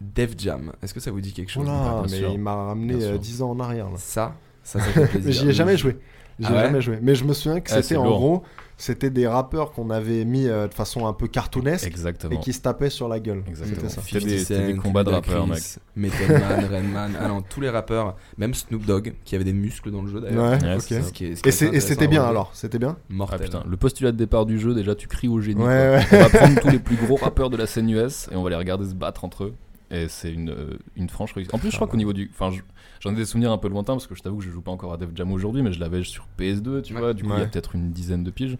Def 0.00 0.30
Jam. 0.38 0.72
Est-ce 0.82 0.94
que 0.94 1.00
ça 1.00 1.10
vous 1.10 1.20
dit 1.20 1.34
quelque 1.34 1.50
chose 1.50 1.64
Oula, 1.64 2.02
mais 2.04 2.16
sûr. 2.16 2.30
il 2.32 2.38
m'a 2.40 2.54
ramené 2.54 2.94
Bien 2.94 3.06
euh, 3.06 3.10
sûr. 3.12 3.18
10 3.18 3.42
ans 3.42 3.50
en 3.50 3.60
arrière 3.60 3.90
là. 3.90 3.96
Ça, 3.98 4.34
ça, 4.62 4.80
ça 4.80 4.86
fait 4.86 5.06
plaisir. 5.08 5.26
Mais 5.26 5.32
j'y 5.32 5.48
ai 5.48 5.52
jamais 5.52 5.76
joué. 5.76 5.98
J'y 6.40 6.46
Ah 6.48 6.52
ouais 6.52 6.60
jamais 6.62 6.80
joué. 6.80 6.98
Mais 7.02 7.14
je 7.14 7.24
me 7.24 7.32
souviens 7.34 7.60
que 7.60 7.70
Ah, 7.72 7.82
c'était 7.82 7.96
en 7.96 8.04
lourd. 8.04 8.18
gros, 8.18 8.42
c'était 8.78 9.10
des 9.10 9.26
rappeurs 9.28 9.72
qu'on 9.72 9.90
avait 9.90 10.24
mis 10.24 10.46
euh, 10.48 10.66
de 10.66 10.72
façon 10.74 11.06
un 11.06 11.12
peu 11.12 11.28
cartoonesque 11.28 11.86
Exactement. 11.86 12.32
et 12.34 12.40
qui 12.42 12.52
se 12.54 12.60
tapaient 12.62 12.88
sur 12.88 13.08
la 13.08 13.20
gueule. 13.20 13.42
Exactement. 13.46 13.88
C'était 13.88 13.94
ça. 13.94 14.00
C'était 14.02 14.18
des- 14.24 14.38
50 14.38 14.46
c'était 14.46 14.66
des 14.68 14.76
Cent, 14.76 14.80
combats 14.82 15.04
de 15.04 15.10
rappeurs, 15.10 15.46
mec. 15.46 15.62
Method 15.96 16.28
Man, 16.30 16.64
Redman, 16.72 17.12
ah 17.20 17.28
non, 17.28 17.42
tous 17.42 17.60
les 17.60 17.68
rappeurs, 17.68 18.16
même 18.38 18.54
Snoop 18.54 18.86
Dogg, 18.86 19.14
qui 19.24 19.34
avait 19.34 19.44
des 19.44 19.52
muscles 19.52 19.90
dans 19.90 20.00
le 20.02 20.08
jeu 20.08 20.20
d'ailleurs. 20.20 20.52
Ouais, 20.52 20.62
Ouais, 20.64 20.74
ok. 20.76 20.80
c'est 20.82 21.00
ça. 21.02 21.06
Ce 21.08 21.12
qui 21.12 21.24
est- 21.26 21.36
ce 21.36 21.42
qui 21.42 21.48
Et 21.48 21.80
c'était 21.80 22.08
bien 22.08 22.20
relever. 22.20 22.30
alors, 22.30 22.50
c'était 22.54 22.78
bien 22.78 22.96
Ah 22.98 23.04
Mortel. 23.10 23.40
putain, 23.42 23.62
le 23.68 23.76
postulat 23.76 24.12
de 24.12 24.16
départ 24.16 24.46
du 24.46 24.58
jeu, 24.58 24.72
déjà 24.74 24.94
tu 24.94 25.08
cries 25.08 25.28
au 25.28 25.40
génie. 25.42 25.62
Ouais. 25.62 26.00
On 26.12 26.16
va 26.18 26.28
prendre 26.30 26.58
tous 26.60 26.70
les 26.70 26.78
plus 26.78 26.96
gros 26.96 27.16
rappeurs 27.16 27.50
de 27.50 27.58
la 27.58 27.66
scène 27.66 27.90
US 27.90 28.28
et 28.32 28.36
on 28.36 28.42
va 28.42 28.48
les 28.48 28.56
regarder 28.56 28.88
se 28.88 28.94
battre 28.94 29.24
entre 29.24 29.44
eux. 29.44 29.54
Et 29.92 30.06
c'est 30.08 30.32
une, 30.32 30.50
euh, 30.50 30.78
une 30.96 31.08
franche 31.10 31.32
réussite. 31.34 31.52
En 31.52 31.58
plus, 31.58 31.70
je 31.70 31.74
crois 31.74 31.88
Ah 31.88 31.90
qu'au 31.90 31.96
niveau 31.96 32.12
du. 32.12 32.30
Enfin, 32.32 32.50
je- 32.56 32.62
j'en 33.00 33.12
ai 33.12 33.16
des 33.16 33.24
souvenirs 33.24 33.50
un 33.50 33.58
peu 33.58 33.68
lointains 33.68 33.94
parce 33.94 34.06
que 34.06 34.14
je 34.14 34.22
t'avoue 34.22 34.38
que 34.38 34.44
je 34.44 34.50
joue 34.50 34.62
pas 34.62 34.70
encore 34.70 34.92
à 34.92 34.96
Def 34.96 35.08
Jam 35.14 35.32
aujourd'hui, 35.32 35.62
mais 35.62 35.72
je 35.72 35.80
l'avais 35.80 36.04
sur 36.04 36.26
PS2, 36.38 36.82
tu 36.82 36.94
Ouais. 36.94 37.00
vois. 37.00 37.12
Du 37.14 37.24
coup, 37.24 37.30
il 37.34 37.38
y 37.40 37.42
a 37.42 37.46
peut-être 37.46 37.74
une 37.74 37.90
dizaine 37.90 38.22
de 38.22 38.30
piges. 38.30 38.56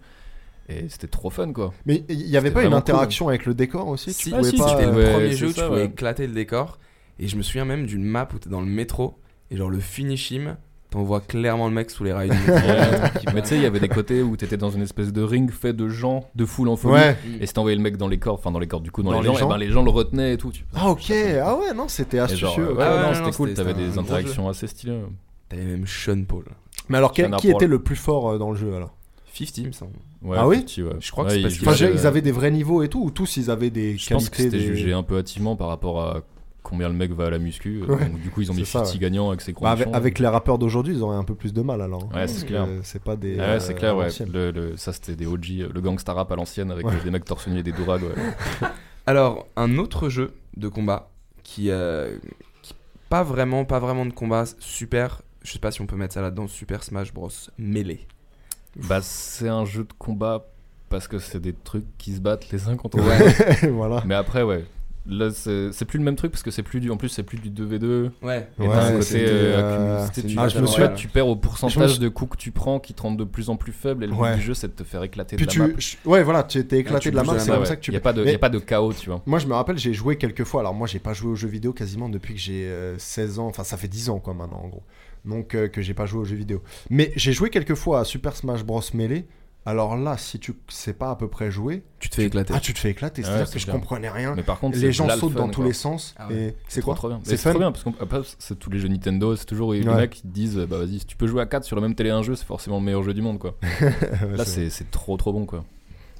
Et 0.69 0.87
c'était 0.89 1.07
trop 1.07 1.29
fun, 1.29 1.51
quoi. 1.53 1.73
Mais 1.85 2.03
il 2.07 2.27
y 2.27 2.37
avait 2.37 2.51
pas 2.51 2.63
une 2.63 2.73
interaction 2.73 3.27
avec 3.29 3.45
le 3.45 3.53
décour 3.53 3.87
aussi? 3.87 4.13
Si, 4.13 4.29
Tu 4.29 4.33
Ah, 4.33 4.37
pouvais 4.37 4.49
si, 4.51 4.57
pas, 4.57 4.67
c'était 4.69 4.85
euh, 4.85 4.91
le 4.91 4.97
ouais, 4.97 5.11
premier 5.13 5.31
jeu 5.31 5.47
où 5.47 5.53
tu 5.53 5.61
pouvais 5.61 5.69
ouais. 5.81 5.85
éclater 5.85 6.27
le 6.27 6.33
décor. 6.33 6.77
Et 7.19 7.27
je 7.27 7.35
me 7.35 7.41
souviens 7.41 7.65
même 7.65 7.85
d'une 7.85 8.03
map 8.03 8.27
où 8.33 8.39
t'es 8.39 8.49
dans 8.49 8.61
le 8.61 8.67
métro. 8.67 9.15
Et 9.49 9.57
genre 9.57 9.69
le 9.69 9.79
finish 9.79 10.31
him, 10.31 10.57
t'en 10.91 11.01
vois 11.03 11.21
clairement 11.21 11.67
le 11.67 11.73
mec 11.73 11.89
sous 11.89 12.03
les 12.03 12.13
rails 12.13 12.29
mais 13.33 13.41
tu 13.41 13.47
sais, 13.47 13.55
il 13.55 13.61
y 13.61 13.65
avait 13.65 13.79
des 13.79 13.87
côtés 13.89 14.21
où 14.21 14.35
t'étais 14.37 14.57
dans 14.57 14.69
une 14.69 14.81
espèce 14.83 15.11
de 15.11 15.21
ring 15.23 15.49
fait 15.49 15.73
de 15.73 15.87
gens, 15.87 16.29
de 16.35 16.45
foule 16.45 16.67
en 16.69 16.75
folie. 16.75 16.93
Ouais. 16.95 17.17
Et 17.39 17.47
si 17.47 17.53
t'envoyais 17.53 17.75
le 17.77 17.81
mec 17.81 17.97
dans 17.97 18.07
les 18.07 18.19
cordes, 18.19 18.39
enfin 18.39 18.51
dans 18.51 18.59
les 18.59 18.67
cordes 18.67 18.83
du 18.83 18.91
coup, 18.91 19.01
dans, 19.01 19.11
Dans 19.11 19.21
les, 19.21 19.27
les 19.29 19.33
gens, 19.33 19.39
gens. 19.39 19.47
et 19.47 19.49
ben 19.49 19.57
les 19.57 19.69
gens 19.71 19.83
le 19.83 19.89
retenaient 19.89 20.33
et 20.33 20.37
tout. 20.37 20.51
Tu- 20.51 20.65
Ah 20.75 20.89
ok, 20.89 21.11
ah 21.43 21.55
ouais, 21.55 21.73
non, 21.73 21.87
c'était 21.87 22.19
astucieux. 22.19 22.47
genre, 22.47 22.77
ouais, 22.77 22.83
Ah 22.85 22.95
ouais, 22.95 23.01
non, 23.19 23.25
c'était 23.25 23.35
cool, 23.37 23.53
t'avais 23.53 23.73
des 23.73 23.97
interactions 23.97 24.47
assez 24.49 24.67
stylées. 24.67 25.01
T'avais 25.49 25.63
même 25.65 25.85
Sean 25.87 26.23
Paul. 26.27 26.43
Mais 26.89 26.97
alors, 26.97 27.11
quel- 27.13 27.31
qui 27.37 27.49
était 27.49 27.67
le 27.67 27.79
plus 27.81 27.95
fort 27.95 28.29
euh, 28.31 28.37
dans 28.37 28.51
le 28.51 28.57
jeu 28.57 28.73
alors? 28.75 28.93
50 29.33 29.57
il 29.59 29.67
me 29.67 29.71
semble. 29.71 29.93
Ouais, 30.21 30.37
Ah 30.39 30.45
oui? 30.47 30.57
Ouais. 30.77 30.83
Je 30.99 31.11
crois 31.11 31.23
que 31.25 31.31
c'est 31.31 31.41
parce 31.41 31.53
qu'il 31.53 31.63
jouait, 31.63 31.67
Enfin, 31.69 31.77
j'ai- 31.77 31.85
euh, 31.87 31.93
ils 31.93 32.05
avaient 32.05 32.21
des 32.21 32.31
vrais 32.33 32.51
niveaux 32.51 32.83
et 32.83 32.89
tout, 32.89 33.01
ou 33.01 33.11
tous 33.11 33.37
ils 33.37 33.49
avaient 33.49 33.69
des 33.69 33.97
Je 33.97 34.13
pense 34.13 34.29
que 34.29 34.35
qualités 34.37 34.57
c'était 34.59 34.69
des... 34.71 34.75
jugé 34.77 34.93
un 34.93 35.03
peu 35.03 35.17
hâtivement 35.17 35.55
par 35.55 35.69
rapport 35.69 36.01
à 36.01 36.21
combien 36.63 36.87
le 36.87 36.93
mec 36.95 37.11
va 37.11 37.25
à 37.25 37.29
la 37.29 37.39
muscu. 37.39 37.81
Ouais. 37.83 38.05
Donc, 38.09 38.19
du 38.21 38.29
coup, 38.29 38.41
ils 38.41 38.51
ont 38.51 38.53
mis 38.53 38.65
ça, 38.65 38.85
50 38.85 38.99
gagnants 38.99 39.29
avec 39.29 39.41
ses 39.41 39.53
Bah, 39.53 39.75
avec, 39.93 40.19
les 40.19 40.27
rappeurs 40.27 40.57
d'aujourd'hui, 40.57 40.95
ils 40.95 41.01
auraient 41.01 41.17
un 41.17 41.23
peu 41.23 41.35
plus 41.35 41.53
de 41.53 41.61
mal 41.61 41.81
alors. 41.81 42.09
Ouais, 42.13 42.27
c'est 42.27 42.45
clair. 42.45 42.67
C'est 42.83 43.01
pas 43.03 43.15
des. 43.15 43.39
Ah 43.39 43.43
euh, 43.43 43.53
ouais, 43.53 43.59
c'est 43.59 43.73
clair, 43.73 43.95
ouais. 43.97 44.05
anciennes. 44.05 44.31
Le, 44.31 44.51
le- 44.51 44.77
ça, 44.77 44.93
c'était 44.93 45.15
des 45.15 45.25
OG, 45.25 45.45
euh, 45.61 45.69
le 45.73 45.81
gangsta 45.81 46.13
rap 46.13 46.31
à 46.31 46.35
l'ancienne 46.35 46.71
avec 46.71 46.85
Ouais. 46.85 46.93
euh, 46.93 47.03
des 47.03 47.11
mecs 47.11 47.25
torse 47.25 47.47
et 47.47 47.63
des 47.63 47.71
dourags. 47.71 48.03
Ouais. 48.03 48.15
Alors, 49.05 49.47
un 49.55 49.77
autre 49.77 50.09
jeu 50.09 50.33
de 50.57 50.67
combat 50.67 51.09
qui, 51.43 51.69
euh, 51.71 52.17
qui- 52.61 52.73
pas 53.09 53.23
vraiment, 53.23 53.65
pas 53.65 53.79
vraiment 53.79 54.05
de 54.05 54.13
combat, 54.13 54.45
super. 54.59 55.21
Je 55.43 55.51
sais 55.51 55.59
pas 55.59 55.71
si 55.71 55.81
on 55.81 55.87
peut 55.87 55.95
mettre 55.95 56.13
ça 56.13 56.21
là-dedans. 56.21 56.47
Super 56.47 56.83
Smash 56.83 57.13
Bros. 57.13 57.29
Melee. 57.57 58.05
bah, 58.87 58.99
c'est 59.01 59.49
un 59.49 59.65
jeu 59.65 59.83
de 59.83 59.93
combat 59.97 60.45
parce 60.89 61.07
que 61.07 61.17
c'est 61.19 61.39
des 61.39 61.53
trucs 61.53 61.85
qui 61.97 62.13
se 62.13 62.19
battent 62.21 62.51
les 62.51 62.67
uns 62.67 62.75
contre 62.77 62.97
les 62.97 63.03
Ouais. 63.03 63.27
autres. 63.27 63.67
voilà. 63.71 64.03
Mais 64.05 64.15
après, 64.15 64.43
ouais. 64.43 64.65
Là, 65.07 65.29
c'est 65.31 65.85
plus 65.85 65.97
le 65.97 66.05
même 66.05 66.15
truc 66.15 66.31
parce 66.31 66.43
que 66.43 66.51
c'est 66.51 66.61
plus 66.61 66.79
du. 66.79 66.91
En 66.91 66.97
plus, 66.97 67.09
c'est 67.09 67.23
plus 67.23 67.39
du 67.39 67.49
2v2. 67.49 68.11
Ouais. 68.21 68.47
Et 68.59 68.67
Ouais, 68.67 68.73
un 68.75 68.99
côté, 68.99 69.25
euh. 69.27 70.07
Tu 70.13 70.35
ah, 70.37 70.47
je 70.47 70.59
me 70.59 70.67
souviens- 70.67 70.89
tu 70.89 71.07
perds 71.07 71.27
au 71.27 71.35
me 71.35 71.41
pourcentage 71.41 71.97
de 71.97 72.07
coups 72.07 72.37
que 72.37 72.41
tu 72.41 72.51
prends 72.51 72.79
qui 72.79 72.93
te 72.93 73.01
rendent 73.01 73.17
de 73.17 73.23
plus 73.23 73.49
en 73.49 73.55
plus 73.55 73.71
faible. 73.71 74.03
Et 74.03 74.07
le 74.07 74.13
Ouais. 74.13 74.33
but 74.33 74.35
du 74.37 74.41
jeu, 74.43 74.53
c'est 74.53 74.67
de 74.67 74.73
te 74.73 74.83
faire 74.83 75.01
éclater 75.01 75.37
Puis 75.37 75.47
de 75.47 75.57
la 75.59 75.67
map. 75.69 75.73
ouais, 76.05 76.21
voilà, 76.23 76.43
tu 76.43 76.59
étais 76.59 76.77
éclaté 76.79 77.01
tu 77.05 77.11
de 77.11 77.15
la 77.15 77.23
la 77.23 77.39
c'est 77.39 77.49
comme 77.49 77.59
Ouais. 77.61 77.65
ça 77.65 77.75
que 77.77 77.81
tu. 77.81 77.89
Il 77.89 77.93
n'y 77.93 77.97
a, 77.97 78.01
pas 78.01 78.13
de- 78.13 78.23
Mais 78.23 78.33
y 78.33 78.35
a 78.35 78.39
pas 78.39 78.49
de 78.49 78.59
chaos, 78.59 78.93
tu 78.93 79.09
vois. 79.09 79.23
Moi, 79.25 79.39
je 79.39 79.47
me 79.47 79.53
rappelle, 79.55 79.79
j'ai 79.79 79.93
joué 79.93 80.17
quelques 80.17 80.43
fois. 80.43 80.61
Alors, 80.61 80.75
moi, 80.75 80.85
j'ai 80.87 80.99
pas 80.99 81.13
joué 81.13 81.31
aux 81.31 81.35
jeux 81.35 81.47
vidéo 81.49 81.73
quasiment 81.73 82.07
depuis 82.07 82.35
que 82.35 82.39
j'ai 82.39 82.65
euh, 82.67 82.95
16 82.99 83.39
ans. 83.39 83.47
Enfin, 83.47 83.63
ça 83.63 83.77
fait 83.77 83.87
10 83.87 84.09
ans, 84.09 84.19
quoi, 84.19 84.35
maintenant, 84.35 84.61
en 84.63 84.67
gros. 84.67 84.83
Donc, 85.25 85.55
euh, 85.55 85.67
que 85.67 85.81
j'ai 85.81 85.93
pas 85.95 86.05
joué 86.05 86.21
aux 86.21 86.25
jeux 86.25 86.35
vidéo. 86.35 86.61
Mais 86.91 87.11
j'ai 87.15 87.33
joué 87.33 87.49
quelques 87.49 87.75
fois 87.75 88.01
à 88.01 88.03
Super 88.05 88.35
Smash 88.35 88.63
Bros. 88.63 88.81
Melee. 88.93 89.25
Alors 89.63 89.95
là, 89.95 90.17
si 90.17 90.39
tu 90.39 90.55
sais 90.69 90.93
pas 90.93 91.11
à 91.11 91.15
peu 91.15 91.27
près 91.27 91.51
jouer, 91.51 91.83
Tu 91.99 92.09
te 92.09 92.15
fais 92.15 92.25
éclater. 92.25 92.51
ah, 92.55 92.59
tu 92.59 92.73
te 92.73 92.79
fais 92.79 92.89
éclater. 92.89 93.21
C'est-à-dire 93.21 93.47
c'est 93.47 93.53
que 93.53 93.59
je 93.59 93.69
comprenais 93.71 94.09
rien. 94.09 94.33
Mais 94.35 94.41
par 94.41 94.59
contre, 94.59 94.77
Les 94.79 94.91
gens 94.91 95.07
sautent 95.09 95.33
dans 95.35 95.49
tous 95.49 95.61
les 95.61 95.73
sens. 95.73 96.15
Ah 96.17 96.27
ouais. 96.29 96.35
Et 96.35 96.55
c'est 96.67 96.81
trop, 96.81 96.95
quoi. 96.95 97.19
C'est 97.23 97.37
trop 97.37 97.59
bien 97.59 97.71
parce 97.71 97.83
que 97.83 98.35
c'est 98.39 98.57
tous 98.57 98.71
les 98.71 98.79
jeux 98.79 98.87
Nintendo, 98.87 99.35
c'est 99.35 99.45
toujours 99.45 99.73
les 99.73 99.83
Ouais. 99.87 99.95
mecs 99.95 100.11
qui 100.11 100.27
disent 100.27 100.57
bah 100.67 100.77
vas-y, 100.79 100.99
si 100.99 101.05
tu 101.05 101.15
peux 101.15 101.27
jouer 101.27 101.41
à 101.41 101.45
4 101.45 101.63
sur 101.63 101.75
le 101.75 101.81
même 101.83 101.93
télé 101.95 102.09
un 102.09 102.23
jeu, 102.23 102.33
c'est 102.35 102.45
forcément 102.45 102.79
le 102.79 102.85
meilleur 102.85 103.03
jeu 103.03 103.13
du 103.13 103.21
monde 103.21 103.37
quoi. 103.37 103.55
Là, 104.35 104.45
c'est 104.45 104.69
trop 104.89 105.15
trop 105.17 105.31
bon 105.31 105.45
quoi. 105.45 105.63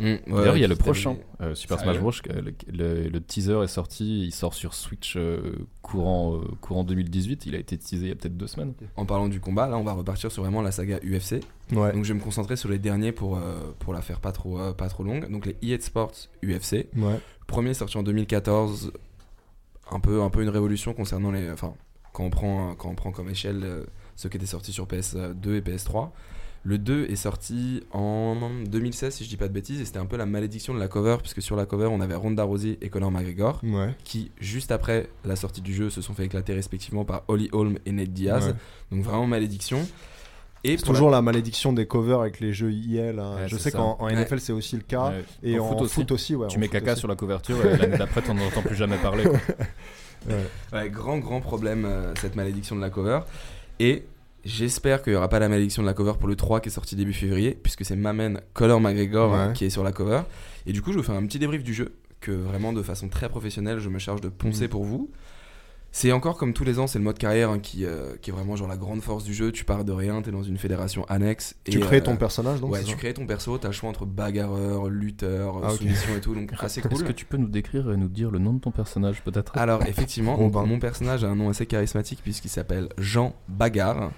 Mmh, 0.02 0.06
ouais, 0.06 0.20
D'ailleurs, 0.28 0.58
il 0.58 0.62
y 0.62 0.66
a 0.66 0.68
le 0.68 0.76
prochain, 0.76 1.16
euh, 1.42 1.54
Super 1.54 1.80
Smash. 1.80 2.00
Bros. 2.00 2.12
que 2.24 2.32
Le, 2.34 2.54
le- 2.72 3.08
le 3.10 3.22
teaser 3.22 3.62
est 3.64 3.68
sorti, 3.68 4.26
il 4.26 4.32
sort 4.32 4.54
sur 4.56 4.74
Switch 4.74 5.14
euh, 5.16 5.54
courant, 5.84 6.38
euh, 6.38 6.42
courant 6.60 6.84
2018. 6.84 7.46
Il 7.46 7.54
a 7.56 7.60
été 7.60 7.78
teasé 7.78 8.06
il 8.06 8.10
y 8.10 8.12
a 8.12 8.16
peut-être 8.16 8.36
deux 8.36 8.48
semaines. 8.48 8.74
En 8.96 9.06
parlant 9.06 9.28
du 9.30 9.40
combat, 9.40 9.68
là, 9.68 9.78
on 9.78 9.84
va 9.84 9.94
repartir 9.94 10.32
sur 10.32 10.42
vraiment 10.44 10.62
la 10.64 10.72
saga 10.72 10.98
UFC. 11.04 11.42
Ouais. 11.72 11.94
Donc, 11.94 12.04
je 12.04 12.14
vais 12.14 12.20
me 12.20 12.24
concentrer 12.24 12.56
sur 12.56 12.68
les 12.70 12.80
derniers 12.80 13.12
pour, 13.12 13.38
euh, 13.38 13.60
pour 13.80 13.94
la 13.94 14.02
faire 14.02 14.20
pas 14.20 14.32
trop, 14.32 14.60
euh, 14.60 14.74
pas 14.74 14.90
trop 14.90 15.04
longue. 15.04 15.30
Donc, 15.32 15.46
les 15.46 15.56
EA 15.62 15.80
Sports 15.80 16.14
UFC. 16.44 16.88
Ouais. 16.98 17.20
Premier 17.46 17.74
sorti 17.76 17.98
en 17.98 18.04
2014. 18.04 18.92
Un 19.92 20.00
peu, 20.00 20.22
un 20.24 20.30
peu 20.30 20.42
une 20.42 20.50
révolution 20.50 20.94
concernant 20.94 21.32
les. 21.32 21.52
Enfin, 21.52 21.74
quand 22.14 22.24
on 22.24 22.30
prend, 22.30 22.74
quand 22.76 22.90
on 22.90 22.96
prend 22.96 23.12
comme 23.12 23.30
échelle 23.30 23.62
euh, 23.64 23.84
ceux 24.16 24.30
qui 24.30 24.38
étaient 24.38 24.46
sortis 24.46 24.72
sur 24.74 24.88
PS2 24.88 25.56
et 25.58 25.62
PS3. 25.62 26.10
Le 26.64 26.78
2 26.78 27.06
est 27.06 27.16
sorti 27.16 27.82
en 27.92 28.36
2016, 28.68 29.16
si 29.16 29.24
je 29.24 29.30
dis 29.30 29.38
pas 29.38 29.48
de 29.48 29.54
bêtises, 29.54 29.82
et 29.82 29.86
c'était 29.86 29.98
un 29.98 30.06
peu 30.06 30.16
la 30.16 30.28
malédiction 30.28 30.76
de 30.76 30.80
la 30.80 30.88
cover, 30.88 31.18
puisque 31.20 31.42
sur 31.42 31.56
la 31.56 31.66
cover, 31.66 31.88
on 31.88 32.02
avait 32.02 32.14
Ronda 32.14 32.44
Rousey 32.44 32.78
et 32.82 32.90
Conor 32.90 33.10
McGregor. 33.12 33.60
Ouais. 33.64 33.96
qui, 34.04 34.30
juste 34.40 34.72
après 34.72 35.10
la 35.26 35.36
sortie 35.36 35.62
du 35.62 35.74
jeu, 35.74 35.90
se 35.90 36.02
sont 36.02 36.14
fait 36.14 36.26
éclater 36.26 36.54
respectivement 36.54 37.04
par 37.04 37.24
Holly 37.28 37.50
Holm 37.52 37.78
et 37.88 37.92
Ned 37.92 38.14
Diaz. 38.14 38.46
Ouais. 38.48 38.54
Donc 38.92 39.04
vraiment 39.04 39.26
malédiction. 39.26 39.80
Et 40.64 40.78
C'est 40.78 40.84
toujours 40.86 41.10
la... 41.10 41.24
malédiction 41.24 41.74
des 41.74 41.88
covers 41.88 42.20
avec 42.22 42.40
les 42.40 42.54
jeux 42.54 42.72
IL. 42.72 43.18
hein. 43.18 43.38
Ouais, 43.38 43.48
je 43.48 43.58
sais 43.58 43.72
qu'en 43.72 43.98
Ouais. 44.00 44.14
NFL, 44.14 44.40
c'est 44.40 44.54
aussi 44.54 44.76
le 44.76 44.84
cas. 44.84 45.10
Ouais. 45.10 45.24
Et 45.42 45.58
En 45.60 45.66
en, 45.66 45.70
foot 45.70 45.88
foot, 45.90 46.12
aussi. 46.12 46.34
aussi. 46.34 46.36
ouais, 46.36 46.48
tu 46.48 46.60
mets 46.60 46.68
foot 46.68 46.74
caca 46.74 46.92
aussi. 46.92 47.00
sur 47.00 47.08
la 47.08 47.16
couverture 47.16 47.66
et 47.66 47.78
l'année 47.78 47.98
d'après, 47.98 48.22
t'en 48.22 48.38
entends 48.38 48.62
plus 48.62 48.76
jamais 48.76 48.98
parler. 48.98 49.24
quoi. 49.24 49.40
Ouais. 50.30 50.36
la- 50.72 50.84
ouais, 50.84 50.90
grand, 50.92 51.18
grand 51.18 51.42
problème, 51.42 51.84
euh, 51.86 52.14
cette 52.22 52.36
malédiction 52.36 52.76
de 52.76 52.82
la 52.82 52.92
cover. 52.92 53.22
Et 53.80 54.06
j'espère 54.46 55.02
qu'il 55.02 55.14
n'y 55.14 55.18
aura 55.18 55.30
pas 55.30 55.40
la 55.40 55.50
malédiction 55.50 55.82
de 55.82 55.88
la 55.88 55.94
cover 55.94 56.14
pour 56.20 56.28
le 56.28 56.36
3 56.36 56.60
qui 56.62 56.70
est 56.70 56.72
sorti 56.72 56.96
début 56.96 57.14
février, 57.14 57.58
puisque 57.62 57.86
c'est 57.86 57.96
Mamen 57.96 58.42
Conor 58.54 58.80
McGregor 58.82 59.32
Ouais. 59.32 59.38
euh, 59.40 59.52
qui 59.52 59.66
est 59.66 59.70
sur 59.70 59.84
la 59.84 59.92
cover. 59.92 60.22
Et 60.66 60.74
du 60.74 60.82
coup, 60.82 60.92
je 60.92 60.98
vais 60.98 61.04
faire 61.04 61.16
un 61.16 61.26
petit 61.26 61.40
débrief 61.40 61.64
du 61.64 61.74
jeu, 61.74 61.94
que 62.20 62.32
vraiment 62.32 62.74
de 62.74 62.82
façon 62.84 63.08
très 63.10 63.30
professionnelle, 63.30 63.80
je 63.80 63.90
me 63.90 64.00
charge 64.00 64.22
de 64.22 64.30
poncer 64.30 64.64
Mhm. 64.66 64.70
pour 64.70 64.84
vous. 64.84 65.10
C'est 65.94 66.12
encore 66.14 66.38
comme 66.38 66.54
tous 66.54 66.64
les 66.64 66.80
ans, 66.80 66.88
c'est 66.88 67.00
le 67.00 67.04
mode 67.04 67.18
carrière 67.18 67.50
hein, 67.50 67.60
qui, 67.60 67.84
euh, 67.86 68.16
qui 68.22 68.30
est 68.30 68.34
vraiment 68.34 68.56
genre 68.56 68.70
la 68.70 68.78
grande 68.78 69.02
force 69.02 69.26
du 69.26 69.34
jeu. 69.34 69.52
Tu 69.52 69.66
pars 69.66 69.84
de 69.84 69.92
rien, 69.92 70.22
t'es 70.22 70.32
dans 70.32 70.42
une 70.42 70.58
fédération 70.58 71.06
annexe. 71.10 71.56
Tu 71.66 71.78
et, 71.78 71.82
crées 71.82 71.98
euh, 71.98 72.02
ton 72.02 72.16
personnage 72.16 72.62
donc 72.62 72.72
ouais, 72.72 72.84
tu 72.84 72.96
crées 72.96 73.14
ton 73.14 73.26
perso, 73.26 73.58
t'as 73.58 73.68
le 73.68 73.74
choix 73.74 73.90
entre 73.90 74.06
bagarreur, 74.06 74.88
lutteur, 74.90 75.62
Ah, 75.64 75.72
soumission 75.72 76.16
et 76.16 76.22
tout, 76.22 76.34
donc 76.34 76.52
assez 76.58 76.80
Est-ce 76.80 76.88
cool. 76.88 77.04
que 77.04 77.12
tu 77.12 77.26
peux 77.26 77.36
nous 77.38 77.50
décrire 77.50 77.92
et 77.92 77.98
nous 77.98 78.08
dire 78.08 78.32
le 78.32 78.40
nom 78.40 78.54
de 78.54 78.60
ton 78.60 78.72
personnage 78.72 79.22
peut-être? 79.22 79.58
Alors 79.58 79.84
effectivement, 79.86 80.38
mon 80.66 80.80
personnage 80.80 81.26
a 81.26 81.28
un 81.28 81.36
nom 81.36 81.50
assez 81.50 81.66
charismatique 81.66 82.20
puisqu'il 82.24 82.50
s'appelle 82.50 82.88
Jean 82.98 83.36
Bagarre. 83.50 84.12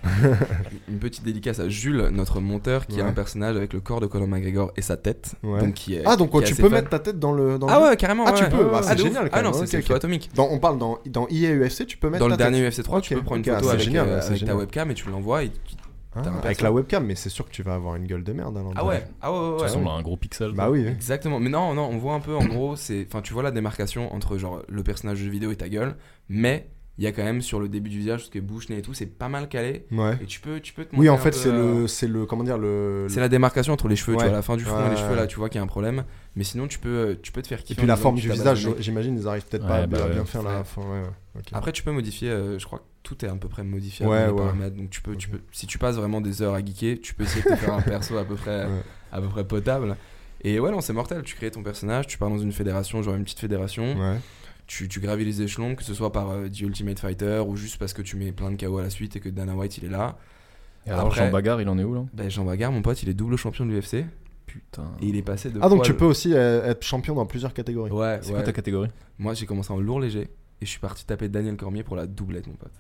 Une 0.88 1.00
petite 1.00 1.24
dédicace 1.24 1.60
à 1.60 1.70
Jules, 1.70 2.10
notre 2.12 2.40
monteur, 2.40 2.86
qui 2.86 3.00
a 3.00 3.04
Ouais. 3.04 3.10
un 3.10 3.14
personnage 3.14 3.58
avec 3.58 3.74
le 3.74 3.82
corps 3.82 4.00
de 4.00 4.06
Conor 4.06 4.28
McGregor 4.28 4.72
et 4.78 4.82
sa 4.82 4.96
tête. 4.96 5.36
Ouais. 5.44 5.60
Donc 5.60 5.74
qui 5.74 5.96
est, 5.96 6.04
Ah 6.06 6.16
donc 6.16 6.32
qui 6.32 6.54
tu 6.54 6.62
peux 6.62 6.70
mettre 6.70 6.90
ta 6.90 7.00
tête 7.00 7.20
dans 7.20 7.32
le 7.34 7.58
dans 7.58 7.68
Ah 7.68 7.82
ouais, 7.82 7.98
carrément. 7.98 8.26
Ah, 8.28 8.32
ouais, 8.34 8.38
tu 8.38 8.46
peux, 8.50 8.64
bah, 8.66 8.82
Ah, 8.86 8.96
c'est 8.96 9.00
génial, 9.00 9.30
Ah 9.34 9.42
non, 9.42 9.52
c'est 9.54 9.92
atomique. 9.92 10.30
On 10.38 10.60
parle 10.60 10.78
dans 10.78 11.00
dans 11.08 11.28
EA 11.30 11.63
UFC, 11.66 11.86
tu 11.86 11.98
peux 11.98 12.10
mettre 12.10 12.24
Dans 12.24 12.30
le 12.30 12.38
dernier 12.38 12.68
UFC 12.68 12.84
3, 12.84 13.02
tu 13.02 13.16
peux 13.16 13.22
prendre 13.24 13.46
une 13.46 13.54
ah, 13.54 13.58
photo 13.60 13.70
avec, 13.70 13.82
génial, 13.82 14.08
euh, 14.10 14.22
avec 14.22 14.46
ta 14.46 14.56
webcam 14.56 14.92
et 14.92 14.94
tu 14.94 15.10
l'envoies. 15.10 15.44
Et 15.44 15.50
tu- 15.50 15.76
Ah, 16.16 16.22
avec 16.44 16.62
la 16.62 16.72
webcam, 16.72 17.04
mais 17.06 17.16
c'est 17.16 17.30
sûr 17.30 17.44
que 17.46 17.52
tu 17.52 17.64
vas 17.64 17.74
avoir 17.74 17.96
une 17.96 18.06
gueule 18.06 18.24
de 18.24 18.34
merde. 18.34 18.56
hein, 18.56 18.70
Ah 18.76 18.86
ouais, 18.86 19.04
ah 19.22 19.32
ouais, 19.34 19.40
ouais, 19.40 19.46
Ça 19.46 19.56
ouais. 19.56 19.70
ressemble 19.70 19.88
à 19.88 19.92
un 19.94 20.02
gros 20.04 20.16
pixel. 20.16 20.52
Bah 20.52 20.70
oui. 20.70 20.84
oui. 20.86 20.92
Exactement, 20.92 21.40
mais 21.40 21.50
non, 21.50 21.74
non, 21.74 21.90
on 21.92 21.98
voit 21.98 22.14
un 22.14 22.20
peu 22.20 22.36
en 22.36 22.46
gros, 22.46 22.76
c'est, 22.76 23.06
enfin, 23.08 23.22
tu 23.24 23.34
vois 23.34 23.42
la 23.42 23.50
démarcation 23.52 24.14
entre 24.14 24.38
genre 24.38 24.62
le 24.70 24.84
personnage 24.84 25.24
de 25.24 25.30
vidéo 25.30 25.52
et 25.52 25.56
ta 25.56 25.70
gueule, 25.70 25.96
mais 26.30 26.68
il 27.00 27.04
y 27.04 27.08
a 27.08 27.12
quand 27.12 27.24
même 27.24 27.42
sur 27.42 27.60
le 27.60 27.68
début 27.70 27.90
du 27.90 27.98
visage, 27.98 28.26
ce 28.26 28.30
qui 28.30 28.38
est 28.38 28.42
bouche, 28.42 28.70
nez 28.70 28.78
et 28.78 28.82
tout, 28.84 28.94
c'est 28.94 29.08
pas 29.08 29.28
mal 29.30 29.50
calé, 29.50 29.86
Ouais. 29.92 30.16
et 30.22 30.26
tu 30.26 30.40
peux, 30.40 30.60
tu 30.60 30.74
peux 30.74 30.86
te 30.86 30.96
Oui, 30.96 31.10
en 31.10 31.18
fait, 31.18 31.34
c'est 31.34 31.50
euh, 31.50 31.82
le 31.82 31.88
c'est 31.88 32.08
le 32.08 32.26
comment 32.28 32.44
dire 32.44 32.58
le 32.60 33.08
c'est 33.10 33.20
la 33.20 33.30
démarcation 33.30 33.74
entre 33.74 33.88
les 33.88 33.96
cheveux, 33.96 34.16
tu 34.16 34.22
vois, 34.24 34.30
à 34.30 34.32
la 34.32 34.42
fin 34.44 34.56
du 34.58 34.64
front 34.64 34.86
et 34.86 34.90
les 34.92 34.96
cheveux 34.98 35.16
là, 35.16 35.26
tu 35.26 35.38
vois 35.38 35.50
qu'il 35.50 35.58
y 35.58 35.60
a 35.60 35.64
un 35.64 35.68
problème, 35.68 36.04
mais 36.36 36.44
sinon 36.44 36.68
tu 36.68 36.78
peux, 36.78 36.90
euh, 36.90 37.16
tu 37.22 37.32
peux 37.32 37.42
te 37.42 37.48
faire 37.48 37.60
et 37.60 37.64
kiffer. 37.64 37.82
puis 37.82 37.86
en 37.86 37.88
la 37.88 37.98
forme 37.98 38.16
du 38.18 38.30
visage, 38.30 38.68
j'imagine 38.80 39.18
ils 39.18 39.28
arrivent 39.28 39.46
peut-être 39.46 39.64
Ouais, 39.64 39.68
pas 39.70 39.76
à 39.78 39.88
bah 39.88 40.08
bien 40.10 40.20
ouais. 40.20 40.26
faire 40.26 40.44
la 40.44 40.64
forme. 40.64 40.92
Ouais, 40.92 41.02
ouais. 41.02 41.40
ok. 41.40 41.46
Après, 41.54 41.72
tu 41.72 41.82
peux 41.82 41.92
modifier, 41.92 42.30
euh, 42.30 42.60
je 42.60 42.66
crois 42.66 42.78
que 42.80 42.84
tout 43.02 43.26
est 43.26 43.28
à 43.28 43.34
peu 43.36 43.48
près 43.50 43.64
modifiable 43.64 44.12
donc 44.78 44.90
tu 44.92 45.02
peux, 45.02 45.16
tu 45.16 45.30
peux, 45.30 45.42
si 45.52 45.66
tu 45.68 45.78
passes 45.80 45.96
vraiment 45.96 46.22
des 46.22 46.42
heures 46.44 46.54
à 46.54 46.60
geeker, 46.64 47.00
tu 47.02 47.16
peux 47.16 47.24
essayer 47.24 47.42
de 47.44 47.50
te 47.50 47.56
faire 47.56 47.74
un 47.74 47.82
perso 47.82 48.18
à 48.18 48.24
peu 48.24 48.36
près, 48.36 48.68
à 49.12 49.20
peu 49.20 49.28
près 49.30 49.44
potable. 49.46 49.96
Et 50.46 50.60
ouais, 50.60 50.72
non, 50.72 50.82
c'est 50.82 50.94
mortel. 50.94 51.22
Tu 51.24 51.36
crées 51.36 51.52
ton 51.52 51.64
personnage, 51.64 52.06
tu 52.06 52.18
pars 52.18 52.30
dans 52.30 52.38
une 52.38 52.52
fédération, 52.52 53.02
genre 53.02 53.16
une 53.16 53.24
petite 53.24 53.40
fédération. 53.40 53.98
Ouais. 53.98 54.18
Tu, 54.68 54.88
tu 54.88 55.00
gravis 55.00 55.26
les 55.26 55.42
échelons, 55.42 55.76
que 55.76 55.84
ce 55.84 55.94
soit 55.94 56.12
par 56.12 56.30
euh, 56.32 56.48
The 56.50 56.62
Ultimate 56.62 57.00
Fighter 57.00 57.44
ou 57.48 57.56
juste 57.56 57.78
parce 57.78 57.94
que 57.94 58.02
tu 58.02 58.16
mets 58.16 58.32
plein 58.32 58.52
de 58.52 58.56
KO 58.64 58.78
à 58.78 58.84
la 58.84 58.90
suite 58.90 59.16
et 59.16 59.20
que 59.20 59.30
Dana 59.30 59.56
White 59.56 59.78
il 59.78 59.86
est 59.86 59.90
là. 59.90 60.18
Et 60.86 60.90
alors, 60.92 61.08
Après- 61.08 61.26
Jean 61.26 61.32
Bagarre, 61.32 61.62
il 61.62 61.70
en 61.70 61.78
est 61.78 61.84
où 61.84 61.94
là? 61.94 62.04
Ben, 62.14 62.30
Jean 62.30 62.44
Bagarre, 62.44 62.72
mon 62.72 62.82
pote, 62.82 63.02
il 63.04 63.10
est 63.10 63.14
double 63.14 63.38
champion 63.38 63.66
de 63.66 63.72
l'UFC 63.72 64.06
Putain. 64.46 64.84
et 65.02 65.08
il 65.08 65.16
est 65.16 65.22
passé 65.22 65.50
de. 65.50 65.60
Ah 65.62 65.70
donc 65.70 65.80
poil- 65.80 65.86
tu 65.88 65.94
peux 65.94 66.06
aussi 66.06 66.34
euh, 66.34 66.70
être 66.70 66.84
champion 66.84 67.16
dans 67.16 67.26
plusieurs 67.26 67.54
catégories. 67.54 67.92
Ouais, 67.92 68.20
C'est 68.22 68.30
ouais. 68.30 68.34
quoi 68.36 68.44
ta 68.44 68.52
catégorie? 68.52 68.90
Moi 69.18 69.34
j'ai 69.34 69.46
commencé 69.46 69.72
en 69.72 69.80
lourd 69.80 70.00
léger 70.02 70.28
et 70.64 70.66
je 70.66 70.70
suis 70.72 70.80
parti 70.80 71.06
taper 71.06 71.28
Daniel 71.30 71.56
Cormier 71.58 71.84
pour 71.84 71.96
la 71.96 72.08
doublette, 72.08 72.48
mon 72.48 72.54
pote. 72.54 72.72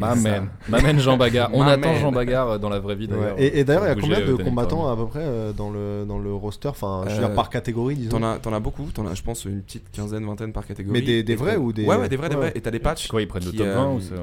M'amène. 0.00 0.48
M'amène 0.68 0.98
Jean 0.98 1.16
Bagarre. 1.18 1.50
On 1.52 1.62
attend 1.62 1.94
Jean 1.96 2.10
Bagarre 2.10 2.52
euh, 2.52 2.58
dans 2.58 2.70
la 2.70 2.78
vraie 2.80 2.96
vie 2.96 3.06
Ouais. 3.06 3.16
d'ailleurs. 3.16 3.34
Et, 3.38 3.58
et 3.60 3.64
d'ailleurs, 3.64 3.84
il 3.84 3.88
y 3.88 3.90
a 3.90 3.94
combien 3.94 4.20
de 4.20 4.32
euh, 4.32 4.36
combattants 4.42 4.78
Cormier. 4.82 4.92
à 4.92 5.04
peu 5.04 5.10
près 5.10 5.22
euh, 5.22 5.52
dans 5.52 5.70
le 5.70 6.04
dans 6.08 6.18
le 6.18 6.32
roster? 6.32 6.68
Enfin, 6.68 7.04
je 7.06 7.12
veux 7.14 7.18
dire 7.20 7.34
par 7.34 7.50
catégorie, 7.50 7.96
disons. 7.96 8.18
T'en 8.18 8.22
as, 8.22 8.38
t'en 8.38 8.52
as 8.54 8.60
beaucoup, 8.60 8.84
t'en 8.94 9.06
as 9.06 9.14
je 9.14 9.22
pense 9.22 9.44
une 9.44 9.62
petite 9.62 9.90
quinzaine, 9.90 10.24
vingtaine 10.24 10.52
par 10.54 10.66
catégorie. 10.66 11.02
Mais 11.06 11.22
des- 11.22 11.36
vrais 11.36 11.56
ou 11.56 11.72
des- 11.72 11.84
Ouais, 11.84 11.96
ouais, 11.96 12.08
des 12.08 12.16
vrais, 12.16 12.30
des 12.30 12.34
Ouais. 12.34 12.40
vrais. 12.48 12.52
Et 12.54 12.60
t'as 12.62 12.70
des 12.70 12.78
patchs. 12.78 13.08
Quoi, 13.08 13.20
ils 13.20 13.28
prennent 13.28 13.44
le 13.44 13.52
top 13.52 13.66
20 13.66 13.84
euh, 13.90 13.94
ou 13.94 14.00
c'est. 14.00 14.14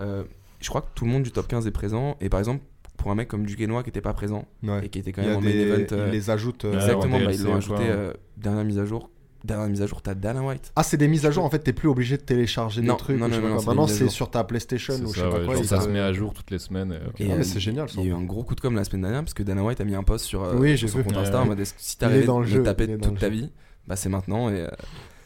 euh, 0.00 0.22
je 0.60 0.68
crois 0.68 0.82
que 0.82 0.88
tout 0.94 1.06
le 1.06 1.10
monde 1.10 1.22
du 1.22 1.32
top 1.32 1.48
15 1.48 1.66
est 1.66 1.70
présent 1.70 2.16
et 2.20 2.28
par 2.28 2.38
exemple 2.38 2.62
pour 2.98 3.10
un 3.10 3.14
mec 3.14 3.26
comme 3.28 3.46
Duquesnois 3.46 3.82
qui 3.82 3.88
était 3.88 4.00
pas 4.02 4.12
présent 4.12 4.44
Ouais. 4.62 4.84
et 4.84 4.88
qui 4.90 4.98
était 4.98 5.12
quand 5.12 5.22
même 5.22 5.36
en 5.36 5.40
main 5.40 5.50
des- 5.50 5.60
event. 5.62 5.86
euh, 5.92 6.04
Ils 6.08 6.12
les 6.12 6.28
ajoutent. 6.30 6.66
euh, 6.66 6.70
Ouais, 6.72 6.76
Exactement, 6.76 7.18
bah, 7.18 7.32
ils 7.32 7.42
l'ont 7.42 7.54
ou 7.54 7.56
ajouté 7.56 7.82
euh, 7.88 8.12
dernière 8.36 8.64
mise 8.64 8.78
à 8.78 8.84
jour. 8.84 9.08
Dernière 9.44 9.68
mise 9.68 9.82
à 9.82 9.86
jour, 9.86 10.00
t'as 10.02 10.14
Dana 10.14 10.40
White. 10.40 10.70
Ah, 10.76 10.84
c'est 10.84 10.96
des 10.96 11.08
mises 11.08 11.26
à 11.26 11.32
jour. 11.32 11.44
En 11.44 11.50
fait, 11.50 11.58
t'es 11.58 11.72
plus 11.72 11.88
obligé 11.88 12.16
de 12.16 12.22
télécharger 12.22 12.80
Non, 12.80 12.94
des 12.94 12.98
trucs. 12.98 13.18
non, 13.18 13.28
non, 13.28 13.40
non, 13.40 13.58
c'est 13.58 13.66
Maintenant, 13.66 13.86
c'est 13.88 14.08
sur 14.08 14.30
ta 14.30 14.44
PlayStation 14.44 14.94
ou 14.94 15.12
je 15.12 15.18
ça, 15.20 15.30
sais 15.32 15.38
pas 15.38 15.44
quoi. 15.44 15.64
ça 15.64 15.80
se 15.80 15.88
met 15.88 15.98
à 15.98 16.12
jour 16.12 16.32
toutes 16.32 16.50
les 16.52 16.60
semaines. 16.60 16.92
et, 16.92 16.96
euh, 16.96 17.26
Et, 17.26 17.32
Ah, 17.32 17.34
euh, 17.36 17.42
c'est 17.42 17.58
génial 17.58 17.88
ça. 17.88 17.96
Il 18.00 18.06
y 18.06 18.08
a 18.08 18.12
eu 18.12 18.14
un 18.14 18.22
gros 18.22 18.44
coup 18.44 18.54
de 18.54 18.60
com 18.60 18.74
la 18.76 18.84
semaine 18.84 19.02
dernière 19.02 19.22
parce 19.22 19.34
que 19.34 19.42
Dana 19.42 19.64
White 19.64 19.80
a 19.80 19.84
mis 19.84 19.96
un 19.96 20.04
post 20.04 20.26
sur, 20.26 20.44
euh, 20.44 20.54
Oui, 20.56 20.78
sur 20.78 20.86
j'ai 20.86 20.92
son 20.92 20.98
vu. 20.98 21.04
compte 21.04 21.14
Ouais, 21.14 21.22
Insta 21.22 21.40
en 21.42 21.46
mode 21.46 21.64
si 21.64 21.96
le 22.00 22.24
de 22.24 22.44
jeu, 22.44 22.62
taper 22.62 22.96
toute 22.98 23.18
ta 23.18 23.28
vie, 23.28 23.50
bah 23.88 23.96
c'est 23.96 24.08
maintenant 24.08 24.48
et 24.48 24.64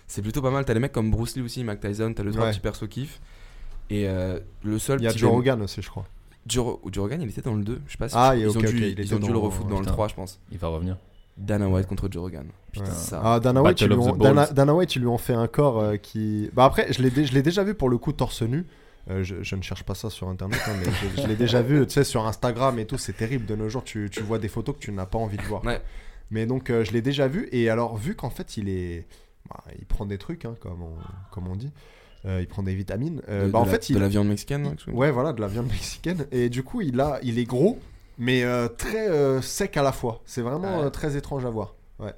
c'est 0.07 0.23
plutôt 0.23 0.41
pas 0.41 0.51
mal. 0.51 0.65
T'as 0.65 0.73
des 0.75 0.81
mecs 0.81 0.93
comme 0.93 1.11
Bruce 1.11 1.37
Lee 1.37 1.43
aussi, 1.43 1.63
Mac 1.63 1.81
Tyson, 1.81 2.13
t'as 2.17 2.23
le 2.23 2.33
trois 2.33 2.49
petits 2.49 2.61
perso 2.61 2.87
kiff. 2.87 3.21
Et 3.91 4.09
le 4.63 4.79
seul 4.79 4.99
Il 5.01 5.05
y 5.05 5.09
a 5.09 5.11
Joe 5.11 5.31
Rogan 5.31 5.61
aussi, 5.61 5.83
je 5.83 5.91
crois. 5.91 6.07
Joe 6.47 6.79
Rogan, 6.97 7.21
il 7.21 7.29
était 7.29 7.43
dans 7.43 7.55
le 7.55 7.65
2, 7.65 7.81
je 7.87 7.93
sais 7.93 7.99
pas 7.99 8.09
si 8.09 8.15
Ah, 8.17 8.35
ils, 8.37 8.49
ont 8.49 8.61
dû, 8.61 8.67
il 8.69 9.01
ils 9.01 9.15
ont 9.15 9.19
dû 9.19 9.27
le 9.27 9.33
dans- 9.35 9.41
refoutre 9.41 9.69
dans 9.69 9.75
le 9.77 9.81
putain. 9.81 9.93
3, 9.93 10.09
je 10.09 10.15
pense. 10.15 10.41
Il 10.53 10.59
va 10.59 10.69
revenir. 10.69 10.97
Dana 11.37 11.69
White 11.69 11.87
contre 11.87 12.09
Joe 12.11 12.23
Rogan. 12.23 12.47
Putain, 12.73 12.87
Ouais. 12.87 12.91
ça. 12.93 13.21
Ah, 13.25 13.41
Dana 13.41 13.63
White, 13.63 13.81
ils 13.81 13.89
lui 13.89 13.95
ont, 13.97 14.13
the 14.15 14.19
Dana, 14.19 14.45
Balls. 14.47 14.55
Dana 14.55 14.75
White, 14.75 14.97
ils 14.97 15.01
lui 15.01 15.09
ont 15.09 15.19
fait 15.19 15.35
un 15.35 15.47
corps 15.49 15.79
euh, 15.81 15.97
qui. 15.97 16.51
Bah 16.55 16.65
après, 16.65 16.93
je 16.93 17.03
l'ai 17.03 17.11
dé- 17.11 17.25
je 17.27 17.35
l'ai 17.35 17.43
déjà 17.43 17.63
vu 17.65 17.75
pour 17.75 17.89
le 17.89 17.99
coup 17.99 18.13
torse 18.13 18.43
nu. 18.43 18.65
Euh, 19.09 19.23
je, 19.23 19.37
je 19.43 19.55
ne 19.55 19.63
cherche 19.63 19.85
pas 19.85 19.95
ça 19.95 20.11
sur 20.11 20.29
internet, 20.29 20.59
hein, 20.67 20.73
mais 20.81 20.91
je, 21.17 21.23
je 21.23 21.29
l'ai 21.29 21.37
déjà 21.37 21.63
vu, 21.63 21.87
tu 21.87 21.93
sais, 21.93 22.03
sur 22.05 22.27
Instagram 22.27 22.79
et 22.81 22.87
tout. 22.87 22.99
C'est 22.99 23.13
terrible 23.13 23.47
de 23.47 23.55
nos 23.55 23.69
jours. 23.69 23.85
Tu, 23.85 24.09
tu 24.11 24.21
vois 24.23 24.39
des 24.39 24.49
photos 24.49 24.75
que 24.75 24.81
tu 24.81 24.91
n'as 24.93 25.07
pas 25.07 25.19
envie 25.19 25.37
de 25.37 25.43
voir. 25.45 25.65
Ouais. 25.65 25.81
Mais 26.31 26.45
donc, 26.47 26.71
euh, 26.71 26.83
je 26.85 26.91
l'ai 26.93 27.03
déjà 27.03 27.29
vu. 27.29 27.49
Et 27.53 27.71
alors, 27.71 27.97
vu 27.97 28.17
qu'en 28.17 28.31
fait, 28.31 28.57
il 28.57 28.69
est. 28.69 29.07
bah, 29.49 29.63
il 29.79 29.85
prend 29.87 30.07
des 30.07 30.19
trucs, 30.19 30.45
hein, 30.45 30.55
comme, 30.59 30.83
on, 30.83 30.95
comme 31.31 31.47
on 31.49 31.55
dit. 31.55 31.71
Euh, 32.25 32.41
il 32.41 32.49
prend 32.49 32.65
des 32.65 32.75
vitamines. 32.75 33.23
Euh, 33.29 33.47
de, 33.47 33.51
bah, 33.53 33.59
de 33.61 33.63
en 33.63 33.67
la, 33.67 33.71
fait, 33.79 33.93
de 33.93 33.97
il. 33.97 34.01
la 34.01 34.09
viande 34.09 34.27
mexicaine, 34.27 34.63
ouais, 34.65 34.71
quelque 34.71 34.83
chose. 34.83 34.95
Ouais, 34.95 35.13
voilà, 35.13 35.33
de 35.33 35.41
la 35.41 35.47
viande 35.47 35.69
mexicaine. 35.71 36.27
Et 36.33 36.49
du 36.49 36.65
coup, 36.65 36.81
il, 36.81 36.99
a, 37.01 37.21
il 37.23 37.39
est 37.39 37.45
gros, 37.45 37.79
mais 38.19 38.45
euh, 38.45 38.69
très 38.69 39.09
euh, 39.09 39.41
sec 39.43 39.77
à 39.77 39.83
la 39.83 39.93
fois. 39.93 40.21
C'est 40.25 40.43
vraiment 40.43 40.79
Ouais. 40.81 40.85
euh, 40.87 40.91
très 40.91 41.17
étrange 41.17 41.45
à 41.45 41.51
voir. 41.51 41.75
Ouais. 41.99 42.15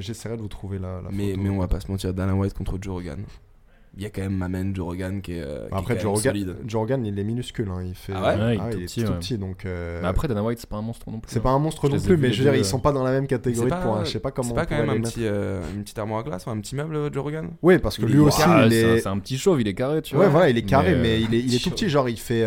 J'essaierai 0.00 0.36
de 0.36 0.42
vous 0.42 0.48
trouver 0.48 0.78
la, 0.78 1.00
la 1.00 1.08
mais, 1.10 1.30
photo. 1.30 1.42
mais 1.42 1.48
on 1.50 1.58
va 1.58 1.68
pas 1.68 1.80
se 1.80 1.90
mentir, 1.90 2.12
Dana 2.14 2.34
White 2.34 2.54
contre 2.54 2.78
Joe 2.80 2.94
Rogan. 2.94 3.24
Il 3.96 4.02
y 4.02 4.06
a 4.06 4.10
quand 4.10 4.20
même 4.22 4.36
ma 4.36 4.48
main 4.48 4.72
Joe 4.74 4.86
Rogan 4.86 5.20
qui 5.20 5.32
est, 5.32 5.40
euh, 5.42 5.66
qui 5.68 5.74
est 5.74 5.76
Après, 5.78 5.94
quand 5.94 6.00
Joe 6.02 6.04
même 6.04 6.14
Rogan, 6.16 6.32
solide. 6.32 6.56
Joe 6.66 6.80
Rogan, 6.80 7.06
il 7.06 7.18
est 7.18 7.24
minuscule. 7.24 7.68
hein, 7.70 7.82
Il 7.84 7.94
fait, 7.94 8.12
Ah 8.14 8.36
ouais? 8.36 8.40
Ouais, 8.44 8.54
il 8.54 8.60
est 8.60 8.70
tout 8.70 8.76
il 8.78 8.82
est 8.82 8.86
petit, 8.86 9.04
tout 9.04 9.10
ouais. 9.12 9.18
petit. 9.18 9.38
Donc, 9.38 9.64
euh, 9.66 10.00
Mais 10.02 10.08
après, 10.08 10.28
Dana 10.28 10.42
White, 10.42 10.58
c'est 10.60 10.68
pas 10.68 10.76
un 10.76 10.82
monstre 10.82 11.10
non 11.10 11.18
plus. 11.20 11.30
c'est 11.32 11.38
hein. 11.38 11.42
pas 11.42 11.50
un 11.50 11.58
monstre 11.58 11.88
Je 11.88 11.96
non 11.96 12.00
plus, 12.00 12.16
mais 12.16 12.32
je 12.32 12.42
veux 12.42 12.50
dire, 12.50 12.54
ils 12.58 12.64
sont 12.64 12.78
pas 12.78 12.92
dans 12.92 13.02
la 13.02 13.10
même 13.12 13.26
catégorie 13.26 13.68
C'est 13.70 13.76
de 13.76 13.82
points. 13.82 13.98
pas- 13.98 14.04
Je 14.04 14.10
sais 14.10 14.20
pas 14.20 14.30
comment 14.30 14.48
C'est 14.50 14.54
pas 14.54 14.66
quand 14.66 14.76
même 14.78 14.90
un 14.90 15.00
petit, 15.00 15.24
euh, 15.26 15.60
une 15.74 15.82
petite 15.82 15.98
armoire 15.98 16.20
à 16.20 16.22
glace 16.22 16.46
ou 16.46 16.50
un 16.50 16.60
petit 16.60 16.76
meuble, 16.76 16.94
euh, 16.96 17.10
Joe 17.12 17.22
Rogan? 17.24 17.50
Oui, 17.62 17.78
parce 17.78 17.96
que 17.96 18.02
Il 18.02 18.08
lui 18.08 18.16
est 18.16 18.20
aussi, 18.20 18.42
Ah, 18.44 18.62
il 18.66 18.72
c'est 18.72 18.84
un- 18.84 18.94
est. 18.94 18.98
c'est 19.00 19.08
un 19.08 19.18
petit 19.18 19.38
chauve, 19.38 19.60
il 19.60 19.68
est 19.68 19.74
carré, 19.74 20.02
tu 20.02 20.14
Ouais, 20.14 20.22
vois. 20.22 20.28
voilà, 20.30 20.50
il 20.50 20.58
est 20.58 20.62
carré, 20.62 20.94
Mais, 20.94 21.20
il, 21.20 21.34
est, 21.34 21.40
il 21.40 21.54
est 21.54 21.58
tout 21.64 21.70
petit. 21.70 21.88
Genre, 21.88 22.08
il 22.08 22.18
fait, 22.18 22.44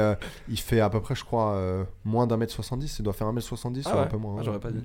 il 0.49 0.59
fait 0.59 0.79
à 0.79 0.89
peu 0.89 1.01
près, 1.01 1.15
je 1.15 1.23
crois, 1.25 1.59
moins 2.05 2.27
d'un 2.27 2.37
mètre 2.37 2.53
70. 2.53 2.99
Il 2.99 3.03
doit 3.03 3.13
faire 3.13 3.27
un 3.27 3.33
mètre 3.33 3.47
70 3.47 3.83
Ah 3.87 3.95
ou 3.95 3.99
un 3.99 4.01
ouais 4.03 4.07
peu 4.09 4.17
moins. 4.17 4.33
Ah, 4.35 4.37
ouais. 4.39 4.43
J'aurais 4.45 4.59
pas 4.59 4.71
dit. 4.71 4.83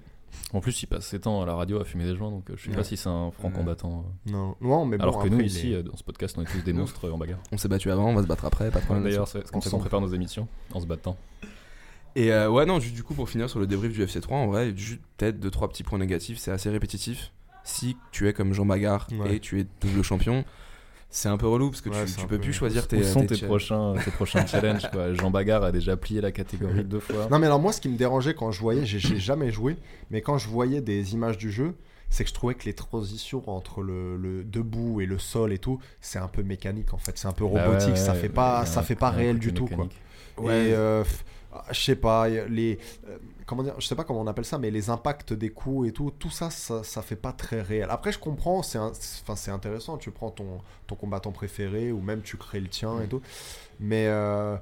En 0.53 0.61
plus, 0.61 0.83
il 0.83 0.87
passe 0.87 1.07
ses 1.07 1.21
temps 1.21 1.43
à 1.43 1.47
la 1.47 1.55
radio 1.55 1.81
à 1.81 1.85
fumer 1.85 2.05
des 2.05 2.15
joints, 2.17 2.31
donc 2.31 2.49
euh, 2.51 2.55
je 2.57 2.65
sais 2.65 2.71
Ouais. 2.71 2.77
pas 2.77 2.85
si 2.85 2.97
c'est 2.97 3.09
un 3.09 3.31
franc 3.33 3.49
Ouais. 3.49 3.55
combattant. 3.55 4.05
euh. 4.29 4.31
Non, 4.31 4.55
non, 4.61 4.87
mais 4.87 4.97
bon, 4.97 5.03
Alors 5.03 5.17
que 5.17 5.25
après, 5.27 5.31
nous, 5.31 5.41
il 5.41 5.47
ici, 5.47 5.73
est- 5.73 5.77
euh, 5.77 5.83
dans 5.83 5.97
ce 5.97 6.05
podcast, 6.05 6.37
on 6.39 6.43
est 6.43 6.47
tous 6.47 6.63
des 6.63 6.73
monstres 6.73 7.11
en 7.11 7.19
bagarre. 7.19 7.39
On 7.53 7.57
s'est 7.59 7.69
battu 7.69 7.91
avant, 7.91 8.07
on 8.09 8.15
va 8.15 8.23
se 8.23 8.27
battre 8.29 8.45
après, 8.45 8.71
pas 8.71 8.79
de 8.81 8.85
problème. 8.85 9.05
D'ailleurs, 9.05 9.27
c'est 9.29 9.49
comme 9.51 9.61
ça 9.61 9.71
qu'on 9.71 9.79
prépare 9.79 10.01
nos 10.01 10.09
émissions, 10.09 10.47
en 10.73 10.81
se 10.81 10.87
battant. 10.87 11.17
Et 12.15 12.33
euh, 12.33 12.49
ouais, 12.49 12.65
non, 12.65 12.81
juste 12.81 12.95
du 12.95 13.03
coup, 13.03 13.13
pour 13.15 13.29
finir 13.29 13.51
sur 13.51 13.59
le 13.59 13.67
débrief 13.67 13.93
du 13.93 14.03
FC3, 14.05 14.33
en 14.35 14.47
vrai, 14.47 14.73
juste 14.75 15.01
peut-être 15.19 15.39
deux, 15.39 15.51
trois 15.51 15.69
petits 15.69 15.83
points 15.83 15.99
négatifs, 15.99 16.39
c'est 16.39 16.51
assez 16.51 16.71
répétitif. 16.71 17.33
Si 17.65 17.97
tu 18.13 18.29
es 18.29 18.33
comme 18.33 18.53
Jean 18.55 18.65
Bagarre 18.65 19.09
Ouais. 19.13 19.37
et 19.37 19.41
tu 19.41 19.61
es 19.61 19.67
double 19.81 20.03
champion, 20.03 20.45
c'est 21.17 21.29
un 21.31 21.37
peu 21.39 21.47
relou 21.47 21.71
parce 21.71 21.81
que 21.81 21.89
Ouais, 21.89 22.05
tu, 22.05 22.13
tu 22.13 22.27
peux 22.27 22.37
peu- 22.37 22.43
plus 22.43 22.53
choisir 22.53 22.87
tes. 22.87 22.99
Où 22.99 23.03
sont 23.05 23.21
tes 23.21 23.29
tes 23.29 23.35
cha- 23.37 23.47
prochains, 23.47 23.95
tes 24.05 24.11
prochains 24.11 24.45
challenges 24.47 24.89
quoi? 24.91 25.15
Jean 25.15 25.31
Bagarre 25.31 25.65
a 25.65 25.73
déjà 25.73 25.97
plié 25.97 26.21
la 26.21 26.31
catégorie 26.33 26.85
deux 26.85 27.01
fois. 27.01 27.29
Non, 27.31 27.39
mais 27.39 27.47
alors 27.47 27.59
moi, 27.61 27.73
ce 27.73 27.81
qui 27.81 27.89
me 27.89 27.97
dérangeait 27.97 28.35
quand 28.35 28.51
je 28.53 28.61
voyais, 28.61 28.85
j'ai- 28.85 28.99
jamais 29.19 29.51
joué, 29.51 29.77
mais 30.11 30.21
quand 30.21 30.37
je 30.39 30.49
voyais 30.49 30.81
des 30.83 31.15
images 31.15 31.39
du 31.39 31.51
jeu, 31.51 31.75
c'est 32.11 32.23
que 32.25 32.29
je 32.31 32.35
trouvais 32.35 32.55
que 32.55 32.67
les 32.67 32.75
transitions 32.75 33.43
entre 33.51 33.81
le, 33.83 34.17
le 34.17 34.45
debout 34.45 35.01
et 35.01 35.07
le 35.07 35.19
sol 35.19 35.53
et 35.53 35.59
tout, 35.59 35.79
c'est 36.01 36.19
un 36.19 36.29
peu 36.29 36.43
mécanique 36.43 36.93
en 36.95 36.99
fait, 36.99 37.17
c'est 37.19 37.27
un 37.29 37.33
peu 37.33 37.45
Bah 37.45 37.65
robotique, 37.67 37.91
ouais, 37.95 37.97
ça 37.97 38.15
fait 38.15 38.29
pas, 38.29 38.65
ça 38.67 38.81
un- 38.81 38.83
fait 38.83 38.95
pas 38.95 39.11
réel 39.11 39.39
du 39.39 39.53
tout 39.55 39.65
quoi. 39.67 39.85
mécanique. 39.87 39.97
Et 40.39 40.75
euh, 40.75 41.03
je 41.71 41.81
sais 41.81 41.97
pas, 41.97 42.29
les 42.29 42.79
euh, 43.09 43.19
comment 43.47 43.63
dire, 43.63 43.75
je 43.79 43.87
sais 43.87 43.95
pas 43.95 44.05
comment 44.05 44.21
on 44.21 44.27
appelle 44.27 44.45
ça, 44.45 44.59
mais 44.59 44.71
les 44.71 44.91
impacts 44.91 45.33
des 45.33 45.51
coups 45.51 45.89
et 45.89 45.93
tout, 45.93 46.13
tout 46.19 46.31
ça, 46.31 46.51
ça, 46.51 46.83
ça 46.83 47.03
fait 47.03 47.17
pas 47.17 47.33
très 47.33 47.63
réel. 47.63 47.89
Après, 47.91 48.13
je 48.13 48.19
comprends, 48.19 48.63
c'est 48.63 48.79
enfin 48.79 49.37
c'est 49.37 49.51
intéressant, 49.51 49.99
tu 49.99 50.11
prends 50.11 50.31
ton 50.31 50.61
ton 50.87 50.95
combattant 50.95 51.33
préféré 51.33 51.93
ou 51.93 52.01
même 52.01 52.23
tu 52.23 52.37
crées 52.37 52.61
le 52.61 52.69
tien 52.69 53.01
et 53.01 53.07
tout, 53.09 53.23
mais 53.81 54.07
euh, 54.09 54.57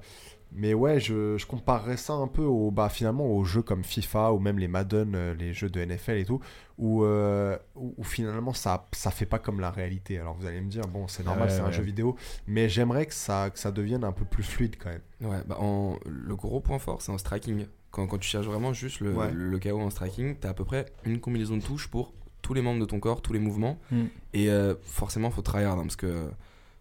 mais 0.55 0.73
ouais, 0.73 1.01
je, 1.01 1.37
je 1.37 1.47
comparerais 1.47 1.97
ça 1.97 2.13
un 2.13 2.29
peu 2.29 2.43
au, 2.43 2.71
bah, 2.71 2.89
finalement 2.89 3.27
aux 3.27 3.45
jeux 3.45 3.63
comme 3.63 3.83
FIFA 3.85 4.33
ou 4.33 4.39
même 4.39 4.59
les 4.59 4.69
Madden, 4.69 5.15
euh, 5.15 5.35
les 5.35 5.53
jeux 5.53 5.69
de 5.69 5.85
NFL 5.85 6.13
et 6.19 6.25
tout, 6.25 6.41
où, 6.79 7.05
euh, 7.05 7.59
où, 7.75 7.95
où 7.99 8.05
finalement 8.05 8.53
ça, 8.53 8.89
ça 8.93 9.11
fait 9.11 9.27
pas 9.27 9.39
comme 9.39 9.61
la 9.61 9.71
réalité. 9.71 10.19
Alors 10.19 10.35
vous 10.35 10.47
allez 10.47 10.61
me 10.61 10.71
dire, 10.71 10.87
bon, 10.87 11.09
c'est 11.09 11.25
normal, 11.25 11.49
Ouais, 11.49 11.55
c'est 11.55 11.61
un 11.61 11.71
jeu 11.73 11.83
vidéo, 11.83 12.17
mais 12.47 12.69
j'aimerais 12.69 13.07
que 13.07 13.15
ça, 13.15 13.51
que 13.51 13.59
ça 13.59 13.73
devienne 13.73 14.05
un 14.05 14.13
peu 14.13 14.25
plus 14.25 14.43
fluide 14.45 14.77
quand 14.79 14.91
même. 14.91 15.03
Ouais, 15.31 15.43
bah 15.47 15.57
en, 15.61 15.99
le 16.07 16.37
gros 16.37 16.61
point 16.61 16.79
fort, 16.79 17.03
c'est 17.03 17.13
en 17.13 17.19
striking. 17.19 17.67
Quand, 17.91 18.07
quand 18.07 18.19
tu 18.19 18.29
cherches 18.29 18.47
vraiment 18.47 18.73
juste 18.73 19.01
le, 19.01 19.13
Ouais. 19.13 19.31
le, 19.33 19.59
KO 19.59 19.81
en 19.81 19.91
striking, 19.91 20.37
t'as 20.37 20.51
à 20.51 20.55
peu 20.55 20.65
près 20.65 20.87
une 21.05 21.21
combinaison 21.21 21.57
de 21.57 21.63
touches 21.63 21.89
pour 21.89 22.13
tous 22.43 22.53
les 22.55 22.61
membres 22.61 22.81
de 22.81 22.85
ton 22.85 23.01
corps, 23.01 23.23
tous 23.23 23.33
les 23.33 23.39
mouvements. 23.39 23.79
Mm. 23.91 24.05
Et 24.35 24.51
euh, 24.51 24.75
forcément, 24.83 25.31
faut 25.31 25.43
tryhard 25.43 25.79
hein, 25.79 25.83
parce 25.83 25.97
que 25.97 26.29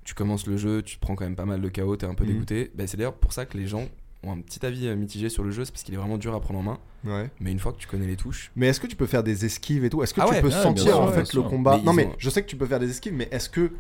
tu 0.03 0.13
commences 0.13 0.47
le 0.47 0.57
jeu, 0.57 0.81
tu 0.81 0.95
te 0.97 1.01
prends 1.01 1.15
quand 1.15 1.23
même 1.25 1.35
pas 1.35 1.45
mal 1.45 1.61
de 1.61 1.69
KO, 1.69 1.95
t'es 1.95 2.05
un 2.05 2.13
peu 2.15 2.23
Mhm. 2.25 2.31
dégoûté. 2.33 2.71
Bah, 2.75 2.85
c'est 2.87 2.97
d'ailleurs 2.97 3.13
pour 3.15 3.33
ça 3.33 3.45
que 3.45 3.57
les 3.57 3.67
gens 3.67 3.85
ont 4.23 4.31
un 4.31 4.39
petit 4.41 4.65
avis 4.65 4.87
euh, 4.87 4.95
mitigé 4.95 5.27
sur 5.29 5.43
le 5.43 5.51
jeu, 5.51 5.65
c'est 5.65 5.71
parce 5.71 5.83
qu'il 5.83 5.93
est 5.93 5.97
vraiment 5.97 6.17
dur 6.17 6.33
à 6.33 6.39
prendre 6.39 6.59
en 6.59 6.63
main. 6.63 6.77
Ouais. 7.05 7.29
Mais 7.41 7.51
une 7.51 7.59
fois 7.59 7.73
que 7.73 7.77
tu 7.77 7.87
connais 7.87 8.07
les 8.07 8.15
touches, 8.15 8.51
Mais 8.55 8.67
est-ce 8.67 8.79
que 8.79 8.87
tu 8.87 8.95
peux 8.95 9.05
faire 9.07 9.23
des 9.23 9.43
esquives 9.45 9.83
et 9.83 9.89
tout? 9.89 10.01
Est-ce 10.03 10.13
que 10.13 10.21
Ah 10.21 10.25
tu 10.27 10.33
ouais, 10.35 10.41
peux 10.41 10.47
ouais, 10.47 10.53
sentir 10.63 10.83
sûr, 10.85 11.01
en 11.01 11.07
fait 11.11 11.33
le 11.33 11.41
combat? 11.41 11.77
Mais 11.77 11.83
Non 11.83 11.93
mais 11.93 12.05
ont- 12.05 12.15
je 12.17 12.29
sais 12.29 12.41
que 12.41 12.47
tu 12.47 12.55
peux 12.55 12.65
faire 12.65 12.79
des 12.79 12.89
esquives, 12.89 13.13
mais 13.13 13.27
est-ce 13.31 13.49
que 13.49 13.71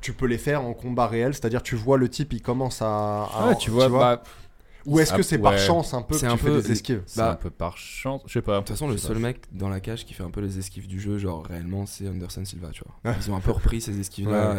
tu 0.00 0.12
peux 0.12 0.26
les 0.26 0.38
faire 0.38 0.62
en 0.64 0.72
combat 0.74 1.06
réel? 1.08 1.34
C'est-à-dire 1.34 1.62
tu 1.62 1.74
vois 1.76 1.98
le 1.98 2.08
type, 2.08 2.32
il 2.32 2.42
commence 2.42 2.80
à... 2.82 3.24
à- 3.24 3.48
Ouais, 3.48 3.56
tu 3.56 3.70
vois, 3.70 3.88
bah, 3.88 4.22
Ou 4.86 4.98
est-ce 5.00 5.12
que 5.14 5.22
c'est 5.22 5.38
par 5.38 5.56
chance 5.58 5.94
un 5.94 6.02
peu 6.02 6.14
que 6.16 6.20
tu 6.20 6.26
un 6.26 6.36
fais 6.36 6.48
peu- 6.48 6.60
des 6.60 6.72
esquives? 6.72 7.02
C'est 7.06 7.18
Bah, 7.20 7.32
un 7.32 7.36
peu 7.36 7.50
par 7.50 7.76
chance, 7.76 8.20
je 8.26 8.32
sais 8.32 8.42
pas. 8.42 8.54
de 8.54 8.58
toute 8.58 8.70
façon, 8.70 8.88
le 8.88 8.96
seul 8.96 9.14
pas. 9.14 9.20
mec 9.22 9.38
dans 9.52 9.68
la 9.68 9.78
cage 9.80 10.04
qui 10.04 10.12
fait 10.14 10.24
un 10.24 10.30
peu 10.30 10.40
les 10.40 10.58
esquives 10.58 10.86
du 10.88 11.00
jeu, 11.00 11.18
genre 11.18 11.44
réellement, 11.46 11.86
c'est 11.86 12.08
Anderson 12.08 12.44
Silva, 12.44 12.70
tu 12.72 12.82
vois. 12.84 12.94
Ah. 13.04 13.16
Ils 13.20 13.30
ont 13.30 13.36
un 13.36 13.40
peu 13.40 13.50
repris 13.52 13.80
ces 13.80 13.98
esquives-là. 14.00 14.56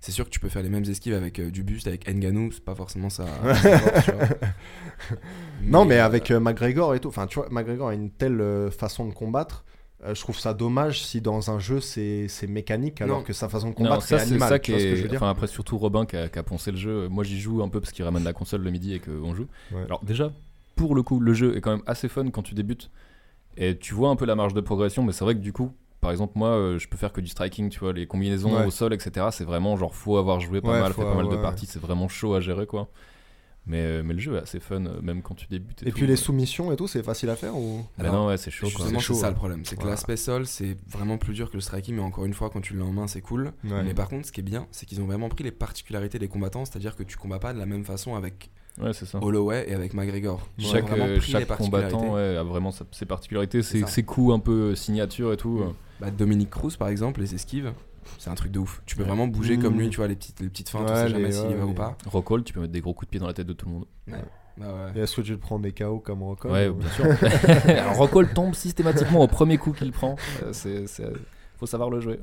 C'est 0.00 0.12
sûr 0.12 0.24
que 0.24 0.30
tu 0.30 0.38
peux 0.40 0.48
faire 0.48 0.62
les 0.62 0.68
mêmes 0.68 0.84
esquives 0.84 1.14
avec 1.14 1.38
euh, 1.40 1.50
du 1.50 1.62
buste, 1.64 1.86
avec 1.86 2.06
Nganou, 2.08 2.52
c'est 2.52 2.62
pas 2.64 2.74
forcément 2.74 3.10
ça. 3.10 3.24
tu 4.04 4.10
vois. 4.12 4.28
Non 5.62 5.84
mais 5.84 5.98
euh, 5.98 6.04
avec 6.04 6.30
euh, 6.30 6.38
McGregor 6.40 6.94
et 6.94 7.00
tout, 7.00 7.08
enfin 7.08 7.26
tu 7.26 7.38
vois, 7.38 7.48
McGregor 7.50 7.88
a 7.88 7.94
une 7.94 8.10
telle 8.10 8.40
euh, 8.40 8.70
façon 8.70 9.06
de 9.06 9.12
combattre. 9.12 9.64
euh, 10.04 10.14
je 10.14 10.20
trouve 10.20 10.38
ça 10.38 10.54
dommage 10.54 11.02
si 11.04 11.20
dans 11.20 11.50
un 11.50 11.58
jeu 11.58 11.80
c'est 11.80 12.28
c'est 12.28 12.46
mécanique 12.46 13.00
alors 13.00 13.18
Non. 13.18 13.24
que 13.24 13.32
sa 13.32 13.48
façon 13.48 13.66
de 13.70 13.70
Non, 13.70 13.76
combattre 13.76 14.02
ça 14.02 14.16
est 14.16 14.26
c'est 14.26 14.38
ça 14.38 14.58
tu 14.58 14.66
qui 14.66 14.70
vois 14.72 14.80
ce 14.80 14.84
que 14.84 14.96
je 14.96 15.02
veux 15.02 15.08
dire 15.08 15.18
Enfin 15.22 15.30
après 15.30 15.46
surtout 15.46 15.78
Robin 15.78 16.04
qui 16.06 16.16
a, 16.16 16.28
qui 16.28 16.38
a 16.38 16.42
poncé 16.42 16.70
le 16.70 16.76
jeu. 16.76 17.08
Moi 17.08 17.24
j'y 17.24 17.40
joue 17.40 17.62
un 17.62 17.68
peu 17.68 17.80
parce 17.80 17.92
qu'il 17.92 18.04
ramène 18.04 18.22
la 18.24 18.32
console 18.32 18.62
le 18.62 18.70
midi 18.70 18.94
et 18.94 19.00
qu'on 19.00 19.34
joue. 19.34 19.46
Ouais. 19.72 19.82
Alors 19.84 20.04
déjà 20.04 20.30
pour 20.76 20.94
le 20.94 21.02
coup 21.02 21.18
le 21.20 21.32
jeu 21.34 21.56
est 21.56 21.60
quand 21.60 21.70
même 21.72 21.84
assez 21.86 22.08
fun 22.08 22.28
quand 22.30 22.42
tu 22.42 22.54
débutes 22.54 22.90
et 23.56 23.76
tu 23.76 23.94
vois 23.94 24.10
un 24.10 24.16
peu 24.16 24.26
la 24.26 24.34
marge 24.36 24.52
de 24.54 24.60
progression. 24.60 25.02
Mais 25.02 25.12
c'est 25.12 25.24
vrai 25.24 25.34
que 25.34 25.40
du 25.40 25.52
coup 25.52 25.72
par 26.06 26.12
exemple 26.12 26.34
moi 26.36 26.50
euh, 26.50 26.78
je 26.78 26.86
peux 26.86 26.96
faire 26.96 27.12
que 27.12 27.20
du 27.20 27.26
striking 27.26 27.68
tu 27.68 27.80
vois 27.80 27.92
les 27.92 28.06
combinaisons 28.06 28.56
Ouais. 28.56 28.64
au 28.64 28.70
sol 28.70 28.94
etc. 28.94 29.26
C'est 29.32 29.44
vraiment 29.44 29.76
genre 29.76 29.92
faut 29.92 30.16
avoir 30.18 30.38
joué 30.38 30.60
pas 30.60 30.70
Ouais, 30.74 30.80
mal 30.80 30.92
fait 30.92 31.02
pas 31.02 31.14
mal 31.16 31.28
de 31.28 31.36
parties. 31.36 31.66
C'est 31.66 31.80
vraiment 31.80 32.06
chaud 32.08 32.34
à 32.34 32.40
gérer 32.40 32.66
quoi. 32.66 32.88
Mais, 33.68 33.80
euh, 33.80 34.02
mais 34.04 34.14
le 34.14 34.20
jeu 34.20 34.36
est 34.36 34.42
assez 34.42 34.60
fun 34.60 34.86
euh, 34.86 35.00
même 35.02 35.22
quand 35.22 35.34
tu 35.34 35.48
débutes. 35.48 35.82
Et 35.82 35.86
tout. 35.90 35.96
puis 35.96 36.06
les 36.06 36.14
soumissions 36.14 36.70
et 36.70 36.76
tout, 36.76 36.86
c'est 36.86 37.02
facile 37.02 37.30
à 37.30 37.34
faire 37.34 37.56
ou? 37.56 37.78
Bah 37.98 38.04
Alors, 38.04 38.14
non 38.14 38.26
ouais 38.28 38.36
c'est 38.36 38.52
chaud. 38.52 38.68
Justement, 38.68 39.00
chaud, 39.00 39.14
c'est 39.14 39.20
ça 39.22 39.28
le 39.30 39.34
problème. 39.34 39.64
C'est 39.64 39.74
que 39.76 39.84
l'aspect 39.88 40.16
sol, 40.16 40.46
c'est 40.46 40.76
vraiment 40.88 41.18
plus 41.18 41.34
dur 41.34 41.50
que 41.50 41.56
le 41.56 41.60
striking, 41.60 41.96
mais 41.96 42.02
encore 42.02 42.24
une 42.26 42.32
fois, 42.32 42.48
quand 42.48 42.60
tu 42.60 42.74
l'as 42.76 42.84
en 42.84 42.92
main, 42.92 43.08
c'est 43.08 43.22
cool. 43.22 43.52
Ouais. 43.64 43.82
Mais 43.82 43.92
par 43.92 44.08
contre, 44.08 44.24
ce 44.28 44.30
qui 44.30 44.38
est 44.38 44.44
bien, 44.44 44.68
c'est 44.70 44.86
qu'ils 44.86 45.00
ont 45.00 45.06
vraiment 45.06 45.28
pris 45.28 45.42
les 45.42 45.50
particularités 45.50 46.20
des 46.20 46.28
combattants, 46.28 46.64
c'est-à-dire 46.64 46.94
que 46.94 47.02
tu 47.02 47.16
combats 47.16 47.40
pas 47.40 47.52
de 47.52 47.58
la 47.58 47.66
même 47.66 47.84
façon 47.84 48.14
avec 48.14 48.50
Ouais 48.80 48.92
c'est 48.92 49.06
ça. 49.06 49.18
Holloway 49.22 49.64
et 49.68 49.74
avec 49.74 49.94
McGregor. 49.94 50.46
Chaque, 50.58 50.90
euh, 50.92 51.18
combattant 51.56 52.14
ouais, 52.14 52.36
a 52.36 52.42
vraiment 52.42 52.70
sa- 52.72 52.84
ses 52.92 53.06
particularités, 53.06 53.62
ses, 53.62 54.02
coups 54.02 54.34
un 54.34 54.38
peu 54.38 54.70
euh, 54.70 54.74
signature 54.74 55.32
et 55.32 55.36
tout. 55.36 55.60
euh. 55.62 55.72
Bah, 56.00 56.10
Dominique 56.10 56.50
Cruz, 56.50 56.76
par 56.78 56.88
exemple, 56.88 57.20
les 57.20 57.34
esquives, 57.34 57.72
c'est 58.18 58.28
un 58.28 58.34
truc 58.34 58.52
de 58.52 58.58
ouf. 58.58 58.82
Tu 58.84 58.96
peux 58.96 59.02
Ouais. 59.02 59.08
vraiment 59.08 59.26
bouger 59.26 59.56
Mmh. 59.56 59.62
comme 59.62 59.78
lui, 59.78 59.88
tu 59.88 59.96
vois, 59.96 60.08
les 60.08 60.14
petites, 60.16 60.40
les 60.40 60.48
petites 60.50 60.68
feintes, 60.68 60.88
sais 60.88 61.08
jamais 61.08 61.32
s'il 61.32 61.50
y 61.50 61.54
va 61.54 61.64
ou 61.64 61.72
pas. 61.72 61.96
Rockhold, 62.06 62.44
tu 62.44 62.52
peux 62.52 62.60
mettre 62.60 62.72
des 62.72 62.80
gros 62.82 62.92
coups 62.92 63.06
de 63.06 63.10
pied 63.12 63.20
dans 63.20 63.26
la 63.26 63.32
tête 63.34 63.46
de 63.46 63.54
tout 63.54 63.66
le 63.66 63.72
monde. 63.72 63.86
Bah 64.58 64.66
ouais. 64.68 64.92
Et 65.00 65.02
est-ce 65.02 65.16
que 65.16 65.20
tu 65.22 65.32
te 65.36 65.40
prends 65.40 65.58
des 65.58 65.72
KO 65.72 65.98
comme 66.00 66.22
Rockhold 66.22 66.54
Ouais, 66.54 66.68
ou- 66.68 66.74
bien 66.74 66.88
sûr. 66.90 67.04
Rockhold 67.96 68.32
tombe 68.34 68.54
systématiquement 68.54 69.20
au 69.22 69.26
premier 69.26 69.58
coup 69.58 69.72
qu'il 69.72 69.92
prend. 69.92 70.16
Euh, 70.42 70.50
c'est, 70.52 70.86
c'est- 70.86 71.12
faut 71.58 71.66
savoir 71.66 71.88
le 71.90 72.00
jouer. 72.00 72.20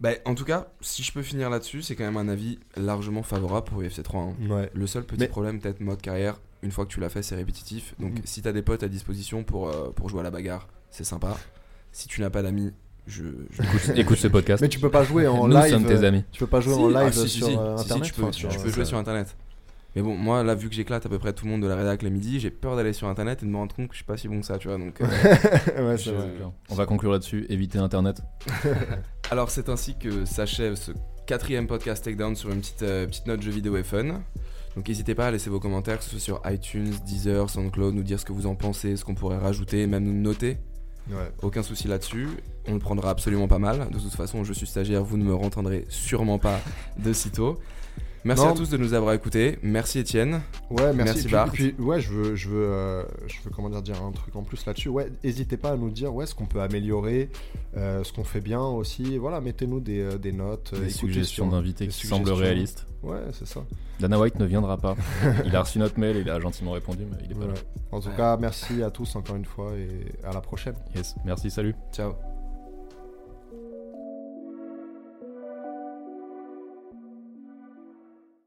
Bah, 0.00 0.10
en 0.24 0.34
tout 0.34 0.44
cas, 0.44 0.68
si 0.80 1.02
je 1.02 1.12
peux 1.12 1.22
finir 1.22 1.50
là-dessus, 1.50 1.82
c'est 1.82 1.94
quand 1.94 2.04
même 2.04 2.16
un 2.16 2.28
avis 2.28 2.58
largement 2.76 3.22
favorable 3.22 3.66
pour 3.68 3.82
UFC 3.82 4.02
3. 4.02 4.22
hein. 4.22 4.34
Ouais. 4.48 4.70
Le 4.74 4.86
seul 4.86 5.04
petit 5.04 5.20
Mais- 5.20 5.28
problème, 5.28 5.60
peut-être 5.60 5.80
mode 5.80 6.00
carrière, 6.00 6.40
une 6.62 6.70
fois 6.70 6.86
que 6.86 6.90
tu 6.90 7.00
l'as 7.00 7.10
fait, 7.10 7.22
c'est 7.22 7.34
répétitif. 7.36 7.94
Donc 7.98 8.12
Mm. 8.18 8.22
si 8.24 8.40
t'as 8.42 8.52
des 8.52 8.62
potes 8.62 8.82
à 8.82 8.88
disposition 8.88 9.44
pour, 9.44 9.68
euh, 9.68 9.90
pour 9.94 10.08
jouer 10.08 10.20
à 10.20 10.22
la 10.24 10.30
bagarre, 10.30 10.68
c'est 10.90 11.04
sympa. 11.04 11.36
Si 11.92 12.08
tu 12.08 12.20
n'as 12.22 12.30
pas 12.30 12.42
d'amis, 12.42 12.72
je. 13.06 13.24
je- 13.50 13.62
Écoute, 13.62 13.80
écoute 13.96 14.18
ce 14.18 14.28
podcast. 14.28 14.62
Mais 14.62 14.68
tu 14.68 14.78
peux 14.80 14.90
pas 14.90 15.04
jouer 15.04 15.26
en 15.26 15.48
Nous 15.48 15.54
live. 15.54 15.70
sommes 15.70 15.86
tes 15.86 16.02
amis. 16.04 16.24
Tu 16.32 16.38
peux 16.40 16.46
pas 16.46 16.60
jouer 16.60 16.74
Si, 16.74 16.80
en 16.80 16.88
live 16.88 16.96
ah, 17.06 17.12
si, 17.12 17.28
sur 17.28 17.46
si. 17.48 17.56
euh, 17.56 17.76
Si, 17.76 17.84
si, 17.84 17.92
internet 17.92 18.04
tu 18.08 18.12
peux, 18.14 18.22
enfin, 18.22 18.30
tu, 18.30 18.46
peux 18.58 18.70
jouer 18.70 18.84
sur 18.86 18.96
internet. 18.98 19.36
Mais 19.96 20.02
bon, 20.02 20.16
moi, 20.16 20.44
là, 20.44 20.54
vu 20.54 20.68
que 20.68 20.74
j'éclate 20.74 21.04
à 21.04 21.08
peu 21.08 21.18
près 21.18 21.32
tout 21.32 21.44
le 21.46 21.50
monde 21.50 21.62
de 21.62 21.66
la 21.66 21.74
rédac 21.74 22.02
le 22.02 22.10
midi, 22.10 22.38
j'ai 22.38 22.50
peur 22.50 22.76
d'aller 22.76 22.92
sur 22.92 23.08
internet 23.08 23.42
et 23.42 23.46
de 23.46 23.50
me 23.50 23.56
rendre 23.56 23.74
compte 23.74 23.88
que 23.88 23.94
je 23.94 23.98
suis 23.98 24.04
pas 24.04 24.16
si 24.16 24.28
bon 24.28 24.40
que 24.40 24.46
ça, 24.46 24.56
tu 24.58 24.68
vois. 24.68 24.78
Donc, 24.78 25.00
euh, 25.00 25.04
ouais, 25.88 25.98
Je- 25.98 26.10
vrai. 26.12 26.28
On 26.68 26.74
va 26.76 26.86
conclure 26.86 27.10
là-dessus. 27.12 27.44
Éviter 27.48 27.78
Internet. 27.78 28.22
Alors, 29.30 29.50
c'est 29.50 29.68
ainsi 29.68 29.96
que 29.98 30.24
s'achève 30.24 30.74
ce 30.76 30.92
quatrième 31.26 31.66
podcast 31.66 32.04
Takedown 32.04 32.36
sur 32.36 32.50
une 32.50 32.60
petite, 32.60 32.82
euh, 32.82 33.06
petite 33.06 33.26
note 33.26 33.42
jeu 33.42 33.50
vidéo 33.50 33.76
et 33.76 33.82
fun. 33.82 34.04
Donc, 34.76 34.86
n'hésitez 34.88 35.14
pas 35.16 35.26
à 35.26 35.30
laisser 35.32 35.50
vos 35.50 35.58
commentaires, 35.60 35.98
que 35.98 36.04
ce 36.04 36.10
soit 36.10 36.20
sur 36.20 36.40
iTunes, 36.46 36.92
Deezer, 37.04 37.50
SoundCloud, 37.50 37.94
nous 37.94 38.02
dire 38.04 38.20
ce 38.20 38.24
que 38.24 38.32
vous 38.32 38.46
en 38.46 38.54
pensez, 38.54 38.96
ce 38.96 39.04
qu'on 39.04 39.14
pourrait 39.16 39.38
rajouter, 39.38 39.86
même 39.88 40.04
nous 40.04 40.14
noter. 40.20 40.58
Ouais. 41.10 41.32
Aucun 41.42 41.64
souci 41.64 41.88
là-dessus. 41.88 42.28
On 42.68 42.74
le 42.74 42.78
prendra 42.78 43.10
absolument 43.10 43.48
pas 43.48 43.58
mal. 43.58 43.88
De 43.90 43.98
toute 43.98 44.14
façon, 44.14 44.44
je 44.44 44.52
suis 44.52 44.66
stagiaire, 44.66 45.02
vous 45.02 45.16
ne 45.16 45.24
me 45.24 45.34
entendrez 45.34 45.84
sûrement 45.88 46.38
pas 46.38 46.60
de 46.98 47.12
sitôt. 47.12 47.58
Merci 48.24 48.44
Non. 48.44 48.50
à 48.50 48.54
tous 48.54 48.68
de 48.68 48.76
nous 48.76 48.92
avoir 48.92 49.14
écoutés. 49.14 49.58
Merci 49.62 49.98
Étienne. 50.00 50.42
Ouais, 50.70 50.92
merci. 50.92 50.96
Merci, 50.96 51.20
Et 51.20 51.22
puis, 51.24 51.32
Bart. 51.32 51.46
et 51.48 51.50
puis, 51.50 51.74
ouais, 51.78 52.00
je 52.00 52.10
veux, 52.12 52.34
je 52.36 52.48
veux, 52.50 52.66
euh, 52.68 53.02
je 53.26 53.36
veux 53.42 53.50
comment 53.50 53.70
dire, 53.70 53.80
dire 53.80 54.02
un 54.02 54.12
truc 54.12 54.36
en 54.36 54.42
plus 54.42 54.64
là-dessus. 54.66 54.90
Ouais, 54.90 55.10
n'hésitez 55.24 55.56
pas 55.56 55.70
à 55.70 55.76
nous 55.76 55.90
dire, 55.90 56.14
ouais, 56.14 56.26
ce 56.26 56.34
qu'on 56.34 56.44
peut 56.46 56.60
améliorer, 56.60 57.30
euh, 57.78 58.04
ce 58.04 58.12
qu'on 58.12 58.24
fait 58.24 58.40
bien 58.42 58.60
aussi. 58.60 59.16
Voilà, 59.16 59.40
mettez-nous 59.40 59.80
des, 59.80 60.00
euh, 60.00 60.18
des 60.18 60.32
notes, 60.32 60.74
Des 60.78 60.90
suggestions 60.90 61.48
d'invités 61.48 61.88
qui 61.88 62.06
semblent 62.06 62.30
réalistes. 62.30 62.86
Ouais, 63.02 63.20
c'est 63.32 63.46
ça. 63.48 63.64
Dana 64.00 64.18
White 64.20 64.38
ne 64.38 64.44
viendra 64.44 64.76
pas. 64.76 64.96
Il 65.46 65.56
a 65.56 65.62
reçu 65.62 65.78
notre 65.78 65.98
mail, 65.98 66.16
il 66.18 66.28
a 66.30 66.38
gentiment 66.40 66.72
répondu, 66.72 67.04
mais 67.10 67.16
il 67.24 67.30
est 67.32 67.34
pas 67.34 67.44
Voilà. 67.46 67.54
En 67.92 68.00
tout 68.00 68.08
Ouais. 68.08 68.16
cas, 68.16 68.36
merci 68.36 68.82
à 68.82 68.90
tous 68.90 69.16
encore 69.16 69.36
une 69.36 69.44
fois 69.46 69.72
et 69.76 69.88
à 70.26 70.32
la 70.32 70.40
prochaine. 70.40 70.74
là. 70.74 70.80
Yes. 70.96 71.14
Merci, 71.24 71.50
salut. 71.50 71.74
Ciao. 71.92 72.12